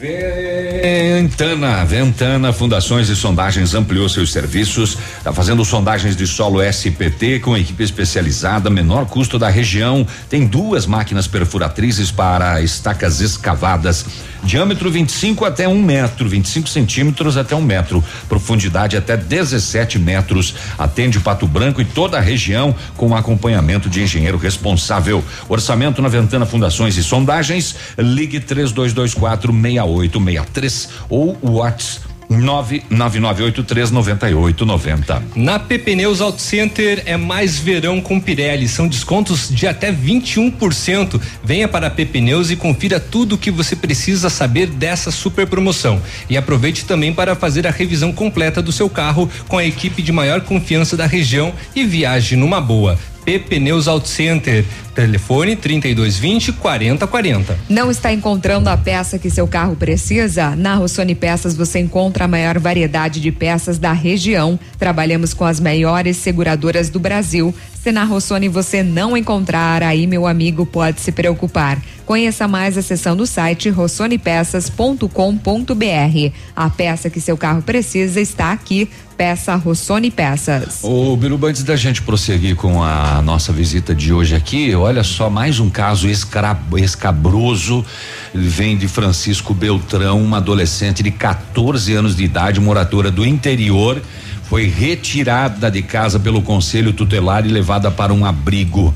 Ventana, 0.00 1.84
Ventana 1.84 2.52
Fundações 2.52 3.08
e 3.08 3.16
Sondagens 3.16 3.74
ampliou 3.74 4.08
seus 4.08 4.30
serviços, 4.30 4.96
está 5.16 5.32
fazendo 5.32 5.64
sondagens 5.64 6.14
de 6.14 6.24
solo 6.24 6.62
SPT 6.62 7.40
com 7.40 7.56
equipe 7.56 7.82
especializada, 7.82 8.70
menor 8.70 9.06
custo 9.06 9.40
da 9.40 9.48
região, 9.48 10.06
tem 10.30 10.46
duas 10.46 10.86
máquinas 10.86 11.26
perfuratrizes 11.26 12.12
para 12.12 12.62
estacas 12.62 13.20
escavadas, 13.20 14.06
diâmetro 14.42 14.90
25 14.90 15.44
até 15.44 15.68
um 15.68 15.80
metro, 15.82 16.28
25 16.28 16.68
centímetros 16.68 17.36
até 17.36 17.54
um 17.54 17.62
metro, 17.62 18.02
profundidade 18.28 18.96
até 18.96 19.16
17 19.16 19.98
metros, 19.98 20.54
atende 20.78 21.20
Pato 21.20 21.46
Branco 21.46 21.80
e 21.80 21.84
toda 21.84 22.16
a 22.18 22.20
região 22.20 22.74
com 22.96 23.14
acompanhamento 23.14 23.88
de 23.88 24.02
engenheiro 24.02 24.38
responsável. 24.38 25.24
Orçamento 25.48 26.00
na 26.02 26.08
Ventana 26.08 26.46
Fundações 26.46 26.96
e 26.96 27.02
Sondagens, 27.02 27.74
ligue 27.98 28.40
3224 28.40 29.52
6863 29.52 30.88
ou 31.08 31.36
WhatsApp 31.42 32.07
999839890. 32.30 35.22
Na 35.34 35.58
PP 35.58 35.96
Neus 35.96 36.20
Auto 36.20 36.42
Center 36.42 37.02
é 37.06 37.16
mais 37.16 37.58
verão 37.58 38.00
com 38.00 38.20
Pirelli, 38.20 38.68
são 38.68 38.86
descontos 38.86 39.48
de 39.48 39.66
até 39.66 39.90
21%. 39.92 41.20
Venha 41.42 41.66
para 41.66 41.88
a 41.88 41.90
PP 41.90 42.20
Neus 42.20 42.50
e 42.50 42.56
confira 42.56 43.00
tudo 43.00 43.34
o 43.34 43.38
que 43.38 43.50
você 43.50 43.74
precisa 43.74 44.28
saber 44.28 44.66
dessa 44.66 45.10
super 45.10 45.46
promoção. 45.46 46.02
E 46.28 46.36
aproveite 46.36 46.84
também 46.84 47.10
para 47.12 47.34
fazer 47.34 47.66
a 47.66 47.70
revisão 47.70 48.12
completa 48.12 48.60
do 48.62 48.72
seu 48.72 48.90
carro 48.90 49.30
com 49.48 49.58
a 49.58 49.64
equipe 49.64 50.02
de 50.02 50.12
maior 50.12 50.42
confiança 50.42 50.96
da 50.96 51.06
região 51.06 51.52
e 51.74 51.84
viaje 51.84 52.36
numa 52.36 52.60
boa. 52.60 52.96
Pneus 53.36 53.88
Auto 53.88 54.06
Center. 54.06 54.64
Telefone 54.94 55.54
3220 55.54 56.52
4040. 56.54 57.58
Não 57.68 57.90
está 57.90 58.12
encontrando 58.12 58.68
a 58.68 58.76
peça 58.76 59.18
que 59.18 59.30
seu 59.30 59.46
carro 59.46 59.76
precisa? 59.76 60.56
Na 60.56 60.74
Rossoni 60.74 61.14
Peças 61.14 61.56
você 61.56 61.78
encontra 61.78 62.24
a 62.24 62.28
maior 62.28 62.58
variedade 62.58 63.20
de 63.20 63.30
peças 63.30 63.78
da 63.78 63.92
região. 63.92 64.58
Trabalhamos 64.76 65.32
com 65.34 65.44
as 65.44 65.60
maiores 65.60 66.16
seguradoras 66.16 66.90
do 66.90 66.98
Brasil. 66.98 67.54
Se 67.80 67.92
na 67.92 68.02
Rossoni 68.02 68.48
você 68.48 68.82
não 68.82 69.16
encontrar, 69.16 69.84
aí 69.84 70.06
meu 70.06 70.26
amigo 70.26 70.66
pode 70.66 71.00
se 71.00 71.12
preocupar. 71.12 71.80
Conheça 72.04 72.48
mais 72.48 72.76
acessando 72.76 73.22
o 73.22 73.26
site 73.26 73.68
rossonepeças.com.br. 73.68 76.32
A 76.56 76.70
peça 76.70 77.08
que 77.08 77.20
seu 77.20 77.36
carro 77.36 77.62
precisa 77.62 78.20
está 78.20 78.50
aqui. 78.50 78.90
Peça 79.18 79.56
Rossoni 79.56 80.12
Peças. 80.12 80.78
Ô, 80.80 81.16
Biruba, 81.16 81.48
antes 81.48 81.64
da 81.64 81.74
gente 81.74 82.02
prosseguir 82.02 82.54
com 82.54 82.84
a 82.84 83.20
nossa 83.20 83.52
visita 83.52 83.92
de 83.92 84.12
hoje 84.12 84.36
aqui, 84.36 84.72
olha 84.76 85.02
só, 85.02 85.28
mais 85.28 85.58
um 85.58 85.68
caso 85.68 86.08
escabroso. 86.08 87.84
Ele 88.32 88.46
vem 88.46 88.76
de 88.76 88.86
Francisco 88.86 89.52
Beltrão, 89.52 90.22
uma 90.22 90.36
adolescente 90.36 91.02
de 91.02 91.10
14 91.10 91.92
anos 91.94 92.14
de 92.14 92.22
idade, 92.22 92.60
moradora 92.60 93.10
do 93.10 93.26
interior, 93.26 94.00
foi 94.44 94.68
retirada 94.68 95.68
de 95.68 95.82
casa 95.82 96.20
pelo 96.20 96.40
conselho 96.40 96.92
tutelar 96.92 97.44
e 97.44 97.48
levada 97.48 97.90
para 97.90 98.14
um 98.14 98.24
abrigo. 98.24 98.94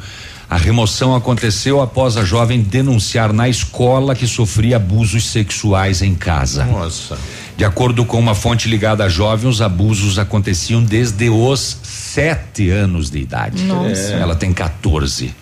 A 0.49 0.57
remoção 0.57 1.16
aconteceu 1.16 1.81
após 1.81 2.16
a 2.16 2.24
jovem 2.24 2.61
denunciar 2.61 3.32
na 3.32 3.49
escola 3.49 4.15
que 4.15 4.27
sofria 4.28 4.77
abusos 4.77 5.31
sexuais 5.31 6.01
em 6.01 6.15
casa. 6.15 6.65
Nossa. 6.66 7.19
De 7.63 7.67
acordo 7.67 8.05
com 8.05 8.19
uma 8.19 8.35
fonte 8.35 8.69
ligada 8.69 9.05
à 9.05 9.09
jovem, 9.09 9.49
os 9.49 9.63
abusos 9.63 10.19
aconteciam 10.19 10.83
desde 10.83 11.31
os 11.31 11.79
sete 11.85 12.71
anos 12.71 13.09
de 13.09 13.21
idade. 13.21 13.63
Nossa. 13.63 14.15
Ela 14.15 14.35
tem 14.35 14.53
14. 14.53 15.33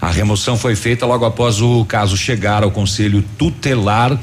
A 0.00 0.08
remoção 0.08 0.56
foi 0.56 0.76
feita 0.76 1.04
logo 1.04 1.24
após 1.24 1.60
o 1.60 1.84
caso 1.84 2.16
chegar 2.16 2.62
ao 2.62 2.70
conselho 2.70 3.24
tutelar. 3.36 4.16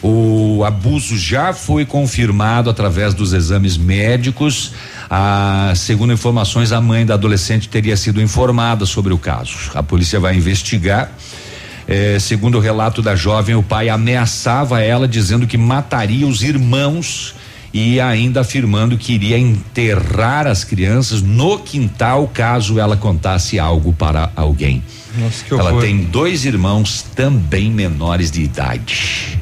O 0.00 0.62
abuso 0.64 1.18
já 1.18 1.52
foi 1.52 1.84
confirmado 1.84 2.70
através 2.70 3.14
dos 3.14 3.32
exames 3.32 3.76
médicos. 3.76 4.70
Ah, 5.10 5.72
segundo 5.74 6.12
informações, 6.12 6.70
a 6.70 6.80
mãe 6.80 7.04
da 7.04 7.14
adolescente 7.14 7.68
teria 7.68 7.96
sido 7.96 8.22
informada 8.22 8.86
sobre 8.86 9.12
o 9.12 9.18
caso. 9.18 9.72
A 9.74 9.82
polícia 9.82 10.20
vai 10.20 10.36
investigar. 10.36 11.10
Eh, 11.88 12.18
segundo 12.18 12.58
o 12.58 12.60
relato 12.60 13.00
da 13.00 13.14
jovem, 13.14 13.54
o 13.54 13.62
pai 13.62 13.88
ameaçava 13.88 14.80
ela 14.80 15.06
dizendo 15.06 15.46
que 15.46 15.56
mataria 15.56 16.26
os 16.26 16.42
irmãos 16.42 17.34
e 17.72 18.00
ainda 18.00 18.40
afirmando 18.40 18.96
que 18.96 19.12
iria 19.12 19.38
enterrar 19.38 20.46
as 20.46 20.64
crianças 20.64 21.20
no 21.20 21.58
quintal 21.58 22.26
caso 22.26 22.80
ela 22.80 22.96
contasse 22.96 23.58
algo 23.58 23.92
para 23.92 24.30
alguém. 24.34 24.82
Nossa, 25.16 25.44
ela 25.50 25.70
horror. 25.70 25.82
tem 25.82 26.04
dois 26.04 26.44
irmãos 26.44 27.02
também 27.14 27.70
menores 27.70 28.30
de 28.30 28.42
idade. 28.42 29.38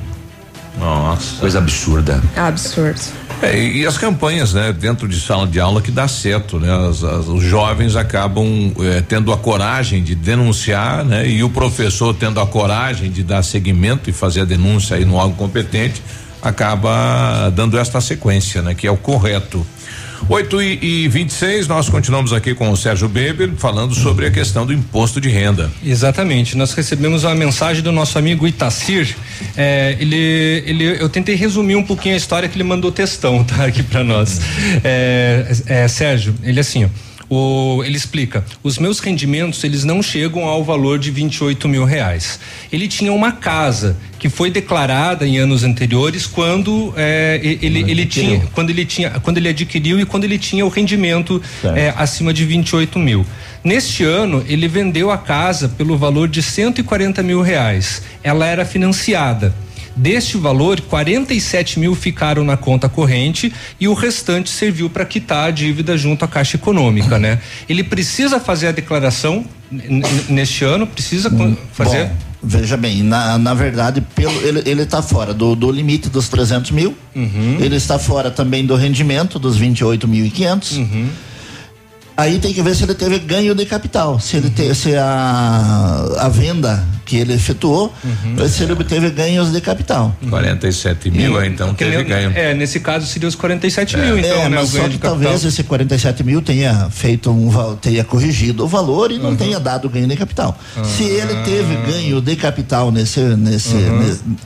Nossa. 0.79 1.37
Coisa 1.41 1.59
absurda. 1.59 2.23
Absurdo. 2.37 3.01
É, 3.43 3.59
e, 3.59 3.79
e 3.83 3.87
as 3.87 3.97
campanhas, 3.99 4.53
né, 4.55 4.73
dentro 4.73 5.07
de 5.09 5.21
sala 5.21 5.47
de 5.47 5.61
aula 5.61 5.81
que 5.81 5.91
dá 5.91 6.07
certo, 6.09 6.59
né? 6.59 6.71
As- 6.89 7.03
as- 7.05 7.27
os 7.27 7.43
jovens 7.43 7.97
acabam 7.97 8.73
eh, 8.81 9.03
tendo 9.07 9.33
a 9.33 9.37
coragem 9.37 10.03
de 10.03 10.15
denunciar, 10.15 11.05
né? 11.05 11.29
E 11.29 11.43
o 11.45 11.51
professor 11.51 12.15
tendo 12.15 12.41
a 12.41 12.47
coragem 12.47 13.11
de 13.11 13.23
dar 13.23 13.43
seguimento 13.43 14.09
e 14.11 14.13
fazer 14.13 14.41
a 14.43 14.45
denúncia 14.45 14.97
aí 14.97 15.05
no 15.05 15.15
órgão 15.15 15.35
competente, 15.37 16.03
acaba 16.43 17.51
dando 17.51 17.79
esta 17.79 18.01
sequência, 18.01 18.63
né? 18.63 18.75
Que 18.75 18.87
é 18.87 18.91
o 18.91 18.97
correto. 18.97 19.67
8 20.29 20.63
e, 20.63 21.05
e 21.05 21.09
26 21.09 21.69
nós 21.69 21.89
continuamos 21.89 22.33
aqui 22.33 22.55
com 22.55 22.71
o 22.71 22.77
Sérgio 22.77 23.09
Beber 23.09 23.53
falando 23.57 23.95
sobre 23.95 24.27
a 24.27 24.31
questão 24.31 24.65
do 24.65 24.73
imposto 24.73 25.21
de 25.21 25.29
renda. 25.29 25.71
Exatamente. 25.85 26.57
Nós 26.57 26.73
recebemos 26.73 27.25
uma 27.25 27.35
mensagem 27.35 27.83
do 27.83 27.93
nosso 27.93 28.19
amigo 28.19 28.47
Itacir. 28.47 29.17
É, 29.57 29.97
ele, 29.99 30.63
ele, 30.67 30.85
eu 31.01 31.09
tentei 31.09 31.35
resumir 31.35 31.77
um 31.77 31.83
pouquinho 31.83 32.15
a 32.15 32.19
história 32.19 32.49
que 32.49 32.57
ele 32.57 32.65
mandou 32.65 32.91
textão, 32.91 33.43
tá? 33.45 33.65
Aqui 33.65 33.83
para 33.83 34.03
nós. 34.03 34.41
É, 34.83 35.53
é, 35.67 35.89
Sérgio, 35.89 36.35
ele 36.43 36.61
assim, 36.61 36.85
ó. 36.85 36.89
O, 37.29 37.83
ele 37.85 37.97
explica: 37.97 38.45
os 38.63 38.79
meus 38.79 38.99
rendimentos 39.01 39.65
eles 39.65 39.85
não 39.85 40.03
chegam 40.03 40.45
ao 40.45 40.63
valor 40.63 40.99
de 40.99 41.11
28 41.11 41.69
mil 41.69 41.85
reais. 41.85 42.39
Ele 42.73 42.87
tinha 42.87 43.13
uma 43.13 43.33
casa 43.33 43.97
que 44.19 44.29
foi 44.29 44.51
declarada 44.51 45.27
em 45.27 45.39
anos 45.39 45.65
anteriores 45.65 46.27
quando 46.27 46.93
é, 46.97 47.41
e- 47.43 47.59
ele, 47.63 47.81
ele 47.91 48.07
tinha 48.07 48.41
quando 48.53 48.71
ele 48.71 48.85
tinha 48.85 49.11
quando 49.11 49.39
ele 49.39 49.49
adquiriu 49.49 49.99
e 50.01 50.05
quando 50.07 50.25
ele 50.25 50.39
tinha 50.39 50.65
o 50.65 50.69
rendimento 50.69 51.41
é, 51.77 51.95
acima 51.97 52.33
de 52.33 52.45
28 52.45 52.99
mil. 52.99 53.25
Neste 53.63 54.05
ano 54.05 54.45
ele 54.47 54.69
vendeu 54.69 55.11
a 55.11 55.17
casa 55.19 55.69
pelo 55.69 55.97
valor 55.97 56.29
de 56.29 56.43
140 56.43 57.23
mil 57.23 57.41
reais. 57.41 58.03
Ela 58.23 58.47
era 58.47 58.65
financiada. 58.65 59.55
Deste 59.97 60.37
valor, 60.37 60.81
47 60.81 61.79
mil 61.79 61.95
ficaram 61.95 62.45
na 62.45 62.57
conta 62.57 62.89
corrente 62.89 63.53
e 63.79 63.87
o 63.87 63.95
restante 63.95 64.51
serviu 64.51 64.91
para 64.91 65.05
quitar 65.05 65.49
a 65.49 65.51
dívida 65.53 65.97
junto 65.97 66.25
à 66.25 66.29
Caixa 66.29 66.57
Econômica, 66.57 67.19
né? 67.19 67.41
Ele 67.69 67.85
precisa 67.85 68.41
fazer 68.41 68.67
a 68.69 68.73
declaração 68.73 69.45
neste 70.29 70.65
ano, 70.65 70.87
precisa 70.87 71.31
co- 71.31 71.57
fazer. 71.73 72.07
Bom, 72.07 72.17
veja 72.43 72.77
bem, 72.77 73.03
na, 73.05 73.39
na 73.39 73.55
verdade, 73.55 74.01
pelo, 74.15 74.33
ele, 74.47 74.63
ele 74.69 74.83
está 74.83 75.01
fora 75.01 75.33
do, 75.33 75.55
do 75.55 75.71
limite 75.71 76.09
dos 76.09 76.29
300 76.29 76.73
mil. 76.73 76.97
Uhum. 77.15 77.59
Ele 77.61 77.77
está 77.77 77.99
fora 77.99 78.31
também 78.33 78.67
do 78.67 78.75
rendimento 78.75 79.39
dos 79.39 79.59
28.500. 79.61 80.77
Uhum. 80.77 81.09
Aí 82.17 82.39
tem 82.39 82.53
que 82.53 82.63
ver 82.63 82.77
se 82.77 82.85
ele 82.85 82.95
teve 82.95 83.19
ganho 83.19 83.55
de 83.57 83.67
capital, 83.67 84.21
se 84.21 84.37
ele 84.37 84.47
Uhum. 84.47 84.53
te, 84.53 84.75
se 84.75 84.95
a, 84.95 86.07
a 86.21 86.29
venda 86.29 86.85
que 87.05 87.17
ele 87.17 87.33
efetuou, 87.35 87.93
Uhum. 88.05 88.49
se 88.49 88.63
ele 88.63 88.73
obteve 88.73 89.11
ganhos 89.11 89.53
de 89.53 89.61
capital. 89.61 90.15
47 90.31 91.11
mil, 91.11 91.43
E- 91.43 91.49
então 91.49 91.75
Que 91.75 91.85
teve 91.85 91.97
nem- 91.99 92.07
ganho. 92.07 92.33
É, 92.35 92.55
nesse 92.55 92.81
caso 92.81 93.07
seria 93.07 93.29
os 93.29 93.35
47 93.35 93.97
mil, 93.97 94.19
então, 94.19 94.31
é, 94.43 94.49
né? 94.49 94.57
mas 94.61 94.71
só 94.71 94.89
que 94.89 94.99
talvez 94.99 95.45
esse 95.45 95.63
47 95.63 96.23
mil 96.25 96.41
tenha 96.41 96.89
feito 96.91 97.31
um 97.31 97.49
val- 97.51 97.77
tenha 97.77 98.03
corrigido 98.05 98.65
o 98.65 98.69
valor 98.69 99.11
e 99.11 99.19
não 99.19 99.31
Uhum. 99.31 99.37
tenha 99.37 99.61
dado 99.61 99.89
ganho 99.89 100.07
de 100.07 100.17
capital. 100.17 100.59
Se 100.83 101.03
Ah. 101.05 101.07
ele 101.25 101.35
teve 101.45 101.77
ganho 101.93 102.21
de 102.21 102.37
capital 102.37 102.91
nesse, 102.91 103.21
nesse, 103.21 103.75
Uhum. 103.75 103.99
ne- 103.99 104.37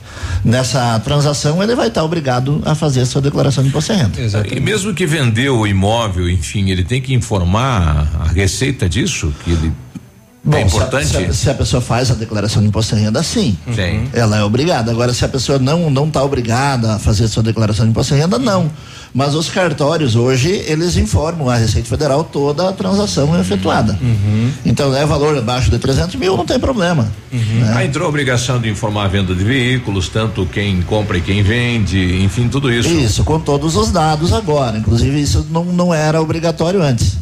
nessa 0.43 0.99
transação, 0.99 1.61
ele 1.63 1.75
vai 1.75 1.87
estar 1.87 2.03
obrigado 2.03 2.61
a 2.65 2.75
fazer 2.75 3.01
a 3.01 3.05
sua 3.05 3.21
declaração 3.21 3.63
de 3.63 3.69
imposto 3.69 3.93
de 3.93 3.99
renda. 3.99 4.47
E 4.51 4.59
mesmo 4.59 4.93
que 4.93 5.05
vendeu 5.05 5.57
o 5.59 5.67
imóvel, 5.67 6.29
enfim, 6.29 6.69
ele 6.69 6.83
tem 6.83 7.01
que 7.01 7.13
informar 7.13 8.07
a 8.19 8.27
receita 8.29 8.87
disso, 8.89 9.33
que 9.43 9.51
ele 9.51 9.71
Bom, 10.43 10.57
é 10.57 10.61
importante. 10.61 11.07
Se 11.07 11.17
a, 11.17 11.33
se 11.33 11.49
a 11.49 11.53
pessoa 11.53 11.81
faz 11.81 12.09
a 12.09 12.13
declaração 12.13 12.61
de 12.61 12.67
imposto 12.69 12.95
de 12.95 13.01
renda, 13.01 13.21
sim. 13.21 13.57
Sim. 13.75 14.07
Ela 14.13 14.37
é 14.37 14.43
obrigada. 14.43 14.89
Agora, 14.91 15.13
se 15.13 15.23
a 15.25 15.27
pessoa 15.27 15.59
não 15.59 15.89
não 15.89 16.07
está 16.07 16.23
obrigada 16.23 16.95
a 16.95 16.99
fazer 16.99 17.27
sua 17.27 17.43
declaração 17.43 17.85
de 17.85 17.91
imposto 17.91 18.13
de 18.15 18.21
renda, 18.21 18.39
não. 18.39 18.71
Mas 19.13 19.33
os 19.33 19.49
cartórios 19.49 20.15
hoje 20.15 20.49
eles 20.67 20.95
informam 20.95 21.49
a 21.49 21.55
Receita 21.55 21.89
Federal 21.89 22.23
toda 22.23 22.69
a 22.69 22.71
transação 22.71 23.37
efetuada. 23.39 23.97
Então, 24.65 24.95
é 24.95 25.05
valor 25.05 25.35
abaixo 25.37 25.71
de 25.71 25.79
300 25.79 26.15
mil, 26.15 26.37
não 26.37 26.45
tem 26.45 26.59
problema. 26.59 27.11
né? 27.31 27.73
Ah, 27.75 27.83
entrou 27.83 28.05
a 28.05 28.09
obrigação 28.09 28.61
de 28.61 28.69
informar 28.69 29.05
a 29.05 29.07
venda 29.07 29.33
de 29.33 29.43
veículos, 29.43 30.09
tanto 30.09 30.45
quem 30.45 30.81
compra 30.83 31.17
e 31.17 31.21
quem 31.21 31.41
vende, 31.41 32.23
enfim, 32.23 32.47
tudo 32.47 32.71
isso. 32.71 32.89
Isso, 32.89 33.23
com 33.23 33.39
todos 33.39 33.75
os 33.75 33.91
dados 33.91 34.31
agora. 34.31 34.77
Inclusive, 34.77 35.19
isso 35.19 35.45
não, 35.49 35.65
não 35.65 35.91
era 35.93 36.21
obrigatório 36.21 36.81
antes. 36.81 37.17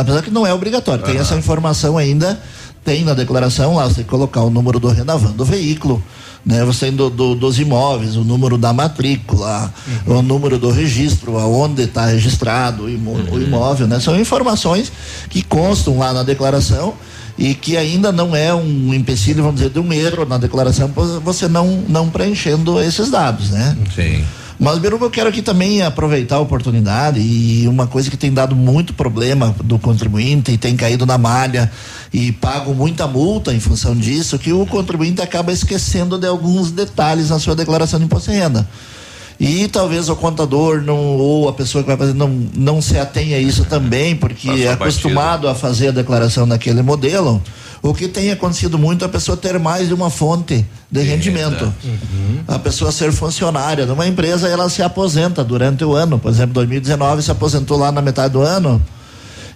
Apesar 0.00 0.22
que 0.22 0.30
não 0.30 0.46
é 0.46 0.54
obrigatório, 0.54 1.04
tem 1.04 1.16
essa 1.18 1.34
informação 1.34 1.98
ainda 1.98 2.38
tem 2.84 3.04
na 3.04 3.14
declaração 3.14 3.76
lá, 3.76 3.86
você 3.86 4.02
colocar 4.02 4.42
o 4.42 4.50
número 4.50 4.80
do 4.80 4.88
Renavan 4.88 5.32
do 5.32 5.44
veículo, 5.44 6.02
né? 6.44 6.64
Você 6.64 6.86
tem 6.86 6.96
do, 6.96 7.08
do, 7.08 7.34
dos 7.34 7.58
imóveis, 7.58 8.16
o 8.16 8.24
número 8.24 8.58
da 8.58 8.72
matrícula, 8.72 9.72
uhum. 10.06 10.18
o 10.18 10.22
número 10.22 10.58
do 10.58 10.70
registro, 10.70 11.38
aonde 11.38 11.82
está 11.82 12.06
registrado 12.06 12.84
o, 12.84 12.90
imó 12.90 13.12
uhum. 13.12 13.34
o 13.34 13.42
imóvel, 13.42 13.86
né? 13.86 14.00
São 14.00 14.18
informações 14.18 14.90
que 15.30 15.42
constam 15.42 15.98
lá 15.98 16.12
na 16.12 16.22
declaração 16.22 16.94
e 17.38 17.54
que 17.54 17.76
ainda 17.76 18.12
não 18.12 18.36
é 18.36 18.52
um 18.52 18.92
empecilho, 18.92 19.42
vamos 19.42 19.60
dizer, 19.60 19.70
de 19.70 19.78
um 19.78 19.92
erro 19.92 20.26
na 20.26 20.36
declaração, 20.36 20.90
você 21.24 21.48
não, 21.48 21.82
não 21.88 22.10
preenchendo 22.10 22.80
esses 22.80 23.10
dados, 23.10 23.50
né? 23.50 23.76
Sim. 23.94 24.24
Mas, 24.62 24.78
Biruba, 24.78 25.06
eu 25.06 25.10
quero 25.10 25.28
aqui 25.28 25.42
também 25.42 25.82
aproveitar 25.82 26.36
a 26.36 26.38
oportunidade 26.38 27.18
e 27.18 27.66
uma 27.66 27.88
coisa 27.88 28.08
que 28.08 28.16
tem 28.16 28.32
dado 28.32 28.54
muito 28.54 28.94
problema 28.94 29.52
do 29.64 29.76
contribuinte 29.76 30.52
e 30.52 30.56
tem 30.56 30.76
caído 30.76 31.04
na 31.04 31.18
malha 31.18 31.68
e 32.12 32.30
pago 32.30 32.72
muita 32.72 33.08
multa 33.08 33.52
em 33.52 33.58
função 33.58 33.92
disso, 33.92 34.38
que 34.38 34.52
o 34.52 34.64
contribuinte 34.64 35.20
acaba 35.20 35.50
esquecendo 35.50 36.16
de 36.16 36.28
alguns 36.28 36.70
detalhes 36.70 37.30
na 37.30 37.40
sua 37.40 37.56
declaração 37.56 37.98
de 37.98 38.04
imposto 38.04 38.30
de 38.30 38.36
renda. 38.36 38.68
E 39.40 39.66
talvez 39.66 40.08
o 40.08 40.14
contador 40.14 40.80
não, 40.80 40.96
ou 40.96 41.48
a 41.48 41.52
pessoa 41.52 41.82
que 41.82 41.88
vai 41.88 41.96
fazer 41.96 42.14
não, 42.14 42.28
não 42.54 42.80
se 42.80 42.96
atenha 42.96 43.38
a 43.38 43.40
isso 43.40 43.64
também, 43.64 44.14
porque 44.14 44.48
é 44.48 44.68
acostumado 44.68 45.48
a 45.48 45.56
fazer 45.56 45.88
a 45.88 45.90
declaração 45.90 46.46
naquele 46.46 46.82
modelo. 46.82 47.42
O 47.82 47.92
que 47.92 48.06
tem 48.06 48.30
acontecido 48.30 48.78
muito 48.78 49.02
é 49.02 49.06
a 49.06 49.08
pessoa 49.08 49.36
ter 49.36 49.58
mais 49.58 49.88
de 49.88 49.94
uma 49.94 50.08
fonte 50.08 50.64
de 50.88 51.02
rendimento. 51.02 51.64
Uhum. 51.82 52.44
A 52.46 52.56
pessoa 52.56 52.92
ser 52.92 53.10
funcionária 53.10 53.84
de 53.84 53.90
uma 53.90 54.06
empresa, 54.06 54.48
ela 54.48 54.70
se 54.70 54.82
aposenta 54.84 55.42
durante 55.42 55.84
o 55.84 55.92
ano. 55.92 56.16
Por 56.16 56.30
exemplo, 56.30 56.54
2019 56.54 57.22
se 57.22 57.32
aposentou 57.32 57.76
lá 57.76 57.90
na 57.90 58.00
metade 58.00 58.34
do 58.34 58.40
ano. 58.40 58.80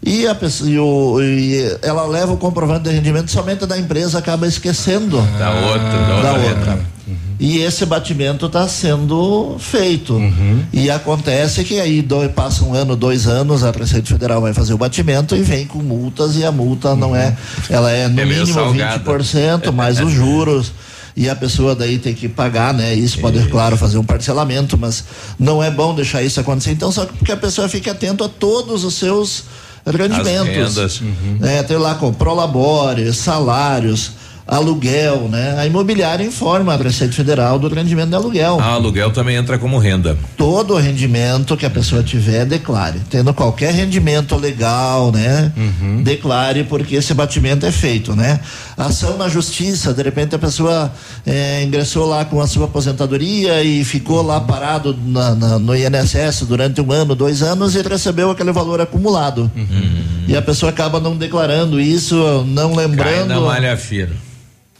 E, 0.03 0.27
a 0.27 0.35
pessoa, 0.35 0.71
e, 0.71 0.79
o, 0.79 1.21
e 1.21 1.79
ela 1.83 2.07
leva 2.07 2.33
o 2.33 2.37
comprovante 2.37 2.89
de 2.89 2.91
rendimento 2.91 3.31
somente 3.31 3.67
da 3.67 3.79
empresa, 3.79 4.19
acaba 4.19 4.47
esquecendo 4.47 5.21
da 5.39 5.51
outra. 5.53 5.79
Da, 5.81 6.23
da 6.23 6.33
outra. 6.33 6.51
outra. 6.51 6.73
Uhum. 7.07 7.17
E 7.39 7.59
esse 7.59 7.85
batimento 7.85 8.47
está 8.47 8.69
sendo 8.69 9.57
feito. 9.59 10.15
Uhum. 10.15 10.65
E 10.73 10.91
acontece 10.91 11.65
que 11.65 11.81
aí 11.81 12.03
dois, 12.03 12.31
passa 12.33 12.65
um 12.65 12.75
ano, 12.75 12.97
dois 12.97 13.27
anos, 13.27 13.65
a 13.65 13.71
Receita 13.71 14.09
Federal 14.09 14.41
vai 14.41 14.53
fazer 14.53 14.75
o 14.75 14.79
batimento 14.79 15.35
e 15.35 15.43
vem 15.43 15.67
com 15.67 15.79
multas, 15.79 16.37
e 16.37 16.45
a 16.45 16.53
multa 16.53 16.91
uhum. 16.91 16.97
não 16.97 17.17
é. 17.17 17.37
Ela 17.69 17.91
é 17.91 18.09
no 18.09 18.21
é 18.21 18.25
mínimo 18.25 18.47
salgada. 18.47 19.05
20%, 19.05 19.73
mais 19.73 19.99
os 20.01 20.13
juros 20.13 20.73
e 21.17 21.31
a 21.31 21.35
pessoa 21.35 21.75
daí 21.75 21.99
tem 21.99 22.15
que 22.15 22.29
pagar, 22.29 22.75
né? 22.75 22.95
Isso 22.95 23.19
pode, 23.19 23.39
isso. 23.39 23.49
claro, 23.49 23.75
fazer 23.77 23.97
um 23.97 24.05
parcelamento, 24.05 24.77
mas 24.77 25.03
não 25.39 25.63
é 25.63 25.71
bom 25.71 25.95
deixar 25.95 26.23
isso 26.23 26.39
acontecer. 26.39 26.73
Então, 26.73 26.93
só 26.93 27.07
que 27.07 27.33
a 27.33 27.37
pessoa 27.37 27.69
fique 27.71 27.89
atento 27.89 28.23
a 28.23 28.29
todos 28.29 28.85
os 28.85 28.95
seus 28.95 29.45
rendimentos. 29.87 31.01
Uhum. 31.01 31.39
É, 31.43 31.63
tem 31.63 31.77
lá 31.77 31.95
com 31.95 32.13
prolabore, 32.13 33.13
salários 33.13 34.13
aluguel, 34.47 35.29
né? 35.29 35.57
A 35.59 35.67
imobiliária 35.67 36.25
informa 36.25 36.75
a 36.75 36.77
Receita 36.77 37.13
Federal 37.13 37.59
do 37.59 37.69
rendimento 37.69 38.11
de 38.11 38.15
aluguel. 38.15 38.59
Ah, 38.61 38.75
aluguel 38.75 39.11
também 39.11 39.35
entra 39.35 39.59
como 39.59 39.77
renda. 39.79 40.17
Todo 40.37 40.75
o 40.75 40.77
rendimento 40.77 41.57
que 41.57 41.67
a 41.67 41.71
pessoa 41.71 42.03
tiver, 42.03 42.45
declare. 42.47 43.01
Tendo 43.11 43.35
qualquer 43.35 43.75
rendimento 43.75 44.37
legal, 44.37 45.11
né? 45.11 45.53
Uhum. 45.57 46.03
Declare, 46.03 46.63
porque 46.65 46.95
esse 46.95 47.13
batimento 47.13 47.67
é 47.67 47.73
feito, 47.73 48.15
né? 48.15 48.39
Ação 48.77 49.17
na 49.17 49.29
justiça, 49.29 49.93
de 49.93 50.03
repente 50.03 50.37
a 50.37 50.39
pessoa 50.39 50.93
é, 51.27 51.65
ingressou 51.65 52.07
lá 52.07 52.25
com 52.25 52.41
a 52.41 52.47
sua 52.47 52.67
aposentadoria 52.67 53.65
e 53.65 53.85
ficou 53.85 54.23
lá 54.23 54.41
parado 54.41 54.97
na, 55.07 55.35
na, 55.35 55.59
no 55.59 55.75
INSS 55.75 56.43
durante 56.47 56.81
um 56.81 56.93
ano, 56.93 57.17
dois 57.17 57.43
anos 57.43 57.75
e 57.75 57.83
recebeu 57.83 58.31
aquele 58.31 58.53
valor 58.53 58.81
acumulado. 58.81 59.51
Uhum. 59.57 60.05
E 60.29 60.37
a 60.37 60.43
pessoa 60.43 60.71
acaba 60.71 61.01
não 61.01 61.17
declarando 61.17 61.81
isso, 61.81 62.45
não 62.47 62.77
lembrando. 62.77 63.11
Cai 63.11 63.25
na 63.25 63.41
malha 63.41 63.77
fina 63.77 64.27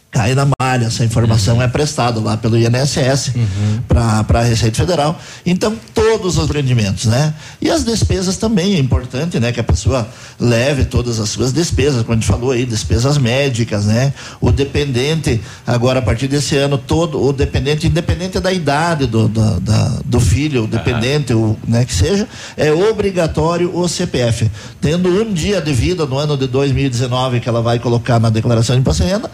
cai 0.09 0.33
na 0.33 0.47
malha, 0.59 0.85
essa 0.85 1.03
informação 1.03 1.57
uhum. 1.57 1.61
é 1.61 1.67
prestada 1.67 2.19
lá 2.19 2.37
pelo 2.37 2.57
INSS 2.57 3.33
uhum. 3.35 3.81
para 3.87 4.39
a 4.39 4.41
Receita 4.41 4.77
Federal. 4.77 5.19
Então, 5.45 5.75
todos 5.93 6.37
os 6.37 6.49
rendimentos, 6.49 7.05
né? 7.05 7.33
E 7.61 7.69
as 7.69 7.83
despesas 7.83 8.37
também 8.37 8.75
é 8.75 8.79
importante, 8.79 9.39
né? 9.39 9.51
Que 9.51 9.59
a 9.59 9.63
pessoa 9.63 10.07
leve 10.39 10.85
todas 10.85 11.19
as 11.19 11.29
suas 11.29 11.51
despesas, 11.51 12.01
como 12.03 12.13
a 12.13 12.15
gente 12.15 12.27
falou 12.27 12.51
aí, 12.51 12.65
despesas 12.65 13.17
médicas, 13.17 13.85
né? 13.85 14.13
O 14.39 14.51
dependente, 14.51 15.41
agora 15.65 15.99
a 15.99 16.01
partir 16.01 16.27
desse 16.27 16.55
ano, 16.55 16.77
todo, 16.77 17.21
o 17.21 17.33
dependente, 17.33 17.87
independente 17.87 18.39
da 18.39 18.51
idade 18.51 19.05
do, 19.05 19.27
do, 19.27 19.59
da, 19.59 19.99
do 20.05 20.19
filho, 20.19 20.63
o 20.63 20.67
dependente, 20.67 21.33
uhum. 21.33 21.51
o, 21.51 21.59
né? 21.67 21.83
Que 21.83 21.93
seja, 21.93 22.27
é 22.55 22.71
obrigatório 22.71 23.77
o 23.77 23.87
CPF. 23.87 24.49
Tendo 24.79 25.09
um 25.09 25.33
dia 25.33 25.61
de 25.61 25.73
vida 25.73 26.05
no 26.05 26.17
ano 26.17 26.37
de 26.37 26.47
2019 26.47 27.41
que 27.41 27.49
ela 27.49 27.61
vai 27.61 27.77
colocar 27.77 28.19
na 28.19 28.29
declaração 28.29 28.75
de 28.75 28.79
imposto 28.79 29.03
de 29.03 29.09
renda, 29.09 29.29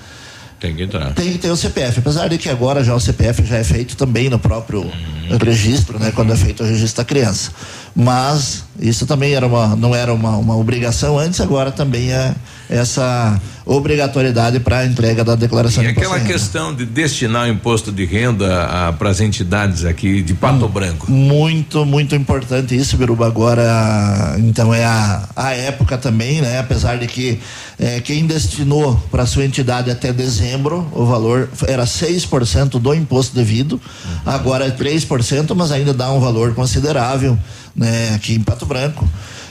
tem 0.64 0.74
que 0.74 0.84
entrar. 0.84 1.14
Tem 1.14 1.34
que 1.34 1.38
ter 1.38 1.52
o 1.52 1.58
CPF. 1.58 2.00
Apesar 2.00 2.30
de 2.30 2.38
que 2.38 2.48
agora 2.48 2.82
já 2.86 2.96
o 2.96 3.00
CPF 3.00 3.44
já 3.44 3.58
é 3.58 3.66
feito 3.66 3.98
também 3.98 4.30
no 4.30 4.40
próprio 4.40 4.80
uhum. 4.80 5.38
registro, 5.44 6.00
né? 6.00 6.14
Quando 6.16 6.32
é 6.32 6.38
feito 6.38 6.64
o 6.64 6.66
registro 6.66 7.04
da 7.04 7.06
criança. 7.06 7.52
Mas 7.94 8.64
isso 8.80 9.06
também 9.06 9.34
era 9.34 9.46
uma, 9.46 9.76
não 9.76 9.94
era 9.94 10.14
uma, 10.14 10.38
uma 10.38 10.56
obrigação 10.56 11.20
antes, 11.20 11.42
agora 11.42 11.70
também 11.70 12.14
é 12.14 12.34
essa 12.74 13.40
obrigatoriedade 13.66 14.60
para 14.60 14.80
a 14.80 14.86
entrega 14.86 15.24
da 15.24 15.36
declaração 15.36 15.84
e 15.84 15.88
de 15.88 15.92
aquela 15.92 16.20
questão 16.20 16.74
de 16.74 16.86
destinar 16.86 17.46
o 17.46 17.48
imposto 17.48 17.92
de 17.92 18.04
renda 18.04 18.94
para 18.98 19.10
as 19.10 19.22
entidades 19.22 19.86
aqui 19.86 20.22
de 20.22 20.34
Pato 20.34 20.66
hum, 20.66 20.70
Branco. 20.70 21.12
Muito, 21.12 21.86
muito 21.86 22.16
importante 22.16 22.76
isso, 22.76 22.98
Biruba. 22.98 23.28
Agora, 23.28 24.36
então 24.40 24.74
é 24.74 24.84
a, 24.84 25.30
a 25.36 25.52
época 25.52 25.98
também, 25.98 26.42
né? 26.42 26.60
Apesar 26.60 26.98
de 26.98 27.06
que 27.06 27.40
é, 27.80 28.00
quem 28.00 28.26
destinou 28.26 28.96
para 29.12 29.26
sua 29.26 29.46
entidade 29.46 29.92
até 29.92 30.12
dezembro, 30.12 30.90
o 30.92 31.06
valor 31.06 31.50
era 31.68 31.86
6% 31.86 32.80
do 32.80 32.94
imposto 32.94 33.36
devido, 33.36 33.74
uhum. 33.74 34.12
agora 34.26 34.66
é 34.66 34.72
3%, 34.72 35.54
mas 35.56 35.72
ainda 35.72 35.94
dá 35.94 36.12
um 36.12 36.20
valor 36.20 36.56
considerável, 36.56 37.38
né? 37.76 38.14
Aqui 38.16 38.34
em 38.34 38.42
Pato 38.42 38.66
Branco. 38.66 39.08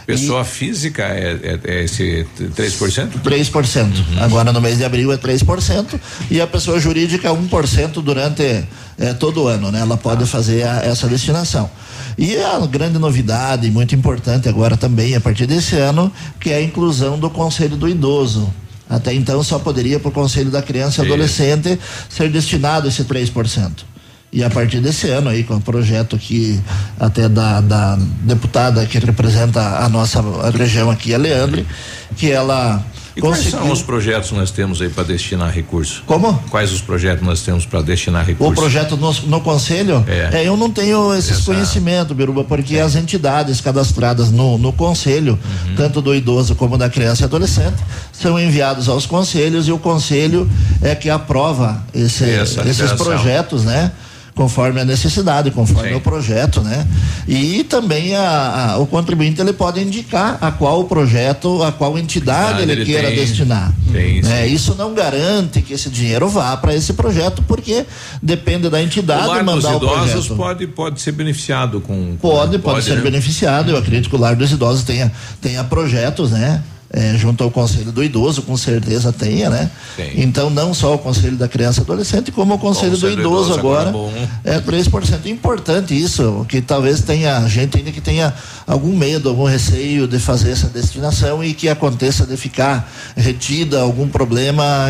Pessoa 0.06 0.42
e 0.42 0.44
física 0.44 1.02
é, 1.02 1.38
é, 1.42 1.60
é 1.64 1.84
esse 1.84 2.26
3%? 2.38 3.20
3%. 3.22 3.84
Uhum. 3.84 4.22
Agora 4.22 4.52
no 4.52 4.60
mês 4.60 4.78
de 4.78 4.84
abril 4.84 5.12
é 5.12 5.16
3% 5.16 6.00
e 6.30 6.40
a 6.40 6.46
pessoa 6.46 6.80
jurídica 6.80 7.30
1% 7.30 8.02
durante 8.02 8.64
é, 8.98 9.12
todo 9.14 9.42
o 9.42 9.48
ano, 9.48 9.70
né? 9.70 9.80
Ela 9.80 9.96
pode 9.96 10.24
ah. 10.24 10.26
fazer 10.26 10.64
a, 10.64 10.82
essa 10.84 11.06
destinação. 11.06 11.70
E 12.18 12.36
a 12.36 12.58
grande 12.66 12.98
novidade, 12.98 13.70
muito 13.70 13.94
importante 13.94 14.48
agora 14.48 14.76
também, 14.76 15.14
a 15.14 15.20
partir 15.20 15.46
desse 15.46 15.76
ano, 15.76 16.12
que 16.38 16.50
é 16.50 16.56
a 16.56 16.62
inclusão 16.62 17.18
do 17.18 17.30
Conselho 17.30 17.76
do 17.76 17.88
Idoso. 17.88 18.52
Até 18.88 19.14
então 19.14 19.42
só 19.42 19.58
poderia 19.58 19.98
para 19.98 20.10
o 20.10 20.12
Conselho 20.12 20.50
da 20.50 20.60
Criança 20.60 21.02
e 21.02 21.06
Adolescente 21.06 21.78
ser 22.10 22.28
destinado 22.30 22.88
esse 22.88 23.04
3%. 23.04 23.91
E 24.32 24.42
a 24.42 24.48
partir 24.48 24.80
desse 24.80 25.08
ano 25.10 25.28
aí, 25.28 25.44
com 25.44 25.56
o 25.56 25.60
projeto 25.60 26.16
que 26.16 26.58
até 26.98 27.28
da, 27.28 27.60
da 27.60 27.98
deputada 28.22 28.86
que 28.86 28.98
representa 28.98 29.60
a 29.60 29.88
nossa 29.90 30.22
região 30.56 30.90
aqui, 30.90 31.14
a 31.14 31.18
Leandre, 31.18 31.66
que 32.16 32.30
ela 32.30 32.82
e 33.14 33.20
quais 33.20 33.50
são 33.50 33.70
os 33.70 33.82
projetos 33.82 34.30
que 34.30 34.34
nós 34.34 34.50
temos 34.50 34.80
aí 34.80 34.88
para 34.88 35.04
destinar 35.04 35.52
recursos? 35.52 36.02
Como? 36.06 36.32
Quais 36.48 36.72
os 36.72 36.80
projetos 36.80 37.24
nós 37.24 37.42
temos 37.42 37.66
para 37.66 37.82
destinar 37.82 38.24
recursos? 38.24 38.56
O 38.56 38.58
projeto 38.58 38.96
no, 38.96 39.12
no 39.12 39.40
conselho? 39.42 40.02
É. 40.08 40.40
é. 40.40 40.48
eu 40.48 40.56
não 40.56 40.70
tenho 40.70 41.14
esses 41.14 41.32
Essa... 41.32 41.44
conhecimentos, 41.44 42.16
Biruba, 42.16 42.42
porque 42.42 42.76
é. 42.76 42.80
as 42.80 42.96
entidades 42.96 43.60
cadastradas 43.60 44.30
no, 44.30 44.56
no 44.56 44.72
conselho, 44.72 45.38
uhum. 45.66 45.74
tanto 45.76 46.00
do 46.00 46.14
idoso 46.14 46.54
como 46.54 46.78
da 46.78 46.88
criança 46.88 47.22
e 47.22 47.24
adolescente, 47.24 47.76
são 48.12 48.40
enviados 48.40 48.88
aos 48.88 49.04
conselhos 49.04 49.68
e 49.68 49.72
o 49.72 49.78
conselho 49.78 50.50
é 50.80 50.94
que 50.94 51.10
aprova 51.10 51.84
esse, 51.92 52.24
esses 52.24 52.92
projetos, 52.92 53.64
né? 53.64 53.92
Conforme 54.34 54.80
a 54.80 54.84
necessidade, 54.84 55.50
conforme 55.50 55.90
Sim. 55.90 55.94
o 55.96 56.00
projeto, 56.00 56.60
né? 56.62 56.86
E 57.28 57.64
também 57.64 58.14
a, 58.16 58.72
a, 58.72 58.78
o 58.78 58.86
contribuinte 58.86 59.40
ele 59.40 59.52
pode 59.52 59.80
indicar 59.80 60.38
a 60.40 60.50
qual 60.50 60.84
projeto, 60.84 61.62
a 61.62 61.70
qual 61.70 61.98
entidade 61.98 62.62
ele, 62.62 62.72
ele, 62.72 62.84
queira 62.84 63.08
tem, 63.08 63.16
destinar. 63.16 63.72
Tem, 63.92 64.22
né? 64.22 64.46
Isso 64.46 64.74
não 64.74 64.94
garante 64.94 65.60
que 65.60 65.74
esse 65.74 65.90
dinheiro 65.90 66.28
vá 66.28 66.56
para 66.56 66.74
esse 66.74 66.94
projeto, 66.94 67.42
porque 67.46 67.84
depende 68.22 68.70
da 68.70 68.82
entidade 68.82 69.28
o 69.28 69.44
mandar 69.44 69.76
o 69.76 69.80
projeto. 69.80 70.34
pode 70.34 70.66
pode 70.66 71.00
ser 71.00 71.12
beneficiado 71.12 71.80
com, 71.80 72.16
com 72.16 72.16
pode, 72.16 72.52
pode, 72.52 72.62
pode 72.62 72.84
ser 72.84 72.96
né? 72.96 73.02
beneficiado. 73.02 73.70
Eu 73.70 73.76
acredito 73.76 74.08
que 74.08 74.16
o 74.16 74.18
lar 74.18 74.34
dos 74.34 74.50
idosos 74.50 74.82
tenha 74.82 75.12
tenha 75.40 75.62
projetos, 75.64 76.30
né? 76.30 76.62
É, 76.92 77.16
junto 77.16 77.42
ao 77.42 77.50
Conselho 77.50 77.90
do 77.90 78.04
Idoso, 78.04 78.42
com 78.42 78.54
certeza 78.54 79.10
tenha, 79.12 79.48
né? 79.48 79.70
Sim. 79.96 80.10
Então, 80.16 80.50
não 80.50 80.74
só 80.74 80.94
o 80.94 80.98
Conselho 80.98 81.36
da 81.38 81.48
Criança 81.48 81.80
e 81.80 81.82
Adolescente, 81.82 82.30
como 82.30 82.54
o 82.54 82.58
Conselho, 82.58 82.98
do 82.98 83.10
Idoso, 83.10 83.20
idoso 83.20 83.58
agora, 83.58 83.88
agora 83.88 84.30
é 84.44 84.60
3%. 84.60 85.24
Importante 85.26 85.98
isso, 85.98 86.44
que 86.48 86.60
talvez 86.60 87.00
tenha 87.00 87.48
gente 87.48 87.78
ainda 87.78 87.90
que 87.90 88.00
tenha 88.00 88.34
algum 88.66 88.94
medo, 88.94 89.30
algum 89.30 89.44
receio 89.44 90.06
de 90.06 90.18
fazer 90.18 90.50
essa 90.50 90.68
destinação 90.68 91.42
e 91.42 91.54
que 91.54 91.66
aconteça 91.66 92.26
de 92.26 92.36
ficar 92.36 92.92
retida 93.16 93.80
algum 93.80 94.06
problema 94.06 94.88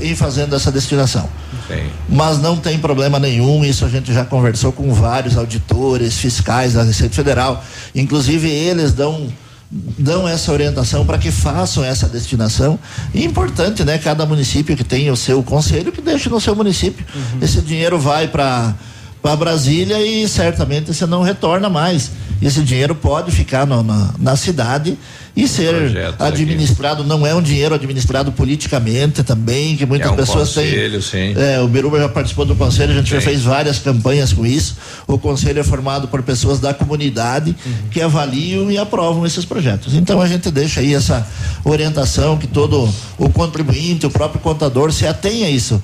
em, 0.00 0.14
fazendo 0.14 0.54
essa 0.54 0.70
destinação. 0.70 1.28
Sim. 1.66 1.90
Mas 2.08 2.38
não 2.38 2.56
tem 2.56 2.78
problema 2.78 3.18
nenhum, 3.18 3.64
isso 3.64 3.84
a 3.84 3.88
gente 3.88 4.12
já 4.12 4.24
conversou 4.24 4.70
com 4.70 4.94
vários 4.94 5.36
auditores 5.36 6.16
fiscais 6.16 6.74
da 6.74 6.84
Receita 6.84 7.14
Federal, 7.14 7.64
inclusive 7.92 8.48
eles 8.48 8.92
dão 8.92 9.28
dão 9.70 10.26
essa 10.26 10.50
orientação 10.52 11.06
para 11.06 11.16
que 11.16 11.30
façam 11.30 11.84
essa 11.84 12.08
destinação. 12.08 12.78
E 13.14 13.24
importante, 13.24 13.84
né? 13.84 13.98
Cada 13.98 14.26
município 14.26 14.76
que 14.76 14.82
tem 14.82 15.10
o 15.10 15.16
seu 15.16 15.42
conselho 15.42 15.92
que 15.92 16.00
deixe 16.00 16.28
no 16.28 16.40
seu 16.40 16.56
município. 16.56 17.06
Uhum. 17.14 17.38
Esse 17.40 17.60
dinheiro 17.60 17.98
vai 17.98 18.26
para 18.28 18.74
para 19.22 19.36
Brasília 19.36 20.00
e 20.00 20.26
certamente 20.26 20.94
você 20.94 21.04
não 21.04 21.22
retorna 21.22 21.68
mais. 21.68 22.10
Esse 22.40 22.62
dinheiro 22.62 22.94
pode 22.94 23.30
ficar 23.30 23.66
no, 23.66 23.82
na, 23.82 24.14
na 24.18 24.34
cidade 24.34 24.98
e 25.36 25.46
ser 25.46 25.74
administrado, 26.18 27.02
aqui. 27.02 27.08
não 27.08 27.26
é 27.26 27.34
um 27.34 27.42
dinheiro 27.42 27.74
administrado 27.74 28.32
politicamente 28.32 29.22
também, 29.22 29.76
que 29.76 29.86
muitas 29.86 30.08
é 30.08 30.12
um 30.12 30.16
pessoas 30.16 30.48
conselho, 30.48 30.90
têm. 30.90 31.00
Sim. 31.00 31.40
É, 31.40 31.60
o 31.60 31.68
Biruba 31.68 31.98
já 31.98 32.08
participou 32.08 32.44
do 32.44 32.56
conselho, 32.56 32.92
a 32.92 32.94
gente 32.94 33.08
sim. 33.08 33.14
já 33.14 33.20
fez 33.20 33.42
várias 33.42 33.78
campanhas 33.78 34.32
com 34.32 34.44
isso. 34.44 34.76
O 35.06 35.18
conselho 35.18 35.60
é 35.60 35.64
formado 35.64 36.08
por 36.08 36.22
pessoas 36.22 36.58
da 36.58 36.74
comunidade 36.74 37.54
uhum. 37.64 37.72
que 37.90 38.00
avaliam 38.00 38.70
e 38.70 38.78
aprovam 38.78 39.24
esses 39.24 39.44
projetos. 39.44 39.94
Então 39.94 40.20
a 40.20 40.26
gente 40.26 40.50
deixa 40.50 40.80
aí 40.80 40.94
essa 40.94 41.26
orientação 41.64 42.36
que 42.36 42.46
todo 42.46 42.92
o 43.16 43.28
contribuinte, 43.30 44.06
o 44.06 44.10
próprio 44.10 44.40
contador 44.40 44.92
se 44.92 45.06
atenha 45.06 45.46
a 45.46 45.50
isso. 45.50 45.82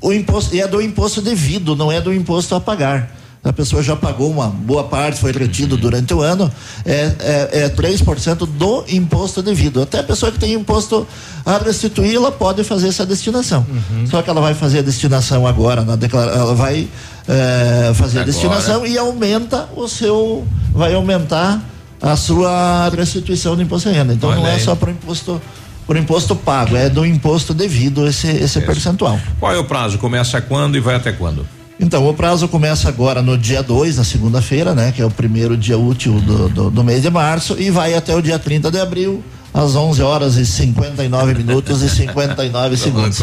O 0.00 0.12
imposto, 0.12 0.54
e 0.54 0.60
é 0.60 0.66
do 0.66 0.80
imposto 0.80 1.20
devido, 1.20 1.76
não 1.76 1.90
é 1.90 2.00
do 2.00 2.12
imposto 2.12 2.54
a 2.54 2.60
pagar 2.60 3.21
a 3.44 3.52
pessoa 3.52 3.82
já 3.82 3.96
pagou 3.96 4.30
uma 4.30 4.46
boa 4.46 4.84
parte, 4.84 5.18
foi 5.18 5.32
retido 5.32 5.76
durante 5.76 6.14
o 6.14 6.20
ano, 6.20 6.50
é, 6.86 7.12
é, 7.18 7.48
é 7.64 7.68
3% 7.68 8.46
do 8.46 8.84
imposto 8.88 9.42
devido. 9.42 9.82
Até 9.82 9.98
a 9.98 10.04
pessoa 10.04 10.30
que 10.30 10.38
tem 10.38 10.52
imposto 10.52 11.06
a 11.44 11.58
restituir, 11.58 12.14
ela 12.14 12.30
pode 12.30 12.62
fazer 12.62 12.88
essa 12.88 13.04
destinação. 13.04 13.66
Uhum. 13.68 14.06
Só 14.06 14.22
que 14.22 14.30
ela 14.30 14.40
vai 14.40 14.54
fazer 14.54 14.78
a 14.78 14.82
destinação 14.82 15.44
agora, 15.44 15.82
na 15.82 15.96
declara 15.96 16.30
ela 16.30 16.54
vai 16.54 16.88
é, 17.26 17.92
fazer 17.94 18.20
agora. 18.20 18.22
a 18.22 18.32
destinação 18.32 18.86
e 18.86 18.96
aumenta 18.96 19.68
o 19.74 19.88
seu, 19.88 20.46
vai 20.72 20.94
aumentar 20.94 21.60
a 22.00 22.14
sua 22.14 22.88
restituição 22.90 23.56
do 23.56 23.62
imposto 23.62 23.88
de 23.90 23.96
renda. 23.96 24.14
Então 24.14 24.30
Olha 24.30 24.38
não 24.38 24.46
é 24.46 24.54
aí. 24.54 24.60
só 24.60 24.76
para 24.76 24.90
o 24.90 24.92
imposto 24.92 25.42
por 25.84 25.96
imposto 25.96 26.36
pago, 26.36 26.76
é 26.76 26.88
do 26.88 27.04
imposto 27.04 27.52
devido 27.52 28.06
esse, 28.06 28.28
esse 28.28 28.60
percentual. 28.60 29.18
Qual 29.40 29.52
é 29.52 29.58
o 29.58 29.64
prazo? 29.64 29.98
Começa 29.98 30.40
quando 30.40 30.76
e 30.76 30.80
vai 30.80 30.94
até 30.94 31.10
quando? 31.10 31.44
Então, 31.82 32.08
o 32.08 32.14
prazo 32.14 32.46
começa 32.46 32.88
agora 32.88 33.20
no 33.20 33.36
dia 33.36 33.60
2, 33.60 33.96
na 33.96 34.04
segunda-feira, 34.04 34.72
né? 34.72 34.92
Que 34.92 35.02
é 35.02 35.04
o 35.04 35.10
primeiro 35.10 35.56
dia 35.56 35.76
útil 35.76 36.20
do, 36.20 36.48
do, 36.48 36.70
do, 36.70 36.84
mês 36.84 37.02
de 37.02 37.10
março 37.10 37.56
e 37.58 37.72
vai 37.72 37.92
até 37.94 38.14
o 38.14 38.22
dia 38.22 38.38
30 38.38 38.70
de 38.70 38.78
abril, 38.78 39.20
às 39.52 39.74
11 39.74 40.00
horas 40.00 40.36
e 40.36 40.46
59 40.46 41.34
minutos 41.34 41.82
e 41.82 41.88
59 41.88 42.76
segundos. 42.76 43.18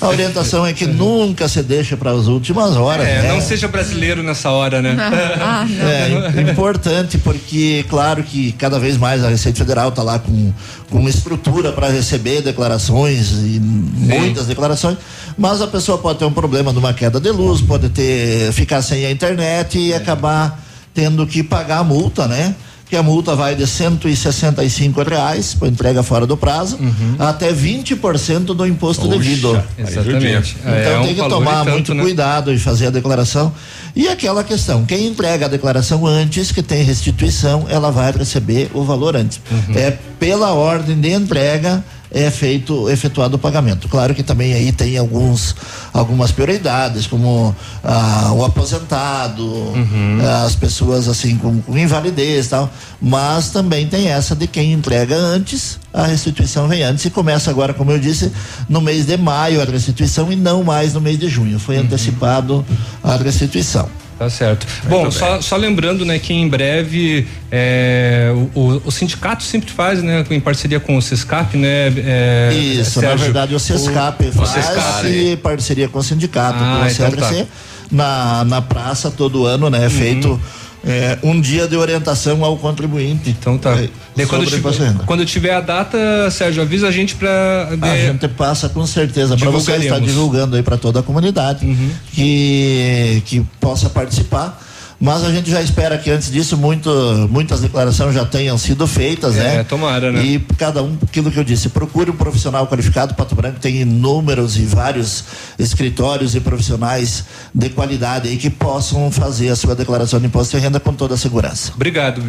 A 0.00 0.08
orientação 0.08 0.64
é 0.64 0.72
que 0.72 0.86
nunca 0.86 1.48
se 1.48 1.62
deixa 1.62 1.96
para 1.96 2.12
as 2.12 2.26
últimas 2.26 2.76
horas. 2.76 3.06
É, 3.06 3.22
né? 3.22 3.32
não 3.32 3.40
seja 3.40 3.66
brasileiro 3.66 4.22
nessa 4.22 4.50
hora, 4.50 4.80
né? 4.80 4.96
Ah, 5.40 5.66
é 6.36 6.50
importante 6.50 7.18
porque, 7.18 7.84
claro 7.88 8.22
que 8.22 8.52
cada 8.52 8.78
vez 8.78 8.96
mais 8.96 9.24
a 9.24 9.28
Receita 9.28 9.58
Federal 9.58 9.88
está 9.88 10.02
lá 10.02 10.18
com, 10.18 10.52
com 10.90 11.08
estrutura 11.08 11.72
para 11.72 11.88
receber 11.88 12.42
declarações 12.42 13.32
e 13.32 13.54
Sim. 13.54 13.60
muitas 14.00 14.46
declarações, 14.46 14.98
mas 15.36 15.60
a 15.60 15.66
pessoa 15.66 15.98
pode 15.98 16.20
ter 16.20 16.24
um 16.24 16.32
problema 16.32 16.72
numa 16.72 16.92
queda 16.92 17.18
de 17.18 17.30
luz, 17.30 17.60
pode 17.60 17.88
ter 17.88 18.52
ficar 18.52 18.82
sem 18.82 19.04
a 19.04 19.10
internet 19.10 19.78
e 19.78 19.92
é. 19.92 19.96
acabar 19.96 20.62
tendo 20.94 21.26
que 21.26 21.42
pagar 21.42 21.78
a 21.78 21.84
multa, 21.84 22.26
né? 22.26 22.54
Que 22.88 22.96
a 22.96 23.02
multa 23.02 23.36
vai 23.36 23.54
de 23.54 23.66
165 23.66 25.02
reais 25.02 25.54
por 25.54 25.68
entrega 25.68 26.02
fora 26.02 26.26
do 26.26 26.36
prazo 26.36 26.76
uhum. 26.76 27.16
até 27.18 27.52
20% 27.52 28.46
do 28.46 28.66
imposto 28.66 29.06
Oxa, 29.06 29.18
devido. 29.18 29.62
Exatamente. 29.78 30.56
Então 30.60 30.72
é, 30.72 31.02
tem 31.02 31.12
um 31.12 31.14
que 31.14 31.28
tomar 31.28 31.64
tanto, 31.64 31.70
muito 31.72 31.94
né? 31.94 32.02
cuidado 32.02 32.52
e 32.52 32.58
fazer 32.58 32.86
a 32.86 32.90
declaração. 32.90 33.52
E 33.94 34.08
aquela 34.08 34.42
questão, 34.42 34.84
quem 34.84 35.06
entrega 35.06 35.46
a 35.46 35.48
declaração 35.48 36.06
antes, 36.06 36.50
que 36.50 36.62
tem 36.62 36.82
restituição, 36.82 37.66
ela 37.68 37.90
vai 37.90 38.10
receber 38.12 38.70
o 38.72 38.82
valor 38.84 39.16
antes. 39.16 39.40
Uhum. 39.50 39.76
É 39.76 39.98
pela 40.18 40.52
ordem 40.52 40.98
de 40.98 41.12
entrega 41.12 41.84
é 42.10 42.30
feito 42.30 42.88
efetuado 42.88 43.36
o 43.36 43.38
pagamento. 43.38 43.88
Claro 43.88 44.14
que 44.14 44.22
também 44.22 44.54
aí 44.54 44.72
tem 44.72 44.96
alguns 44.96 45.54
algumas 45.92 46.32
prioridades, 46.32 47.06
como 47.06 47.54
ah, 47.82 48.32
o 48.34 48.44
aposentado, 48.44 49.44
uhum. 49.44 50.18
as 50.44 50.54
pessoas 50.54 51.08
assim 51.08 51.36
com, 51.36 51.60
com 51.60 51.76
invalidez 51.76 52.46
e 52.46 52.50
tal, 52.50 52.70
mas 53.00 53.50
também 53.50 53.86
tem 53.86 54.08
essa 54.08 54.34
de 54.34 54.46
quem 54.46 54.72
entrega 54.72 55.16
antes, 55.16 55.78
a 55.92 56.06
restituição 56.06 56.68
vem 56.68 56.82
antes 56.82 57.04
e 57.04 57.10
começa 57.10 57.50
agora, 57.50 57.74
como 57.74 57.90
eu 57.90 57.98
disse, 57.98 58.32
no 58.68 58.80
mês 58.80 59.06
de 59.06 59.16
maio 59.16 59.60
a 59.60 59.64
restituição 59.64 60.30
e 60.32 60.36
não 60.36 60.62
mais 60.62 60.94
no 60.94 61.00
mês 61.00 61.18
de 61.18 61.28
junho. 61.28 61.58
Foi 61.58 61.76
uhum. 61.76 61.82
antecipado 61.82 62.64
a 63.02 63.16
restituição. 63.16 63.88
Tá 64.18 64.28
certo. 64.28 64.66
Muito 64.82 64.88
Bom, 64.90 65.10
só, 65.12 65.40
só, 65.40 65.56
lembrando, 65.56 66.04
né, 66.04 66.18
que 66.18 66.32
em 66.32 66.48
breve 66.48 67.28
é, 67.52 68.32
o, 68.52 68.82
o, 68.84 68.90
sindicato 68.90 69.44
sempre 69.44 69.70
faz, 69.70 70.02
né, 70.02 70.24
em 70.28 70.40
parceria 70.40 70.80
com 70.80 70.96
o 70.96 71.02
Sescap, 71.02 71.56
né? 71.56 71.86
É, 71.98 72.50
Isso, 72.52 72.98
Sérgio, 72.98 73.10
na 73.10 73.14
verdade 73.14 73.54
o 73.54 73.60
Sescap 73.60 74.26
o, 74.26 74.32
faz 74.32 75.04
o 75.04 75.06
em 75.06 75.36
parceria 75.36 75.88
com 75.88 76.00
o 76.00 76.02
sindicato, 76.02 76.58
ah, 76.60 76.80
com 76.80 76.86
o 76.86 76.90
então 76.90 77.10
tá. 77.12 77.46
na, 77.92 78.44
na 78.44 78.60
praça 78.60 79.08
todo 79.08 79.46
ano, 79.46 79.70
né, 79.70 79.78
é 79.78 79.84
uhum. 79.84 79.90
feito 79.90 80.40
é, 80.86 81.18
um 81.22 81.40
dia 81.40 81.66
de 81.66 81.76
orientação 81.76 82.44
ao 82.44 82.56
contribuinte. 82.56 83.30
Então 83.30 83.58
tá. 83.58 83.72
É, 84.16 84.26
quando, 84.26 84.46
tiver, 84.46 84.94
quando 85.06 85.24
tiver 85.24 85.54
a 85.54 85.60
data, 85.60 86.30
Sérgio, 86.30 86.62
avisa 86.62 86.88
a 86.88 86.90
gente 86.90 87.14
para. 87.14 87.68
A 87.80 87.96
gente 87.96 88.28
passa 88.28 88.68
com 88.68 88.86
certeza 88.86 89.36
para 89.36 89.50
você 89.50 89.76
estar 89.76 90.00
divulgando 90.00 90.56
aí 90.56 90.62
para 90.62 90.76
toda 90.76 91.00
a 91.00 91.02
comunidade 91.02 91.64
uhum. 91.64 91.90
que 92.12 93.22
que 93.26 93.46
possa 93.60 93.88
participar 93.88 94.60
mas 95.00 95.22
a 95.24 95.30
gente 95.30 95.50
já 95.50 95.62
espera 95.62 95.96
que 95.96 96.10
antes 96.10 96.30
disso 96.30 96.56
muito, 96.56 96.90
muitas 97.30 97.60
declarações 97.60 98.14
já 98.14 98.24
tenham 98.24 98.58
sido 98.58 98.86
feitas, 98.86 99.36
é, 99.36 99.58
né? 99.58 99.64
Tomara, 99.64 100.10
né? 100.10 100.22
E 100.22 100.38
cada 100.56 100.82
um, 100.82 100.96
aquilo 101.02 101.30
que 101.30 101.38
eu 101.38 101.44
disse, 101.44 101.68
procure 101.68 102.10
um 102.10 102.16
profissional 102.16 102.66
qualificado. 102.66 103.14
Pato 103.14 103.34
Branco 103.34 103.60
tem 103.60 103.80
inúmeros 103.82 104.56
e 104.56 104.64
vários 104.64 105.24
escritórios 105.58 106.34
e 106.34 106.40
profissionais 106.40 107.24
de 107.54 107.68
qualidade 107.68 108.28
aí 108.28 108.36
que 108.36 108.50
possam 108.50 109.10
fazer 109.10 109.50
a 109.50 109.56
sua 109.56 109.74
declaração 109.74 110.18
de 110.18 110.26
imposto 110.26 110.56
de 110.56 110.62
renda 110.62 110.80
com 110.80 110.92
toda 110.92 111.14
a 111.14 111.18
segurança. 111.18 111.72
Obrigado. 111.74 112.22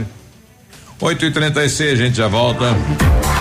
8 1.01 1.25
e 1.25 1.31
36 1.31 1.91
a 1.91 1.95
gente 2.03 2.17
já 2.17 2.27
volta. 2.27 2.75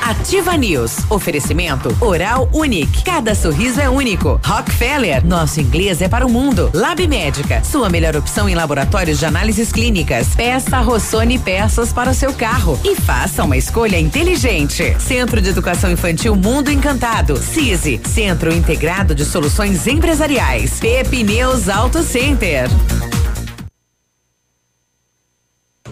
Ativa 0.09 0.56
News. 0.56 0.98
Oferecimento 1.10 1.94
Oral 2.01 2.48
Unique. 2.52 3.05
Cada 3.05 3.35
sorriso 3.35 3.80
é 3.80 3.90
único. 3.90 4.40
Rockefeller. 4.44 5.26
Nosso 5.26 5.60
inglês 5.60 6.01
é 6.01 6.09
para 6.09 6.26
o 6.26 6.30
mundo. 6.30 6.70
Lab 6.72 7.06
Médica. 7.06 7.62
Sua 7.64 7.90
melhor 7.90 8.16
opção 8.16 8.48
em 8.48 8.55
laboratórios 8.55 9.18
de 9.18 9.26
análises 9.26 9.72
clínicas. 9.72 10.28
Peça 10.35 10.78
Rossoni 10.78 11.39
peças 11.39 11.93
para 11.93 12.10
o 12.10 12.14
seu 12.14 12.32
carro. 12.32 12.78
E 12.85 12.94
faça 12.97 13.44
uma 13.44 13.56
escolha 13.56 13.98
inteligente. 13.98 14.97
Centro 14.98 15.43
de 15.43 15.51
Educação 15.51 15.90
Infantil 15.90 16.36
Mundo 16.36 16.70
Encantado. 16.70 17.36
CISI. 17.36 18.01
Centro 18.05 18.55
Integrado 18.55 19.14
de 19.14 19.24
Soluções 19.24 19.86
Empresariais. 19.86 20.78
Pepineus 20.80 21.68
Auto 21.68 22.02
Center. 22.02 22.68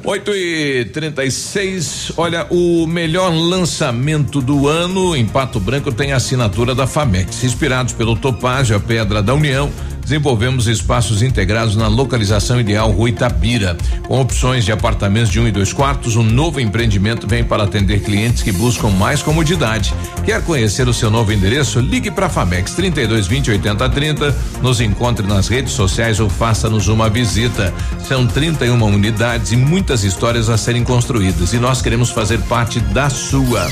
8 0.06 0.30
e 0.36 0.84
36 0.92 2.12
olha, 2.16 2.46
o 2.48 2.86
melhor 2.86 3.34
lançamento 3.34 4.40
do 4.40 4.68
ano 4.68 5.16
em 5.16 5.26
Pato 5.26 5.58
Branco 5.58 5.90
tem 5.90 6.12
a 6.12 6.16
assinatura 6.16 6.76
da 6.76 6.86
FAMEX. 6.86 7.42
Inspirados 7.42 7.92
pelo 7.92 8.14
Topázio, 8.14 8.76
a 8.76 8.80
Pedra 8.80 9.20
da 9.20 9.34
União, 9.34 9.68
desenvolvemos 10.06 10.68
espaços 10.68 11.20
integrados 11.20 11.74
na 11.74 11.88
localização 11.88 12.60
ideal 12.60 12.92
Rua 12.92 13.08
Itabira. 13.08 13.76
Com 14.06 14.20
opções 14.20 14.64
de 14.64 14.70
apartamentos 14.70 15.30
de 15.30 15.40
um 15.40 15.48
e 15.48 15.50
dois 15.50 15.72
quartos, 15.72 16.14
um 16.14 16.22
novo 16.22 16.60
empreendimento 16.60 17.26
vem 17.26 17.42
para 17.42 17.64
atender 17.64 18.00
clientes 18.00 18.40
que 18.40 18.52
buscam 18.52 18.88
mais 18.88 19.20
comodidade. 19.20 19.92
Quer 20.24 20.40
conhecer 20.44 20.88
o 20.88 20.94
seu 20.94 21.10
novo 21.10 21.32
endereço? 21.32 21.80
Ligue 21.80 22.12
para 22.12 22.28
Famex 22.28 22.72
32 22.74 23.26
20 23.26 23.50
80 23.50 23.88
30, 23.88 24.36
nos 24.62 24.80
encontre 24.80 25.26
nas 25.26 25.48
redes 25.48 25.72
sociais 25.72 26.20
ou 26.20 26.30
faça-nos 26.30 26.86
uma 26.86 27.10
visita. 27.10 27.74
São 28.06 28.28
31 28.28 28.80
unidades 28.84 29.50
e 29.50 29.56
muitas 29.56 30.04
histórias 30.04 30.48
a 30.48 30.56
serem 30.56 30.84
construídas 30.84 31.52
e 31.52 31.58
nós 31.58 31.82
queremos 31.82 32.10
fazer 32.10 32.38
parte 32.42 32.78
da 32.78 33.10
sua. 33.10 33.68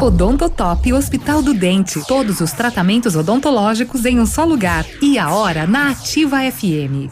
Odontotop 0.00 0.92
Hospital 0.92 1.42
do 1.42 1.54
Dente. 1.54 2.00
Todos 2.06 2.40
os 2.40 2.52
tratamentos 2.52 3.16
odontológicos 3.16 4.04
em 4.04 4.20
um 4.20 4.26
só 4.26 4.44
lugar. 4.44 4.84
E 5.00 5.18
a 5.18 5.30
hora 5.30 5.63
na 5.66 5.90
Ativa 5.90 6.38
FM. 6.50 7.10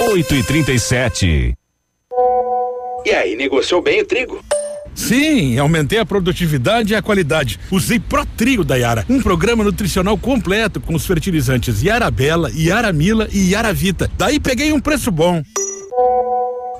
8 0.00 0.34
e 0.34 0.42
37 0.42 1.54
E 3.04 3.10
aí, 3.10 3.36
negociou 3.36 3.82
bem 3.82 4.00
o 4.02 4.06
trigo? 4.06 4.42
Sim, 4.94 5.56
aumentei 5.58 5.98
a 5.98 6.04
produtividade 6.04 6.92
e 6.92 6.96
a 6.96 7.02
qualidade. 7.02 7.58
Usei 7.70 8.00
Protrigo 8.00 8.64
da 8.64 8.74
Yara, 8.74 9.06
um 9.08 9.22
programa 9.22 9.62
nutricional 9.62 10.18
completo 10.18 10.80
com 10.80 10.94
os 10.94 11.06
fertilizantes 11.06 11.82
Yara 11.82 12.10
Bela, 12.10 12.50
Yara 12.54 12.92
Mila 12.92 13.28
e 13.32 13.52
Yara 13.52 13.72
Vita. 13.72 14.10
Daí 14.18 14.40
peguei 14.40 14.72
um 14.72 14.80
preço 14.80 15.12
bom. 15.12 15.42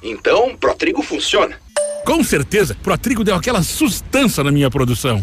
Então, 0.02 0.56
Protrigo 0.56 1.02
funciona. 1.02 1.56
Com 2.05 2.24
certeza, 2.24 2.76
Protrigo 2.82 3.22
deu 3.22 3.36
aquela 3.36 3.62
sustância 3.62 4.42
na 4.42 4.50
minha 4.50 4.70
produção. 4.70 5.22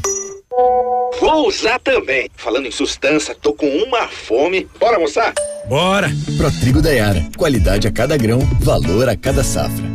Vou 1.26 1.48
usar 1.48 1.80
também. 1.80 2.30
Falando 2.36 2.68
em 2.68 2.72
sustância, 2.72 3.34
tô 3.34 3.52
com 3.52 3.66
uma 3.66 4.08
fome. 4.08 4.68
Bora 4.80 4.98
almoçar? 4.98 5.34
Bora! 5.68 6.08
Protrigo 6.38 6.84
da 6.84 6.92
Yara. 6.92 7.26
Qualidade 7.36 7.88
a 7.88 7.92
cada 7.92 8.16
grão, 8.16 8.38
valor 8.62 9.10
a 9.10 9.18
cada 9.18 9.44
safra. 9.44 9.95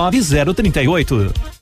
29038. 0.09 1.61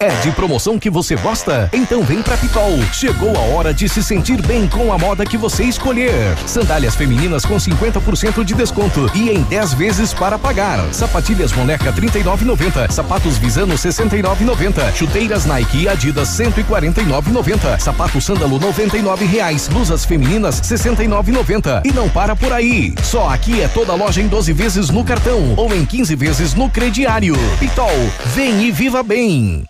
É 0.00 0.08
de 0.20 0.32
promoção 0.32 0.78
que 0.78 0.90
você 0.90 1.16
gosta? 1.16 1.70
Então 1.72 2.02
vem 2.02 2.20
pra 2.20 2.36
Pitol. 2.36 2.78
Chegou 2.92 3.34
a 3.36 3.54
hora 3.54 3.72
de 3.72 3.88
se 3.88 4.02
sentir 4.02 4.42
bem 4.42 4.68
com 4.68 4.92
a 4.92 4.98
moda 4.98 5.24
que 5.24 5.38
você 5.38 5.64
escolher. 5.64 6.12
Sandálias 6.46 6.94
femininas 6.96 7.46
com 7.46 7.56
50% 7.56 8.44
de 8.44 8.54
desconto 8.54 9.10
e 9.14 9.30
em 9.30 9.42
10 9.44 9.72
vezes 9.74 10.12
para 10.12 10.38
pagar. 10.38 10.78
Sapatilhas 10.92 11.52
Moneca 11.52 11.92
39,90. 11.92 12.90
Sapatos 12.90 13.38
Visano 13.38 13.76
69,90. 13.76 14.92
Chuteiras 14.94 15.46
Nike 15.46 15.84
e 15.84 15.88
Adidas 15.88 16.28
149,90. 16.28 17.78
Sapato 17.78 18.20
Sândalo 18.20 18.58
99 18.58 19.24
reais. 19.24 19.68
Blusas 19.68 20.04
femininas 20.04 20.60
69,90. 20.60 21.82
E 21.82 21.92
não 21.92 22.10
para 22.10 22.36
por 22.36 22.52
aí. 22.52 22.94
Só 23.02 23.30
aqui 23.30 23.62
é 23.62 23.68
toda 23.68 23.94
loja 23.94 24.20
em 24.20 24.26
12 24.26 24.52
vezes 24.52 24.90
no 24.90 25.02
cartão 25.02 25.54
ou 25.56 25.74
em 25.74 25.86
15 25.86 26.14
vezes 26.14 26.52
no 26.52 26.68
crediário. 26.68 27.36
Pitol, 27.58 27.88
vem 28.34 28.64
e 28.64 28.70
viva 28.70 29.02
bem. 29.02 29.64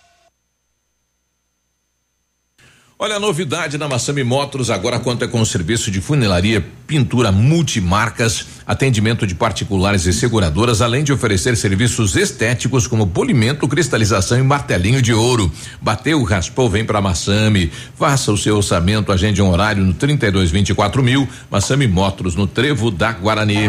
Olha 3.04 3.16
a 3.16 3.20
novidade 3.20 3.76
na 3.76 3.86
Massami 3.86 4.24
Motors 4.24 4.70
agora 4.70 4.98
conta 4.98 5.28
com 5.28 5.38
o 5.38 5.44
serviço 5.44 5.90
de 5.90 6.00
funilaria, 6.00 6.64
pintura 6.86 7.30
multimarcas, 7.30 8.46
atendimento 8.66 9.26
de 9.26 9.34
particulares 9.34 10.06
e 10.06 10.12
seguradoras, 10.14 10.80
além 10.80 11.04
de 11.04 11.12
oferecer 11.12 11.54
serviços 11.54 12.16
estéticos 12.16 12.86
como 12.86 13.06
polimento, 13.06 13.68
cristalização 13.68 14.38
e 14.38 14.42
martelinho 14.42 15.02
de 15.02 15.12
ouro. 15.12 15.52
Bateu, 15.82 16.22
raspou, 16.22 16.70
vem 16.70 16.82
para 16.82 16.98
Massami. 16.98 17.70
Faça 17.94 18.32
o 18.32 18.38
seu 18.38 18.56
orçamento, 18.56 19.12
agende 19.12 19.42
um 19.42 19.50
horário 19.50 19.84
no 19.84 19.92
32 19.92 20.50
24 20.50 21.02
mil. 21.02 21.28
Massami 21.50 21.86
Motors 21.86 22.34
no 22.34 22.46
Trevo 22.46 22.90
da 22.90 23.12
Guarani. 23.12 23.68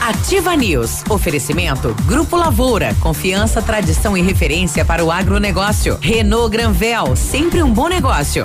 Ativa 0.00 0.54
News. 0.56 1.02
Oferecimento 1.08 1.94
Grupo 2.06 2.36
Lavoura. 2.36 2.94
Confiança, 3.00 3.62
tradição 3.62 4.16
e 4.16 4.22
referência 4.22 4.84
para 4.84 5.04
o 5.04 5.10
agronegócio. 5.10 5.98
Renault 6.00 6.50
Granvel. 6.50 7.16
Sempre 7.16 7.62
um 7.62 7.72
bom 7.72 7.88
negócio. 7.88 8.44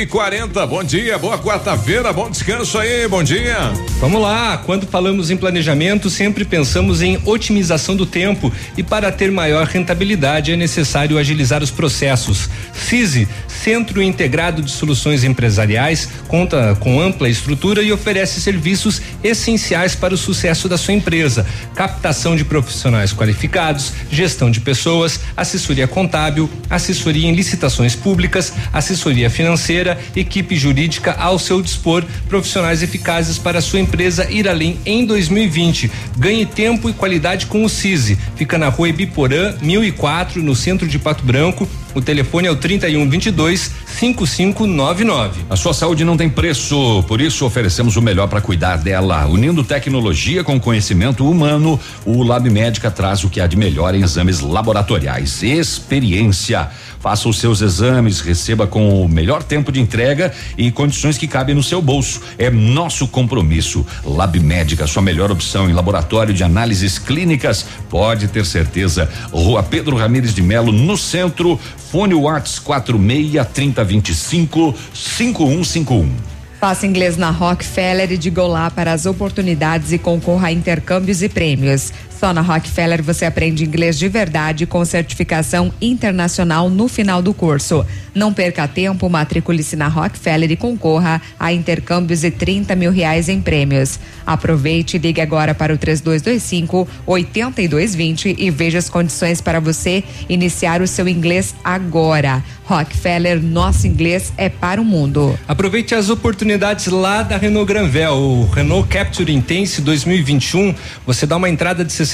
E 0.00 0.06
quarenta, 0.06 0.66
bom 0.66 0.82
dia, 0.82 1.18
boa 1.18 1.38
quarta-feira, 1.38 2.10
bom 2.10 2.30
descanso 2.30 2.78
aí, 2.78 3.06
bom 3.06 3.22
dia. 3.22 3.56
Vamos 4.00 4.22
lá, 4.22 4.56
quando 4.56 4.86
falamos 4.86 5.30
em 5.30 5.36
planejamento, 5.36 6.08
sempre 6.08 6.42
pensamos 6.42 7.02
em 7.02 7.20
otimização 7.26 7.94
do 7.94 8.06
tempo 8.06 8.50
e 8.78 8.82
para 8.82 9.12
ter 9.12 9.30
maior 9.30 9.66
rentabilidade 9.66 10.52
é 10.52 10.56
necessário 10.56 11.18
agilizar 11.18 11.62
os 11.62 11.70
processos. 11.70 12.48
CISI, 12.72 13.28
Centro 13.62 14.02
Integrado 14.02 14.62
de 14.62 14.70
Soluções 14.70 15.22
Empresariais, 15.22 16.08
conta 16.26 16.74
com 16.80 16.98
ampla 16.98 17.28
estrutura 17.28 17.82
e 17.82 17.92
oferece 17.92 18.40
serviços 18.40 19.02
essenciais 19.22 19.94
para 19.94 20.14
o 20.14 20.16
sucesso 20.16 20.66
da 20.66 20.78
sua 20.78 20.94
empresa: 20.94 21.46
captação 21.74 22.34
de 22.34 22.42
profissionais 22.42 23.12
qualificados, 23.12 23.92
gestão 24.10 24.50
de 24.50 24.62
pessoas, 24.62 25.20
assessoria 25.36 25.86
contábil, 25.86 26.48
assessoria 26.70 27.28
em 27.28 27.34
licitações 27.34 27.94
públicas, 27.94 28.54
assessoria 28.72 29.28
financeira, 29.28 29.98
equipe 30.16 30.56
jurídica 30.56 31.12
ao 31.12 31.38
seu 31.38 31.60
dispor, 31.60 32.02
profissionais 32.30 32.82
eficazes 32.82 33.36
para 33.36 33.58
a 33.58 33.62
sua 33.62 33.80
empresa 33.80 34.26
ir 34.30 34.48
além 34.48 34.78
em 34.86 35.04
2020. 35.04 35.90
Ganhe 36.16 36.46
tempo 36.46 36.88
e 36.88 36.94
qualidade 36.94 37.44
com 37.44 37.62
o 37.62 37.68
CISI. 37.68 38.18
Fica 38.36 38.56
na 38.56 38.70
rua 38.70 38.88
Ibiporã, 38.88 39.54
1004, 39.60 40.42
no 40.42 40.56
centro 40.56 40.88
de 40.88 40.98
Pato 40.98 41.22
Branco. 41.22 41.68
O 41.94 42.00
telefone 42.00 42.48
é 42.48 42.50
o 42.50 42.56
3122 42.56 43.70
5599. 43.86 45.42
A 45.50 45.56
sua 45.56 45.74
saúde 45.74 46.04
não 46.04 46.16
tem 46.16 46.28
preço, 46.28 47.04
por 47.08 47.20
isso 47.20 47.44
oferecemos 47.44 47.96
o 47.96 48.02
melhor 48.02 48.28
para 48.28 48.40
cuidar 48.40 48.76
dela. 48.76 49.26
Unindo 49.26 49.64
tecnologia 49.64 50.44
com 50.44 50.60
conhecimento 50.60 51.28
humano, 51.28 51.78
o 52.04 52.22
Lab 52.22 52.48
Médica 52.48 52.90
traz 52.90 53.24
o 53.24 53.28
que 53.30 53.40
há 53.40 53.46
de 53.46 53.56
melhor 53.56 53.94
em 53.94 54.02
exames 54.02 54.40
laboratoriais. 54.40 55.42
Experiência. 55.42 56.70
Faça 57.00 57.30
os 57.30 57.38
seus 57.38 57.62
exames, 57.62 58.20
receba 58.20 58.66
com 58.66 59.02
o 59.02 59.08
melhor 59.08 59.42
tempo 59.42 59.72
de 59.72 59.80
entrega 59.80 60.34
e 60.56 60.70
condições 60.70 61.16
que 61.16 61.26
cabem 61.26 61.54
no 61.54 61.62
seu 61.62 61.80
bolso. 61.80 62.20
É 62.36 62.50
nosso 62.50 63.08
compromisso. 63.08 63.86
Lab 64.04 64.38
Médica, 64.38 64.86
sua 64.86 65.00
melhor 65.00 65.30
opção 65.30 65.70
em 65.70 65.72
laboratório 65.72 66.34
de 66.34 66.44
análises 66.44 66.98
clínicas. 66.98 67.64
Pode 67.88 68.28
ter 68.28 68.44
certeza. 68.44 69.08
Rua 69.32 69.62
Pedro 69.62 69.96
Ramires 69.96 70.34
de 70.34 70.42
Melo, 70.42 70.72
no 70.72 70.94
centro. 70.94 71.58
Fone 71.90 72.14
Whats 72.14 72.58
46 72.58 73.46
3025 73.50 74.74
5151. 74.92 76.30
Faça 76.60 76.86
inglês 76.86 77.16
na 77.16 77.30
Rockefeller 77.30 78.12
e 78.12 78.18
diga 78.18 78.42
olá 78.42 78.70
para 78.70 78.92
as 78.92 79.06
oportunidades 79.06 79.92
e 79.92 79.98
concorra 79.98 80.48
a 80.48 80.52
intercâmbios 80.52 81.22
e 81.22 81.28
prêmios. 81.30 81.90
Só 82.20 82.34
na 82.34 82.42
Rockefeller 82.42 83.02
você 83.02 83.24
aprende 83.24 83.64
inglês 83.64 83.98
de 83.98 84.06
verdade 84.06 84.66
com 84.66 84.84
certificação 84.84 85.72
internacional 85.80 86.68
no 86.68 86.86
final 86.86 87.22
do 87.22 87.32
curso. 87.32 87.82
Não 88.14 88.30
perca 88.30 88.68
tempo, 88.68 89.08
matricule-se 89.08 89.74
na 89.74 89.88
Rockefeller 89.88 90.50
e 90.50 90.56
concorra 90.56 91.22
a 91.38 91.50
intercâmbios 91.50 92.22
e 92.22 92.30
30 92.30 92.76
mil 92.76 92.92
reais 92.92 93.30
em 93.30 93.40
prêmios. 93.40 93.98
Aproveite 94.26 94.98
e 94.98 95.00
ligue 95.00 95.22
agora 95.22 95.54
para 95.54 95.72
o 95.72 95.78
3225 95.78 96.86
8220 97.06 98.36
e 98.38 98.50
veja 98.50 98.76
as 98.76 98.90
condições 98.90 99.40
para 99.40 99.58
você 99.58 100.04
iniciar 100.28 100.82
o 100.82 100.86
seu 100.86 101.08
inglês 101.08 101.54
agora. 101.64 102.44
Rockefeller, 102.70 103.42
nosso 103.42 103.86
inglês 103.86 104.32
é 104.36 104.48
para 104.48 104.80
o 104.80 104.84
mundo. 104.84 105.36
Aproveite 105.48 105.92
as 105.92 106.08
oportunidades 106.08 106.86
lá 106.86 107.22
da 107.22 107.36
Renault 107.36 107.66
Granvel, 107.66 108.14
o 108.14 108.44
Renault 108.46 108.88
Capture 108.88 109.34
Intense 109.34 109.80
2021. 109.80 110.74
Você 111.04 111.26
dá 111.26 111.36
uma 111.36 111.48
entrada 111.48 111.84
de 111.84 111.92
60% 111.92 112.09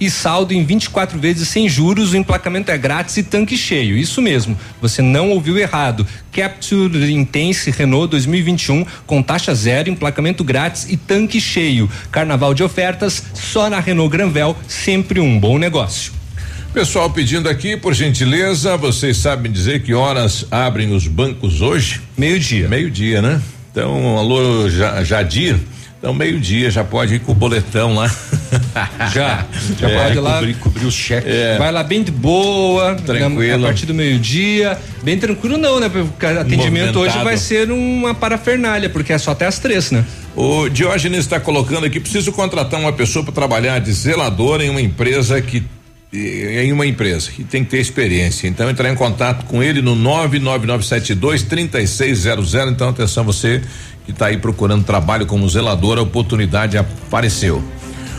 e 0.00 0.10
saldo 0.10 0.52
em 0.52 0.64
24 0.64 1.18
vezes 1.18 1.48
sem 1.48 1.68
juros, 1.68 2.12
o 2.12 2.16
emplacamento 2.16 2.70
é 2.70 2.78
grátis 2.78 3.16
e 3.16 3.22
tanque 3.22 3.56
cheio. 3.56 3.96
Isso 3.96 4.20
mesmo, 4.20 4.56
você 4.80 5.02
não 5.02 5.30
ouviu 5.30 5.58
errado. 5.58 6.06
Capture 6.32 7.12
Intense 7.12 7.70
Renault 7.70 8.10
2021 8.10 8.84
com 9.06 9.22
taxa 9.22 9.54
zero, 9.54 9.90
emplacamento 9.90 10.44
grátis 10.44 10.86
e 10.88 10.96
tanque 10.96 11.40
cheio. 11.40 11.90
Carnaval 12.10 12.54
de 12.54 12.62
ofertas 12.62 13.22
só 13.34 13.70
na 13.70 13.80
Renault 13.80 14.10
Granvel, 14.10 14.56
sempre 14.68 15.20
um 15.20 15.38
bom 15.38 15.58
negócio. 15.58 16.12
Pessoal 16.72 17.08
pedindo 17.08 17.48
aqui, 17.48 17.76
por 17.76 17.94
gentileza, 17.94 18.76
vocês 18.76 19.18
sabem 19.18 19.52
dizer 19.52 19.82
que 19.84 19.94
horas 19.94 20.44
abrem 20.50 20.92
os 20.92 21.06
bancos 21.06 21.60
hoje? 21.60 22.00
Meio-dia. 22.18 22.68
Meio-dia, 22.68 23.22
né? 23.22 23.40
Então, 23.70 24.18
alô, 24.18 24.68
Jadir. 24.68 25.56
Então, 26.04 26.12
meio-dia 26.12 26.70
já 26.70 26.84
pode 26.84 27.14
ir 27.14 27.20
com 27.20 27.32
o 27.32 27.34
boletão 27.34 27.94
lá. 27.94 28.14
Já. 29.14 29.46
Já 29.80 29.88
É, 29.88 30.02
pode 30.04 30.16
ir 30.18 30.20
lá. 30.20 30.34
cobrir- 30.34 30.54
cobrir 30.56 30.84
o 30.84 30.90
cheque. 30.90 31.26
Vai 31.58 31.72
lá 31.72 31.82
bem 31.82 32.02
de 32.02 32.12
boa, 32.12 32.94
Tranquilo. 32.96 33.56
na- 33.58 33.64
a 33.68 33.70
partir 33.70 33.86
do 33.86 33.94
meio-dia. 33.94 34.76
Bem 35.02 35.16
tranquilo 35.18 35.56
não, 35.56 35.80
né? 35.80 35.88
Porque 35.88 36.26
o 36.26 36.40
atendimento 36.40 36.98
hoje 36.98 37.16
vai 37.24 37.38
ser 37.38 37.70
uma 37.70 38.12
parafernália, 38.14 38.90
porque 38.90 39.14
é 39.14 39.18
só 39.18 39.30
até 39.30 39.46
as 39.46 39.58
três, 39.58 39.90
né? 39.92 40.04
O 40.36 40.68
Diógenes 40.68 41.20
está 41.20 41.40
colocando 41.40 41.86
aqui: 41.86 41.98
preciso 41.98 42.32
contratar 42.32 42.78
uma 42.78 42.92
pessoa 42.92 43.24
para 43.24 43.32
trabalhar 43.32 43.78
de 43.78 43.90
zeladora 43.90 44.62
em 44.62 44.68
uma 44.68 44.82
empresa 44.82 45.40
que 45.40 45.62
em 46.12 46.70
uma 46.72 46.86
empresa 46.86 47.28
que 47.32 47.42
tem 47.42 47.64
que 47.64 47.70
ter 47.70 47.80
experiência. 47.80 48.46
Então 48.46 48.68
entrar 48.70 48.88
em 48.90 48.94
contato 48.94 49.46
com 49.46 49.62
ele 49.62 49.80
no 49.80 49.96
99972 49.96 51.42
3600. 51.42 52.54
Então 52.70 52.90
atenção 52.90 53.24
você 53.24 53.62
que 54.04 54.10
está 54.10 54.26
aí 54.26 54.36
procurando 54.36 54.84
trabalho 54.84 55.26
como 55.26 55.48
zelador, 55.48 55.98
a 55.98 56.02
oportunidade 56.02 56.76
apareceu. 56.76 57.62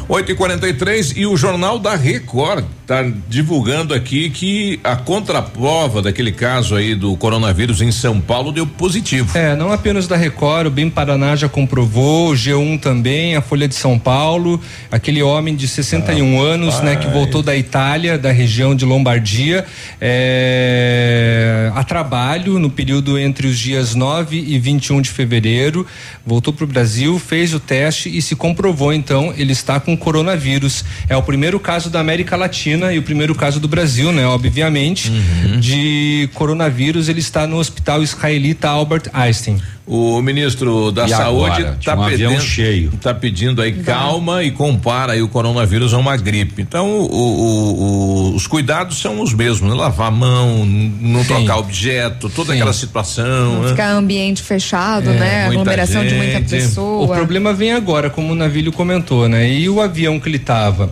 8 0.07 0.32
e 0.32 0.36
43 0.36 1.14
e 1.18 1.26
o 1.26 1.36
Jornal 1.36 1.80
da 1.80 1.95
Record 1.95 2.66
está 2.86 3.03
divulgando 3.28 3.95
aqui 3.95 4.30
que 4.30 4.80
a 4.84 4.95
contraprova 4.95 6.03
daquele 6.03 6.32
caso 6.32 6.76
aí 6.76 6.94
do 6.94 7.18
coronavírus 7.18 7.82
em 7.82 7.91
São 7.91 8.22
Paulo 8.22 8.52
deu 8.52 8.68
positivo. 8.68 9.36
É, 9.36 9.56
não 9.56 9.72
apenas 9.72 10.07
da 10.07 10.16
Record, 10.16 10.68
o 10.68 10.70
Bem 10.70 10.88
Paraná 10.88 11.36
já 11.36 11.49
comprovou, 11.49 12.30
o 12.30 12.36
G1 12.36 12.80
também, 12.80 13.36
a 13.36 13.41
Folha 13.41 13.68
de 13.68 13.74
São 13.74 13.98
Paulo, 13.98 14.62
aquele 14.91 15.24
homem 15.24 15.56
de 15.56 15.68
61 15.68 16.40
anos, 16.40 16.80
né, 16.82 16.95
que 16.95 17.07
voltou 17.07 17.41
da 17.41 17.57
Itália, 17.57 18.20
da 18.20 18.32
região 18.32 18.76
de 18.76 18.86
Lombardia, 18.86 19.66
é, 19.99 21.72
a 21.74 21.84
trabalho 21.84 22.60
no 22.60 22.70
período 22.70 23.18
entre 23.18 23.48
os 23.48 23.57
dias 23.57 23.95
9 23.95 24.38
e 24.38 24.60
21 24.60 25.02
de 25.02 25.10
fevereiro, 25.10 25.88
voltou 26.24 26.53
para 26.53 26.66
o 26.66 26.68
Brasil, 26.68 27.18
fez 27.18 27.52
o 27.52 27.60
teste 27.60 28.16
e 28.16 28.22
se 28.22 28.36
comprovou 28.36 28.94
então 28.94 29.34
ele 29.36 29.53
está 29.53 29.80
com 29.80 29.98
coronavírus. 29.98 30.86
É 31.10 31.18
o 31.18 31.24
primeiro 31.24 31.60
caso 31.60 31.90
da 31.90 31.99
América 31.99 32.36
Latina 32.36 32.74
e 32.93 32.97
o 32.99 33.03
primeiro 33.03 33.34
caso 33.35 33.60
do 33.60 33.68
Brasil, 33.68 34.11
né, 34.11 34.26
obviamente, 34.26 35.11
de 35.60 36.30
coronavírus. 36.34 37.10
Ele 37.10 37.19
está 37.19 37.47
no 37.47 37.57
Hospital 37.57 38.03
Israelita 38.03 38.69
Albert 38.69 39.03
Einstein. 39.14 39.61
O 39.88 40.19
ministro 40.19 40.91
da 40.91 41.06
E 41.06 41.10
Saúde 41.10 41.61
está 41.80 41.95
um 41.95 42.02
avião 42.02 42.31
pedindo, 42.31 42.43
cheio. 42.43 42.91
tá 42.99 43.14
pedindo 43.14 43.61
aí 43.61 43.72
calma 43.72 44.43
e 44.43 44.49
compara 44.49 45.14
aí 45.14 45.22
o 45.22 45.27
coronavírus 45.27 45.93
a 45.93 45.97
uma 45.99 46.18
gripe. 46.18 46.60
Então, 46.64 46.89
o- 46.89 47.06
o- 47.06 48.31
o- 48.31 48.35
os 48.35 48.47
cuidados 48.47 48.97
são 48.99 49.22
os 49.22 49.31
mesmos, 49.31 49.69
né? 49.69 49.76
lavar 49.80 50.07
a 50.07 50.11
mão, 50.11 50.65
não 50.65 51.22
Sim. 51.23 51.27
tocar 51.35 51.57
objeto, 51.57 52.30
toda 52.30 52.47
Sim. 52.52 52.56
aquela 52.57 52.73
situação. 52.73 53.61
né? 53.61 53.69
Ficar 53.69 53.91
ambiente 53.91 54.41
fechado, 54.41 55.06
né? 55.11 55.45
muita 55.45 55.61
Aglomeração 55.61 56.03
de 56.06 56.15
muita 56.15 56.39
gente. 56.39 56.49
pessoa. 56.49 57.06
O 57.06 57.07
problema 57.07 57.53
vem 57.53 57.72
agora, 57.72 58.10
como 58.10 58.34
o 58.34 58.35
Navilho 58.35 58.72
comentou, 58.72 59.30
né? 59.30 59.47
E 59.47 59.69
o 59.69 59.80
avião 59.80 60.19
que 60.19 60.27
ele 60.27 60.38
estava. 60.38 60.91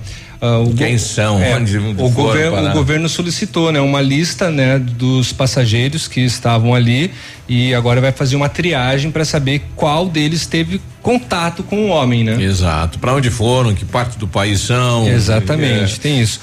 Quem 0.76 0.98
são? 0.98 1.42
Onde 1.42 1.78
o, 1.78 2.10
governo, 2.10 2.70
o 2.70 2.74
governo 2.74 3.08
solicitou, 3.08 3.72
né, 3.72 3.80
uma 3.80 4.02
lista, 4.02 4.50
né, 4.50 4.78
dos 4.78 5.32
passageiros 5.32 6.08
que 6.08 6.20
estavam 6.22 6.74
ali 6.76 7.12
e 7.48 7.74
agora 7.74 8.02
vai 8.02 8.12
fazer 8.12 8.36
uma 8.36 8.50
triagem 8.50 9.10
para 9.12 9.24
saber 9.24 9.62
qual 9.76 10.08
deles 10.08 10.46
teve 10.46 10.82
contato 11.02 11.64
com 11.64 11.86
o 11.86 11.88
homem, 11.90 12.24
né? 12.24 12.42
Exato. 12.42 13.00
Para 13.00 13.14
onde 13.14 13.30
foram? 13.30 13.74
Que 13.74 13.86
parte 13.86 14.18
do 14.18 14.28
país 14.28 14.60
são? 14.62 15.08
Exatamente, 15.08 15.96
É. 15.96 15.98
tem 16.02 16.20
isso. 16.22 16.40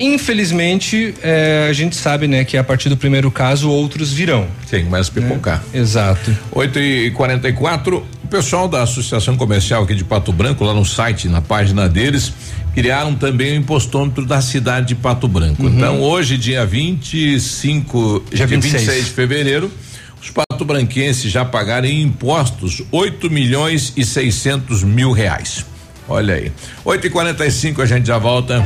Infelizmente, 0.00 1.12
eh, 1.22 1.66
a 1.68 1.72
gente 1.72 1.96
sabe, 1.96 2.28
né, 2.28 2.44
que 2.44 2.56
a 2.56 2.62
partir 2.62 2.88
do 2.88 2.96
primeiro 2.96 3.30
caso 3.32 3.68
outros 3.68 4.12
virão. 4.12 4.46
Sim, 4.66 4.86
mas 4.88 5.10
pipocar. 5.10 5.62
Exato. 5.74 6.36
8 6.52 6.78
e 6.78 7.10
44 7.10 8.06
o 8.28 8.30
pessoal 8.30 8.68
da 8.68 8.82
Associação 8.82 9.38
Comercial 9.38 9.84
aqui 9.84 9.94
de 9.94 10.04
Pato 10.04 10.30
Branco, 10.34 10.62
lá 10.62 10.74
no 10.74 10.84
site, 10.84 11.30
na 11.30 11.40
página 11.40 11.88
deles, 11.88 12.30
criaram 12.74 13.14
também 13.14 13.52
o 13.52 13.56
impostômetro 13.56 14.26
da 14.26 14.42
cidade 14.42 14.88
de 14.88 14.94
Pato 14.94 15.26
Branco. 15.26 15.62
Uhum. 15.62 15.74
Então, 15.74 16.02
hoje, 16.02 16.36
dia 16.36 16.66
25, 16.66 18.24
Dia 18.28 18.36
dia 18.36 18.46
26. 18.46 18.82
26 18.82 19.04
de 19.06 19.10
fevereiro, 19.12 19.72
os 20.20 20.28
patobranquenses 20.28 21.32
já 21.32 21.42
pagaram 21.42 21.88
em 21.88 22.02
impostos 22.02 22.82
8 22.92 23.30
milhões 23.30 23.94
e 23.96 24.04
600 24.04 24.84
mil 24.84 25.10
reais. 25.10 25.64
Olha 26.08 26.34
aí. 26.34 26.52
8 26.84 27.06
e 27.06 27.10
45 27.10 27.82
a 27.82 27.86
gente 27.86 28.06
já 28.06 28.18
volta. 28.18 28.64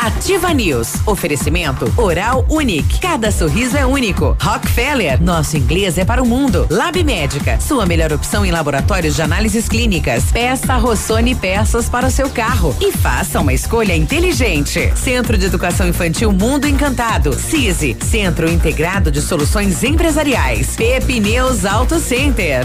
Ativa 0.00 0.52
News. 0.54 0.94
Oferecimento 1.06 1.92
Oral 1.96 2.46
Unique. 2.48 3.00
Cada 3.00 3.30
sorriso 3.30 3.76
é 3.76 3.84
único. 3.84 4.36
Rockefeller. 4.40 5.22
Nosso 5.22 5.56
inglês 5.56 5.98
é 5.98 6.04
para 6.04 6.22
o 6.22 6.26
mundo. 6.26 6.66
Lab 6.70 7.02
Médica. 7.04 7.60
Sua 7.60 7.84
melhor 7.84 8.12
opção 8.12 8.44
em 8.44 8.50
laboratórios 8.50 9.14
de 9.14 9.22
análises 9.22 9.68
clínicas. 9.68 10.24
Peça 10.32 10.76
Rossoni 10.76 11.34
peças 11.34 11.88
para 11.88 12.06
o 12.06 12.10
seu 12.10 12.30
carro. 12.30 12.74
E 12.80 12.92
faça 12.92 13.40
uma 13.40 13.52
escolha 13.52 13.94
inteligente. 13.94 14.90
Centro 14.96 15.36
de 15.36 15.46
Educação 15.46 15.86
Infantil 15.86 16.32
Mundo 16.32 16.66
Encantado. 16.66 17.34
CISI. 17.34 17.96
Centro 18.00 18.50
Integrado 18.50 19.10
de 19.10 19.20
Soluções 19.20 19.84
Empresariais. 19.84 20.76
Pepineus 20.76 21.66
Auto 21.66 21.98
Center. 21.98 22.64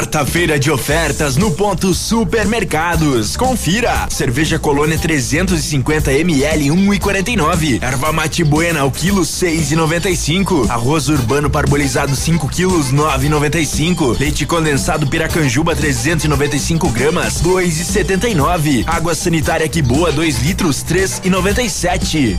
Quarta-feira 0.00 0.58
de 0.58 0.70
ofertas 0.70 1.36
no 1.36 1.50
ponto 1.50 1.92
Supermercados. 1.92 3.36
Confira. 3.36 4.08
Cerveja 4.08 4.58
Colônia 4.58 4.96
350 4.98 6.10
ml 6.12 6.70
1,49. 6.70 7.82
Erva 7.82 8.10
mate 8.10 8.42
buena 8.42 8.80
ao 8.80 8.90
quilo 8.90 9.20
6,95. 9.20 10.70
Arroz 10.70 11.10
urbano 11.10 11.50
parbolizado 11.50 12.16
5 12.16 12.48
quilos 12.48 12.90
9,95. 12.90 14.18
Leite 14.18 14.46
condensado 14.46 15.06
Piracanjuba 15.06 15.76
395 15.76 16.88
gramas 16.88 17.42
2,79. 17.42 18.84
Água 18.86 19.14
sanitária 19.14 19.68
que 19.68 19.82
boa 19.82 20.10
2 20.10 20.42
litros 20.42 20.82
3,97. 20.82 22.38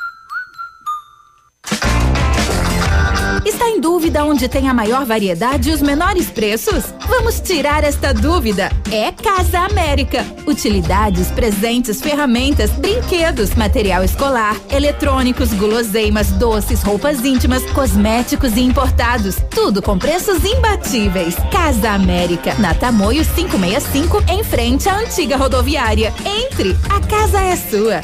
Dúvida 3.81 4.23
onde 4.23 4.47
tem 4.47 4.69
a 4.69 4.73
maior 4.75 5.05
variedade 5.05 5.69
e 5.69 5.73
os 5.73 5.81
menores 5.81 6.29
preços? 6.29 6.93
Vamos 7.07 7.41
tirar 7.41 7.83
esta 7.83 8.13
dúvida. 8.13 8.71
É 8.91 9.11
Casa 9.11 9.59
América. 9.59 10.23
Utilidades, 10.45 11.29
presentes, 11.31 11.99
ferramentas, 11.99 12.69
brinquedos, 12.69 13.55
material 13.55 14.03
escolar, 14.03 14.55
eletrônicos, 14.69 15.51
guloseimas, 15.53 16.27
doces, 16.33 16.83
roupas 16.83 17.25
íntimas, 17.25 17.63
cosméticos 17.71 18.55
e 18.55 18.61
importados. 18.61 19.37
Tudo 19.49 19.81
com 19.81 19.97
preços 19.97 20.45
imbatíveis. 20.45 21.35
Casa 21.51 21.89
América, 21.89 22.53
na 22.59 22.75
Tamoio 22.75 23.25
565, 23.25 24.23
em 24.29 24.43
frente 24.43 24.87
à 24.87 24.99
antiga 24.99 25.35
rodoviária. 25.35 26.13
Entre, 26.23 26.77
a 26.87 26.99
casa 27.07 27.41
é 27.41 27.55
sua. 27.55 28.01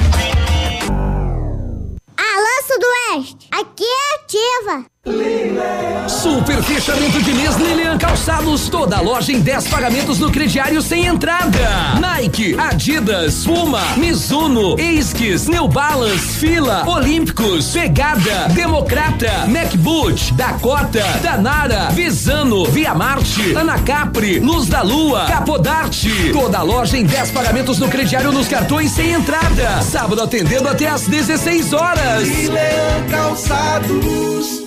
Alô, 2.18 2.64
Sudoeste! 2.66 3.48
Aqui 3.52 3.86
é 3.86 4.16
ativa! 4.16 4.97
Super 6.08 6.64
fechamento 6.64 7.22
de 7.22 7.34
mês 7.34 7.56
Lilian 7.58 7.98
Calçados. 7.98 8.70
Toda 8.70 9.00
loja 9.02 9.32
em 9.32 9.40
10 9.40 9.68
pagamentos 9.68 10.20
no 10.20 10.32
crediário 10.32 10.82
sem 10.82 11.06
entrada. 11.06 11.60
Nike, 12.00 12.56
Adidas, 12.58 13.46
Puma, 13.46 13.82
Mizuno, 13.98 14.80
Esquis, 14.80 15.48
New 15.48 15.68
Balance, 15.68 16.38
Fila, 16.38 16.84
Olímpicos, 16.88 17.72
Pegada, 17.72 18.48
Democrata, 18.54 19.48
MacBoot, 19.48 20.34
Dakota, 20.34 21.04
Danara, 21.22 21.90
Visano, 21.92 22.66
Via 22.66 22.94
Marte, 22.94 23.56
Anacapri, 23.56 24.40
Luz 24.40 24.68
da 24.68 24.82
Lua, 24.82 25.26
Capodarte. 25.28 26.32
Toda 26.34 26.62
loja 26.62 26.98
em 26.98 27.06
10 27.06 27.32
pagamentos 27.32 27.80
no 27.80 27.88
crediário 27.88 28.32
nos 28.32 28.48
cartões 28.48 28.92
sem 28.92 29.12
entrada. 29.12 29.82
Sábado 29.82 30.22
atendendo 30.22 30.68
até 30.68 30.88
às 30.88 31.04
16 31.04 31.74
horas. 31.74 32.28
Lilian 32.28 33.08
Calçados. 33.10 34.67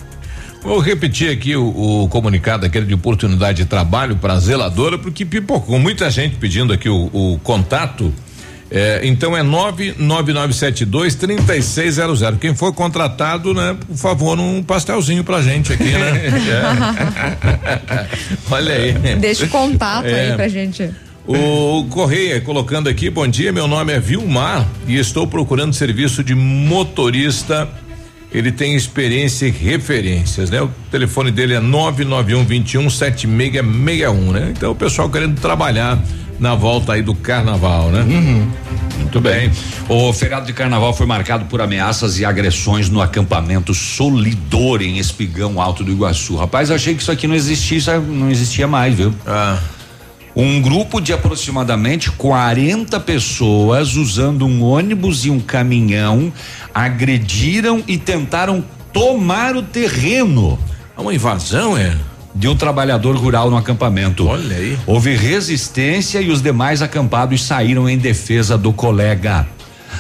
Vou 0.66 0.80
repetir 0.80 1.30
aqui 1.30 1.56
o, 1.56 1.68
o, 2.04 2.10
comunicado 2.10 2.66
aquele 2.66 2.88
de 2.88 2.96
oportunidade 2.96 3.60
de 3.60 3.66
trabalho 3.66 4.16
para 4.16 4.34
a 4.34 4.40
zeladora, 4.40 4.98
porque 4.98 5.24
pipocou 5.24 5.78
muita 5.78 6.10
gente 6.10 6.38
pedindo 6.38 6.74
aqui 6.74 6.90
o, 6.90 7.06
o 7.14 7.40
contato. 7.44 8.12
É, 8.72 9.02
então 9.04 9.38
é 9.38 9.44
99972 9.44 11.14
3600. 11.14 12.20
Quem 12.42 12.56
for 12.56 12.74
contratado, 12.74 13.54
né, 13.54 13.78
por 13.88 13.96
favor, 13.96 14.40
um 14.40 14.64
pastelzinho 14.64 15.24
pra 15.24 15.40
gente 15.40 15.72
aqui, 15.72 15.84
né? 15.84 16.32
é. 17.88 18.08
Olha 18.50 18.74
aí. 18.74 18.94
Deixa 19.20 19.46
o 19.46 19.50
contato 19.50 20.08
é. 20.08 20.30
aí 20.32 20.36
pra 20.36 20.48
gente. 20.48 20.90
O 21.28 21.86
Correia 21.92 22.42
colocando 22.42 22.90
aqui, 22.90 23.12
bom 23.12 23.28
dia, 23.28 23.52
meu 23.52 23.68
nome 23.68 23.94
é 23.94 24.00
Vilmar 24.00 24.68
e 24.88 24.98
estou 24.98 25.28
procurando 25.28 25.74
serviço 25.74 26.24
de 26.24 26.34
motorista 26.34 27.70
ele 28.38 28.52
tem 28.52 28.76
experiência 28.76 29.46
e 29.46 29.50
referências, 29.50 30.50
né? 30.50 30.62
O 30.62 30.70
telefone 30.92 31.32
dele 31.32 31.54
é 31.54 31.60
991 31.62 32.44
21 32.44 32.90
7661, 32.90 34.32
né? 34.34 34.54
Então 34.56 34.72
o 34.72 34.76
pessoal 34.76 35.10
querendo 35.10 35.40
trabalhar 35.40 35.98
na 36.38 36.54
volta 36.54 36.94
aí 36.94 37.02
do 37.02 37.16
carnaval, 37.16 37.90
né? 37.90 38.02
Uhum. 38.02 38.52
Muito 39.00 39.22
bem. 39.22 39.50
O 39.88 40.12
feriado 40.12 40.46
de 40.46 40.52
carnaval 40.52 40.94
foi 40.94 41.06
marcado 41.06 41.46
por 41.46 41.62
ameaças 41.62 42.20
e 42.20 42.26
agressões 42.26 42.90
no 42.90 43.02
acampamento 43.02 43.74
Solidor 43.74 44.82
em 44.82 44.98
Espigão 44.98 45.62
Alto 45.62 45.82
do 45.82 45.92
Iguaçu. 45.94 46.36
Rapaz, 46.36 46.70
achei 46.70 46.94
que 46.94 47.02
isso 47.02 47.12
aqui 47.12 47.28
não 47.28 47.36
existia, 47.36 48.00
não 48.02 48.30
existia 48.30 48.68
mais, 48.68 48.96
viu? 48.96 49.14
Ah. 49.26 49.58
Um 50.36 50.62
grupo 50.62 51.00
de 51.00 51.14
aproximadamente 51.14 52.12
40 52.12 53.00
pessoas 53.00 53.96
usando 53.96 54.46
um 54.46 54.62
ônibus 54.62 55.24
e 55.24 55.30
um 55.30 55.40
caminhão 55.40 56.32
agrediram 56.74 57.82
e 57.88 57.98
tentaram 57.98 58.62
tomar 58.92 59.56
o 59.56 59.64
terreno. 59.64 60.60
É 60.98 61.00
uma 61.00 61.14
invasão, 61.14 61.78
é? 61.78 61.96
De 62.34 62.50
um 62.50 62.56
trabalhador 62.56 63.16
rural 63.16 63.50
no 63.50 63.56
acampamento. 63.56 64.28
Olha 64.28 64.58
aí. 64.58 64.78
Houve 64.86 65.16
resistência 65.16 66.20
e 66.20 66.30
os 66.30 66.42
demais 66.42 66.82
acampados 66.82 67.42
saíram 67.42 67.88
em 67.88 67.98
defesa 67.98 68.58
do 68.58 68.74
colega. 68.74 69.48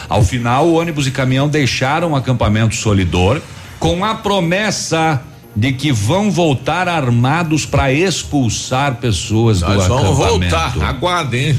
Ao 0.09 0.21
final, 0.21 0.67
o 0.67 0.73
ônibus 0.73 1.07
e 1.07 1.11
caminhão 1.11 1.47
deixaram 1.47 2.11
o 2.11 2.15
acampamento 2.15 2.75
solidor 2.75 3.41
com 3.79 4.03
a 4.03 4.15
promessa 4.15 5.21
de 5.56 5.72
que 5.72 5.91
vão 5.91 6.30
voltar 6.30 6.88
armados 6.88 7.65
para 7.65 7.91
expulsar 7.91 8.95
pessoas 8.95 9.61
Nós 9.61 9.76
do 9.76 9.82
acampamento. 9.84 10.15
Vamos 10.15 10.32
voltar, 10.32 10.82
aguardem. 10.84 11.56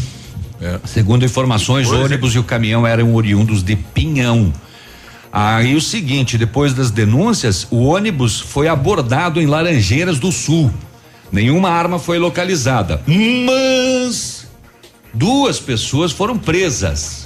É. 0.60 0.80
Segundo 0.84 1.24
informações, 1.24 1.90
o 1.90 2.00
ônibus 2.00 2.34
e 2.34 2.38
o 2.38 2.44
caminhão 2.44 2.86
eram 2.86 3.14
oriundos 3.14 3.62
de 3.62 3.76
Pinhão. 3.76 4.52
Aí 5.32 5.74
o 5.74 5.80
seguinte, 5.80 6.38
depois 6.38 6.72
das 6.72 6.90
denúncias, 6.90 7.66
o 7.70 7.84
ônibus 7.84 8.40
foi 8.40 8.68
abordado 8.68 9.40
em 9.40 9.46
Laranjeiras 9.46 10.18
do 10.18 10.32
Sul. 10.32 10.72
Nenhuma 11.30 11.68
arma 11.70 11.98
foi 11.98 12.18
localizada, 12.18 13.02
mas 13.06 14.46
duas 15.12 15.58
pessoas 15.58 16.12
foram 16.12 16.38
presas 16.38 17.25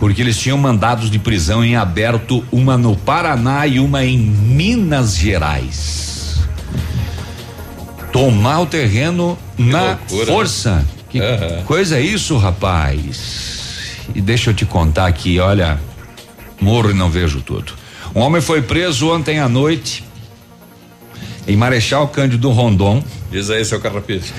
porque 0.00 0.22
eles 0.22 0.38
tinham 0.38 0.56
mandados 0.56 1.10
de 1.10 1.18
prisão 1.18 1.62
em 1.62 1.76
aberto, 1.76 2.42
uma 2.50 2.78
no 2.78 2.96
Paraná 2.96 3.66
e 3.66 3.78
uma 3.78 4.02
em 4.02 4.16
Minas 4.18 5.14
Gerais. 5.14 6.40
Tomar 8.10 8.60
o 8.60 8.66
terreno 8.66 9.38
que 9.56 9.62
na 9.62 9.82
loucura, 9.82 10.26
força. 10.26 10.76
Né? 10.76 10.84
Que 11.10 11.20
uhum. 11.20 11.64
coisa 11.64 11.98
é 11.98 12.00
isso, 12.00 12.38
rapaz? 12.38 13.98
E 14.14 14.22
deixa 14.22 14.50
eu 14.50 14.54
te 14.54 14.64
contar 14.64 15.06
aqui, 15.06 15.38
olha, 15.38 15.78
morro 16.58 16.90
e 16.90 16.94
não 16.94 17.10
vejo 17.10 17.42
tudo. 17.42 17.74
Um 18.14 18.20
homem 18.20 18.40
foi 18.40 18.62
preso 18.62 19.12
ontem 19.12 19.38
à 19.38 19.48
noite 19.48 20.02
em 21.46 21.56
Marechal 21.56 22.08
Cândido 22.08 22.50
Rondon. 22.50 23.04
Diz 23.30 23.50
aí, 23.50 23.64
seu 23.66 23.78
carrapete. 23.78 24.32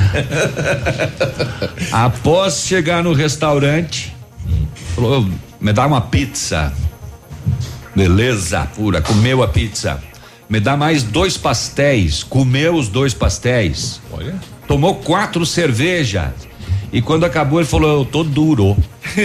Após 1.91 2.65
chegar 2.65 3.03
no 3.03 3.13
restaurante, 3.13 4.13
falou: 4.95 5.29
me 5.61 5.71
dá 5.71 5.85
uma 5.85 6.01
pizza. 6.01 6.73
Beleza, 7.95 8.67
pura, 8.75 9.01
comeu 9.01 9.43
a 9.43 9.47
pizza. 9.47 10.01
Me 10.49 10.59
dá 10.59 10.75
mais 10.75 11.03
dois 11.03 11.37
pastéis, 11.37 12.23
comeu 12.23 12.75
os 12.75 12.87
dois 12.87 13.13
pastéis. 13.13 14.01
Olha. 14.11 14.35
Tomou 14.67 14.95
quatro 14.95 15.45
cervejas. 15.45 16.31
E 16.91 17.01
quando 17.01 17.25
acabou, 17.25 17.59
ele 17.59 17.67
falou: 17.67 17.99
Eu 17.99 18.05
tô 18.05 18.23
duro. 18.23 18.75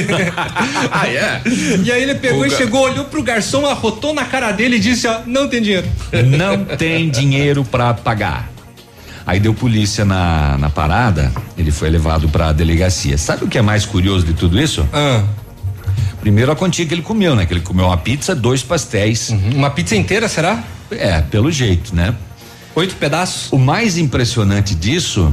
ah, 0.92 1.08
é? 1.08 1.42
E 1.82 1.90
aí 1.90 2.02
ele 2.02 2.14
pegou 2.16 2.46
e 2.46 2.50
chegou, 2.50 2.82
olhou 2.82 3.06
pro 3.06 3.22
garçom, 3.22 3.66
arrotou 3.66 4.14
na 4.14 4.24
cara 4.24 4.52
dele 4.52 4.76
e 4.76 4.80
disse: 4.80 5.08
Ó, 5.08 5.20
não 5.26 5.48
tem 5.48 5.62
dinheiro. 5.62 5.88
Não 6.36 6.64
tem 6.64 7.10
dinheiro 7.10 7.64
para 7.64 7.94
pagar. 7.94 8.50
Aí 9.26 9.40
deu 9.40 9.52
polícia 9.52 10.04
na, 10.04 10.56
na 10.58 10.70
parada, 10.70 11.32
ele 11.58 11.72
foi 11.72 11.90
levado 11.90 12.28
para 12.28 12.50
a 12.50 12.52
delegacia. 12.52 13.18
Sabe 13.18 13.44
o 13.44 13.48
que 13.48 13.58
é 13.58 13.62
mais 13.62 13.84
curioso 13.84 14.24
de 14.24 14.34
tudo 14.34 14.60
isso? 14.60 14.88
Ah. 14.92 15.24
Primeiro 16.26 16.50
a 16.50 16.56
quantia 16.56 16.84
que 16.84 16.92
ele 16.92 17.02
comeu, 17.02 17.36
né? 17.36 17.46
Que 17.46 17.52
ele 17.52 17.60
comeu 17.60 17.86
uma 17.86 17.96
pizza, 17.96 18.34
dois 18.34 18.60
pastéis. 18.60 19.28
Uhum. 19.28 19.50
Uma 19.54 19.70
pizza 19.70 19.94
inteira, 19.94 20.28
será? 20.28 20.64
É, 20.90 21.20
pelo 21.20 21.52
jeito, 21.52 21.94
né? 21.94 22.16
Oito 22.74 22.96
pedaços. 22.96 23.52
O 23.52 23.58
mais 23.60 23.96
impressionante 23.96 24.74
disso 24.74 25.32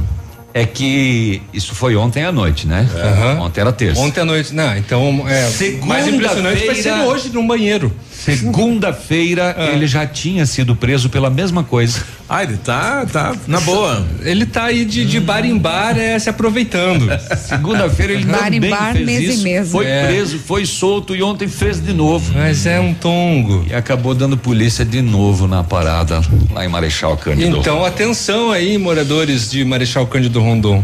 é 0.54 0.64
que 0.64 1.42
isso 1.52 1.74
foi 1.74 1.96
ontem 1.96 2.24
à 2.24 2.30
noite, 2.30 2.68
né? 2.68 2.88
Uhum. 2.94 3.42
Ontem 3.42 3.60
era 3.60 3.72
terça. 3.72 4.00
Ontem 4.00 4.20
à 4.20 4.24
noite, 4.24 4.54
não, 4.54 4.76
então 4.76 5.24
é 5.28 5.50
mais 5.84 6.06
impressionante 6.06 6.64
vai 6.64 6.76
ser 6.76 6.92
hoje 6.92 7.28
num 7.30 7.44
banheiro. 7.44 7.92
Segunda-feira 8.24 9.54
ah. 9.58 9.66
ele 9.66 9.86
já 9.86 10.06
tinha 10.06 10.46
sido 10.46 10.74
preso 10.74 11.10
pela 11.10 11.28
mesma 11.28 11.62
coisa. 11.62 12.02
Ah, 12.28 12.42
ele 12.42 12.56
tá, 12.56 13.04
tá 13.04 13.36
na 13.46 13.60
boa. 13.60 14.04
Ele 14.22 14.46
tá 14.46 14.64
aí 14.64 14.84
de, 14.84 15.04
de 15.04 15.20
bar 15.20 15.44
em 15.44 15.58
bar 15.58 15.98
é, 15.98 16.18
se 16.18 16.30
aproveitando. 16.30 17.06
Segunda-feira 17.36 18.14
ele 18.14 18.24
bar 18.24 18.44
também 18.50 18.70
bar, 18.70 18.92
fez 18.94 19.06
mês 19.06 19.34
isso. 19.34 19.42
Mês. 19.42 19.70
Foi 19.70 19.86
é. 19.86 20.06
preso, 20.06 20.38
foi 20.38 20.64
solto 20.64 21.14
e 21.14 21.22
ontem 21.22 21.48
fez 21.48 21.82
de 21.82 21.92
novo. 21.92 22.32
Mas 22.34 22.64
é 22.64 22.80
um 22.80 22.94
tongo. 22.94 23.64
E 23.68 23.74
acabou 23.74 24.14
dando 24.14 24.36
polícia 24.36 24.84
de 24.84 25.02
novo 25.02 25.46
na 25.46 25.62
parada 25.62 26.20
lá 26.50 26.64
em 26.64 26.68
Marechal 26.68 27.16
Cândido. 27.16 27.58
Então 27.58 27.84
atenção 27.84 28.50
aí, 28.50 28.78
moradores 28.78 29.50
de 29.50 29.64
Marechal 29.64 30.06
Cândido 30.06 30.40
Rondon 30.40 30.82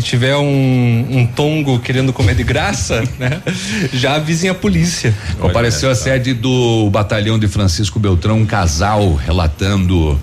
se 0.00 0.02
tiver 0.02 0.36
um, 0.36 1.06
um 1.10 1.26
tongo 1.26 1.78
querendo 1.78 2.12
comer 2.12 2.34
de 2.34 2.44
graça, 2.44 3.02
né? 3.18 3.42
Já 3.92 4.14
avisem 4.14 4.48
a 4.48 4.54
polícia. 4.54 5.14
Compareceu 5.40 5.90
a 5.90 5.94
sede 5.94 6.34
do 6.34 6.88
batalhão 6.90 7.38
de 7.38 7.48
Francisco 7.48 7.98
Beltrão, 7.98 8.38
um 8.38 8.46
casal 8.46 9.14
relatando 9.14 10.18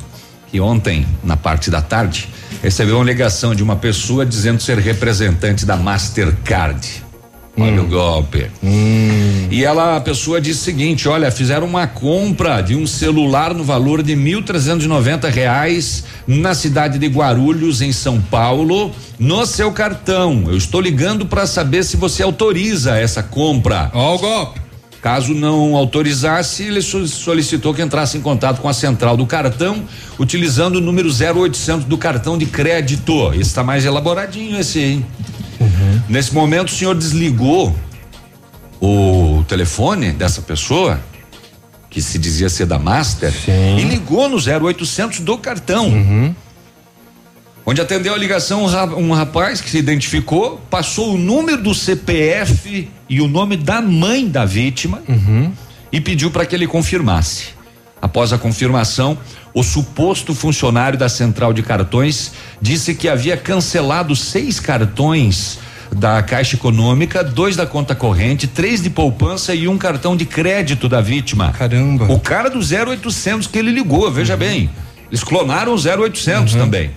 que 0.52 0.60
ontem, 0.60 1.06
na 1.24 1.36
parte 1.36 1.70
da 1.70 1.82
tarde, 1.82 2.30
recebeu 2.62 2.96
uma 2.96 3.06
ligação 3.06 3.54
de 3.54 3.62
uma 3.62 3.76
pessoa 3.76 4.26
dizendo 4.26 4.62
ser 4.62 4.78
representante 4.78 5.66
da 5.66 5.76
Mastercard. 5.76 7.05
Olha 7.58 7.82
hum. 7.82 7.86
o 7.86 7.88
golpe. 7.88 8.48
Hum. 8.64 9.48
E 9.50 9.64
ela, 9.64 9.96
a 9.96 10.02
pessoa 10.02 10.42
disse 10.42 10.62
o 10.62 10.64
seguinte: 10.64 11.08
olha, 11.08 11.32
fizeram 11.32 11.66
uma 11.66 11.88
compra 11.88 12.62
de 12.62 12.76
um 12.76 12.86
celular 12.86 13.54
no 13.54 13.64
valor 13.64 14.04
de 14.04 14.16
mil 14.16 14.44
trezentos 14.44 14.86
e 14.86 15.30
reais 15.30 16.04
na 16.28 16.54
cidade 16.54 17.00
de 17.00 17.08
Guarulhos, 17.08 17.82
em 17.82 17.92
São 17.92 18.20
Paulo, 18.20 18.92
no 19.18 19.46
seu 19.46 19.72
cartão. 19.72 20.44
Eu 20.48 20.58
estou 20.58 20.82
ligando 20.82 21.26
para 21.26 21.48
saber 21.48 21.84
se 21.84 21.96
você 21.96 22.24
autoriza 22.24 22.98
essa 22.98 23.24
compra. 23.24 23.90
Ó 23.94 24.16
o 24.16 24.20
golpe. 24.20 24.66
Caso 25.06 25.36
não 25.36 25.76
autorizasse, 25.76 26.64
ele 26.64 26.82
solicitou 26.82 27.76
que 27.76 27.82
entrasse 27.84 28.18
em 28.18 28.22
contato 28.22 28.60
com 28.60 28.68
a 28.68 28.74
central 28.74 29.16
do 29.16 29.28
cartão, 29.28 29.84
utilizando 30.18 30.78
o 30.78 30.82
número 30.82 31.10
0800 31.10 31.86
do 31.86 31.96
cartão 31.96 32.36
de 32.36 32.48
crédito. 32.48 33.32
Está 33.36 33.64
mais 33.64 33.86
elaboradinho 33.86 34.60
esse, 34.60 34.80
hein? 34.80 35.06
Uhum. 35.60 36.02
Nesse 36.10 36.34
momento, 36.34 36.70
o 36.70 36.72
senhor 36.72 36.96
desligou 36.96 37.76
o 38.82 39.44
telefone 39.48 40.12
dessa 40.12 40.42
pessoa, 40.42 41.00
que 41.90 42.02
se 42.02 42.20
dizia 42.20 42.50
ser 42.50 42.66
da 42.66 42.78
Master, 42.78 43.32
Sim. 43.32 43.78
e 43.78 43.84
ligou 43.84 44.28
no 44.28 44.38
0800 44.38 45.20
do 45.22 45.38
cartão. 45.38 45.88
Uhum. 45.88 46.36
Onde 47.66 47.82
atendeu 47.82 48.14
a 48.14 48.18
ligação 48.18 48.66
um 48.96 49.12
rapaz 49.12 49.60
que 49.60 49.70
se 49.70 49.78
identificou, 49.80 50.62
passou 50.70 51.16
o 51.16 51.18
número 51.18 51.64
do 51.64 51.74
CPF 51.74 52.88
e 53.10 53.22
o 53.22 53.28
nome 53.28 53.58
da 53.58 53.82
mãe 53.82 54.28
da 54.28 54.46
vítima 54.46 55.02
uhum. 55.10 55.52
e 55.92 56.00
pediu 56.00 56.30
para 56.30 56.46
que 56.46 56.54
ele 56.54 56.68
confirmasse. 56.68 57.56
Após 58.00 58.32
a 58.32 58.38
confirmação, 58.38 59.18
o 59.56 59.64
suposto 59.64 60.36
funcionário 60.36 61.00
da 61.00 61.08
central 61.08 61.54
de 61.54 61.64
cartões 61.64 62.34
disse 62.62 62.94
que 62.94 63.08
havia 63.08 63.38
cancelado 63.38 64.14
seis 64.14 64.60
cartões 64.60 65.60
da 65.96 66.22
Caixa 66.22 66.58
Econômica, 66.58 67.24
dois 67.24 67.56
da 67.56 67.66
conta 67.66 67.96
corrente, 67.96 68.48
três 68.48 68.84
de 68.84 68.90
poupança 68.90 69.56
e 69.56 69.66
um 69.66 69.78
cartão 69.78 70.18
de 70.18 70.26
crédito 70.26 70.90
da 70.90 71.00
vítima. 71.00 71.54
Caramba. 71.54 72.12
O 72.12 72.20
cara 72.20 72.50
do 72.50 72.60
0800 72.60 73.48
que 73.48 73.58
ele 73.58 73.72
ligou, 73.72 74.12
veja 74.12 74.34
uhum. 74.34 74.40
bem. 74.40 74.70
Eles 75.10 75.24
clonaram 75.24 75.74
o 75.74 75.78
0800 75.78 76.54
uhum. 76.54 76.60
também. 76.60 76.92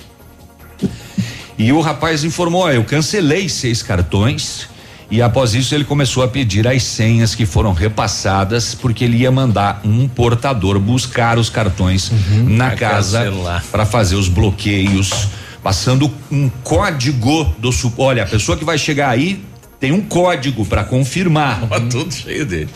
E 1.56 1.72
o 1.72 1.80
rapaz 1.80 2.24
informou: 2.24 2.68
eu 2.72 2.82
cancelei 2.82 3.48
seis 3.48 3.84
cartões 3.84 4.68
e 5.10 5.22
após 5.22 5.54
isso 5.54 5.74
ele 5.74 5.84
começou 5.84 6.22
a 6.22 6.28
pedir 6.28 6.68
as 6.68 6.82
senhas 6.82 7.34
que 7.34 7.46
foram 7.46 7.72
repassadas 7.72 8.74
porque 8.74 9.04
ele 9.04 9.18
ia 9.18 9.30
mandar 9.30 9.80
um 9.84 10.06
portador 10.06 10.78
buscar 10.78 11.38
os 11.38 11.48
cartões 11.48 12.10
uhum, 12.10 12.44
na 12.48 12.72
casa 12.72 13.32
para 13.70 13.86
fazer 13.86 14.16
os 14.16 14.28
bloqueios, 14.28 15.28
passando 15.62 16.12
um 16.30 16.48
código 16.62 17.44
do 17.58 17.70
olha, 17.96 18.24
a 18.24 18.26
pessoa 18.26 18.56
que 18.56 18.64
vai 18.64 18.76
chegar 18.76 19.08
aí 19.08 19.42
tem 19.80 19.92
um 19.92 20.02
código 20.02 20.64
para 20.64 20.84
confirmar. 20.84 21.60
tudo 21.90 22.12
cheio 22.12 22.44
dele. 22.44 22.68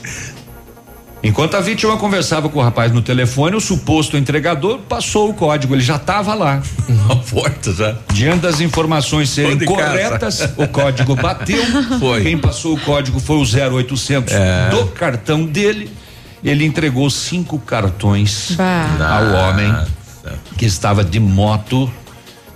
Enquanto 1.22 1.54
a 1.54 1.60
vítima 1.60 1.96
conversava 1.96 2.48
com 2.48 2.58
o 2.58 2.62
rapaz 2.62 2.90
no 2.90 3.00
telefone, 3.00 3.54
o 3.54 3.60
suposto 3.60 4.16
entregador 4.16 4.80
passou 4.80 5.30
o 5.30 5.34
código, 5.34 5.74
ele 5.74 5.82
já 5.82 5.94
estava 5.94 6.34
lá. 6.34 6.60
Na 7.08 7.16
porta 7.16 7.72
já. 7.72 7.96
Diante 8.12 8.40
das 8.40 8.60
informações 8.60 9.30
serem 9.30 9.58
corretas, 9.64 10.40
casa. 10.40 10.54
o 10.56 10.66
código 10.66 11.14
bateu. 11.14 11.62
Foi. 12.00 12.22
Quem 12.22 12.36
passou 12.36 12.74
o 12.74 12.80
código 12.80 13.20
foi 13.20 13.36
o 13.36 13.74
0800 13.74 14.32
é. 14.34 14.70
do 14.70 14.86
cartão 14.86 15.44
dele. 15.44 15.90
Ele 16.42 16.64
entregou 16.64 17.08
cinco 17.08 17.56
cartões 17.58 18.52
bah. 18.56 18.88
ao 18.98 19.48
homem 19.48 19.72
que 20.56 20.66
estava 20.66 21.04
de 21.04 21.20
moto 21.20 21.90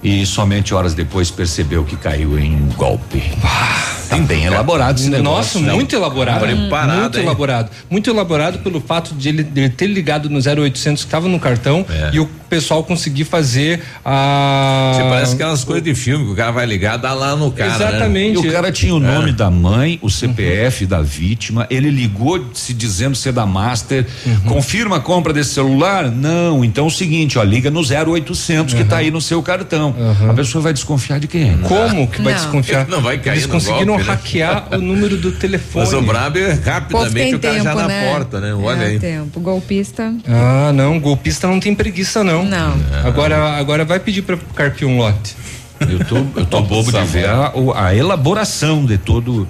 e 0.02 0.26
somente 0.26 0.74
horas 0.74 0.92
depois 0.92 1.30
percebeu 1.30 1.84
que 1.84 1.96
caiu 1.96 2.38
em 2.38 2.54
um 2.54 2.68
golpe. 2.68 3.22
Ah, 3.44 3.95
tá 4.08 4.16
bem 4.18 4.44
elaborado 4.44 4.98
esse 4.98 5.10
negócio. 5.10 5.60
Nossa, 5.60 5.74
muito 5.74 5.94
elaborado. 5.94 6.40
Preparado, 6.40 7.00
muito 7.00 7.18
hein? 7.18 7.24
elaborado. 7.24 7.70
Muito 7.90 8.10
elaborado 8.10 8.58
pelo 8.58 8.80
fato 8.80 9.14
de 9.14 9.28
ele, 9.28 9.42
de 9.42 9.60
ele 9.60 9.70
ter 9.70 9.86
ligado 9.86 10.28
no 10.28 10.38
0800 10.38 11.02
que 11.02 11.08
estava 11.08 11.28
no 11.28 11.38
cartão 11.38 11.84
é. 11.88 12.10
e 12.12 12.20
o 12.20 12.26
pessoal 12.48 12.82
conseguir 12.84 13.24
fazer 13.24 13.82
a. 14.04 14.92
Você 14.94 15.02
parece 15.02 15.34
aquelas 15.34 15.64
coisas 15.64 15.84
de 15.84 15.94
filme 15.94 16.24
que 16.24 16.32
o 16.32 16.36
cara 16.36 16.52
vai 16.52 16.66
ligar, 16.66 16.96
dá 16.96 17.12
lá 17.12 17.36
no 17.36 17.50
cara. 17.50 17.70
Né? 17.70 17.76
Exatamente. 17.76 18.40
Né? 18.40 18.46
E 18.46 18.48
o 18.48 18.52
cara 18.52 18.72
tinha 18.72 18.94
o 18.94 19.00
nome 19.00 19.30
é. 19.30 19.32
da 19.32 19.50
mãe, 19.50 19.98
o 20.02 20.10
CPF 20.10 20.84
uhum. 20.84 20.90
da 20.90 21.02
vítima, 21.02 21.66
ele 21.70 21.90
ligou 21.90 22.44
se 22.54 22.72
dizendo 22.72 23.16
ser 23.16 23.32
da 23.32 23.46
Master, 23.46 24.06
uhum. 24.24 24.40
confirma 24.40 24.96
a 24.96 25.00
compra 25.00 25.32
desse 25.32 25.54
celular? 25.54 26.10
Não, 26.10 26.64
então 26.64 26.84
é 26.84 26.88
o 26.88 26.90
seguinte, 26.90 27.38
ó, 27.38 27.42
liga 27.42 27.70
no 27.70 27.80
0800 27.80 28.72
uhum. 28.72 28.80
que 28.80 28.84
tá 28.84 28.98
aí 28.98 29.10
no 29.10 29.20
seu 29.20 29.42
cartão. 29.42 29.94
Uhum. 29.96 30.30
A 30.30 30.34
pessoa 30.34 30.62
vai 30.62 30.72
desconfiar 30.72 31.18
de 31.18 31.26
quem? 31.26 31.56
Como 31.58 32.06
que 32.06 32.22
vai 32.22 32.34
não. 32.34 32.40
desconfiar? 32.40 32.86
Não 32.88 33.00
vai 33.00 33.18
cair 33.18 33.36
Eles 33.36 33.46
conseguiram 33.46 33.95
né? 33.98 34.04
hackear 34.04 34.68
o 34.72 34.78
número 34.78 35.16
do 35.16 35.32
telefone. 35.32 35.84
Mas 35.84 35.94
o 35.94 36.02
brabo 36.02 36.38
é 36.38 36.52
rapidamente 36.52 37.34
o 37.34 37.38
cara 37.38 37.54
tempo, 37.54 37.64
já 37.64 37.74
na 37.74 37.88
né? 37.88 38.12
porta, 38.12 38.40
né? 38.40 38.54
Olha 38.54 38.82
é 38.82 38.86
aí. 38.86 38.98
tempo. 38.98 39.40
Golpista. 39.40 40.14
Ah, 40.26 40.72
não, 40.72 40.98
golpista 40.98 41.46
não 41.46 41.60
tem 41.60 41.74
preguiça 41.74 42.22
não. 42.24 42.44
Não. 42.44 42.74
Agora, 43.04 43.56
agora 43.56 43.84
vai 43.84 44.00
pedir 44.00 44.22
para 44.22 44.36
carpir 44.54 44.86
um 44.86 44.98
lote. 44.98 45.36
Eu 45.80 46.04
tô, 46.04 46.16
eu 46.40 46.46
tô 46.46 46.62
bobo 46.62 46.90
de 46.90 47.04
ver 47.04 47.28
a, 47.28 47.52
a 47.74 47.94
elaboração 47.94 48.84
de 48.84 48.96
todo 48.96 49.46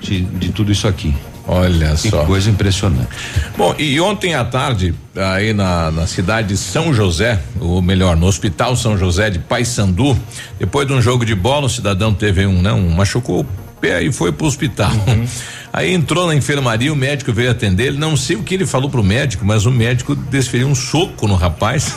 de, 0.00 0.20
de 0.20 0.50
tudo 0.50 0.70
isso 0.70 0.86
aqui. 0.86 1.14
Olha 1.48 1.94
que 1.94 2.10
só. 2.10 2.24
coisa 2.24 2.50
impressionante. 2.50 3.08
Bom, 3.56 3.74
e 3.78 4.00
ontem 4.00 4.34
à 4.34 4.44
tarde, 4.44 4.92
aí 5.14 5.52
na, 5.52 5.92
na 5.92 6.06
cidade 6.06 6.48
de 6.48 6.56
São 6.56 6.92
José, 6.92 7.40
ou 7.60 7.80
melhor, 7.80 8.16
no 8.16 8.26
Hospital 8.26 8.74
São 8.74 8.98
José 8.98 9.30
de 9.30 9.38
Paysandu, 9.38 10.18
depois 10.58 10.88
de 10.88 10.92
um 10.92 11.00
jogo 11.00 11.24
de 11.24 11.36
bola, 11.36 11.66
o 11.66 11.70
cidadão 11.70 12.12
teve 12.12 12.46
um, 12.46 12.60
não, 12.60 12.80
machucou 12.90 13.40
o 13.40 13.46
pé 13.80 14.02
e 14.02 14.12
foi 14.12 14.32
pro 14.32 14.46
hospital. 14.46 14.90
Uhum. 14.92 15.26
Aí 15.72 15.92
entrou 15.92 16.26
na 16.26 16.34
enfermaria, 16.34 16.92
o 16.92 16.96
médico 16.96 17.32
veio 17.32 17.50
atender 17.50 17.88
ele, 17.88 17.98
não 17.98 18.16
sei 18.16 18.36
o 18.36 18.42
que 18.42 18.54
ele 18.54 18.66
falou 18.66 18.88
pro 18.88 19.02
médico, 19.02 19.44
mas 19.44 19.66
o 19.66 19.70
médico 19.70 20.14
desferiu 20.14 20.68
um 20.68 20.74
soco 20.74 21.28
no 21.28 21.34
rapaz. 21.34 21.94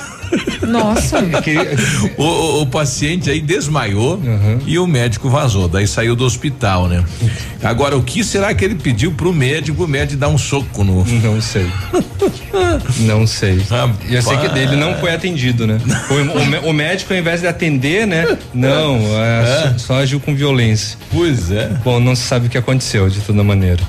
Nossa. 0.67 1.19
o, 2.17 2.23
o, 2.23 2.61
o, 2.61 2.65
paciente 2.67 3.29
aí 3.29 3.41
desmaiou 3.41 4.15
uhum. 4.15 4.59
e 4.65 4.77
o 4.77 4.85
médico 4.85 5.29
vazou. 5.29 5.67
Daí 5.67 5.87
saiu 5.87 6.15
do 6.15 6.25
hospital, 6.25 6.87
né? 6.87 7.03
Agora, 7.63 7.97
o 7.97 8.03
que 8.03 8.23
será 8.23 8.53
que 8.53 8.63
ele 8.63 8.75
pediu 8.75 9.11
pro 9.11 9.33
médico? 9.33 9.83
O 9.83 9.87
médico 9.87 10.19
dar 10.19 10.29
um 10.29 10.37
soco 10.37 10.83
no. 10.83 11.03
Não 11.05 11.41
sei. 11.41 11.67
não 12.99 13.27
sei. 13.27 13.61
e 14.07 14.15
eu 14.15 14.21
sei 14.21 14.37
que 14.37 14.49
dele 14.49 14.75
não 14.75 14.95
foi 14.95 15.13
atendido, 15.13 15.65
né? 15.65 15.79
O, 16.09 16.65
o, 16.67 16.69
o, 16.69 16.73
médico, 16.73 17.13
ao 17.13 17.19
invés 17.19 17.41
de 17.41 17.47
atender, 17.47 18.05
né? 18.05 18.37
Não, 18.53 18.97
é, 18.97 19.41
é. 19.41 19.73
Só, 19.77 19.77
só 19.77 19.93
agiu 19.99 20.19
com 20.19 20.35
violência. 20.35 20.97
Pois 21.11 21.51
é. 21.51 21.69
Bom, 21.83 21.99
não 21.99 22.15
se 22.15 22.23
sabe 22.23 22.47
o 22.47 22.49
que 22.49 22.57
aconteceu 22.57 23.09
de 23.09 23.19
toda 23.21 23.43
maneira. 23.43 23.83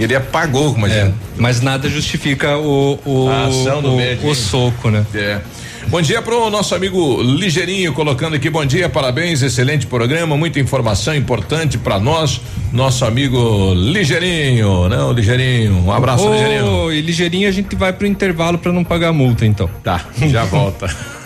Ele 0.00 0.14
apagou, 0.14 0.74
imagina. 0.76 1.08
É, 1.08 1.12
mas 1.36 1.60
nada 1.60 1.88
justifica 1.88 2.56
o, 2.56 2.98
o, 3.04 3.28
a 3.28 3.46
ação 3.46 3.82
do 3.82 3.92
o, 3.92 3.96
médico. 3.96 4.28
o 4.28 4.34
soco, 4.34 4.90
né? 4.90 5.04
É. 5.14 5.40
Bom 5.88 6.00
dia 6.00 6.22
pro 6.22 6.48
nosso 6.50 6.74
amigo 6.74 7.20
Ligeirinho, 7.20 7.92
colocando 7.92 8.36
aqui 8.36 8.48
bom 8.48 8.64
dia, 8.64 8.88
parabéns, 8.88 9.42
excelente 9.42 9.86
programa, 9.86 10.36
muita 10.36 10.60
informação 10.60 11.14
importante 11.14 11.76
para 11.76 11.98
nós, 11.98 12.40
nosso 12.72 13.04
amigo 13.04 13.74
Ligeirinho, 13.74 14.88
né, 14.88 15.02
o 15.02 15.12
Ligeirinho, 15.12 15.84
um 15.84 15.90
abraço, 15.90 16.28
oh, 16.28 16.32
Ligeirinho. 16.32 16.92
E 16.92 17.00
Ligeirinho 17.00 17.48
a 17.48 17.52
gente 17.52 17.74
vai 17.74 17.92
pro 17.92 18.06
intervalo 18.06 18.56
para 18.56 18.72
não 18.72 18.84
pagar 18.84 19.12
multa, 19.12 19.44
então. 19.44 19.68
Tá, 19.82 20.04
já 20.28 20.44
volta. 20.44 20.88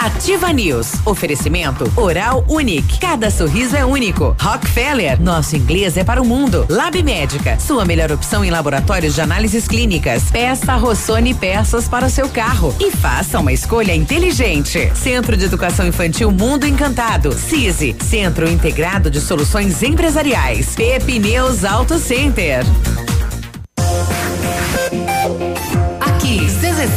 Ativa 0.00 0.52
News. 0.52 0.94
Oferecimento 1.04 1.90
Oral 1.96 2.44
Unique. 2.48 2.98
Cada 2.98 3.30
sorriso 3.30 3.76
é 3.76 3.84
único. 3.84 4.36
Rockefeller. 4.40 5.20
Nosso 5.20 5.56
inglês 5.56 5.96
é 5.96 6.04
para 6.04 6.22
o 6.22 6.24
mundo. 6.24 6.66
Lab 6.68 7.02
Médica. 7.02 7.58
Sua 7.58 7.84
melhor 7.84 8.10
opção 8.12 8.44
em 8.44 8.50
laboratórios 8.50 9.14
de 9.14 9.20
análises 9.20 9.66
clínicas. 9.66 10.30
Peça 10.30 10.76
Rossoni 10.76 11.34
peças 11.34 11.88
para 11.88 12.06
o 12.06 12.10
seu 12.10 12.28
carro 12.28 12.74
e 12.80 12.90
faça 12.90 13.38
uma 13.38 13.52
escolha 13.52 13.94
inteligente. 13.94 14.90
Centro 14.94 15.36
de 15.36 15.44
Educação 15.44 15.86
Infantil 15.86 16.30
Mundo 16.30 16.66
Encantado. 16.66 17.32
CISI. 17.32 17.96
Centro 18.02 18.48
Integrado 18.48 19.10
de 19.10 19.20
Soluções 19.20 19.82
Empresariais. 19.82 20.74
Pepineus 20.74 21.64
Auto 21.64 21.98
Center. 21.98 22.64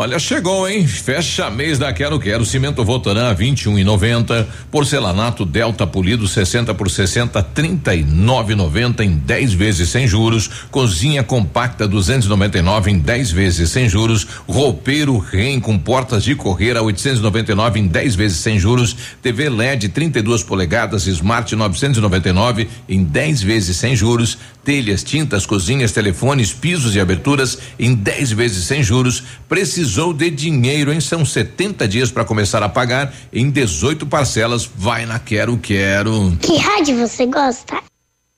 Olha, 0.00 0.16
chegou, 0.16 0.68
hein? 0.68 0.86
Fecha 0.86 1.50
mês 1.50 1.76
da 1.76 1.92
Quero 1.92 2.20
Quero. 2.20 2.46
Cimento 2.46 2.84
Votoran 2.84 3.34
21 3.34 3.80
e 3.80 3.82
90. 3.82 4.48
Porcelanato 4.70 5.44
Delta 5.44 5.88
Polido 5.88 6.28
60 6.28 6.72
por 6.72 6.88
60, 6.88 7.42
39,90 7.42 9.00
em 9.00 9.16
10 9.16 9.54
vezes 9.54 9.88
sem 9.88 10.06
juros. 10.06 10.48
Cozinha 10.70 11.24
compacta 11.24 11.88
299 11.88 12.92
em 12.92 12.98
10 13.00 13.32
vezes 13.32 13.70
sem 13.70 13.88
juros. 13.88 14.24
Roupeiro 14.46 15.18
Rem 15.18 15.58
com 15.58 15.76
portas 15.76 16.22
de 16.22 16.36
correr 16.36 16.76
a 16.76 16.82
899 16.82 17.80
em 17.80 17.88
10 17.88 18.14
vezes 18.14 18.38
sem 18.38 18.56
juros. 18.56 18.96
TV 19.20 19.48
LED 19.48 19.88
32 19.88 20.44
polegadas 20.44 21.08
Smart 21.08 21.56
999 21.56 22.68
em 22.88 23.02
10 23.02 23.42
vezes 23.42 23.76
sem 23.76 23.96
juros. 23.96 24.38
Telhas, 24.68 25.02
tintas, 25.02 25.46
cozinhas, 25.46 25.92
telefones, 25.92 26.52
pisos 26.52 26.94
e 26.94 27.00
aberturas 27.00 27.56
em 27.78 27.94
10 27.94 28.32
vezes 28.32 28.66
sem 28.66 28.82
juros. 28.82 29.22
Precisou 29.48 30.12
de 30.12 30.28
dinheiro, 30.28 30.92
hein? 30.92 31.00
São 31.00 31.24
70 31.24 31.88
dias 31.88 32.10
para 32.10 32.22
começar 32.22 32.62
a 32.62 32.68
pagar 32.68 33.14
em 33.32 33.48
18 33.48 34.04
parcelas. 34.04 34.68
Vai 34.76 35.06
na 35.06 35.18
Quero 35.18 35.56
Quero. 35.56 36.36
Que 36.42 36.58
rádio 36.58 36.98
você 36.98 37.24
gosta? 37.24 37.76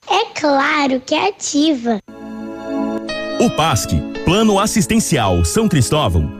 É 0.08 0.26
claro 0.38 1.02
que 1.04 1.16
é 1.16 1.30
ativa. 1.30 1.98
O 3.40 3.50
PASC, 3.56 3.90
Plano 4.24 4.60
Assistencial 4.60 5.44
São 5.44 5.68
Cristóvão, 5.68 6.39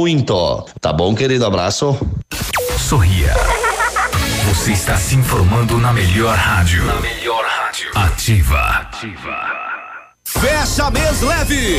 muito. 0.00 0.64
Tá 0.80 0.94
bom, 0.94 1.14
querido? 1.14 1.44
Abraço. 1.44 1.98
Sorria. 2.78 3.34
Você 4.48 4.72
está 4.72 4.96
se 4.96 5.14
informando 5.14 5.76
na 5.76 5.92
melhor 5.92 6.36
rádio. 6.36 6.84
Na 6.86 7.00
melhor 7.00 7.44
rádio. 7.44 7.90
Ativa. 7.94 8.60
Ativa. 8.60 9.59
Fecha 10.38 10.90
mês 10.90 11.20
leve. 11.22 11.78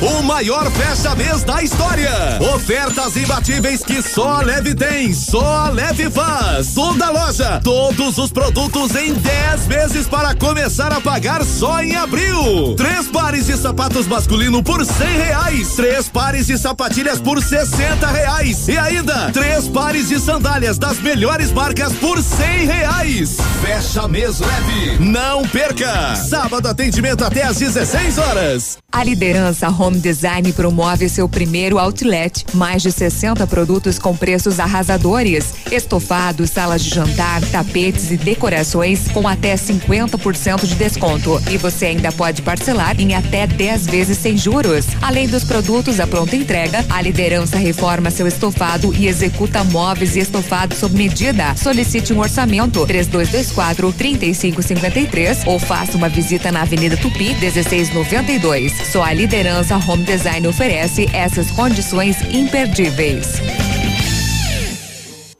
O 0.00 0.22
maior 0.22 0.70
fecha 0.70 1.14
mês 1.14 1.44
da 1.44 1.62
história. 1.62 2.10
Ofertas 2.54 3.14
imbatíveis 3.18 3.84
que 3.84 4.00
só 4.00 4.36
a 4.36 4.42
Leve 4.42 4.74
tem, 4.74 5.12
só 5.12 5.66
a 5.66 5.68
Leve 5.68 6.10
faz. 6.10 6.72
Toda 6.72 7.10
loja, 7.10 7.60
todos 7.62 8.16
os 8.16 8.32
produtos 8.32 8.96
em 8.96 9.12
10 9.12 9.66
vezes 9.66 10.06
para 10.06 10.34
começar 10.34 10.90
a 10.90 11.02
pagar 11.02 11.44
só 11.44 11.82
em 11.82 11.94
abril. 11.96 12.74
Três 12.76 13.08
pares 13.08 13.44
de 13.44 13.58
sapatos 13.58 14.06
masculino 14.06 14.62
por 14.62 14.82
cem 14.86 15.18
reais. 15.18 15.74
Três 15.76 16.08
pares 16.08 16.46
de 16.46 16.56
sapatilhas 16.56 17.20
por 17.20 17.42
sessenta 17.42 18.06
reais. 18.06 18.68
E 18.68 18.78
ainda, 18.78 19.30
três 19.32 19.68
pares 19.68 20.08
de 20.08 20.18
sandálias 20.18 20.78
das 20.78 20.98
melhores 21.00 21.52
marcas 21.52 21.92
por 21.92 22.22
cem 22.22 22.64
reais. 22.66 23.36
Fecha 23.60 24.08
mês 24.08 24.40
leve. 24.40 24.98
Não 24.98 25.46
perca. 25.46 26.16
Sábado 26.16 26.66
atendimento 26.66 27.22
até 27.22 27.49
às 27.50 27.58
16 27.58 28.16
horas. 28.18 28.78
A 28.92 29.04
liderança 29.04 29.68
Home 29.68 29.98
Design 30.00 30.52
promove 30.52 31.08
seu 31.08 31.28
primeiro 31.28 31.78
outlet. 31.78 32.44
Mais 32.54 32.82
de 32.82 32.90
60 32.90 33.46
produtos 33.46 34.00
com 34.00 34.16
preços 34.16 34.58
arrasadores. 34.58 35.54
Estofados, 35.70 36.50
salas 36.50 36.82
de 36.82 36.90
jantar, 36.90 37.40
tapetes 37.52 38.10
e 38.10 38.16
decorações 38.16 39.06
com 39.12 39.28
até 39.28 39.54
50% 39.54 40.66
de 40.66 40.74
desconto. 40.74 41.40
E 41.48 41.56
você 41.56 41.86
ainda 41.86 42.10
pode 42.10 42.42
parcelar 42.42 43.00
em 43.00 43.14
até 43.14 43.46
10 43.46 43.86
vezes 43.86 44.18
sem 44.18 44.36
juros. 44.36 44.86
Além 45.00 45.28
dos 45.28 45.44
produtos 45.44 46.00
à 46.00 46.06
pronta 46.06 46.34
entrega, 46.34 46.84
a 46.90 47.00
liderança 47.00 47.56
reforma 47.58 48.10
seu 48.10 48.26
estofado 48.26 48.92
e 48.94 49.06
executa 49.06 49.62
móveis 49.62 50.16
e 50.16 50.18
estofados 50.18 50.78
sob 50.78 50.96
medida. 50.96 51.54
Solicite 51.54 52.12
um 52.12 52.18
orçamento 52.18 52.84
3224 52.84 53.92
3553 53.92 55.46
ou 55.46 55.60
faça 55.60 55.96
uma 55.96 56.08
visita 56.08 56.50
na 56.50 56.62
Avenida 56.62 56.96
Tupi 56.96 57.34
1692. 57.34 58.79
Só 58.84 59.02
a 59.02 59.12
liderança 59.12 59.76
Home 59.76 60.04
Design 60.04 60.46
oferece 60.48 61.08
essas 61.12 61.50
condições 61.50 62.20
imperdíveis. 62.30 63.40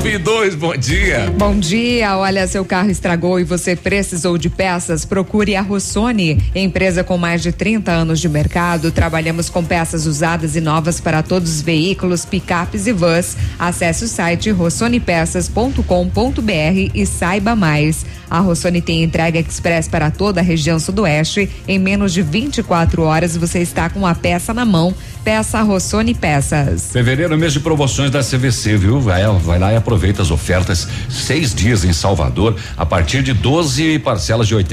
92, 0.00 0.54
bom 0.54 0.74
dia. 0.74 1.30
Bom 1.36 1.58
dia. 1.58 2.16
Olha, 2.16 2.46
seu 2.46 2.64
carro 2.64 2.90
estragou 2.90 3.38
e 3.38 3.44
você 3.44 3.76
precisou 3.76 4.38
de 4.38 4.48
peças? 4.48 5.04
Procure 5.04 5.54
a 5.54 5.60
Rossoni, 5.60 6.42
empresa 6.54 7.04
com 7.04 7.18
mais 7.18 7.42
de 7.42 7.52
30 7.52 7.92
anos 7.92 8.18
de 8.18 8.26
mercado. 8.26 8.90
Trabalhamos 8.90 9.50
com 9.50 9.62
peças 9.62 10.06
usadas 10.06 10.56
e 10.56 10.60
novas 10.60 11.02
para 11.02 11.22
todos 11.22 11.56
os 11.56 11.60
veículos, 11.60 12.24
picapes 12.24 12.86
e 12.86 12.92
vans. 12.92 13.36
Acesse 13.58 14.06
o 14.06 14.08
site 14.08 14.50
rossonipeças.com.br 14.50 16.90
e 16.94 17.04
saiba 17.04 17.54
mais. 17.54 18.06
A 18.30 18.38
Rossoni 18.38 18.80
tem 18.80 19.02
entrega 19.02 19.40
express 19.40 19.88
para 19.88 20.10
toda 20.10 20.40
a 20.40 20.44
região 20.44 20.78
sudoeste. 20.78 21.50
Em 21.66 21.78
menos 21.78 22.12
de 22.12 22.22
24 22.22 23.02
horas 23.02 23.36
você 23.36 23.58
está 23.58 23.90
com 23.90 24.06
a 24.06 24.14
peça 24.14 24.54
na 24.54 24.64
mão. 24.64 24.94
Peça 25.24 25.60
Rossoni 25.60 26.14
Peças. 26.14 26.90
Fevereiro, 26.92 27.36
mês 27.36 27.52
de 27.52 27.60
promoções 27.60 28.10
da 28.10 28.20
CVC, 28.20 28.76
viu? 28.76 29.00
Vai, 29.00 29.22
vai 29.38 29.58
lá 29.58 29.72
e 29.72 29.76
aproveita 29.76 30.22
as 30.22 30.30
ofertas. 30.30 30.88
Seis 31.10 31.54
dias 31.54 31.84
em 31.84 31.92
Salvador, 31.92 32.56
a 32.76 32.86
partir 32.86 33.22
de 33.22 33.34
12 33.34 33.98
parcelas 33.98 34.48
de 34.48 34.54
R$ 34.54 34.64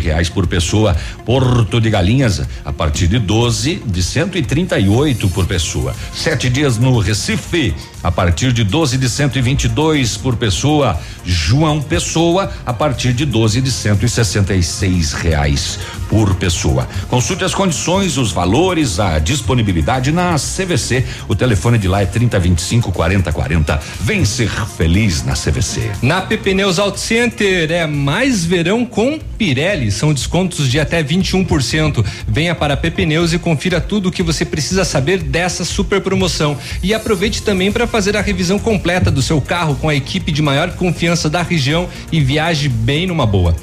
reais 0.00 0.28
por 0.28 0.46
pessoa. 0.46 0.94
Porto 1.24 1.80
de 1.80 1.90
Galinhas, 1.90 2.42
a 2.64 2.72
partir 2.72 3.08
de 3.08 3.18
12 3.18 3.82
de 3.86 4.02
138 4.02 5.28
por 5.30 5.46
pessoa. 5.46 5.94
Sete 6.14 6.48
dias 6.48 6.78
no 6.78 6.98
Recife, 6.98 7.74
a 8.08 8.10
partir 8.10 8.54
de 8.54 8.64
12 8.64 8.96
de 8.96 9.06
122 9.06 10.16
por 10.16 10.34
pessoa. 10.34 10.98
João 11.26 11.82
Pessoa, 11.82 12.50
a 12.64 12.72
partir 12.72 13.12
de 13.12 13.26
12 13.26 13.60
de 13.60 13.70
166 13.70 15.12
reais 15.12 15.78
por 16.08 16.34
pessoa. 16.36 16.88
Consulte 17.08 17.44
as 17.44 17.54
condições, 17.54 18.16
os 18.16 18.32
valores, 18.32 18.98
a 18.98 19.18
disponibilidade 19.18 20.10
na 20.10 20.36
CVC. 20.36 21.04
O 21.28 21.34
telefone 21.34 21.78
de 21.78 21.86
lá 21.86 22.02
é 22.02 22.06
3025 22.06 22.90
4040. 22.92 23.80
Vem 24.00 24.24
ser 24.24 24.50
feliz 24.50 25.24
na 25.24 25.34
CVC. 25.34 25.90
Na 26.02 26.22
PP 26.22 26.54
Neus 26.54 26.78
Auto 26.78 26.98
Center 26.98 27.70
é 27.70 27.86
mais 27.86 28.44
verão 28.44 28.84
com 28.84 29.18
Pirelli. 29.38 29.90
São 29.90 30.12
descontos 30.12 30.68
de 30.68 30.80
até 30.80 31.02
21%. 31.02 32.04
Venha 32.26 32.54
para 32.54 32.74
a 32.74 32.76
PP 32.76 33.06
Neus 33.06 33.32
e 33.32 33.38
confira 33.38 33.80
tudo 33.80 34.08
o 34.08 34.12
que 34.12 34.22
você 34.22 34.44
precisa 34.44 34.84
saber 34.84 35.22
dessa 35.22 35.64
super 35.64 36.00
promoção. 36.00 36.56
E 36.82 36.94
aproveite 36.94 37.42
também 37.42 37.70
para 37.70 37.86
fazer 37.86 38.16
a 38.16 38.20
revisão 38.20 38.58
completa 38.58 39.10
do 39.10 39.22
seu 39.22 39.40
carro 39.40 39.76
com 39.76 39.88
a 39.88 39.94
equipe 39.94 40.32
de 40.32 40.42
maior 40.42 40.70
confiança 40.72 41.28
da 41.28 41.42
região 41.42 41.88
e 42.10 42.20
viaje 42.20 42.68
bem 42.68 43.06
numa 43.06 43.26
boa. 43.26 43.54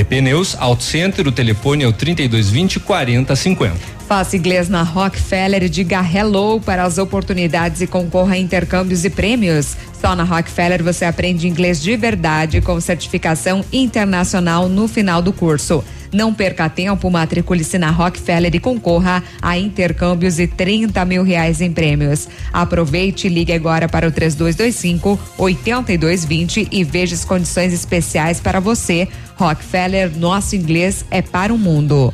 PP 0.00 0.22
Neus 0.22 0.56
Auto 0.58 0.82
Center, 0.82 1.28
o 1.28 1.32
telefone 1.32 1.84
é 1.84 1.86
o 1.86 1.92
3220 1.92 2.80
4050. 2.80 3.76
Faça 4.08 4.34
inglês 4.34 4.66
na 4.66 4.82
Rockefeller 4.82 5.62
e 5.62 5.68
diga 5.68 6.00
hello 6.00 6.58
para 6.58 6.84
as 6.84 6.96
oportunidades 6.96 7.82
e 7.82 7.86
concorra 7.86 8.32
a 8.32 8.38
intercâmbios 8.38 9.04
e 9.04 9.10
prêmios. 9.10 9.76
Só 10.00 10.16
na 10.16 10.24
Rockefeller 10.24 10.82
você 10.82 11.04
aprende 11.04 11.46
inglês 11.46 11.82
de 11.82 11.94
verdade 11.98 12.62
com 12.62 12.80
certificação 12.80 13.62
internacional 13.70 14.70
no 14.70 14.88
final 14.88 15.20
do 15.20 15.34
curso. 15.34 15.84
Não 16.12 16.34
perca 16.34 16.68
tempo, 16.68 17.10
matricule-se 17.10 17.78
na 17.78 17.90
Rockefeller 17.90 18.54
e 18.54 18.60
concorra 18.60 19.22
a 19.40 19.56
intercâmbios 19.56 20.38
e 20.38 20.46
30 20.46 21.04
mil 21.04 21.22
reais 21.22 21.60
em 21.60 21.72
prêmios. 21.72 22.28
Aproveite 22.52 23.26
e 23.26 23.30
ligue 23.30 23.52
agora 23.52 23.88
para 23.88 24.08
o 24.08 24.10
3225 24.10 25.18
8220 25.38 26.68
e 26.70 26.84
veja 26.84 27.14
as 27.14 27.24
condições 27.24 27.72
especiais 27.72 28.40
para 28.40 28.58
você. 28.58 29.08
Rockefeller, 29.36 30.10
nosso 30.16 30.56
inglês 30.56 31.04
é 31.10 31.22
para 31.22 31.54
o 31.54 31.58
mundo. 31.58 32.12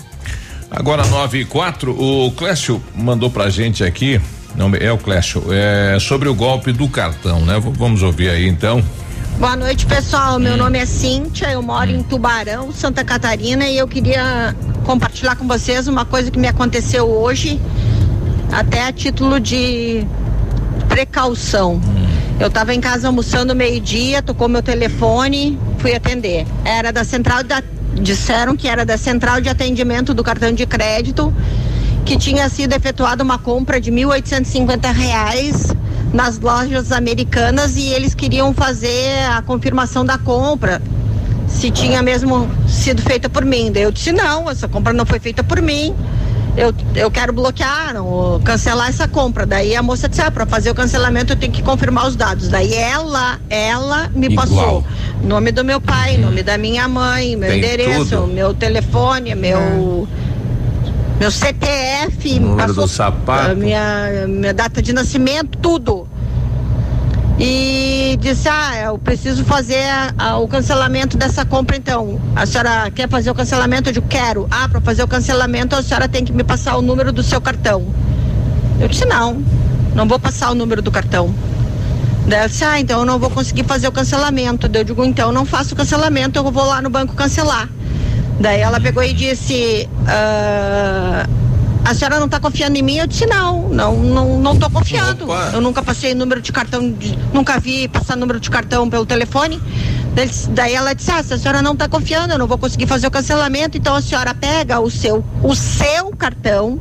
Agora 0.71 1.07
9 1.07 1.41
e 1.41 1.45
4, 1.45 1.93
o 1.93 2.31
Clécio 2.33 2.83
mandou 2.95 3.31
pra 3.31 3.49
gente 3.49 3.85
aqui, 3.85 4.21
não 4.55 4.71
é 4.75 4.93
o 4.93 4.99
Clécio, 4.99 5.45
é 5.51 5.99
sobre 6.01 6.29
o 6.29 6.35
golpe 6.35 6.73
do 6.73 6.89
cartão, 6.89 7.45
né? 7.45 7.59
Vamos 7.61 8.03
ouvir 8.03 8.29
aí 8.29 8.47
então. 8.47 8.85
Boa 9.39 9.55
noite, 9.55 9.85
pessoal. 9.85 10.39
Meu 10.39 10.55
hum. 10.55 10.57
nome 10.57 10.79
é 10.79 10.87
Cíntia, 10.87 11.53
eu 11.53 11.61
moro 11.61 11.91
hum. 11.91 11.97
em 11.97 12.03
Tubarão, 12.03 12.73
Santa 12.73 13.05
Catarina, 13.05 13.67
e 13.67 13.77
eu 13.77 13.87
queria 13.87 14.57
compartilhar 14.83 15.37
com 15.37 15.47
vocês 15.47 15.87
uma 15.87 16.07
coisa 16.07 16.31
que 16.31 16.39
me 16.39 16.49
aconteceu 16.49 17.07
hoje, 17.07 17.61
até 18.51 18.87
a 18.87 18.93
título 18.93 19.39
de 19.39 20.07
precaução. 20.89 21.75
Hum. 21.75 22.07
Eu 22.41 22.47
estava 22.47 22.75
em 22.75 22.81
casa 22.81 23.09
almoçando 23.09 23.55
meio-dia, 23.55 24.23
tocou 24.23 24.49
meu 24.49 24.63
telefone, 24.63 25.59
fui 25.81 25.95
atender. 25.95 26.47
Era 26.65 26.91
da 26.91 27.05
central 27.05 27.45
da 27.45 27.63
disseram 27.93 28.57
que 28.57 28.67
era 28.69 28.87
da 28.87 28.97
central 28.97 29.43
de 29.43 29.51
atendimento 29.51 30.15
do 30.15 30.25
cartão 30.25 30.51
de 30.51 30.65
crédito, 30.65 31.33
que 32.07 32.17
tinha 32.17 32.49
sido 32.49 32.73
efetuada 32.73 33.23
uma 33.23 33.39
compra 33.39 33.79
de 33.79 33.93
1.850 33.93 34.93
reais 34.95 35.77
nas 36.13 36.39
lojas 36.39 36.93
americanas 36.93 37.77
e 37.77 37.89
eles 37.93 38.15
queriam 38.15 38.53
fazer 38.55 39.25
a 39.31 39.43
confirmação 39.43 40.05
da 40.05 40.17
compra, 40.19 40.81
se 41.49 41.71
tinha 41.71 42.03
mesmo 42.03 42.49
sido 42.69 43.03
feita 43.03 43.29
por 43.29 43.45
mim. 43.45 43.71
Daí 43.73 43.83
eu 43.83 43.91
disse: 43.93 44.13
não, 44.13 44.49
essa 44.51 44.69
compra 44.69 44.93
não 44.93 45.07
foi 45.07 45.19
feita 45.19 45.43
por 45.45 45.61
mim. 45.61 45.95
Eu, 46.57 46.73
eu 46.95 47.11
quero 47.11 47.35
bloquear, 47.35 47.93
não, 47.93 48.41
cancelar 48.43 48.89
essa 48.89 49.07
compra. 49.07 49.45
Daí 49.45 49.77
a 49.77 49.83
moça 49.83 50.09
disse: 50.09 50.23
ah, 50.23 50.31
para 50.31 50.47
fazer 50.47 50.71
o 50.71 50.75
cancelamento 50.75 51.33
eu 51.33 51.37
tenho 51.37 51.53
que 51.53 51.63
confirmar 51.63 52.07
os 52.07 52.17
dados. 52.17 52.49
Daí 52.49 52.73
ela, 52.75 53.39
ela 53.51 54.11
me 54.15 54.27
Igual. 54.29 54.47
passou 54.47 54.85
nome 55.23 55.53
do 55.53 55.65
meu 55.65 55.81
pai, 55.81 56.17
nome 56.17 56.43
da 56.43 56.57
minha 56.57 56.89
mãe, 56.89 57.37
meu 57.37 57.49
Tem 57.51 57.59
endereço, 57.59 58.17
tudo. 58.17 58.27
meu 58.29 58.55
telefone, 58.55 59.35
meu. 59.35 60.09
Meu 61.19 61.31
CPF, 61.31 62.39
Número 62.39 62.75
do 62.75 62.87
sapato. 62.87 63.57
Minha, 63.57 64.27
minha 64.29 64.53
data 64.53 64.83
de 64.83 64.93
nascimento, 64.93 65.57
tudo. 65.59 66.07
E 67.39 68.19
disse: 68.21 68.49
Ah, 68.49 68.77
eu 68.85 68.99
preciso 68.99 69.45
fazer 69.45 69.83
a, 69.87 70.15
a, 70.19 70.39
o 70.39 70.47
cancelamento 70.47 71.17
dessa 71.17 71.45
compra 71.45 71.77
então. 71.77 72.21
A 72.35 72.45
senhora 72.45 72.91
quer 72.91 73.09
fazer 73.09 73.31
o 73.31 73.35
cancelamento? 73.35 73.89
Eu 73.89 73.95
digo, 73.95 74.07
quero. 74.09 74.47
Ah, 74.51 74.69
para 74.69 74.81
fazer 74.81 75.03
o 75.03 75.09
cancelamento 75.09 75.75
a 75.75 75.83
senhora 75.83 76.07
tem 76.07 76.25
que 76.25 76.33
me 76.33 76.45
passar 76.45 76.77
o 76.77 76.83
número 76.83 77.13
do 77.13 77.23
seu 77.23 77.41
cartão. 77.41 77.87
Eu 78.79 78.89
disse, 78.89 79.07
não, 79.07 79.43
não 79.95 80.07
vou 80.07 80.19
passar 80.19 80.51
o 80.51 80.55
número 80.55 80.83
do 80.83 80.91
cartão. 80.91 81.35
Daí 82.27 82.41
ela 82.41 82.49
disse, 82.49 82.65
ah, 82.65 82.79
então 82.79 83.01
eu 83.01 83.07
não 83.07 83.19
vou 83.19 83.31
conseguir 83.31 83.65
fazer 83.65 83.89
o 83.89 83.93
cancelamento. 83.93 84.69
Daí 84.69 84.83
eu 84.83 84.85
digo, 84.85 85.05
então 85.05 85.29
eu 85.29 85.33
não 85.33 85.47
faço 85.47 85.73
o 85.75 85.77
cancelamento, 85.77 86.39
eu 86.39 86.51
vou 86.51 86.65
lá 86.65 86.83
no 86.83 86.91
banco 86.91 87.15
cancelar. 87.15 87.69
Daí 88.41 88.61
ela 88.61 88.81
pegou 88.81 89.03
e 89.03 89.13
disse: 89.13 89.89
ah, 90.07 91.27
A 91.85 91.95
senhora 91.95 92.19
não 92.19 92.27
está 92.27 92.39
confiando 92.39 92.77
em 92.79 92.83
mim? 92.83 92.99
Eu 92.99 93.07
disse: 93.07 93.27
Não, 93.27 93.69
não, 93.69 93.97
não, 93.97 94.39
não 94.41 94.57
tô 94.57 94.69
confiando. 94.71 95.25
Opa. 95.25 95.51
Eu 95.53 95.61
nunca 95.61 95.83
passei 95.83 96.15
número 96.15 96.41
de 96.41 96.53
cartão, 96.53 96.93
de, 96.93 97.17
nunca 97.33 97.59
vi 97.59 97.89
passar 97.89 98.17
número 98.17 98.39
de 98.39 98.51
cartão 98.51 98.89
pelo 98.89 99.07
telefone. 99.07 99.61
Daí 100.51 100.75
ela 100.75 100.95
disse: 100.95 101.11
ah, 101.11 101.23
se 101.23 101.35
a 101.35 101.39
senhora 101.39 101.63
não 101.63 101.73
está 101.73 101.89
confiando, 101.89 102.33
eu 102.33 102.39
não 102.39 102.47
vou 102.47 102.59
conseguir 102.59 102.87
fazer 102.87 103.07
o 103.07 103.11
cancelamento, 103.11 103.77
então 103.77 103.95
a 103.95 104.03
senhora 104.03 104.35
pega 104.35 104.81
o 104.81 104.91
seu, 104.91 105.25
o 105.43 105.55
seu 105.55 106.11
cartão. 106.11 106.81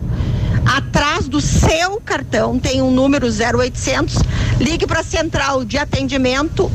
Atrás 0.66 1.28
do 1.28 1.40
seu 1.40 2.02
cartão 2.02 2.58
tem 2.58 2.82
um 2.82 2.90
número 2.90 3.28
0800. 3.28 4.18
Ligue 4.60 4.88
para 4.88 5.02
a 5.02 5.04
central 5.04 5.64
de 5.64 5.78
atendimento 5.78 6.72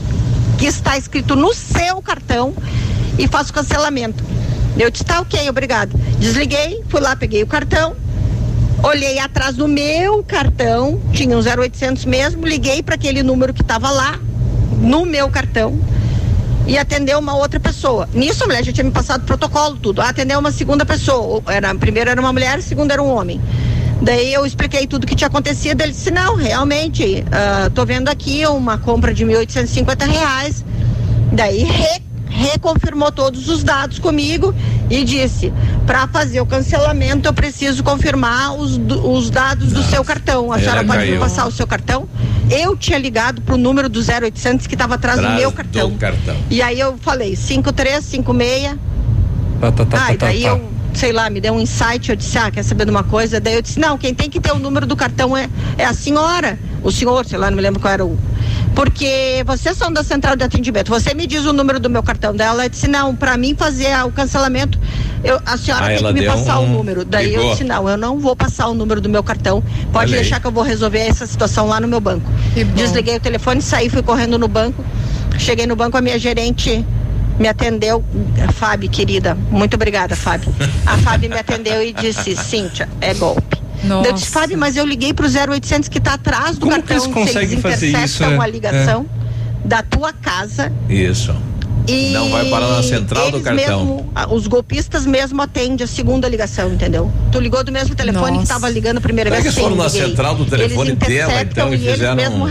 que 0.59 0.67
está 0.67 0.97
escrito 0.97 1.35
no 1.35 1.53
seu 1.53 2.01
cartão 2.01 2.55
e 3.19 3.27
faça 3.27 3.51
o 3.51 3.55
cancelamento. 3.55 4.23
Eu 4.79 4.91
disse, 4.91 5.05
tá 5.05 5.21
ok, 5.21 5.49
obrigado. 5.49 5.97
Desliguei, 6.19 6.83
fui 6.89 7.01
lá, 7.01 7.17
peguei 7.17 7.43
o 7.43 7.47
cartão, 7.47 7.95
olhei 8.83 9.19
atrás 9.19 9.57
do 9.57 9.69
meu 9.69 10.23
cartão, 10.23 11.01
tinha 11.13 11.37
um 11.37 11.41
0800 11.41 12.05
mesmo, 12.05 12.47
liguei 12.47 12.83
para 12.83 12.95
aquele 12.95 13.23
número 13.23 13.53
que 13.53 13.63
estava 13.63 13.91
lá, 13.91 14.19
no 14.79 15.05
meu 15.05 15.29
cartão, 15.29 15.79
e 16.67 16.79
atendeu 16.79 17.19
uma 17.19 17.37
outra 17.37 17.59
pessoa. 17.59 18.09
Nisso 18.15 18.45
a 18.45 18.47
mulher 18.47 18.65
já 18.65 18.73
tinha 18.73 18.85
me 18.85 18.91
passado 18.91 19.25
protocolo, 19.25 19.77
tudo. 19.77 20.01
Atendeu 20.01 20.39
uma 20.39 20.53
segunda 20.53 20.87
pessoa. 20.87 21.43
Era, 21.49 21.75
primeiro 21.75 22.11
era 22.11 22.21
uma 22.21 22.33
mulher, 22.33 22.63
segundo 22.63 22.93
era 22.93 23.03
um 23.03 23.13
homem. 23.13 23.41
Daí 24.01 24.33
eu 24.33 24.47
expliquei 24.47 24.87
tudo 24.87 25.07
que 25.07 25.15
tinha 25.15 25.29
acontecido. 25.29 25.81
Ele 25.81 25.93
disse: 25.93 26.11
Não, 26.11 26.37
realmente, 26.37 27.25
uh, 27.27 27.71
tô 27.71 27.85
vendo 27.85 28.09
aqui 28.09 28.47
uma 28.47 28.79
compra 28.79 29.13
de 29.13 29.27
1.850 29.27 30.07
reais. 30.07 30.65
Daí 31.33 31.65
reconfirmou 32.41 33.13
todos 33.13 33.49
os 33.49 33.63
dados 33.63 33.99
comigo 33.99 34.55
e 34.89 35.05
disse: 35.05 35.53
para 35.87 36.09
fazer 36.09 36.41
o 36.41 36.47
cancelamento 36.47 37.29
eu 37.29 37.33
preciso 37.33 37.83
confirmar 37.85 38.55
os, 38.55 38.79
os 39.05 39.31
dados 39.31 39.73
do 39.73 39.83
seu 39.83 40.03
cartão. 40.05 40.53
A 40.53 40.59
senhora 40.59 40.85
pode 40.85 41.11
me 41.11 41.19
passar 41.19 41.47
o 41.47 41.53
seu 41.53 41.67
cartão? 41.67 42.09
eu 42.51 42.77
tinha 42.77 42.99
ligado 42.99 43.41
pro 43.43 43.57
número 43.57 43.89
do 43.89 44.01
0800 44.01 44.67
que 44.67 44.75
estava 44.75 44.97
atrás 44.97 45.19
Atrás 45.21 45.37
do 45.37 45.41
meu 45.41 45.51
do 45.51 45.57
cartão. 45.57 45.97
cartão. 45.97 46.37
E 46.51 46.61
aí 46.61 46.81
eu 46.81 46.99
falei 46.99 47.37
5356 47.37 48.77
Tá, 49.61 49.71
tá, 49.71 49.85
tá, 49.85 50.07
ah, 50.07 50.15
e 50.15 50.17
tá, 50.17 50.27
daí 50.27 50.43
tá. 50.43 50.49
eu, 50.49 50.71
sei 50.95 51.13
lá, 51.13 51.31
me 51.31 51.41
deu 51.41 51.53
um 51.55 51.61
insight, 51.61 52.11
eu 52.11 52.17
disse, 52.17 52.37
ah, 52.39 52.51
quer 52.51 52.63
saber 52.63 52.85
de 52.85 52.91
uma 52.91 53.03
coisa? 53.05 53.41
Daí 53.41 53.55
eu 53.55 53.63
disse, 53.63 53.79
não, 53.79 53.97
quem 53.97 54.15
tem 54.15 54.29
que 54.29 54.41
ter 54.41 54.53
o 54.53 54.59
número 54.59 54.87
do 54.87 54.97
cartão 54.97 55.37
é, 55.37 55.49
é 55.79 55.85
a 55.85 55.95
senhora, 55.95 56.59
o 56.83 56.91
senhor, 56.91 57.25
sei 57.25 57.39
lá, 57.39 57.49
não 57.51 57.57
me 57.57 57.63
lembro 57.63 57.81
qual 57.81 57.93
era 57.93 58.05
o. 58.05 58.19
Porque 58.75 59.43
vocês 59.47 59.77
são 59.77 59.93
da 59.93 60.03
central 60.05 60.37
de 60.37 60.45
atendimento, 60.45 60.89
você 60.89 61.13
me 61.15 61.27
diz 61.27 61.45
o 61.45 61.53
número 61.53 61.79
do 61.81 61.91
meu 61.91 62.03
cartão 62.03 62.35
dela, 62.35 62.65
eu 62.65 62.69
disse, 62.69 62.87
não, 62.89 63.15
pra 63.15 63.37
mim 63.37 63.55
fazer 63.57 63.89
o 64.05 64.11
cancelamento, 64.13 64.79
eu, 65.25 65.41
a 65.45 65.57
senhora 65.57 65.85
Ah, 65.87 65.89
tem 65.89 65.99
que 65.99 66.13
me 66.13 66.27
passar 66.27 66.61
um- 66.61 66.65
o 66.71 66.79
número. 66.79 67.05
Daí 67.05 67.27
eu 67.35 67.41
ligou. 67.41 67.53
disse, 67.53 67.65
não, 67.65 67.89
eu 67.89 67.97
não 67.97 68.19
vou 68.19 68.35
passar 68.37 68.69
o 68.69 68.75
número 68.75 69.01
do 69.01 69.09
meu 69.09 69.23
cartão, 69.23 69.63
pode 69.93 70.11
deixar 70.13 70.41
que 70.41 70.47
eu 70.47 70.53
vou 70.53 70.63
resolver 70.63 71.01
essa 71.01 71.27
situação 71.27 71.67
lá 71.67 71.81
no 71.81 71.89
meu 71.89 72.01
banco. 72.01 72.31
Desliguei 72.75 73.17
o 73.17 73.21
telefone, 73.21 73.61
saí, 73.61 73.89
fui 73.89 74.03
correndo 74.03 74.39
no 74.39 74.49
banco, 74.49 74.85
cheguei 75.39 75.67
no 75.67 75.75
banco, 75.77 75.97
a 75.97 76.01
minha 76.01 76.19
gerente 76.19 76.85
me 77.41 77.49
atendeu, 77.49 78.05
Fábio, 78.55 78.89
querida, 78.91 79.35
muito 79.51 79.75
obrigada, 79.75 80.15
Fábio. 80.15 80.55
A 80.87 80.99
Fábio 80.99 81.31
me 81.31 81.39
atendeu 81.39 81.83
e 81.83 81.93
disse, 81.93 82.37
Cíntia, 82.37 82.87
é 83.01 83.15
golpe. 83.15 83.57
Nossa. 83.83 84.09
Eu 84.09 84.13
disse, 84.13 84.27
Fábio, 84.31 84.59
mas 84.59 84.77
eu 84.77 84.85
liguei 84.85 85.15
pro 85.15 85.27
0800 85.27 85.89
que 85.89 85.97
está 85.97 86.15
atrás 86.15 86.59
do 86.59 86.67
Como 86.67 86.83
que 86.83 86.89
cartão. 86.89 86.97
eles 87.07 87.15
conseguem 87.15 87.49
se 87.49 87.55
eles 87.55 87.63
fazer 87.63 87.87
isso, 87.87 87.97
interceptam 87.97 88.31
né? 88.39 88.45
a 88.45 88.47
ligação 88.47 89.07
da 89.65 89.83
tua 89.83 90.13
casa 90.13 90.71
Isso. 90.89 91.35
e 91.89 92.11
Não 92.11 92.29
vai 92.31 92.45
parar 92.51 92.69
na 92.69 92.83
central 92.83 93.31
do 93.31 93.41
cartão. 93.41 93.85
mesmo, 93.87 94.13
os 94.31 94.47
golpistas 94.47 95.07
mesmo 95.07 95.41
atendem 95.41 95.83
a 95.83 95.87
segunda 95.87 96.29
ligação, 96.29 96.71
entendeu? 96.73 97.11
Tu 97.33 97.41
ligou 97.41 97.65
do 97.65 97.73
mesmo 97.73 97.95
telefone 97.95 98.25
que 98.27 98.31
Nossa. 98.33 98.43
estava 98.43 98.69
ligando 98.69 98.99
a 98.99 99.01
primeira 99.01 99.31
Será 99.31 99.41
vez. 99.41 99.55
que 99.55 99.59
eles 99.61 99.65
foram 99.71 99.83
na 99.83 99.91
liguei. 99.91 100.07
central 100.09 100.35
do 100.35 100.45
telefone 100.45 100.91
eles 100.91 100.99
dela, 100.99 101.33
interceptam 101.33 101.65
então, 101.69 101.75
e 101.75 101.79
e 101.79 101.81
eles 101.85 101.93
fizeram 101.95 102.17
mesmo 102.17 102.47
um- 102.49 102.51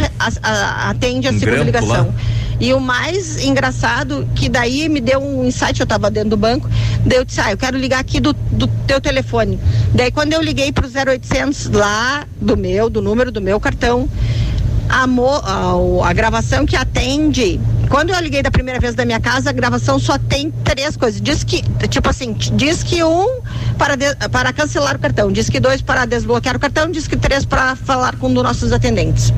atendem 0.89 1.29
a 1.29 1.33
um 1.33 1.39
segunda 1.39 1.63
ligação. 1.63 1.89
lá? 1.89 2.07
E 2.59 2.73
o 2.73 2.79
mais 2.79 3.41
engraçado, 3.43 4.27
que 4.35 4.49
daí 4.49 4.89
me 4.89 4.99
deu 4.99 5.19
um 5.21 5.45
insight, 5.45 5.79
eu 5.79 5.85
estava 5.85 6.11
dentro 6.11 6.31
do 6.31 6.37
banco, 6.37 6.69
daí 7.05 7.17
eu 7.17 7.23
disse, 7.25 7.39
ah, 7.39 7.51
eu 7.51 7.57
quero 7.57 7.77
ligar 7.77 7.99
aqui 7.99 8.19
do, 8.19 8.33
do 8.33 8.67
teu 8.85 8.99
telefone. 8.99 9.57
Daí 9.93 10.11
quando 10.11 10.33
eu 10.33 10.41
liguei 10.41 10.71
pro 10.71 10.85
0800 10.87 11.69
lá, 11.71 12.25
do 12.39 12.57
meu, 12.57 12.89
do 12.89 13.01
número 13.01 13.31
do 13.31 13.41
meu 13.41 13.59
cartão, 13.59 14.09
a, 14.89 15.05
mo- 15.07 15.41
a, 15.43 16.09
a 16.09 16.13
gravação 16.13 16.65
que 16.65 16.75
atende. 16.75 17.59
Quando 17.89 18.09
eu 18.11 18.19
liguei 18.19 18.41
da 18.43 18.51
primeira 18.51 18.79
vez 18.79 18.93
da 18.93 19.05
minha 19.05 19.19
casa, 19.19 19.49
a 19.49 19.53
gravação 19.53 19.97
só 19.99 20.17
tem 20.17 20.51
três 20.63 20.97
coisas. 20.97 21.21
Diz 21.21 21.43
que, 21.43 21.63
tipo 21.89 22.09
assim, 22.09 22.33
diz 22.33 22.83
que 22.83 23.03
um 23.03 23.39
para, 23.77 23.95
de- 23.95 24.15
para 24.31 24.51
cancelar 24.51 24.95
o 24.95 24.99
cartão, 24.99 25.31
diz 25.31 25.49
que 25.49 25.59
dois 25.59 25.81
para 25.81 26.05
desbloquear 26.05 26.55
o 26.55 26.59
cartão, 26.59 26.89
diz 26.91 27.07
que 27.07 27.15
três 27.15 27.45
para 27.45 27.75
falar 27.75 28.15
com 28.17 28.27
um 28.27 28.33
dos 28.33 28.43
nossos 28.43 28.73
atendentes. 28.73 29.31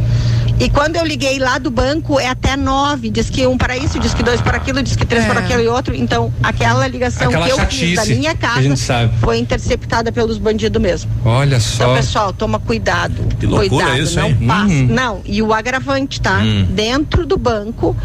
E 0.63 0.69
quando 0.69 0.95
eu 0.95 1.03
liguei 1.03 1.39
lá 1.39 1.57
do 1.57 1.71
banco, 1.71 2.19
é 2.19 2.27
até 2.27 2.55
nove. 2.55 3.09
Diz 3.09 3.31
que 3.31 3.47
um 3.47 3.57
para 3.57 3.75
isso, 3.75 3.97
diz 3.99 4.13
que 4.13 4.21
dois 4.21 4.39
para 4.41 4.57
aquilo, 4.57 4.83
diz 4.83 4.95
que 4.95 5.03
três 5.05 5.25
É. 5.25 5.27
para 5.27 5.39
aquilo 5.39 5.61
e 5.61 5.67
outro. 5.67 5.95
Então, 5.95 6.31
aquela 6.43 6.87
ligação 6.87 7.29
Aquela 7.29 7.45
que 7.47 7.51
eu 7.51 7.59
fiz 7.65 7.95
da 7.95 8.05
minha 8.05 8.35
casa 8.35 8.61
gente 8.61 8.79
sabe. 8.79 9.11
foi 9.19 9.39
interceptada 9.39 10.11
pelos 10.11 10.37
bandidos 10.37 10.79
mesmo. 10.79 11.09
Olha 11.25 11.55
Então, 11.55 11.59
só. 11.59 11.95
pessoal, 11.95 12.31
toma 12.31 12.59
cuidado. 12.59 13.15
Que 13.39 13.47
loucura 13.47 13.85
cuidado, 13.87 14.03
isso, 14.03 14.19
não 14.19 14.27
hein? 14.27 14.37
passa. 14.47 14.65
Uhum. 14.65 14.87
Não, 14.87 15.21
e 15.25 15.41
o 15.41 15.51
agravante, 15.51 16.21
tá? 16.21 16.37
Hum. 16.43 16.67
Dentro 16.69 17.25
do 17.25 17.37
banco, 17.39 17.97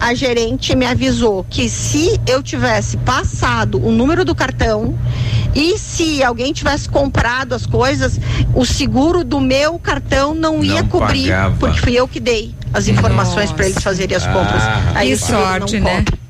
a 0.00 0.14
gerente 0.14 0.74
me 0.74 0.86
avisou 0.86 1.44
que 1.48 1.68
se 1.68 2.18
eu 2.26 2.42
tivesse 2.42 2.96
passado 2.96 3.78
o 3.84 3.92
número 3.92 4.24
do 4.24 4.34
cartão 4.34 4.98
e 5.54 5.76
se 5.78 6.22
alguém 6.22 6.52
tivesse 6.52 6.88
comprado 6.88 7.54
as 7.54 7.66
coisas, 7.66 8.18
o 8.54 8.64
seguro 8.64 9.22
do 9.22 9.38
meu 9.40 9.78
cartão 9.78 10.34
não, 10.34 10.64
ia 10.64 10.82
cobrir, 10.84 11.24
pagava. 11.28 11.56
porque 11.58 11.78
fui 11.80 11.92
eu 11.94 12.08
que 12.08 12.18
dei 12.18 12.54
as 12.72 12.88
informações 12.88 13.52
para 13.52 13.66
eles 13.66 13.82
fazerem 13.82 14.16
as 14.16 14.26
compras. 14.26 14.62
Ah, 14.62 14.92
Aí 14.94 15.14
Que 15.16 15.20
não 15.20 15.28
sorte, 15.28 15.80
né? 15.80 15.96
cobre. 16.04 16.20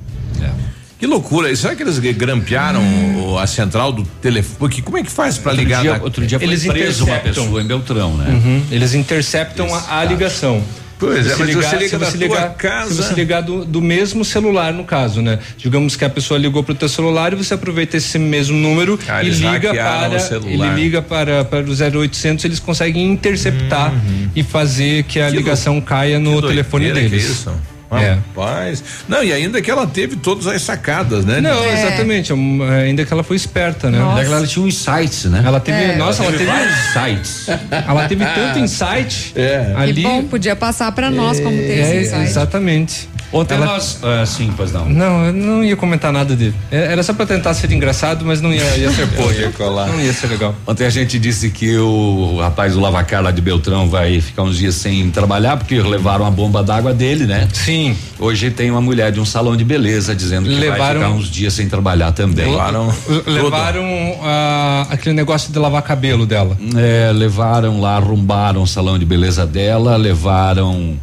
Que 0.98 1.06
loucura. 1.06 1.50
E 1.50 1.56
será 1.56 1.74
que 1.74 1.82
eles 1.82 1.98
grampearam 1.98 2.82
o- 3.24 3.38
a 3.38 3.46
central 3.46 3.90
do 3.90 4.02
telefone? 4.20 4.56
Porque 4.58 4.82
como 4.82 4.98
é 4.98 5.02
que 5.02 5.10
faz 5.10 5.38
pra 5.38 5.52
Outro 5.52 5.64
ligar? 5.64 5.80
dia, 5.80 5.96
na- 5.96 6.02
outro 6.04 6.26
dia 6.26 6.38
foi 6.38 6.46
Eles 6.46 6.66
preso 6.66 7.04
uma 7.04 7.12
interceptam. 7.16 7.44
pessoa 7.44 7.62
em 7.62 7.66
Beltrão, 7.66 8.14
né? 8.18 8.28
Uhum, 8.28 8.62
Eles 8.70 8.92
interceptam 8.92 9.74
a, 9.74 10.00
a 10.00 10.04
ligação. 10.04 10.62
Pois 11.00 11.26
é, 11.26 11.30
Se 11.34 11.38
mas 11.40 11.54
você 11.54 11.76
liga 11.76 11.88
se 11.88 11.96
você 11.96 12.16
ligar, 12.18 12.54
casa- 12.54 12.90
Se 12.90 13.02
você 13.02 13.14
ligar 13.14 13.40
do, 13.40 13.64
do 13.64 13.80
mesmo 13.80 14.24
celular, 14.24 14.72
no 14.72 14.84
caso, 14.84 15.22
né? 15.22 15.38
Digamos 15.56 15.96
que 15.96 16.04
a 16.04 16.10
pessoa 16.10 16.38
ligou 16.38 16.62
pro 16.62 16.74
teu 16.74 16.88
celular 16.88 17.32
e 17.32 17.36
você 17.36 17.54
aproveita 17.54 17.96
esse 17.96 18.18
mesmo 18.18 18.56
número 18.56 18.98
Ah, 19.08 19.24
e 19.24 19.30
liga 19.30 19.72
para 19.74 20.10
o 20.10 20.48
ele 20.48 20.74
liga 20.74 21.00
para 21.02 21.44
para 21.44 21.64
o 21.64 21.72
0800, 21.74 22.44
eles 22.44 22.60
conseguem 22.60 23.10
interceptar 23.10 23.92
e 24.36 24.42
fazer 24.42 25.02
que 25.04 25.18
a 25.18 25.24
Uhum. 25.24 25.30
Que 25.30 25.36
ligação 25.38 25.80
caia 25.80 26.18
no 26.18 26.40
Que 26.42 26.48
telefone 26.48 26.84
doideira 26.86 27.08
que 27.08 27.16
deles. 27.16 27.30
isso? 27.30 27.50
É. 27.92 28.14
Rapaz. 28.14 28.82
Não, 29.08 29.22
e 29.24 29.32
ainda 29.32 29.60
que 29.60 29.70
ela 29.70 29.86
teve 29.86 30.16
todas 30.16 30.46
as 30.46 30.62
sacadas, 30.62 31.24
né? 31.24 31.40
Não, 31.40 31.62
É. 31.64 31.72
exatamente. 31.86 32.32
um, 32.32 32.62
Ainda 32.62 33.04
que 33.04 33.12
ela 33.12 33.22
foi 33.24 33.36
esperta, 33.36 33.90
né? 33.90 33.98
Nossa. 33.98 34.22
Ela 34.22 34.46
tinha 34.46 34.64
um 34.64 34.68
insights, 34.68 35.24
né? 35.24 35.42
Ela 35.44 35.58
teve, 35.60 35.78
É. 35.82 35.96
nossa, 35.96 36.22
ela 36.22 36.32
teve, 36.32 36.44
vários 36.44 36.74
sites. 36.92 37.46
ela 37.70 38.06
teve 38.08 38.24
tanto 38.24 38.58
insight 38.60 39.32
É. 39.34 39.72
Que 39.76 39.80
ali. 39.82 40.02
bom, 40.02 40.24
podia 40.24 40.54
passar 40.54 40.92
para 40.92 41.10
nós 41.10 41.40
como 41.40 41.56
teve 41.56 41.72
É, 41.80 41.96
esse 41.96 42.06
insight. 42.08 42.30
exatamente. 42.30 43.08
Ontem 43.32 43.54
Ela- 43.54 43.66
nós. 43.66 43.98
Ah, 44.02 44.24
sim, 44.26 44.52
pois 44.56 44.72
não. 44.72 44.88
Não, 44.88 45.26
eu 45.26 45.32
não 45.32 45.64
ia 45.64 45.76
comentar 45.76 46.12
nada 46.12 46.34
dele. 46.34 46.54
É, 46.70 46.92
Era 46.92 47.02
só 47.02 47.12
pra 47.12 47.24
tentar 47.26 47.54
ser 47.54 47.70
engraçado, 47.72 48.24
mas 48.24 48.40
não 48.40 48.52
ia, 48.52 48.64
ia 48.76 48.90
ser 48.90 49.08
Eu 49.16 49.32
ia 49.32 49.50
colar. 49.52 49.86
Não 49.88 50.00
ia 50.00 50.12
ser 50.12 50.26
legal. 50.26 50.54
Ontem 50.66 50.84
a 50.84 50.90
gente 50.90 51.18
disse 51.18 51.50
que 51.50 51.76
o 51.78 52.38
rapaz 52.40 52.72
do 52.74 52.80
Lavacar 52.80 53.22
lá 53.22 53.30
de 53.30 53.40
Beltrão 53.40 53.88
vai 53.88 54.20
ficar 54.20 54.42
uns 54.42 54.56
dias 54.58 54.74
sem 54.74 55.10
trabalhar 55.10 55.56
porque 55.56 55.80
levaram 55.80 56.26
a 56.26 56.30
bomba 56.30 56.62
d'água 56.62 56.92
dele, 56.92 57.24
né? 57.26 57.46
Sim. 57.52 57.96
Hoje 58.18 58.50
tem 58.50 58.70
uma 58.70 58.80
mulher 58.80 59.12
de 59.12 59.20
um 59.20 59.24
salão 59.24 59.56
de 59.56 59.64
beleza 59.64 60.14
dizendo 60.14 60.48
que 60.48 60.54
vai 60.56 60.70
Levaram- 60.70 61.00
ficar 61.00 61.12
uns 61.12 61.30
dias 61.30 61.52
sem 61.54 61.68
trabalhar 61.68 62.12
também. 62.12 62.46
Levaram. 62.50 62.92
Levaram 63.26 63.84
ah, 64.22 64.86
aquele 64.90 65.14
negócio 65.14 65.52
de 65.52 65.58
lavar 65.58 65.82
cabelo 65.82 66.26
dela. 66.26 66.56
É, 66.76 67.12
levaram 67.12 67.80
lá, 67.80 67.96
arrombaram 67.96 68.62
o 68.62 68.66
salão 68.66 68.98
de 68.98 69.04
beleza 69.04 69.46
dela, 69.46 69.96
levaram 69.96 70.98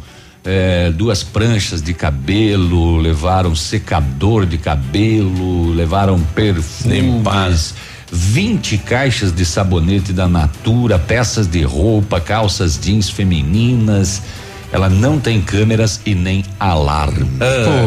é, 0.48 0.90
duas 0.90 1.22
pranchas 1.22 1.82
de 1.82 1.92
cabelo, 1.92 2.96
levaram 2.96 3.54
secador 3.54 4.46
de 4.46 4.56
cabelo, 4.56 5.70
levaram 5.74 6.18
perfumes, 6.34 7.74
20 8.10 8.78
caixas 8.78 9.30
de 9.30 9.44
sabonete 9.44 10.10
da 10.10 10.26
Natura, 10.26 10.98
peças 10.98 11.46
de 11.46 11.62
roupa, 11.62 12.18
calças 12.18 12.80
jeans 12.82 13.10
femininas. 13.10 14.22
Ela 14.72 14.88
não 14.88 15.20
tem 15.20 15.42
câmeras 15.42 16.00
e 16.06 16.14
nem 16.14 16.42
alarme. 16.58 17.28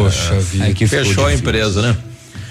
Poxa 0.03 0.39
vida. 0.39 0.65
Aí 0.65 0.73
que 0.75 0.87
ficou 0.87 1.05
Fechou 1.05 1.25
a 1.25 1.33
empresa, 1.33 1.81
né? 1.81 1.97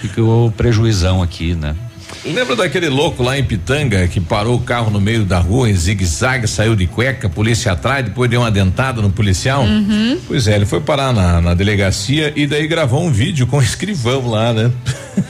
Ficou 0.01 0.51
prejuizão 0.51 1.23
aqui, 1.23 1.55
né? 1.55 1.77
Lembra 2.25 2.55
daquele 2.55 2.89
louco 2.89 3.23
lá 3.23 3.39
em 3.39 3.45
Pitanga 3.45 4.07
que 4.07 4.21
parou 4.21 4.57
o 4.57 4.61
carro 4.61 4.91
no 4.91 5.01
meio 5.01 5.25
da 5.25 5.39
rua 5.39 5.71
em 5.71 5.75
zigue-zague, 5.75 6.47
saiu 6.47 6.77
de 6.77 6.87
cueca, 6.87 7.29
polícia 7.29 7.73
atrás, 7.73 8.05
depois 8.05 8.31
deu 8.31 8.41
uma 8.41 8.51
dentada 8.51 9.01
no 9.01 9.11
policial? 9.11 9.65
Pois 10.27 10.47
é, 10.47 10.57
ele 10.57 10.67
foi 10.67 10.81
parar 10.81 11.15
na, 11.15 11.41
na 11.41 11.55
delegacia 11.55 12.33
e 12.37 12.47
daí 12.47 12.67
gravou 12.67 13.03
um 13.03 13.11
vídeo 13.11 13.47
com 13.47 13.57
o 13.57 13.63
escrivão 13.63 14.29
lá, 14.29 14.53
né? 14.53 14.71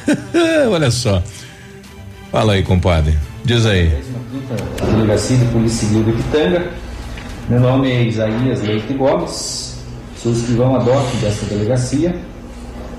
Olha 0.71 0.91
só. 0.91 1.23
Fala 2.33 2.55
aí, 2.55 2.63
compadre. 2.63 3.17
Diz 3.45 3.67
aí. 3.67 3.93
a 4.81 4.85
Delegacia 4.85 5.37
de 5.37 5.45
Polícia 5.47 5.87
Civil 5.89 6.05
de 6.05 6.13
Pitanga. 6.13 6.71
Meu 7.49 7.59
nome 7.59 7.91
é 7.91 8.05
Isaías 8.05 8.63
Leite 8.63 8.93
Gomes, 8.95 9.79
sou 10.23 10.33
escrivão 10.33 10.77
ad 10.77 10.89
hoc 10.89 11.17
desta 11.21 11.47
delegacia, 11.47 12.15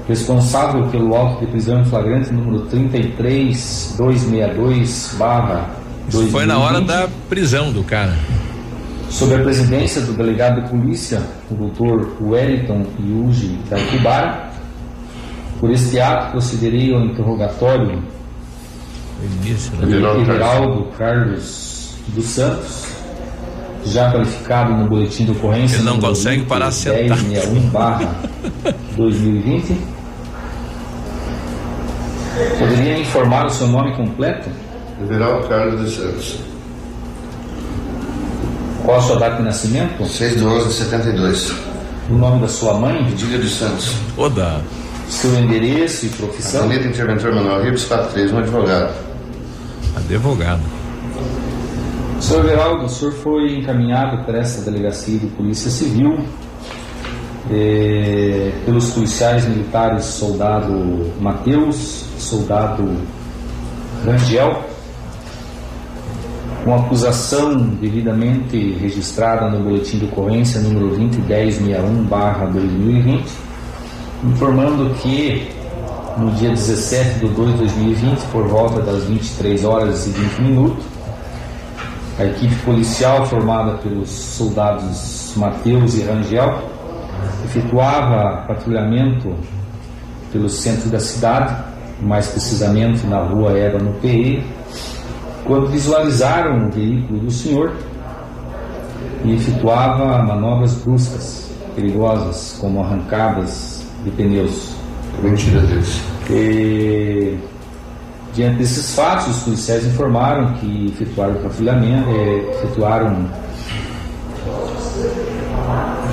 responsável 0.08 0.88
pelo 0.88 1.14
auto 1.16 1.46
de 1.46 1.52
prisão 1.52 1.82
em 1.82 1.86
flagrante 1.86 2.34
número 2.34 2.62
33262 2.68 5.16
barra 5.18 5.70
Isso 6.10 6.26
foi 6.28 6.46
na 6.46 6.58
hora 6.58 6.82
da 6.82 7.08
prisão 7.30 7.72
do 7.72 7.84
cara. 7.84 8.18
Sob 9.10 9.34
a 9.36 9.40
presidência 9.40 10.02
do 10.02 10.14
delegado 10.14 10.62
de 10.62 10.70
polícia, 10.70 11.22
o 11.50 11.56
doutor 11.56 12.16
Wellington 12.22 12.86
Yuji 13.00 13.60
da 13.70 13.78
Ikibara, 13.78 14.50
por 15.60 15.70
este 15.70 16.00
ato 16.00 16.32
procederei 16.32 16.94
ao 16.94 17.02
interrogatório 17.02 18.02
de 19.44 19.52
Everaldo 20.22 20.88
Carlos 20.98 21.94
dos 22.08 22.26
Santos, 22.26 22.86
já 23.86 24.12
qualificado 24.12 24.74
no 24.74 24.88
boletim 24.88 25.26
de 25.26 25.32
ocorrência. 25.32 25.78
Ele 25.78 25.84
não 25.84 26.00
consegue 26.00 26.44
parar 26.44 26.70
de 26.70 26.76
sentar. 26.76 27.18
1061 27.18 27.70
barra 27.70 28.16
2020. 28.96 29.78
Poderia 32.58 32.94
me 32.96 33.02
informar 33.02 33.46
o 33.46 33.50
seu 33.50 33.68
nome 33.68 33.96
completo? 33.96 34.50
Everaldo 35.02 35.48
Carlos 35.48 35.82
dos 35.82 35.96
Santos. 35.96 36.40
Qual 38.84 38.98
a 38.98 39.02
sua 39.02 39.18
data 39.18 39.38
de 39.38 39.44
nascimento? 39.44 40.06
6 40.06 40.38
de 40.38 40.46
11 40.46 40.68
de 40.68 40.74
72. 40.74 41.54
O 42.10 42.14
nome 42.14 42.42
da 42.42 42.48
sua 42.48 42.74
mãe? 42.74 43.08
Edília 43.10 43.38
dos 43.38 43.56
Santos. 43.56 43.96
Oda. 44.18 44.62
Seu 45.08 45.34
endereço 45.36 46.06
e 46.06 46.10
profissão? 46.10 46.64
Avenida 46.64 46.88
Interventor 46.88 47.34
Manuel 47.34 47.64
Ribes 47.64 47.86
43, 47.86 48.32
um 48.32 48.38
advogado. 48.40 48.94
Senhor 52.22 52.46
Everaldo, 52.46 52.86
o 52.86 52.90
senhor 52.90 53.14
foi 53.16 53.58
encaminhado 53.58 54.24
para 54.26 54.38
essa 54.38 54.62
delegacia 54.62 55.18
de 55.18 55.26
Polícia 55.26 55.72
Civil 55.72 56.20
eh, 57.50 58.52
pelos 58.64 58.92
policiais 58.92 59.48
militares 59.48 60.06
soldado 60.06 61.12
Mateus, 61.20 62.06
soldado 62.20 62.96
Rangel, 64.06 64.64
com 66.64 66.76
acusação 66.76 67.58
devidamente 67.82 68.74
registrada 68.74 69.50
no 69.50 69.64
boletim 69.64 69.98
de 69.98 70.06
ocorrência 70.06 70.62
número 70.62 70.96
201061-2020, 71.28 73.24
informando 74.26 74.94
que 75.02 75.50
no 76.20 76.30
dia 76.34 76.52
17 76.52 77.20
de 77.20 77.30
2 77.30 77.52
de 77.54 77.58
2020, 77.58 78.20
por 78.32 78.48
volta 78.48 78.80
das 78.80 79.06
23 79.06 79.66
horas 79.66 80.06
e 80.06 80.12
20 80.12 80.42
minutos, 80.44 80.91
a 82.22 82.26
equipe 82.26 82.54
policial 82.64 83.26
formada 83.26 83.78
pelos 83.80 84.10
soldados 84.10 85.34
Mateus 85.36 85.96
e 85.96 86.04
Rangel 86.04 86.62
efetuava 87.46 88.46
patrulhamento 88.48 89.36
pelo 90.32 90.48
centro 90.48 90.90
da 90.90 91.00
cidade, 91.00 91.56
mais 92.00 92.28
precisamente 92.28 93.06
na 93.08 93.24
rua 93.24 93.54
no 93.82 93.94
PE, 93.96 94.44
quando 95.46 95.68
visualizaram 95.68 96.68
o 96.68 96.72
veículo 96.72 97.20
do 97.22 97.32
senhor 97.32 97.74
e 99.26 99.34
efetuava 99.34 100.22
manobras 100.22 100.76
bruscas, 100.76 101.52
perigosas, 101.76 102.56
como 102.62 102.84
arrancadas 102.84 103.84
de 104.04 104.12
pneus. 104.12 104.76
Mentira 105.24 105.62
deles. 105.62 106.02
E, 106.30 107.38
diante 108.34 108.58
desses 108.58 108.96
fatos, 108.96 109.28
os 109.28 109.44
policiais 109.44 109.86
informaram 109.86 110.54
que 110.54 110.88
efetuaram 110.88 111.36
patrulhamento, 111.36 112.10
eh, 112.10 112.52
efetuaram 112.52 113.28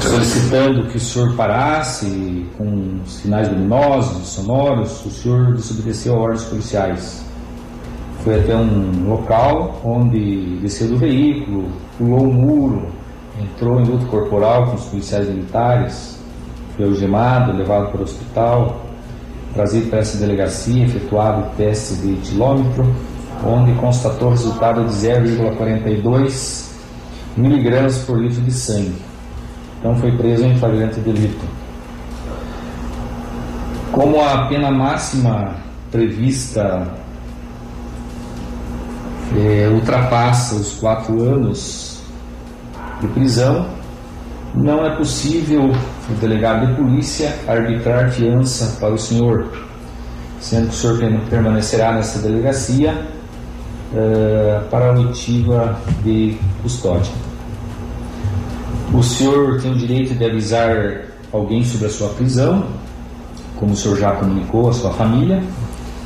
solicitando 0.00 0.88
que 0.88 0.96
o 0.96 1.00
senhor 1.00 1.34
parasse 1.34 2.46
com 2.56 3.00
sinais 3.04 3.48
luminosos 3.48 4.28
sonoros, 4.28 5.04
o 5.04 5.10
senhor 5.10 5.54
desobedeceu 5.54 6.14
a 6.14 6.18
ordens 6.18 6.44
policiais. 6.44 7.24
Foi 8.24 8.40
até 8.40 8.56
um 8.56 9.08
local 9.08 9.80
onde 9.84 10.58
desceu 10.60 10.88
do 10.88 10.98
veículo, 10.98 11.68
pulou 11.96 12.22
um 12.22 12.32
muro, 12.32 12.88
entrou 13.40 13.80
em 13.80 13.84
luta 13.84 14.06
corporal 14.06 14.66
com 14.66 14.74
os 14.74 14.84
policiais 14.86 15.28
militares, 15.28 16.18
foi 16.76 16.86
algemado, 16.86 17.52
levado 17.52 17.90
para 17.90 18.00
o 18.00 18.04
hospital, 18.04 18.87
trazido 19.58 19.90
para 19.90 19.98
essa 19.98 20.16
delegacia, 20.18 20.84
efetuado 20.84 21.40
o 21.40 21.50
teste 21.56 21.94
de 21.96 22.12
etilômetro, 22.12 22.94
onde 23.44 23.74
constatou 23.74 24.30
resultado 24.30 24.84
de 24.84 24.92
0,42 24.92 26.70
miligramas 27.36 27.98
por 28.04 28.20
litro 28.20 28.40
de 28.40 28.52
sangue. 28.52 28.94
Então 29.80 29.96
foi 29.96 30.16
preso 30.16 30.44
em 30.44 30.56
flagrante 30.56 31.00
delito. 31.00 31.44
Como 33.90 34.22
a 34.22 34.46
pena 34.46 34.70
máxima 34.70 35.56
prevista 35.90 36.94
é, 39.36 39.68
ultrapassa 39.74 40.54
os 40.54 40.74
quatro 40.74 41.20
anos 41.20 42.00
de 43.00 43.08
prisão, 43.08 43.66
não 44.54 44.86
é 44.86 44.96
possível 44.96 45.72
o 46.08 46.14
delegado 46.14 46.66
de 46.66 46.74
polícia 46.74 47.34
arbitrar 47.46 48.10
fiança 48.10 48.76
para 48.80 48.94
o 48.94 48.98
senhor, 48.98 49.46
sendo 50.40 50.68
que 50.68 50.74
o 50.74 50.76
senhor 50.76 50.98
permanecerá 51.28 51.92
nessa 51.92 52.18
delegacia 52.20 52.94
uh, 53.92 54.64
para 54.70 54.90
a 54.90 54.92
oitiva 54.92 55.78
de 56.02 56.36
custódia. 56.62 57.12
O 58.92 59.02
senhor 59.02 59.60
tem 59.60 59.72
o 59.72 59.76
direito 59.76 60.14
de 60.14 60.24
avisar 60.24 61.02
alguém 61.30 61.62
sobre 61.62 61.88
a 61.88 61.90
sua 61.90 62.08
prisão, 62.10 62.66
como 63.56 63.72
o 63.72 63.76
senhor 63.76 63.98
já 63.98 64.12
comunicou 64.12 64.70
à 64.70 64.72
sua 64.72 64.92
família. 64.92 65.42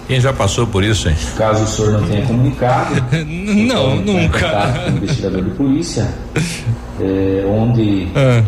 Quem 0.09 0.21
já 0.21 0.33
passou 0.33 0.67
por 0.67 0.83
isso, 0.83 1.09
hein? 1.09 1.17
Caso 1.37 1.63
o 1.63 1.67
senhor 1.67 1.93
não 1.93 2.09
tenha 2.09 2.27
comunicado. 2.27 2.97
não, 3.69 3.97
nunca. 3.97 4.73
Com 4.85 4.91
o 4.91 4.97
investigador 4.97 5.45
de 5.45 5.51
polícia, 5.51 6.13
é, 7.01 7.45
onde. 7.49 8.09
Ah. 8.17 8.43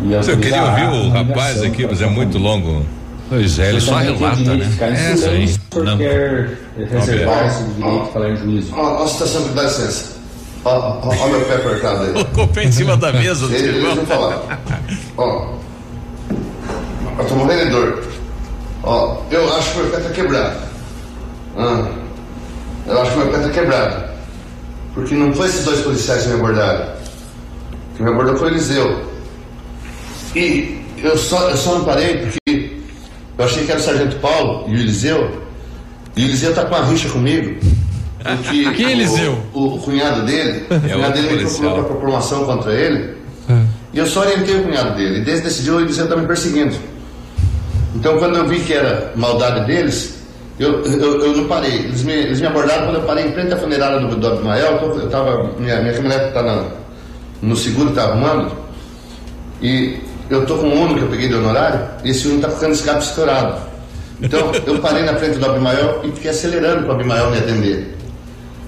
Eu 0.00 0.38
queria 0.38 0.64
ouvir 0.64 1.06
o 1.06 1.10
rapaz 1.10 1.62
aqui, 1.62 1.86
mas 1.86 2.00
é 2.00 2.06
muito 2.06 2.38
longo. 2.38 2.84
Pois 3.28 3.58
é, 3.58 3.68
ele 3.70 3.80
só 3.80 3.96
relata, 3.96 4.40
né? 4.40 4.66
É, 4.80 5.16
sim. 5.16 5.58
O 5.70 5.84
senhor 5.84 5.98
quer 5.98 6.58
reservar 6.76 7.46
esse 7.46 7.62
direito 7.64 8.04
de 8.06 8.12
falar 8.12 8.30
em 8.30 8.36
juízo? 8.36 8.74
Ó, 8.74 9.02
a 9.02 9.06
situação 9.06 9.52
dá 9.54 9.64
licença. 9.64 10.18
Olha 10.64 11.24
o 11.24 11.30
meu 11.30 11.40
pé 11.42 11.54
apertado 11.56 12.04
aí. 12.04 12.12
Colocou 12.12 12.44
o 12.44 12.48
pé 12.48 12.64
em 12.64 12.72
cima 12.72 12.96
da 12.96 13.12
mesa 13.12 13.46
do 13.46 13.54
Ele, 13.54 13.80
Deixa 13.80 14.00
eu 14.00 14.06
falar. 14.06 14.60
Ó. 15.16 15.54
Eu 17.18 17.24
tô 17.26 17.34
morrendo 17.34 17.64
de 17.64 17.70
dor. 17.70 18.04
Ó, 18.82 19.18
eu 19.30 19.54
acho 19.56 19.72
que 19.72 19.78
meu 19.78 19.90
pé 19.90 20.00
tá 20.00 20.10
quebrado. 20.10 20.56
Ah, 21.56 21.88
eu 22.86 23.02
acho 23.02 23.10
que 23.12 23.18
meu 23.18 23.28
pé 23.28 23.38
tá 23.38 23.48
quebrado. 23.50 24.04
Porque 24.94 25.14
não 25.14 25.32
foi 25.34 25.48
esses 25.48 25.64
dois 25.64 25.80
policiais 25.80 26.22
que 26.22 26.28
me 26.28 26.34
abordaram. 26.36 26.92
Quem 27.96 28.06
me 28.06 28.12
abordou 28.12 28.36
foi 28.36 28.48
o 28.48 28.52
Eliseu. 28.52 29.07
E 30.38 30.80
eu 31.02 31.18
só, 31.18 31.50
eu 31.50 31.56
só 31.56 31.78
não 31.78 31.84
parei 31.84 32.18
porque 32.18 32.70
eu 33.36 33.44
achei 33.44 33.64
que 33.64 33.72
era 33.72 33.80
o 33.80 33.82
Sargento 33.82 34.16
Paulo 34.16 34.68
e 34.68 34.76
o 34.76 34.78
Eliseu. 34.78 35.42
E 36.16 36.22
o 36.22 36.24
Eliseu 36.26 36.54
tá 36.54 36.64
com 36.64 36.76
uma 36.76 36.84
rixa 36.84 37.08
comigo. 37.08 37.58
Porque 38.22 38.70
que 38.70 38.82
Eliseu? 38.84 39.36
O, 39.52 39.74
o, 39.74 39.78
cunhado 39.80 40.24
dele, 40.24 40.64
é 40.70 40.76
o 40.76 40.80
cunhado 40.80 41.14
dele 41.14 41.34
me 41.34 41.42
procurou 41.42 41.84
para 41.84 41.96
promoção 41.96 42.44
contra 42.44 42.72
ele. 42.72 43.16
É. 43.50 43.62
E 43.94 43.98
eu 43.98 44.06
só 44.06 44.20
orientei 44.20 44.60
o 44.60 44.62
cunhado 44.62 44.94
dele. 44.94 45.18
E 45.18 45.24
desde 45.24 45.48
esse 45.48 45.62
dia 45.62 45.74
o 45.74 45.80
Eliseu 45.80 46.04
está 46.04 46.16
me 46.16 46.26
perseguindo. 46.26 46.76
Então 47.96 48.16
quando 48.18 48.36
eu 48.36 48.46
vi 48.46 48.60
que 48.60 48.74
era 48.74 49.12
maldade 49.16 49.66
deles, 49.66 50.18
eu, 50.56 50.84
eu, 50.84 51.24
eu 51.24 51.36
não 51.36 51.48
parei. 51.48 51.74
Eles 51.80 52.04
me, 52.04 52.12
eles 52.12 52.40
me 52.40 52.46
abordaram 52.46 52.84
quando 52.84 52.96
eu 52.96 53.02
parei 53.02 53.26
em 53.26 53.32
frente 53.32 53.52
à 53.52 53.56
funerária 53.56 53.98
do, 53.98 54.14
do 54.14 54.26
Abimael. 54.28 54.78
Eu 54.82 55.10
tava, 55.10 55.50
minha, 55.58 55.80
minha 55.80 55.94
caminhonete 55.94 56.28
está 56.28 56.64
no 57.42 57.56
seguro, 57.56 57.90
está 57.90 58.04
arrumando. 58.04 58.52
E 59.60 59.98
eu 60.30 60.46
tô 60.46 60.58
com 60.58 60.66
um 60.66 60.82
Uno 60.82 60.94
que 60.94 61.02
eu 61.02 61.08
peguei 61.08 61.28
de 61.28 61.34
honorário. 61.34 61.80
E 62.04 62.10
esse 62.10 62.26
Uno 62.28 62.36
está 62.36 62.50
ficando 62.50 62.72
escape 62.72 63.02
estourado. 63.02 63.60
Então 64.20 64.52
eu 64.66 64.78
parei 64.80 65.04
na 65.04 65.14
frente 65.16 65.38
do 65.38 65.46
Abimael 65.46 66.00
e 66.04 66.12
fiquei 66.12 66.30
acelerando 66.30 66.82
para 66.82 66.92
o 66.92 66.94
Abimael 66.94 67.30
me 67.30 67.38
atender. 67.38 67.96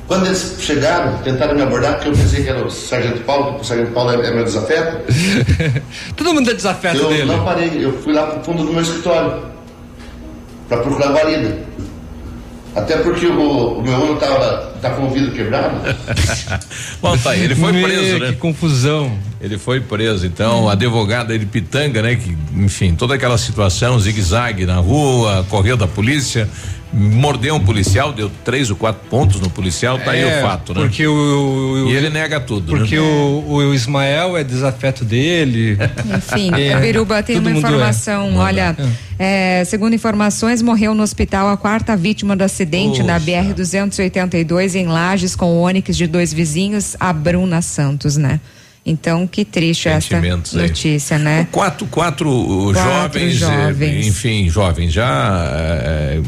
Quando 0.06 0.26
eles 0.26 0.56
chegaram, 0.58 1.18
tentaram 1.18 1.54
me 1.54 1.62
abordar, 1.62 1.94
porque 1.94 2.08
eu 2.08 2.12
pensei 2.12 2.42
que 2.42 2.48
era 2.48 2.64
o 2.64 2.70
Sargento 2.70 3.20
Paulo, 3.20 3.44
porque 3.44 3.62
o 3.62 3.64
Sargento 3.64 3.92
Paulo 3.92 4.10
é, 4.10 4.26
é 4.26 4.30
meu 4.32 4.42
desafeto. 4.42 4.98
Todo 6.16 6.34
mundo 6.34 6.50
é 6.50 6.54
desafeto 6.54 6.96
eu 6.96 7.08
dele. 7.08 7.22
Eu 7.22 7.26
não 7.26 7.44
parei, 7.44 7.84
eu 7.84 7.92
fui 7.98 8.12
lá 8.12 8.26
pro 8.26 8.42
fundo 8.42 8.64
do 8.64 8.72
meu 8.72 8.82
escritório 8.82 9.40
para 10.68 10.78
procurar 10.78 11.12
guarida. 11.12 11.58
Até 12.74 12.98
porque 12.98 13.26
o, 13.26 13.78
o 13.78 13.82
meu 13.82 13.94
ano 13.94 14.16
tava, 14.16 14.72
tá 14.80 14.90
com 14.90 15.06
o 15.06 15.10
vidro 15.10 15.32
quebrado. 15.32 15.76
Bom, 17.02 17.16
tá 17.18 17.30
aí, 17.30 17.44
ele 17.44 17.56
foi 17.56 17.72
Meu, 17.72 17.82
preso, 17.82 18.18
né? 18.18 18.28
Que 18.28 18.36
confusão. 18.36 19.18
Ele 19.40 19.58
foi 19.58 19.80
preso, 19.80 20.26
então, 20.26 20.64
hum. 20.64 20.68
advogado 20.68 21.36
de 21.36 21.46
Pitanga, 21.46 22.02
né? 22.02 22.14
Que, 22.14 22.36
enfim, 22.54 22.94
toda 22.94 23.14
aquela 23.14 23.38
situação, 23.38 23.98
zigue-zague 23.98 24.66
na 24.66 24.76
rua, 24.76 25.44
correu 25.48 25.76
da 25.76 25.88
polícia, 25.88 26.48
mordeu 26.92 27.54
um 27.54 27.60
policial, 27.60 28.12
deu 28.12 28.30
três 28.44 28.70
ou 28.70 28.76
quatro 28.76 29.02
pontos 29.08 29.40
no 29.40 29.48
policial, 29.48 29.98
tá 29.98 30.14
é, 30.14 30.18
aí 30.18 30.24
o 30.24 30.28
é, 30.28 30.42
fato, 30.42 30.74
né? 30.74 30.80
Porque 30.80 31.06
o, 31.06 31.12
o, 31.12 31.90
e 31.90 31.94
ele 31.94 32.10
nega 32.10 32.40
tudo. 32.40 32.76
Porque 32.76 32.96
né? 32.96 33.00
o, 33.00 33.44
o 33.46 33.74
Ismael 33.74 34.36
é 34.36 34.42
desafeto 34.42 35.04
dele. 35.04 35.78
Enfim, 36.16 36.50
é, 36.54 36.74
a 36.74 36.80
Biruba 36.80 37.22
tem 37.22 37.38
uma 37.38 37.50
é. 37.50 37.54
informação, 37.54 38.28
é. 38.32 38.36
olha, 38.36 38.76
é, 39.18 39.64
segundo 39.64 39.94
informações, 39.94 40.62
morreu 40.62 40.94
no 40.94 41.02
hospital 41.02 41.48
a 41.48 41.56
quarta 41.56 41.96
vítima 41.96 42.34
do 42.34 42.42
acidente 42.42 43.02
na 43.02 43.18
BR 43.18 43.54
282 43.54 44.74
em 44.74 44.86
Lages 44.86 45.36
com 45.36 45.46
o 45.46 45.60
Onix 45.60 45.96
de 45.96 46.06
dois 46.06 46.32
vizinhos, 46.32 46.96
a 46.98 47.12
Bruna 47.12 47.62
Santos, 47.62 48.16
né? 48.16 48.40
Então, 48.90 49.24
que 49.26 49.44
triste 49.44 49.88
essa 49.88 50.20
notícia, 50.52 51.16
aí. 51.16 51.22
né? 51.22 51.48
Quatro, 51.52 51.86
quatro, 51.86 52.28
uh, 52.28 52.72
quatro 52.72 53.20
jovens, 53.20 53.34
jovens, 53.34 54.06
enfim, 54.06 54.48
jovens, 54.48 54.92
já 54.92 55.44
é, 55.48 56.20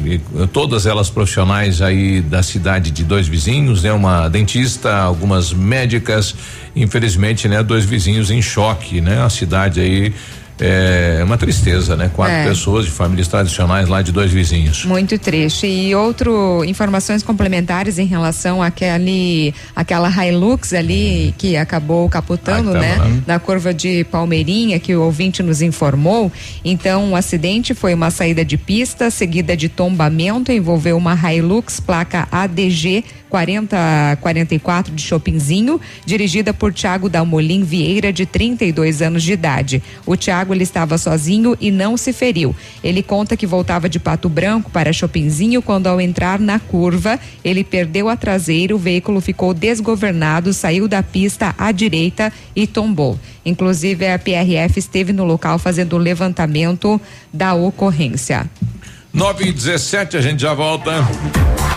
todas 0.52 0.86
elas 0.86 1.10
profissionais 1.10 1.82
aí 1.82 2.20
da 2.20 2.43
cidade 2.43 2.93
de 2.93 3.02
dois 3.02 3.26
vizinhos, 3.26 3.82
né? 3.82 3.93
Uma 3.93 4.28
dentista, 4.28 4.94
algumas 4.94 5.52
médicas, 5.52 6.34
infelizmente, 6.76 7.48
né? 7.48 7.62
Dois 7.64 7.84
vizinhos 7.84 8.30
em 8.30 8.40
choque, 8.40 9.01
né? 9.01 9.22
A 9.22 9.28
cidade 9.28 9.80
aí 9.80 10.14
é 10.60 11.20
uma 11.24 11.36
tristeza, 11.36 11.96
né? 11.96 12.10
Quatro 12.14 12.34
é. 12.34 12.44
pessoas 12.48 12.84
de 12.84 12.90
famílias 12.90 13.28
tradicionais 13.28 13.88
lá 13.88 14.02
de 14.02 14.12
dois 14.12 14.30
vizinhos. 14.30 14.84
Muito 14.84 15.18
triste. 15.18 15.66
E 15.66 15.94
outro 15.94 16.64
informações 16.64 17.22
complementares 17.22 17.98
em 17.98 18.06
relação 18.06 18.62
àquele 18.62 19.54
aquela 19.74 20.08
Hilux 20.08 20.72
ali 20.72 21.34
que 21.38 21.56
acabou 21.56 22.08
capotando, 22.08 22.70
ah, 22.70 22.80
né? 22.80 22.96
Lá. 22.96 23.10
Na 23.26 23.38
curva 23.38 23.72
de 23.74 24.04
Palmeirinha 24.04 24.78
que 24.78 24.94
o 24.94 25.02
ouvinte 25.02 25.42
nos 25.42 25.62
informou. 25.62 26.30
Então, 26.64 27.04
o 27.04 27.10
um 27.10 27.16
acidente 27.16 27.74
foi 27.74 27.94
uma 27.94 28.10
saída 28.10 28.44
de 28.44 28.56
pista 28.56 29.10
seguida 29.10 29.56
de 29.56 29.68
tombamento 29.68 30.52
envolveu 30.52 30.96
uma 30.96 31.14
Hilux 31.14 31.80
placa 31.80 32.28
ADG 32.30 33.04
4044 33.32 34.94
de 34.94 35.02
Chopinzinho, 35.02 35.80
dirigida 36.04 36.52
por 36.52 36.70
Tiago 36.70 37.09
Dalmolin 37.09 37.64
Vieira, 37.64 38.12
de 38.12 38.26
32 38.26 39.00
anos 39.00 39.22
de 39.22 39.32
idade. 39.32 39.82
O 40.04 40.16
Tiago 40.16 40.52
ele 40.52 40.64
estava 40.64 40.98
sozinho 40.98 41.56
e 41.59 41.70
não 41.70 41.96
se 41.96 42.12
feriu. 42.12 42.54
Ele 42.84 43.02
conta 43.02 43.34
que 43.34 43.46
voltava 43.46 43.88
de 43.88 43.98
Pato 43.98 44.28
Branco 44.28 44.70
para 44.70 44.93
Chopinzinho 44.93 45.62
quando 45.62 45.86
ao 45.86 45.98
entrar 45.98 46.38
na 46.38 46.59
curva, 46.59 47.19
ele 47.43 47.64
perdeu 47.64 48.11
a 48.11 48.16
traseira, 48.16 48.77
o 48.77 48.78
veículo 48.78 49.19
ficou 49.22 49.54
desgovernado, 49.54 50.52
saiu 50.52 50.86
da 50.86 51.02
pista 51.02 51.54
à 51.56 51.72
direita 51.72 52.30
e 52.54 52.66
tombou. 52.66 53.19
Inclusive 53.46 54.06
a 54.09 54.19
PRF 54.19 54.78
esteve 54.78 55.11
no 55.11 55.24
local 55.24 55.59
fazendo 55.59 55.96
o 55.96 55.98
levantamento 55.98 57.01
da 57.32 57.54
ocorrência. 57.54 58.44
9 59.11 59.44
e 59.46 59.52
17, 59.52 60.19
a 60.19 60.20
gente 60.20 60.43
já 60.43 60.52
volta. 60.52 60.93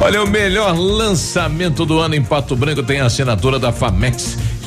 Olha, 0.00 0.22
o 0.22 0.26
melhor 0.26 0.76
lançamento 0.76 1.86
do 1.86 1.98
ano 1.98 2.14
em 2.14 2.22
Pato 2.22 2.54
Branco 2.54 2.82
tem 2.82 3.00
a 3.00 3.06
assinatura 3.06 3.58
da 3.58 3.72
Famex. 3.72 4.36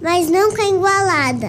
mas 0.00 0.28
nunca 0.28 0.62
igualada. 0.62 1.48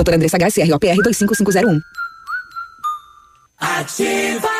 Doutora 0.00 0.16
Andressa 0.16 0.38
HSROPR 0.38 0.96
25501. 1.02 1.82
Ativa. 3.58 4.59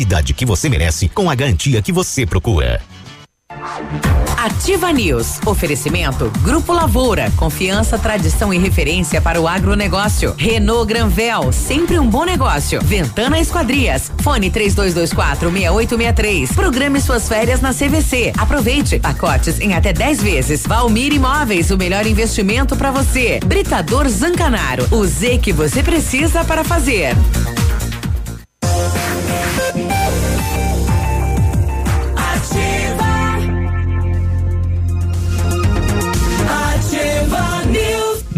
que 0.33 0.45
você 0.45 0.67
merece 0.67 1.07
com 1.07 1.29
a 1.29 1.35
garantia 1.35 1.81
que 1.81 1.91
você 1.91 2.25
procura. 2.25 2.81
Ativa 4.37 4.91
News. 4.91 5.39
Oferecimento 5.45 6.31
Grupo 6.41 6.73
Lavoura. 6.73 7.31
Confiança, 7.35 7.97
tradição 7.99 8.53
e 8.53 8.57
referência 8.57 9.21
para 9.21 9.39
o 9.39 9.47
agronegócio. 9.47 10.33
Renault 10.37 10.87
Granvel. 10.87 11.51
Sempre 11.51 11.99
um 11.99 12.09
bom 12.09 12.25
negócio. 12.25 12.81
Ventana 12.81 13.39
Esquadrias. 13.39 14.11
Fone 14.21 14.49
3224 14.49 15.51
6863. 15.51 16.51
Programe 16.53 16.99
suas 16.99 17.27
férias 17.27 17.61
na 17.61 17.73
CVC. 17.73 18.33
Aproveite. 18.37 18.99
Pacotes 18.99 19.59
em 19.59 19.73
até 19.75 19.93
10 19.93 20.23
vezes. 20.23 20.65
Valmir 20.65 21.13
Imóveis. 21.13 21.69
O 21.69 21.77
melhor 21.77 22.07
investimento 22.07 22.75
para 22.75 22.89
você. 22.89 23.39
Britador 23.45 24.07
Zancanaro. 24.09 24.87
O 24.91 25.05
Z 25.05 25.37
que 25.37 25.53
você 25.53 25.83
precisa 25.83 26.43
para 26.43 26.63
fazer. 26.63 27.15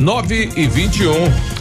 9 0.04 0.50
e 0.58 0.68
21. 0.68 1.14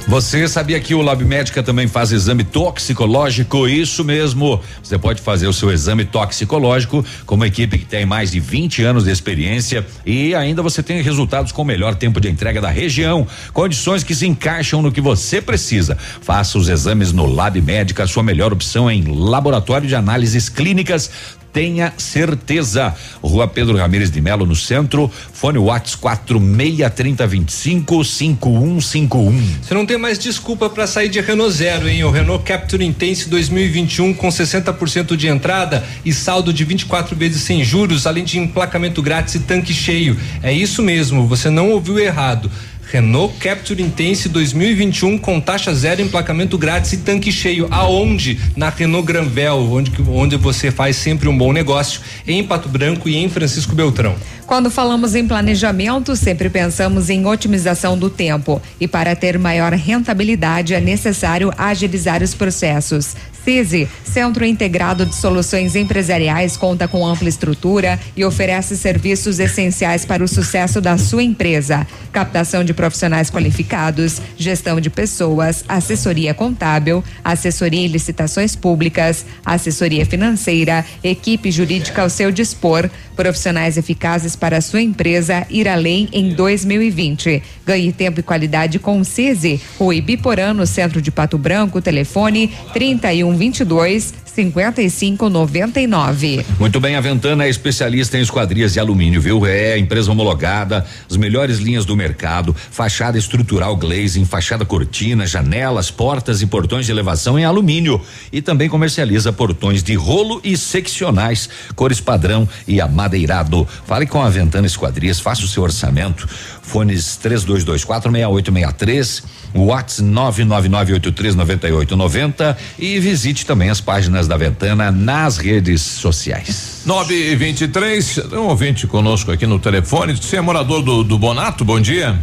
Você 0.09 0.49
sabia 0.49 0.81
que 0.81 0.97
o 0.97 1.01
Lab 1.01 1.25
Médica 1.25 1.62
também 1.62 1.87
faz 1.87 2.11
exame 2.11 2.43
toxicológico? 2.43 3.69
Isso 3.69 4.05
mesmo. 4.05 4.61
Você 4.83 4.99
pode 4.99 5.23
fazer 5.23 5.47
o 5.47 5.53
seu 5.53 5.71
exame 5.71 6.05
toxicológico 6.05 7.05
com 7.25 7.37
uma 7.37 7.47
equipe 7.47 7.79
que 7.79 7.85
tem 7.85 8.05
mais 8.05 8.33
de 8.33 8.41
20 8.41 8.83
anos 8.83 9.05
de 9.05 9.12
experiência 9.12 9.87
e 10.05 10.35
ainda 10.35 10.61
você 10.61 10.83
tem 10.83 11.01
resultados 11.01 11.53
com 11.53 11.62
o 11.62 11.65
melhor 11.65 11.95
tempo 11.95 12.21
de 12.21 12.29
entrega 12.29 12.61
da 12.61 12.69
região, 12.69 13.25
condições 13.53 14.03
que 14.03 14.15
se 14.15 14.27
encaixam 14.27 14.83
no 14.83 14.91
que 14.91 15.01
você 15.01 15.41
precisa. 15.41 15.97
Faça 16.21 16.59
os 16.59 16.69
exames 16.69 17.12
no 17.12 17.27
Lab 17.27 17.61
Médica, 17.61 18.09
sua 18.09 18.25
melhor 18.25 18.53
opção 18.53 18.91
em 18.91 19.05
laboratório 19.05 19.87
de 19.87 19.95
análises 19.95 20.49
clínicas 20.49 21.39
tenha 21.52 21.92
certeza. 21.97 22.94
Rua 23.22 23.47
Pedro 23.47 23.76
Ramires 23.76 24.10
de 24.10 24.20
Melo, 24.20 24.44
no 24.47 24.56
centro. 24.56 25.08
Fone 25.32 25.58
Whats 25.58 25.94
463025 25.94 28.05
5151. 28.05 29.42
Você 29.62 29.74
não 29.74 29.84
tem 29.84 29.98
mais 29.98 30.18
desculpa 30.18 30.70
para 30.70 30.86
sair 30.86 31.08
de 31.08 31.20
Renault 31.20 31.52
Zero, 31.52 31.89
hein? 31.89 32.05
O 32.05 32.10
Renault 32.10 32.44
Capture 32.44 32.84
Intense 32.84 33.28
2021 33.28 34.14
com 34.14 34.28
60% 34.28 35.16
de 35.16 35.28
entrada 35.28 35.84
e 36.05 36.12
saldo 36.12 36.52
de 36.52 36.64
24 36.64 37.16
vezes 37.16 37.42
sem 37.42 37.62
juros, 37.62 38.06
além 38.06 38.24
de 38.24 38.39
emplacamento 38.39 39.02
grátis 39.02 39.34
e 39.34 39.40
tanque 39.40 39.74
cheio. 39.74 40.16
É 40.42 40.52
isso 40.52 40.82
mesmo, 40.82 41.26
você 41.26 41.50
não 41.50 41.70
ouviu 41.70 41.98
errado. 41.98 42.50
Renault 42.93 43.33
Capture 43.41 43.83
Intense 43.83 44.29
2021 44.29 45.17
com 45.17 45.41
taxa 45.41 45.75
zero, 45.75 46.03
emplacamento 46.03 46.59
grátis 46.59 46.93
e 46.93 46.99
tanque 46.99 47.33
cheio. 47.33 47.67
Aonde? 47.71 48.39
Na 48.55 48.69
Renault 48.69 49.07
Granvel, 49.07 49.57
onde, 49.73 49.91
onde 50.07 50.37
você 50.37 50.71
faz 50.71 50.97
sempre 50.97 51.27
um 51.27 51.37
bom 51.37 51.55
negócio, 51.55 52.03
em 52.29 52.45
Pato 52.45 52.69
Branco 52.69 53.09
e 53.09 53.17
em 53.17 53.31
Francisco 53.31 53.75
Beltrão. 53.75 54.15
Quando 54.47 54.71
falamos 54.71 55.15
em 55.15 55.27
planejamento, 55.27 56.15
sempre 56.17 56.51
pensamos 56.51 57.09
em 57.09 57.27
otimização 57.27 57.97
do 57.97 58.11
tempo. 58.11 58.61
E 58.81 58.87
para 58.87 59.17
ter 59.17 59.39
maior 59.39 59.73
rentabilidade, 59.73 60.75
é 60.75 60.81
necessário 60.81 61.53
agilizar 61.57 62.23
os 62.23 62.35
processos. 62.35 63.15
CISI, 63.45 63.89
Centro 64.05 64.45
Integrado 64.45 65.05
de 65.05 65.15
Soluções 65.15 65.75
Empresariais, 65.75 66.57
conta 66.57 66.87
com 66.87 67.05
ampla 67.05 67.29
estrutura 67.29 67.99
e 68.17 68.25
oferece 68.25 68.77
serviços 68.77 69.41
essenciais 69.41 70.05
para 70.05 70.23
o 70.23 70.29
sucesso 70.29 70.81
da 70.81 70.97
sua 70.97 71.23
empresa: 71.23 71.87
captação 72.12 72.62
de 72.62 72.73
profissionais 72.73 73.31
qualificados, 73.31 74.21
gestão 74.37 74.81
de 74.81 74.91
pessoas, 74.91 75.65
assessoria 75.69 76.33
contábil, 76.33 77.03
assessoria 77.25 77.81
em 77.81 77.89
licitações 77.89 78.55
públicas, 78.55 79.25
assessoria 79.45 80.07
financeira, 80.07 80.85
equipe 81.03 81.51
jurídica 81.51 82.03
ao 82.03 82.11
seu 82.11 82.31
dispor, 82.31 82.89
profissionais 83.17 83.77
eficazes 83.77 84.37
para 84.43 84.61
sua 84.61 84.83
empresa 84.83 85.47
ir 85.49 85.69
além 85.69 86.09
em 86.12 86.31
2020. 86.31 87.41
Ganhe 87.65 87.93
tempo 87.93 88.19
e 88.19 88.25
qualidade 88.25 88.81
com 88.81 88.99
o 88.99 89.05
CISI, 89.05 89.61
o 89.79 89.93
Ibiporã, 89.93 90.53
no 90.53 90.67
centro 90.67 91.01
de 91.01 91.12
Pato 91.12 91.39
Branco, 91.39 91.81
telefone 91.81 92.51
31 92.73 93.37
22 93.37 94.22
5599. 94.35 96.44
Muito 96.59 96.81
bem, 96.81 96.97
a 96.97 97.01
Ventana 97.01 97.44
é 97.44 97.49
especialista 97.49 98.17
em 98.17 98.23
esquadrias 98.23 98.73
de 98.73 98.81
alumínio, 98.81 99.20
viu? 99.20 99.47
É 99.47 99.78
empresa 99.78 100.11
homologada, 100.11 100.86
as 101.09 101.17
melhores 101.17 101.59
linhas 101.59 101.85
do 101.85 101.97
mercado, 101.97 102.55
fachada 102.70 103.19
estrutural 103.19 103.77
glazing, 103.77 104.25
fachada 104.25 104.65
cortina, 104.65 105.27
janelas, 105.27 105.91
portas 105.91 106.41
e 106.41 106.47
portões 106.47 106.86
de 106.86 106.93
elevação 106.93 107.39
em 107.39 107.44
alumínio 107.44 108.01
e 108.33 108.41
também 108.41 108.69
comercializa 108.69 109.33
portões 109.33 109.83
de 109.83 109.94
rolo 109.94 110.41
e 110.43 110.57
seccionais, 110.57 111.49
cores 111.75 112.01
padrão 112.01 112.49
e 112.67 112.81
amadeirado. 112.81 113.69
Fale 113.86 114.07
com 114.07 114.23
a 114.23 114.31
Ventana 114.31 114.67
Esquadrias, 114.67 115.20
faça 115.20 115.44
o 115.44 115.49
seu 115.49 115.62
orçamento. 115.62 116.28
Fones 116.62 117.16
3224 117.16 118.10
6863, 118.10 119.23
WhatsApp 119.55 120.08
999839890 120.08 122.57
e 122.78 122.99
visite 122.99 123.44
também 123.44 123.68
as 123.68 123.78
páginas 123.81 124.28
da 124.28 124.36
Ventana 124.36 124.91
nas 124.91 125.39
redes 125.39 125.82
sociais. 125.82 126.82
9 126.86 127.15
e 127.15 127.36
23 127.36 128.32
um 128.32 128.49
ouvinte 128.49 128.86
conosco 128.86 129.31
aqui 129.31 129.47
no 129.47 129.58
telefone. 129.58 130.16
Você 130.16 130.36
é 130.36 130.41
morador 130.41 130.82
do, 130.82 131.05
do 131.05 131.18
Bonato? 131.18 131.65
Bom 131.65 131.81
dia. 131.81 132.18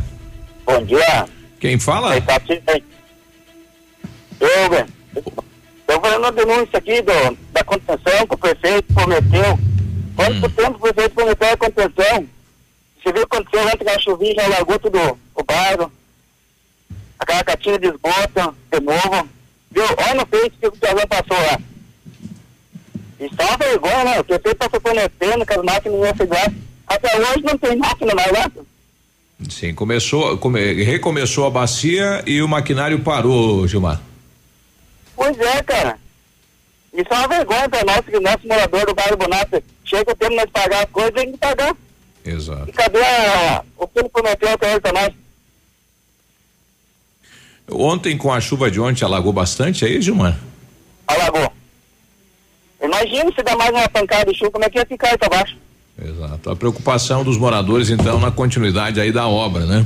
Bom 0.65 0.83
dia. 0.83 1.25
Quem 1.59 1.77
fala? 1.77 2.15
Eu, 2.15 2.23
estou 5.11 6.01
fazendo 6.01 6.19
uma 6.19 6.31
denúncia 6.31 6.77
aqui 6.77 7.01
do, 7.01 7.37
da 7.51 7.63
contenção 7.63 8.27
que 8.27 8.35
o 8.35 8.37
prefeito 8.37 8.93
prometeu. 8.93 9.59
Quanto 10.15 10.45
hum. 10.45 10.49
tempo 10.49 10.71
o 10.71 10.79
prefeito 10.79 11.15
prometeu 11.15 11.49
a 11.49 11.57
contenção? 11.57 12.27
Você 13.01 13.13
viu 13.13 13.23
o 13.23 13.27
que 13.27 13.35
aconteceu 13.35 13.67
ontem 13.67 13.85
com 13.85 13.89
a 13.89 13.99
chuvinha, 13.99 14.35
já 14.35 14.47
largou 14.47 14.79
tudo 14.79 15.19
o 15.35 15.43
bairro. 15.43 15.91
Aquela 17.17 17.43
catinha 17.43 17.79
de 17.79 17.87
esgoto, 17.87 18.55
de 18.71 18.79
novo. 18.79 19.29
Viu? 19.71 19.83
Olha 19.83 20.15
no 20.15 20.25
Face 20.25 20.51
que 20.59 20.67
o 20.67 20.71
Tiagão 20.71 21.07
passou 21.07 21.37
lá. 21.37 21.59
Isso 23.19 23.35
é 23.37 23.45
uma 23.45 23.57
vergonha, 23.57 24.03
né? 24.05 24.19
O 24.19 24.23
prefeito 24.23 24.55
passou 24.55 24.81
prometendo 24.81 25.45
que 25.45 25.53
as 25.53 25.63
máquinas 25.63 25.99
iam 25.99 26.15
ser 26.15 26.53
Até 26.87 27.17
hoje 27.17 27.43
não 27.43 27.57
tem 27.57 27.77
máquina 27.77 28.15
mais 28.15 28.31
lá. 28.31 28.51
Sim, 29.49 29.73
começou, 29.73 30.37
come, 30.37 30.83
recomeçou 30.83 31.45
a 31.45 31.49
bacia 31.49 32.23
e 32.25 32.41
o 32.41 32.47
maquinário 32.47 32.99
parou, 32.99 33.67
Gilmar. 33.67 34.01
Pois 35.15 35.37
é, 35.39 35.63
cara. 35.63 35.97
Isso 36.93 37.07
é 37.09 37.15
uma 37.15 37.27
vergonha 37.27 37.69
para 37.69 37.85
nós, 37.85 38.01
que 38.01 38.19
nosso 38.19 38.47
morador 38.47 38.85
do 38.85 38.95
bairro 38.95 39.17
Bonato 39.17 39.63
chega 39.85 40.11
o 40.11 40.15
tempo 40.15 40.31
de 40.31 40.37
nós 40.37 40.49
pagar 40.49 40.83
as 40.83 40.89
coisas, 40.89 41.13
tem 41.13 41.31
que 41.31 41.37
pagar. 41.37 41.75
Exato. 42.25 42.69
E 42.69 42.71
cadê 42.73 43.01
a, 43.01 43.63
o 43.77 43.87
que 43.87 43.99
ele 43.99 44.09
prometeu 44.09 44.49
até 44.49 44.69
hoje 44.71 44.79
para 44.81 45.01
nós? 45.01 45.13
Ontem, 47.71 48.17
com 48.17 48.33
a 48.33 48.41
chuva 48.41 48.69
de 48.69 48.79
ontem, 48.79 49.05
alagou 49.05 49.31
bastante 49.31 49.85
aí, 49.85 50.01
Gilmar? 50.01 50.37
Alagou. 51.07 51.51
Imagina 52.81 53.31
se 53.35 53.43
dá 53.43 53.55
mais 53.55 53.69
uma 53.71 53.89
pancada 53.89 54.31
de 54.31 54.37
chuva, 54.37 54.51
como 54.51 54.65
é 54.65 54.69
que 54.69 54.77
ia 54.77 54.85
ficar 54.85 55.09
aí 55.09 55.17
pra 55.17 55.29
baixo? 55.29 55.57
Exato. 56.01 56.49
A 56.49 56.55
preocupação 56.55 57.23
dos 57.23 57.37
moradores, 57.37 57.89
então, 57.89 58.19
na 58.19 58.31
continuidade 58.31 59.01
aí 59.01 59.11
da 59.11 59.27
obra, 59.27 59.65
né? 59.65 59.85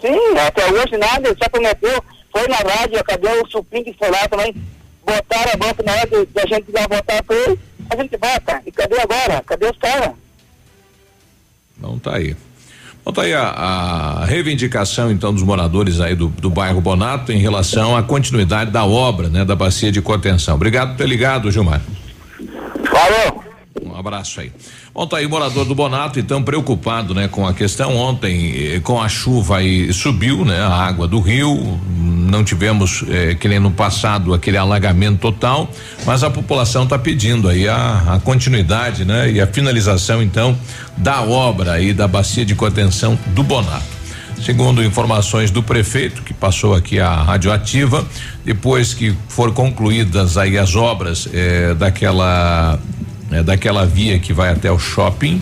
Sim, 0.00 0.38
até 0.38 0.70
hoje 0.70 0.96
nada, 0.96 1.28
ele 1.28 1.36
só 1.42 1.48
prometeu, 1.48 2.02
foi 2.32 2.46
na 2.48 2.56
rádio, 2.56 3.04
cadê 3.04 3.28
o 3.28 3.46
supim 3.48 3.82
que 3.82 3.92
foi 3.94 4.10
lá 4.10 4.26
também? 4.28 4.54
Botaram 5.04 5.52
a 5.52 5.56
banca 5.56 5.82
na 5.82 5.92
hora 5.92 6.06
de, 6.06 6.26
de 6.26 6.40
a 6.40 6.46
gente 6.46 6.68
ir 6.68 6.88
votar 6.88 7.22
por 7.24 7.36
ele, 7.36 7.58
a 7.90 7.96
gente 7.96 8.16
vota. 8.16 8.62
E 8.64 8.72
cadê 8.72 9.00
agora? 9.00 9.42
Cadê 9.44 9.66
os 9.66 9.76
caras? 9.78 10.12
Não 11.80 11.98
tá 11.98 12.16
aí. 12.16 12.36
Bom, 13.04 13.12
tá 13.12 13.22
aí 13.22 13.32
a, 13.32 13.42
a, 13.42 14.24
reivindicação 14.24 15.10
então 15.10 15.32
dos 15.32 15.42
moradores 15.42 16.00
aí 16.00 16.14
do, 16.14 16.28
do 16.28 16.50
bairro 16.50 16.80
Bonato 16.80 17.32
em 17.32 17.38
relação 17.38 17.96
à 17.96 18.02
continuidade 18.02 18.70
da 18.70 18.84
obra, 18.84 19.28
né, 19.28 19.44
da 19.44 19.56
bacia 19.56 19.90
de 19.90 20.02
contenção. 20.02 20.54
Obrigado 20.54 20.90
por 20.90 20.98
ter 20.98 21.08
ligado, 21.08 21.50
Gilmar. 21.50 21.80
Valeu. 22.92 23.44
Um 23.82 23.96
abraço 23.96 24.40
aí. 24.40 24.52
Bom, 24.92 25.06
tá 25.06 25.18
aí 25.18 25.28
morador 25.28 25.64
do 25.64 25.72
Bonato, 25.72 26.18
então, 26.18 26.42
preocupado, 26.42 27.14
né, 27.14 27.28
com 27.28 27.46
a 27.46 27.54
questão. 27.54 27.96
Ontem, 27.96 28.74
eh, 28.74 28.80
com 28.80 29.00
a 29.00 29.08
chuva 29.08 29.58
aí 29.58 29.92
subiu, 29.92 30.44
né, 30.44 30.60
a 30.60 30.74
água 30.74 31.06
do 31.06 31.20
rio, 31.20 31.80
não 31.96 32.42
tivemos, 32.42 33.04
eh, 33.08 33.36
que 33.38 33.46
nem 33.46 33.60
no 33.60 33.70
passado, 33.70 34.34
aquele 34.34 34.56
alagamento 34.56 35.18
total, 35.18 35.70
mas 36.04 36.24
a 36.24 36.30
população 36.30 36.84
está 36.84 36.98
pedindo 36.98 37.48
aí 37.48 37.68
a, 37.68 38.14
a, 38.14 38.20
continuidade, 38.20 39.04
né, 39.04 39.30
e 39.30 39.40
a 39.40 39.46
finalização, 39.46 40.20
então, 40.20 40.58
da 40.96 41.22
obra 41.22 41.74
aí 41.74 41.92
da 41.92 42.08
bacia 42.08 42.44
de 42.44 42.56
contenção 42.56 43.16
do 43.28 43.44
Bonato. 43.44 44.00
Segundo 44.42 44.82
informações 44.82 45.52
do 45.52 45.62
prefeito, 45.62 46.22
que 46.22 46.34
passou 46.34 46.74
aqui 46.74 46.98
a 46.98 47.14
radioativa, 47.14 48.04
depois 48.44 48.92
que 48.92 49.14
for 49.28 49.52
concluídas 49.52 50.36
aí 50.36 50.58
as 50.58 50.74
obras 50.74 51.28
eh, 51.32 51.74
daquela 51.74 52.80
né, 53.30 53.42
daquela 53.42 53.86
via 53.86 54.18
que 54.18 54.32
vai 54.32 54.50
até 54.50 54.70
o 54.70 54.78
shopping, 54.78 55.40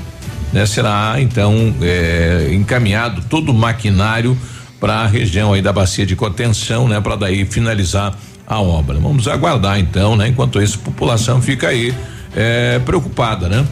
né, 0.52 0.66
será 0.66 1.16
então 1.18 1.74
é, 1.82 2.50
encaminhado 2.52 3.22
todo 3.28 3.50
o 3.50 3.54
maquinário 3.54 4.38
para 4.78 5.00
a 5.00 5.06
região 5.06 5.52
aí 5.52 5.62
da 5.62 5.72
bacia 5.72 6.06
de 6.06 6.14
contenção, 6.14 6.86
né, 6.86 7.00
para 7.00 7.16
daí 7.16 7.44
finalizar 7.44 8.16
a 8.48 8.60
obra. 8.60 8.98
Vamos 8.98 9.28
aguardar 9.28 9.78
então, 9.78 10.16
né? 10.16 10.28
Enquanto 10.28 10.60
isso, 10.60 10.78
a 10.80 10.84
população 10.84 11.42
fica 11.42 11.68
aí 11.68 11.94
é, 12.34 12.78
preocupada, 12.78 13.46
né? 13.46 13.66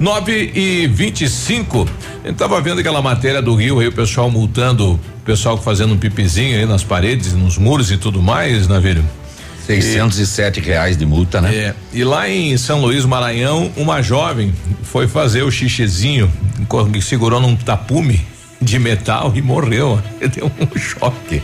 9 0.00 0.52
e 0.54 0.86
25. 0.86 1.86
A 2.24 2.28
gente 2.28 2.36
tava 2.36 2.58
vendo 2.60 2.80
aquela 2.80 3.02
matéria 3.02 3.42
do 3.42 3.54
Rio 3.54 3.80
aí, 3.80 3.88
o 3.88 3.92
pessoal 3.92 4.30
multando, 4.30 4.92
o 4.92 5.00
pessoal 5.24 5.58
fazendo 5.58 5.92
um 5.92 5.98
pipizinho 5.98 6.58
aí 6.58 6.64
nas 6.64 6.82
paredes, 6.82 7.34
nos 7.34 7.58
muros 7.58 7.90
e 7.90 7.98
tudo 7.98 8.22
mais. 8.22 8.66
Né, 8.66 8.80
607 9.66 10.60
e, 10.60 10.62
reais 10.62 10.96
de 10.96 11.06
multa, 11.06 11.40
né? 11.40 11.54
É, 11.54 11.74
e 11.92 12.04
lá 12.04 12.28
em 12.28 12.56
São 12.56 12.80
Luís, 12.80 13.04
Maranhão, 13.04 13.70
uma 13.76 14.02
jovem 14.02 14.52
foi 14.82 15.08
fazer 15.08 15.42
o 15.42 15.50
xixizinho, 15.50 16.30
segurou 17.00 17.40
num 17.40 17.56
tapume 17.56 18.20
de 18.64 18.78
metal 18.78 19.32
e 19.34 19.42
morreu. 19.42 20.00
Deu 20.34 20.50
um 20.60 20.78
choque. 20.78 21.42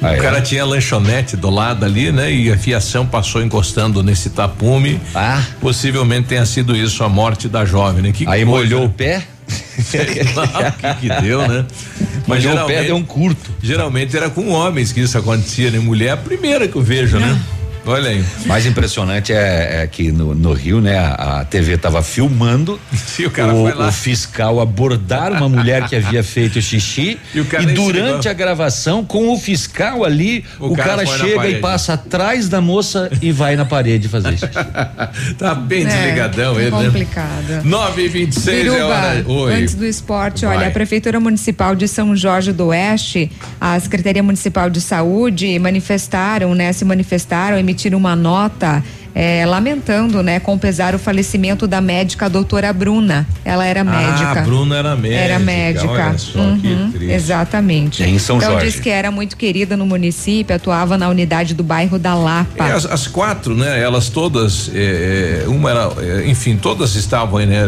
Ah, 0.00 0.10
o 0.10 0.14
é? 0.14 0.16
cara 0.16 0.40
tinha 0.40 0.64
lanchonete 0.64 1.36
do 1.36 1.50
lado 1.50 1.84
ali, 1.84 2.12
né? 2.12 2.32
E 2.32 2.50
a 2.50 2.56
fiação 2.56 3.06
passou 3.06 3.42
encostando 3.42 4.02
nesse 4.02 4.30
tapume. 4.30 5.00
Ah. 5.14 5.42
Possivelmente 5.60 6.28
tenha 6.28 6.46
sido 6.46 6.76
isso 6.76 7.02
a 7.02 7.08
morte 7.08 7.48
da 7.48 7.64
jovem, 7.64 8.02
né? 8.02 8.12
Que 8.12 8.26
Aí 8.26 8.44
coisa. 8.44 8.46
molhou 8.46 8.84
o 8.84 8.90
pé? 8.90 9.24
Sei 9.82 10.22
lá 10.34 10.44
o 10.44 10.72
que, 10.72 11.08
que 11.08 11.20
deu, 11.22 11.46
né? 11.46 11.66
Mas 12.26 12.44
o 12.44 12.66
pé 12.66 12.84
deu 12.84 12.96
um 12.96 13.02
curto. 13.02 13.50
Geralmente 13.60 14.16
era 14.16 14.30
com 14.30 14.50
homens 14.50 14.92
que 14.92 15.00
isso 15.00 15.18
acontecia, 15.18 15.70
né? 15.70 15.78
Mulher 15.80 16.06
é 16.06 16.12
a 16.12 16.16
primeira 16.16 16.68
que 16.68 16.76
eu 16.76 16.82
vejo, 16.82 17.18
né? 17.18 17.40
Olha 17.86 18.10
aí. 18.10 18.24
Mais 18.46 18.66
impressionante 18.66 19.32
é, 19.32 19.82
é 19.82 19.86
que 19.86 20.12
no, 20.12 20.34
no, 20.34 20.52
Rio, 20.52 20.80
né, 20.80 20.98
a, 20.98 21.40
a 21.40 21.44
TV 21.44 21.74
estava 21.74 22.02
filmando 22.02 22.78
e 23.18 23.26
o, 23.26 23.30
cara 23.30 23.54
o, 23.54 23.62
foi 23.62 23.74
lá. 23.74 23.88
o 23.88 23.92
fiscal 23.92 24.60
abordar 24.60 25.32
uma 25.32 25.48
mulher 25.48 25.88
que 25.88 25.96
havia 25.96 26.22
feito 26.22 26.60
xixi 26.60 27.18
e, 27.34 27.38
e 27.38 27.66
durante 27.66 28.28
a 28.28 28.32
gravação, 28.32 29.04
com 29.04 29.32
o 29.32 29.38
fiscal 29.38 30.04
ali, 30.04 30.44
o, 30.58 30.68
o 30.68 30.76
cara, 30.76 31.04
cara 31.04 31.06
chega 31.06 31.48
e 31.48 31.60
passa 31.60 31.94
atrás 31.94 32.48
da 32.48 32.60
moça 32.60 33.10
e 33.20 33.32
vai 33.32 33.56
na 33.56 33.64
parede 33.64 34.08
fazer 34.08 34.36
xixi. 34.36 34.48
tá 35.38 35.54
bem 35.54 35.84
é, 35.84 35.86
desligadão 35.86 36.60
ele, 36.60 36.70
né? 36.70 36.84
complicado. 36.84 37.64
9 37.64 38.04
e 38.04 38.08
26 38.08 38.66
é 38.66 38.84
hora. 38.84 39.24
Oi. 39.26 39.54
Antes 39.54 39.74
do 39.74 39.86
esporte, 39.86 40.44
vai. 40.44 40.56
olha, 40.56 40.68
a 40.68 40.70
Prefeitura 40.70 41.18
Municipal 41.18 41.74
de 41.74 41.88
São 41.88 42.14
Jorge 42.14 42.52
do 42.52 42.66
Oeste, 42.66 43.30
a 43.60 43.78
Secretaria 43.80 44.22
Municipal 44.22 44.68
de 44.68 44.80
Saúde 44.80 45.58
manifestaram, 45.58 46.54
né, 46.54 46.72
se 46.72 46.84
manifestaram, 46.84 47.58
emitiram 47.70 47.98
uma 47.98 48.16
nota 48.16 48.82
é, 49.14 49.44
lamentando, 49.44 50.22
né, 50.22 50.38
com 50.38 50.56
pesar 50.56 50.94
o 50.94 50.98
falecimento 50.98 51.66
da 51.66 51.80
médica 51.80 52.28
doutora 52.28 52.72
Bruna. 52.72 53.26
Ela 53.44 53.66
era 53.66 53.82
médica. 53.82 54.40
Ah, 54.40 54.42
Bruna 54.42 54.76
era 54.76 54.96
médica. 54.96 55.20
Era 55.20 55.38
médica. 55.38 55.90
Olha 55.90 56.18
só, 56.18 56.38
uhum, 56.38 56.92
exatamente. 57.00 58.02
Em 58.04 58.18
São 58.18 58.36
então 58.36 58.52
Jorge. 58.52 58.66
diz 58.66 58.80
que 58.80 58.88
era 58.88 59.10
muito 59.10 59.36
querida 59.36 59.76
no 59.76 59.84
município, 59.84 60.54
atuava 60.54 60.96
na 60.96 61.08
unidade 61.08 61.54
do 61.54 61.64
bairro 61.64 61.98
da 61.98 62.14
Lapa. 62.14 62.68
É, 62.68 62.72
as, 62.72 62.86
as, 62.86 63.06
quatro, 63.08 63.56
né? 63.56 63.80
Elas 63.80 64.08
todas, 64.08 64.70
é, 64.72 65.42
é 65.44 65.48
uma 65.48 65.70
era, 65.70 65.90
é, 65.98 66.28
enfim, 66.28 66.56
todas 66.56 66.94
estavam 66.94 67.38
aí, 67.38 67.46
né? 67.46 67.64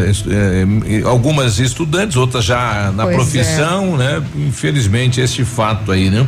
Algumas 1.05 1.59
estudantes, 1.59 2.15
outras 2.15 2.45
já 2.45 2.91
na 2.95 3.03
pois 3.03 3.15
profissão, 3.15 3.97
né? 3.97 4.23
Infelizmente 4.35 5.19
esse 5.19 5.43
fato 5.43 5.91
aí, 5.91 6.09
né? 6.09 6.25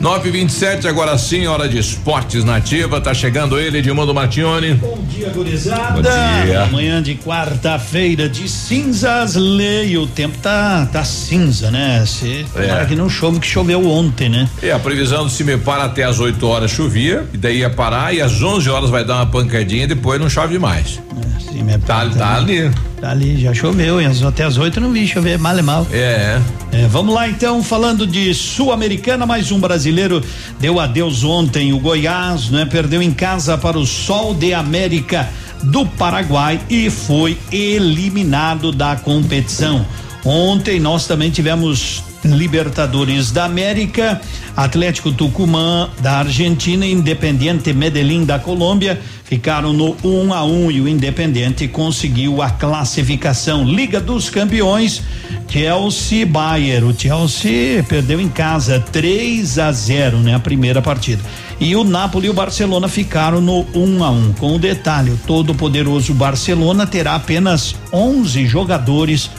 927, 0.00 0.88
agora 0.88 1.16
sim, 1.16 1.46
hora 1.46 1.68
de 1.68 1.78
esportes 1.78 2.44
nativa. 2.44 3.00
Tá 3.00 3.14
chegando 3.14 3.58
ele, 3.58 3.78
Edmundo 3.78 4.12
Martione. 4.12 4.74
Bom 4.74 4.98
dia, 5.08 5.28
gurizada. 5.30 5.94
Bom 5.94 6.02
dia. 6.02 6.66
Manhã 6.66 7.02
de 7.02 7.14
quarta-feira 7.14 8.28
de 8.28 8.48
cinzas, 8.48 9.34
leio. 9.34 10.02
O 10.02 10.06
tempo 10.06 10.36
tá, 10.38 10.86
tá 10.92 11.04
cinza, 11.04 11.70
né? 11.70 12.04
Se, 12.06 12.44
é. 12.56 12.84
que 12.86 12.96
não 12.96 13.08
chove, 13.08 13.38
que 13.40 13.46
choveu 13.46 13.86
ontem, 13.88 14.28
né? 14.28 14.48
É, 14.62 14.72
a 14.72 14.78
previsão 14.78 15.24
do 15.24 15.30
CIMEPAR 15.30 15.80
até 15.80 16.04
as 16.04 16.18
8 16.18 16.46
horas 16.46 16.70
chovia, 16.70 17.24
e 17.32 17.36
daí 17.36 17.58
ia 17.58 17.70
parar, 17.70 18.12
e 18.14 18.20
às 18.20 18.42
11 18.42 18.68
horas 18.68 18.90
vai 18.90 19.04
dar 19.04 19.16
uma 19.16 19.26
pancadinha 19.26 19.84
e 19.84 19.86
depois 19.86 20.20
não 20.20 20.28
chove 20.28 20.58
mais. 20.58 21.00
CIMEPAR. 21.40 22.10
Tá, 22.10 22.18
tá 22.18 22.36
ali. 22.36 22.70
Tá 23.00 23.10
ali, 23.10 23.40
já 23.40 23.52
choveu, 23.52 23.98
até 24.26 24.44
as 24.44 24.56
8 24.56 24.80
não 24.80 24.90
vi 24.92 25.06
chover, 25.06 25.38
mal 25.38 25.58
é 25.58 25.62
mal. 25.62 25.86
É. 25.92 26.40
é 26.72 26.86
vamos 26.88 27.14
lá 27.14 27.28
então, 27.28 27.62
falando 27.62 28.06
de 28.06 28.32
Sul-Americana, 28.34 29.26
mais 29.26 29.52
um 29.52 29.60
brasileiro 29.60 30.22
deu 30.58 30.80
adeus 30.80 31.22
ontem. 31.24 31.72
O 31.72 31.78
Goiás, 31.78 32.50
né, 32.50 32.64
perdeu 32.64 33.02
em 33.02 33.12
casa 33.12 33.58
para 33.58 33.78
o 33.78 33.86
Sol 33.86 34.34
de 34.34 34.54
América 34.54 35.28
do 35.62 35.86
Paraguai 35.86 36.60
e 36.68 36.90
foi 36.90 37.38
eliminado 37.50 38.72
da 38.72 38.96
competição. 38.96 39.84
Ontem 40.24 40.80
nós 40.80 41.06
também 41.06 41.30
tivemos 41.30 42.02
Libertadores 42.24 43.30
da 43.30 43.44
América, 43.44 44.20
Atlético 44.56 45.12
Tucumã 45.12 45.90
da 46.00 46.18
Argentina 46.18 46.86
e 46.86 46.92
Independiente 46.92 47.72
Medellín 47.72 48.24
da 48.24 48.38
Colômbia 48.38 48.98
ficaram 49.24 49.72
no 49.72 49.96
1 50.02 50.08
um 50.08 50.32
a 50.32 50.44
1 50.44 50.64
um, 50.64 50.70
e 50.70 50.80
o 50.80 50.88
Independiente 50.88 51.68
conseguiu 51.68 52.40
a 52.40 52.50
classificação. 52.50 53.64
Liga 53.64 54.00
dos 54.00 54.30
Campeões, 54.30 55.02
Chelsea 55.48 56.26
Bayer. 56.26 56.84
O 56.84 56.98
Chelsea 56.98 57.82
perdeu 57.84 58.20
em 58.20 58.28
casa 58.28 58.80
3 58.80 59.58
a 59.58 59.72
0, 59.72 60.18
né, 60.18 60.34
a 60.34 60.40
primeira 60.40 60.80
partida. 60.80 61.22
E 61.60 61.76
o 61.76 61.84
Napoli 61.84 62.26
e 62.26 62.30
o 62.30 62.34
Barcelona 62.34 62.88
ficaram 62.88 63.40
no 63.40 63.66
1 63.74 63.78
um 63.78 64.04
a 64.04 64.10
1. 64.10 64.32
Com 64.34 64.56
o 64.56 64.58
detalhe, 64.58 65.10
o 65.10 65.18
todo 65.26 65.54
poderoso 65.54 66.14
Barcelona 66.14 66.86
terá 66.86 67.14
apenas 67.14 67.74
11 67.92 68.46
jogadores 68.46 69.30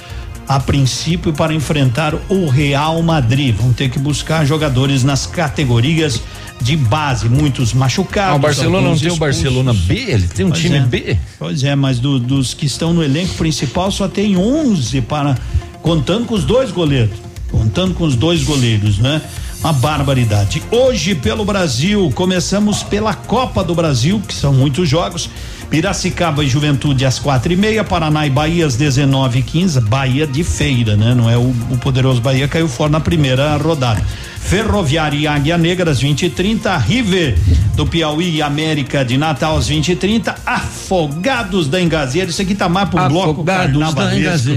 a 0.47 0.59
princípio 0.59 1.33
para 1.33 1.53
enfrentar 1.53 2.13
o 2.29 2.47
Real 2.47 3.01
Madrid. 3.01 3.55
Vão 3.55 3.73
ter 3.73 3.89
que 3.89 3.99
buscar 3.99 4.45
jogadores 4.45 5.03
nas 5.03 5.25
categorias 5.25 6.21
de 6.61 6.77
base, 6.77 7.27
muitos 7.27 7.73
machucados. 7.73 8.33
Ah, 8.33 8.35
o 8.35 8.39
Barcelona 8.39 8.89
não 8.89 8.97
tem 8.97 9.11
o 9.11 9.17
Barcelona 9.17 9.73
B, 9.73 9.93
ele 9.93 10.27
tem 10.27 10.45
um 10.45 10.49
pois 10.49 10.61
time 10.61 10.77
é. 10.77 10.81
B. 10.81 11.17
Pois 11.37 11.63
é, 11.63 11.75
mas 11.75 11.99
do, 11.99 12.19
dos 12.19 12.53
que 12.53 12.65
estão 12.65 12.93
no 12.93 13.03
elenco 13.03 13.33
principal 13.35 13.91
só 13.91 14.07
tem 14.07 14.37
11 14.37 15.01
para 15.01 15.37
contando 15.81 16.25
com 16.25 16.33
os 16.33 16.43
dois 16.43 16.71
goleiros, 16.71 17.17
contando 17.51 17.93
com 17.93 18.05
os 18.05 18.15
dois 18.15 18.43
goleiros, 18.43 18.97
né? 18.97 19.21
Uma 19.59 19.73
barbaridade. 19.73 20.61
Hoje 20.71 21.15
pelo 21.15 21.43
Brasil, 21.43 22.11
começamos 22.15 22.83
pela 22.83 23.13
Copa 23.13 23.63
do 23.63 23.73
Brasil, 23.73 24.21
que 24.27 24.33
são 24.33 24.53
muitos 24.53 24.87
jogos. 24.87 25.29
Piracicaba 25.69 26.43
e 26.43 26.47
Juventude 26.47 27.05
às 27.05 27.19
quatro 27.19 27.51
e 27.51 27.55
meia, 27.55 27.83
Paraná 27.83 28.25
e 28.25 28.29
Bahia 28.29 28.65
às 28.65 28.75
19 28.75 29.39
e 29.39 29.41
15 29.41 29.81
Bahia 29.81 30.25
de 30.25 30.43
feira, 30.43 30.95
né? 30.95 31.13
Não 31.13 31.29
é 31.29 31.37
o, 31.37 31.53
o 31.69 31.77
poderoso 31.79 32.21
Bahia 32.21 32.47
caiu 32.47 32.67
fora 32.67 32.91
na 32.91 32.99
primeira 32.99 33.57
rodada. 33.57 34.01
Ferroviária 34.45 35.17
e 35.17 35.25
Águia 35.25 35.57
Negra 35.57 35.89
às 35.89 35.99
20 35.99 36.27
e 36.27 36.29
30 36.29 36.77
River 36.77 37.35
do 37.73 37.83
Piauí 37.85 38.35
e 38.35 38.41
América 38.43 39.03
de 39.03 39.17
Natal 39.17 39.57
às 39.57 39.67
20 39.67 39.93
e 39.93 39.95
30 39.95 40.35
Afogados 40.45 41.67
da 41.67 41.81
Engazeira, 41.81 42.29
isso 42.29 42.43
aqui 42.43 42.53
tá 42.53 42.69
mais 42.69 42.87
pro 42.87 43.09
bloco 43.09 43.43
carnavalesco. 43.43 44.51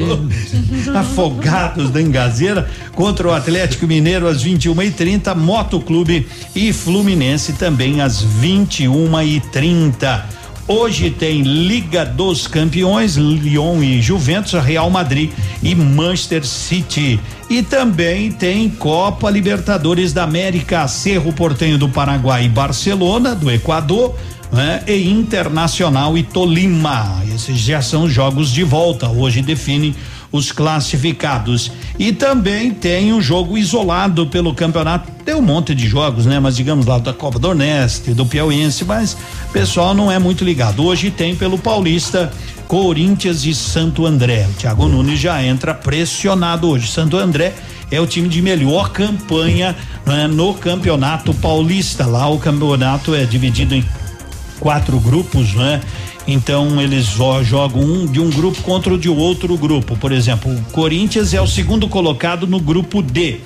Afogados 0.94 1.88
da 1.88 2.02
Engazeira 2.02 2.68
contra 2.94 3.28
o 3.28 3.32
Atlético 3.32 3.86
Mineiro 3.86 4.28
às 4.28 4.42
21 4.42 4.82
e 4.82 4.90
30 4.90 5.34
Moto 5.34 5.80
Clube 5.80 6.28
e 6.54 6.70
Fluminense 6.70 7.54
também 7.54 8.02
às 8.02 8.20
21 8.20 9.22
e 9.22 9.40
30 9.40 10.37
Hoje 10.70 11.10
tem 11.10 11.40
Liga 11.40 12.04
dos 12.04 12.46
Campeões, 12.46 13.16
Lyon 13.16 13.82
e 13.82 14.02
Juventus, 14.02 14.52
Real 14.52 14.90
Madrid 14.90 15.30
e 15.62 15.74
Manchester 15.74 16.44
City. 16.44 17.18
E 17.48 17.62
também 17.62 18.30
tem 18.30 18.68
Copa 18.68 19.30
Libertadores 19.30 20.12
da 20.12 20.24
América, 20.24 20.86
Cerro 20.86 21.32
Portenho 21.32 21.78
do 21.78 21.88
Paraguai 21.88 22.44
e 22.44 22.48
Barcelona 22.50 23.34
do 23.34 23.50
Equador. 23.50 24.14
Né? 24.52 24.82
E 24.86 25.08
Internacional 25.08 26.18
e 26.18 26.22
Tolima. 26.22 27.22
Esses 27.34 27.58
já 27.58 27.80
são 27.80 28.06
jogos 28.06 28.50
de 28.50 28.62
volta. 28.62 29.08
Hoje 29.08 29.40
define 29.40 29.96
os 30.30 30.52
classificados. 30.52 31.70
E 31.98 32.12
também 32.12 32.70
tem 32.70 33.12
um 33.12 33.20
jogo 33.20 33.56
isolado 33.56 34.26
pelo 34.26 34.54
campeonato. 34.54 35.10
Tem 35.24 35.34
um 35.34 35.42
monte 35.42 35.74
de 35.74 35.86
jogos, 35.86 36.26
né? 36.26 36.38
Mas 36.38 36.56
digamos 36.56 36.86
lá 36.86 36.98
da 36.98 37.12
Copa 37.12 37.38
do 37.38 37.48
Nordeste, 37.48 38.12
do 38.12 38.26
Piauiense, 38.26 38.84
mas 38.84 39.14
o 39.48 39.52
pessoal 39.52 39.94
não 39.94 40.10
é 40.10 40.18
muito 40.18 40.44
ligado. 40.44 40.84
Hoje 40.84 41.10
tem 41.10 41.34
pelo 41.34 41.58
Paulista 41.58 42.32
Corinthians 42.66 43.44
e 43.44 43.54
Santo 43.54 44.04
André. 44.04 44.46
O 44.50 44.52
Thiago 44.52 44.86
Nunes 44.86 45.18
já 45.18 45.42
entra 45.42 45.72
pressionado 45.72 46.68
hoje. 46.68 46.88
Santo 46.88 47.16
André 47.16 47.54
é 47.90 47.98
o 48.00 48.06
time 48.06 48.28
de 48.28 48.42
melhor 48.42 48.90
campanha 48.90 49.74
né, 50.04 50.26
no 50.26 50.52
Campeonato 50.54 51.32
Paulista. 51.34 52.06
Lá 52.06 52.28
o 52.28 52.38
campeonato 52.38 53.14
é 53.14 53.24
dividido 53.24 53.74
em 53.74 53.84
quatro 54.60 55.00
grupos, 55.00 55.54
né? 55.54 55.80
Então 56.28 56.78
eles 56.78 57.06
jogam 57.42 57.80
um 57.80 58.06
de 58.06 58.20
um 58.20 58.28
grupo 58.28 58.60
contra 58.60 58.92
o 58.92 58.98
de 58.98 59.08
outro 59.08 59.56
grupo. 59.56 59.96
Por 59.96 60.12
exemplo, 60.12 60.54
o 60.54 60.60
Corinthians 60.72 61.32
é 61.32 61.40
o 61.40 61.46
segundo 61.46 61.88
colocado 61.88 62.46
no 62.46 62.60
grupo 62.60 63.00
D. 63.00 63.40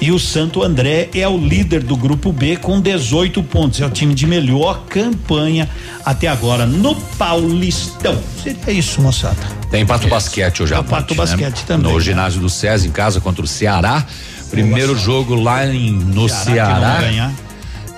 E 0.00 0.10
o 0.10 0.18
Santo 0.18 0.62
André 0.62 1.10
é 1.14 1.28
o 1.28 1.36
líder 1.36 1.82
do 1.82 1.94
grupo 1.94 2.32
B 2.32 2.56
com 2.56 2.80
18 2.80 3.42
pontos. 3.42 3.82
É 3.82 3.86
o 3.86 3.90
time 3.90 4.14
de 4.14 4.26
melhor 4.26 4.84
campanha 4.88 5.68
até 6.06 6.26
agora 6.26 6.64
no 6.64 6.94
Paulistão. 6.94 8.18
Seria 8.42 8.72
isso, 8.72 9.02
moçada. 9.02 9.36
Tem 9.70 9.84
Pato 9.84 10.08
Basquete 10.08 10.62
hoje 10.62 10.72
à 10.72 10.82
Pato 10.82 11.12
né? 11.12 11.18
Basquete 11.18 11.58
né? 11.58 11.64
também. 11.66 11.92
No 11.92 12.00
ginásio 12.00 12.40
do 12.40 12.48
SESI, 12.48 12.88
em 12.88 12.92
casa 12.92 13.20
contra 13.20 13.44
o 13.44 13.48
Ceará. 13.48 14.06
Primeiro 14.50 14.96
jogo 14.96 15.34
lá 15.34 15.66
em, 15.66 15.92
no 15.92 16.28
Ceará. 16.30 17.00
Ceará 17.00 17.32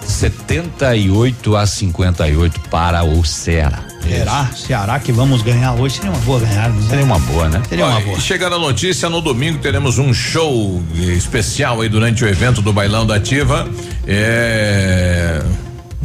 78 0.07 1.57
a 1.57 1.67
58 1.67 2.61
para 2.71 3.05
o 3.05 3.25
Ceará. 3.25 3.85
Será? 4.03 4.51
Ceará 4.55 5.01
que 5.01 5.11
vamos 5.13 5.43
ganhar 5.43 5.73
hoje 5.75 5.97
seria 5.97 6.11
uma 6.11 6.21
boa 6.21 6.41
ganhar. 6.41 6.71
Né? 6.71 6.89
Seria 6.89 7.05
uma 7.05 7.19
boa, 7.19 7.49
né? 7.49 7.63
Seria 7.69 7.87
uma 7.87 8.01
boa. 8.01 8.21
Chegando 8.21 8.57
a 8.57 8.59
notícia, 8.59 9.09
no 9.09 9.21
domingo 9.21 9.59
teremos 9.59 9.99
um 9.99 10.13
show 10.13 10.83
especial 10.95 11.81
aí 11.81 11.89
durante 11.89 12.25
o 12.25 12.29
evento 12.29 12.61
do 12.61 12.73
Bailão 12.73 13.07
da 13.07 13.17
Ativa. 13.17 13.69
É 14.07 15.43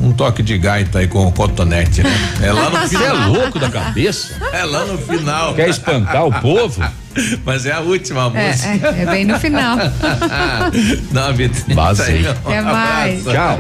um 0.01 0.13
toque 0.13 0.41
de 0.41 0.57
gaita 0.57 0.99
aí 0.99 1.07
com 1.07 1.27
o 1.27 1.31
cotonete, 1.31 2.01
né? 2.01 2.35
É 2.41 2.51
lá 2.51 2.69
no 2.69 2.87
final. 2.87 2.87
Você 2.87 3.03
é 3.03 3.11
louco 3.11 3.59
da 3.59 3.69
cabeça? 3.69 4.33
É 4.53 4.63
lá 4.63 4.85
no 4.85 4.97
final. 4.97 5.53
Quer 5.53 5.69
espantar 5.69 6.25
o 6.25 6.31
povo? 6.41 6.81
Mas 7.45 7.65
é 7.65 7.72
a 7.72 7.80
última 7.80 8.31
é, 8.35 8.49
música. 8.49 8.88
É, 8.88 9.01
é, 9.01 9.06
bem 9.06 9.25
no 9.25 9.39
final. 9.39 9.77
Nove 11.11 11.49
Basei. 11.73 12.27
Até 12.27 12.61
mais. 12.61 13.23
Tchau. 13.23 13.59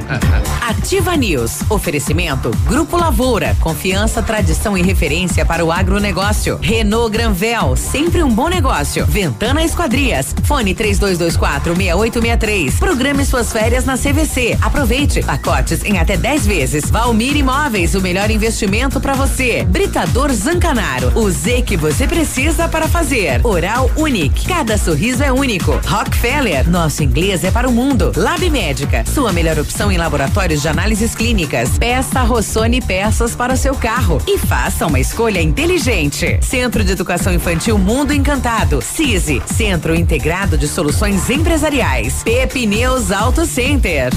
Ativa 0.67 1.15
News. 1.15 1.59
Oferecimento 1.69 2.51
Grupo 2.65 2.97
Lavoura. 2.97 3.55
Confiança, 3.59 4.21
tradição 4.21 4.77
e 4.77 4.81
referência 4.81 5.45
para 5.45 5.63
o 5.63 5.71
agronegócio. 5.71 6.59
Renault 6.61 7.11
Granvel. 7.11 7.75
Sempre 7.75 8.23
um 8.23 8.33
bom 8.33 8.47
negócio. 8.47 9.05
Ventana 9.05 9.63
Esquadrias. 9.63 10.35
Fone 10.43 10.73
3224 10.73 11.75
6863. 11.75 12.75
Programe 12.75 13.25
suas 13.25 13.51
férias 13.51 13.85
na 13.85 13.97
CVC. 13.97 14.57
Aproveite. 14.61 15.23
Pacotes 15.23 15.83
em 15.83 15.97
até 15.97 16.17
10 16.17 16.47
vezes. 16.47 16.89
Valmir 16.89 17.35
Imóveis. 17.35 17.95
O 17.95 18.01
melhor 18.01 18.29
investimento 18.29 18.99
para 18.99 19.13
você. 19.13 19.63
Britador 19.63 20.31
Zancanaro. 20.31 21.11
O 21.15 21.29
Z 21.29 21.63
que 21.63 21.77
você 21.77 22.07
precisa 22.07 22.67
para 22.67 22.87
fazer. 22.87 23.41
Oral 23.49 23.89
Unique. 23.97 24.47
Cada 24.47 24.77
sorriso 24.77 25.23
é 25.23 25.31
único. 25.31 25.71
Rockefeller. 25.87 26.69
Nosso 26.69 27.03
inglês 27.03 27.43
é 27.43 27.49
para 27.49 27.67
o 27.67 27.71
mundo. 27.71 28.11
Lab 28.15 28.47
Médica. 28.49 29.03
Sua 29.05 29.33
melhor 29.33 29.57
opção 29.57 29.91
em 29.91 29.97
laboratórios 29.97 30.61
de 30.61 30.67
análises 30.67 31.15
clínicas. 31.15 31.77
Peça 31.79 32.21
Rossoni 32.21 32.79
peças 32.79 33.35
para 33.35 33.53
o 33.53 33.57
seu 33.57 33.73
carro 33.73 34.21
e 34.27 34.37
faça 34.37 34.85
uma 34.85 34.99
escolha 34.99 35.41
inteligente. 35.41 36.39
Centro 36.41 36.83
de 36.83 36.91
Educação 36.91 37.33
Infantil 37.33 37.77
Mundo 37.79 38.13
Encantado. 38.13 38.81
CISI. 38.81 39.41
Centro 39.47 39.95
Integrado 39.95 40.57
de 40.57 40.67
Soluções 40.67 41.29
Empresariais. 41.29 42.21
Pepineus 42.23 43.11
Auto 43.11 43.45
Center. 43.47 44.11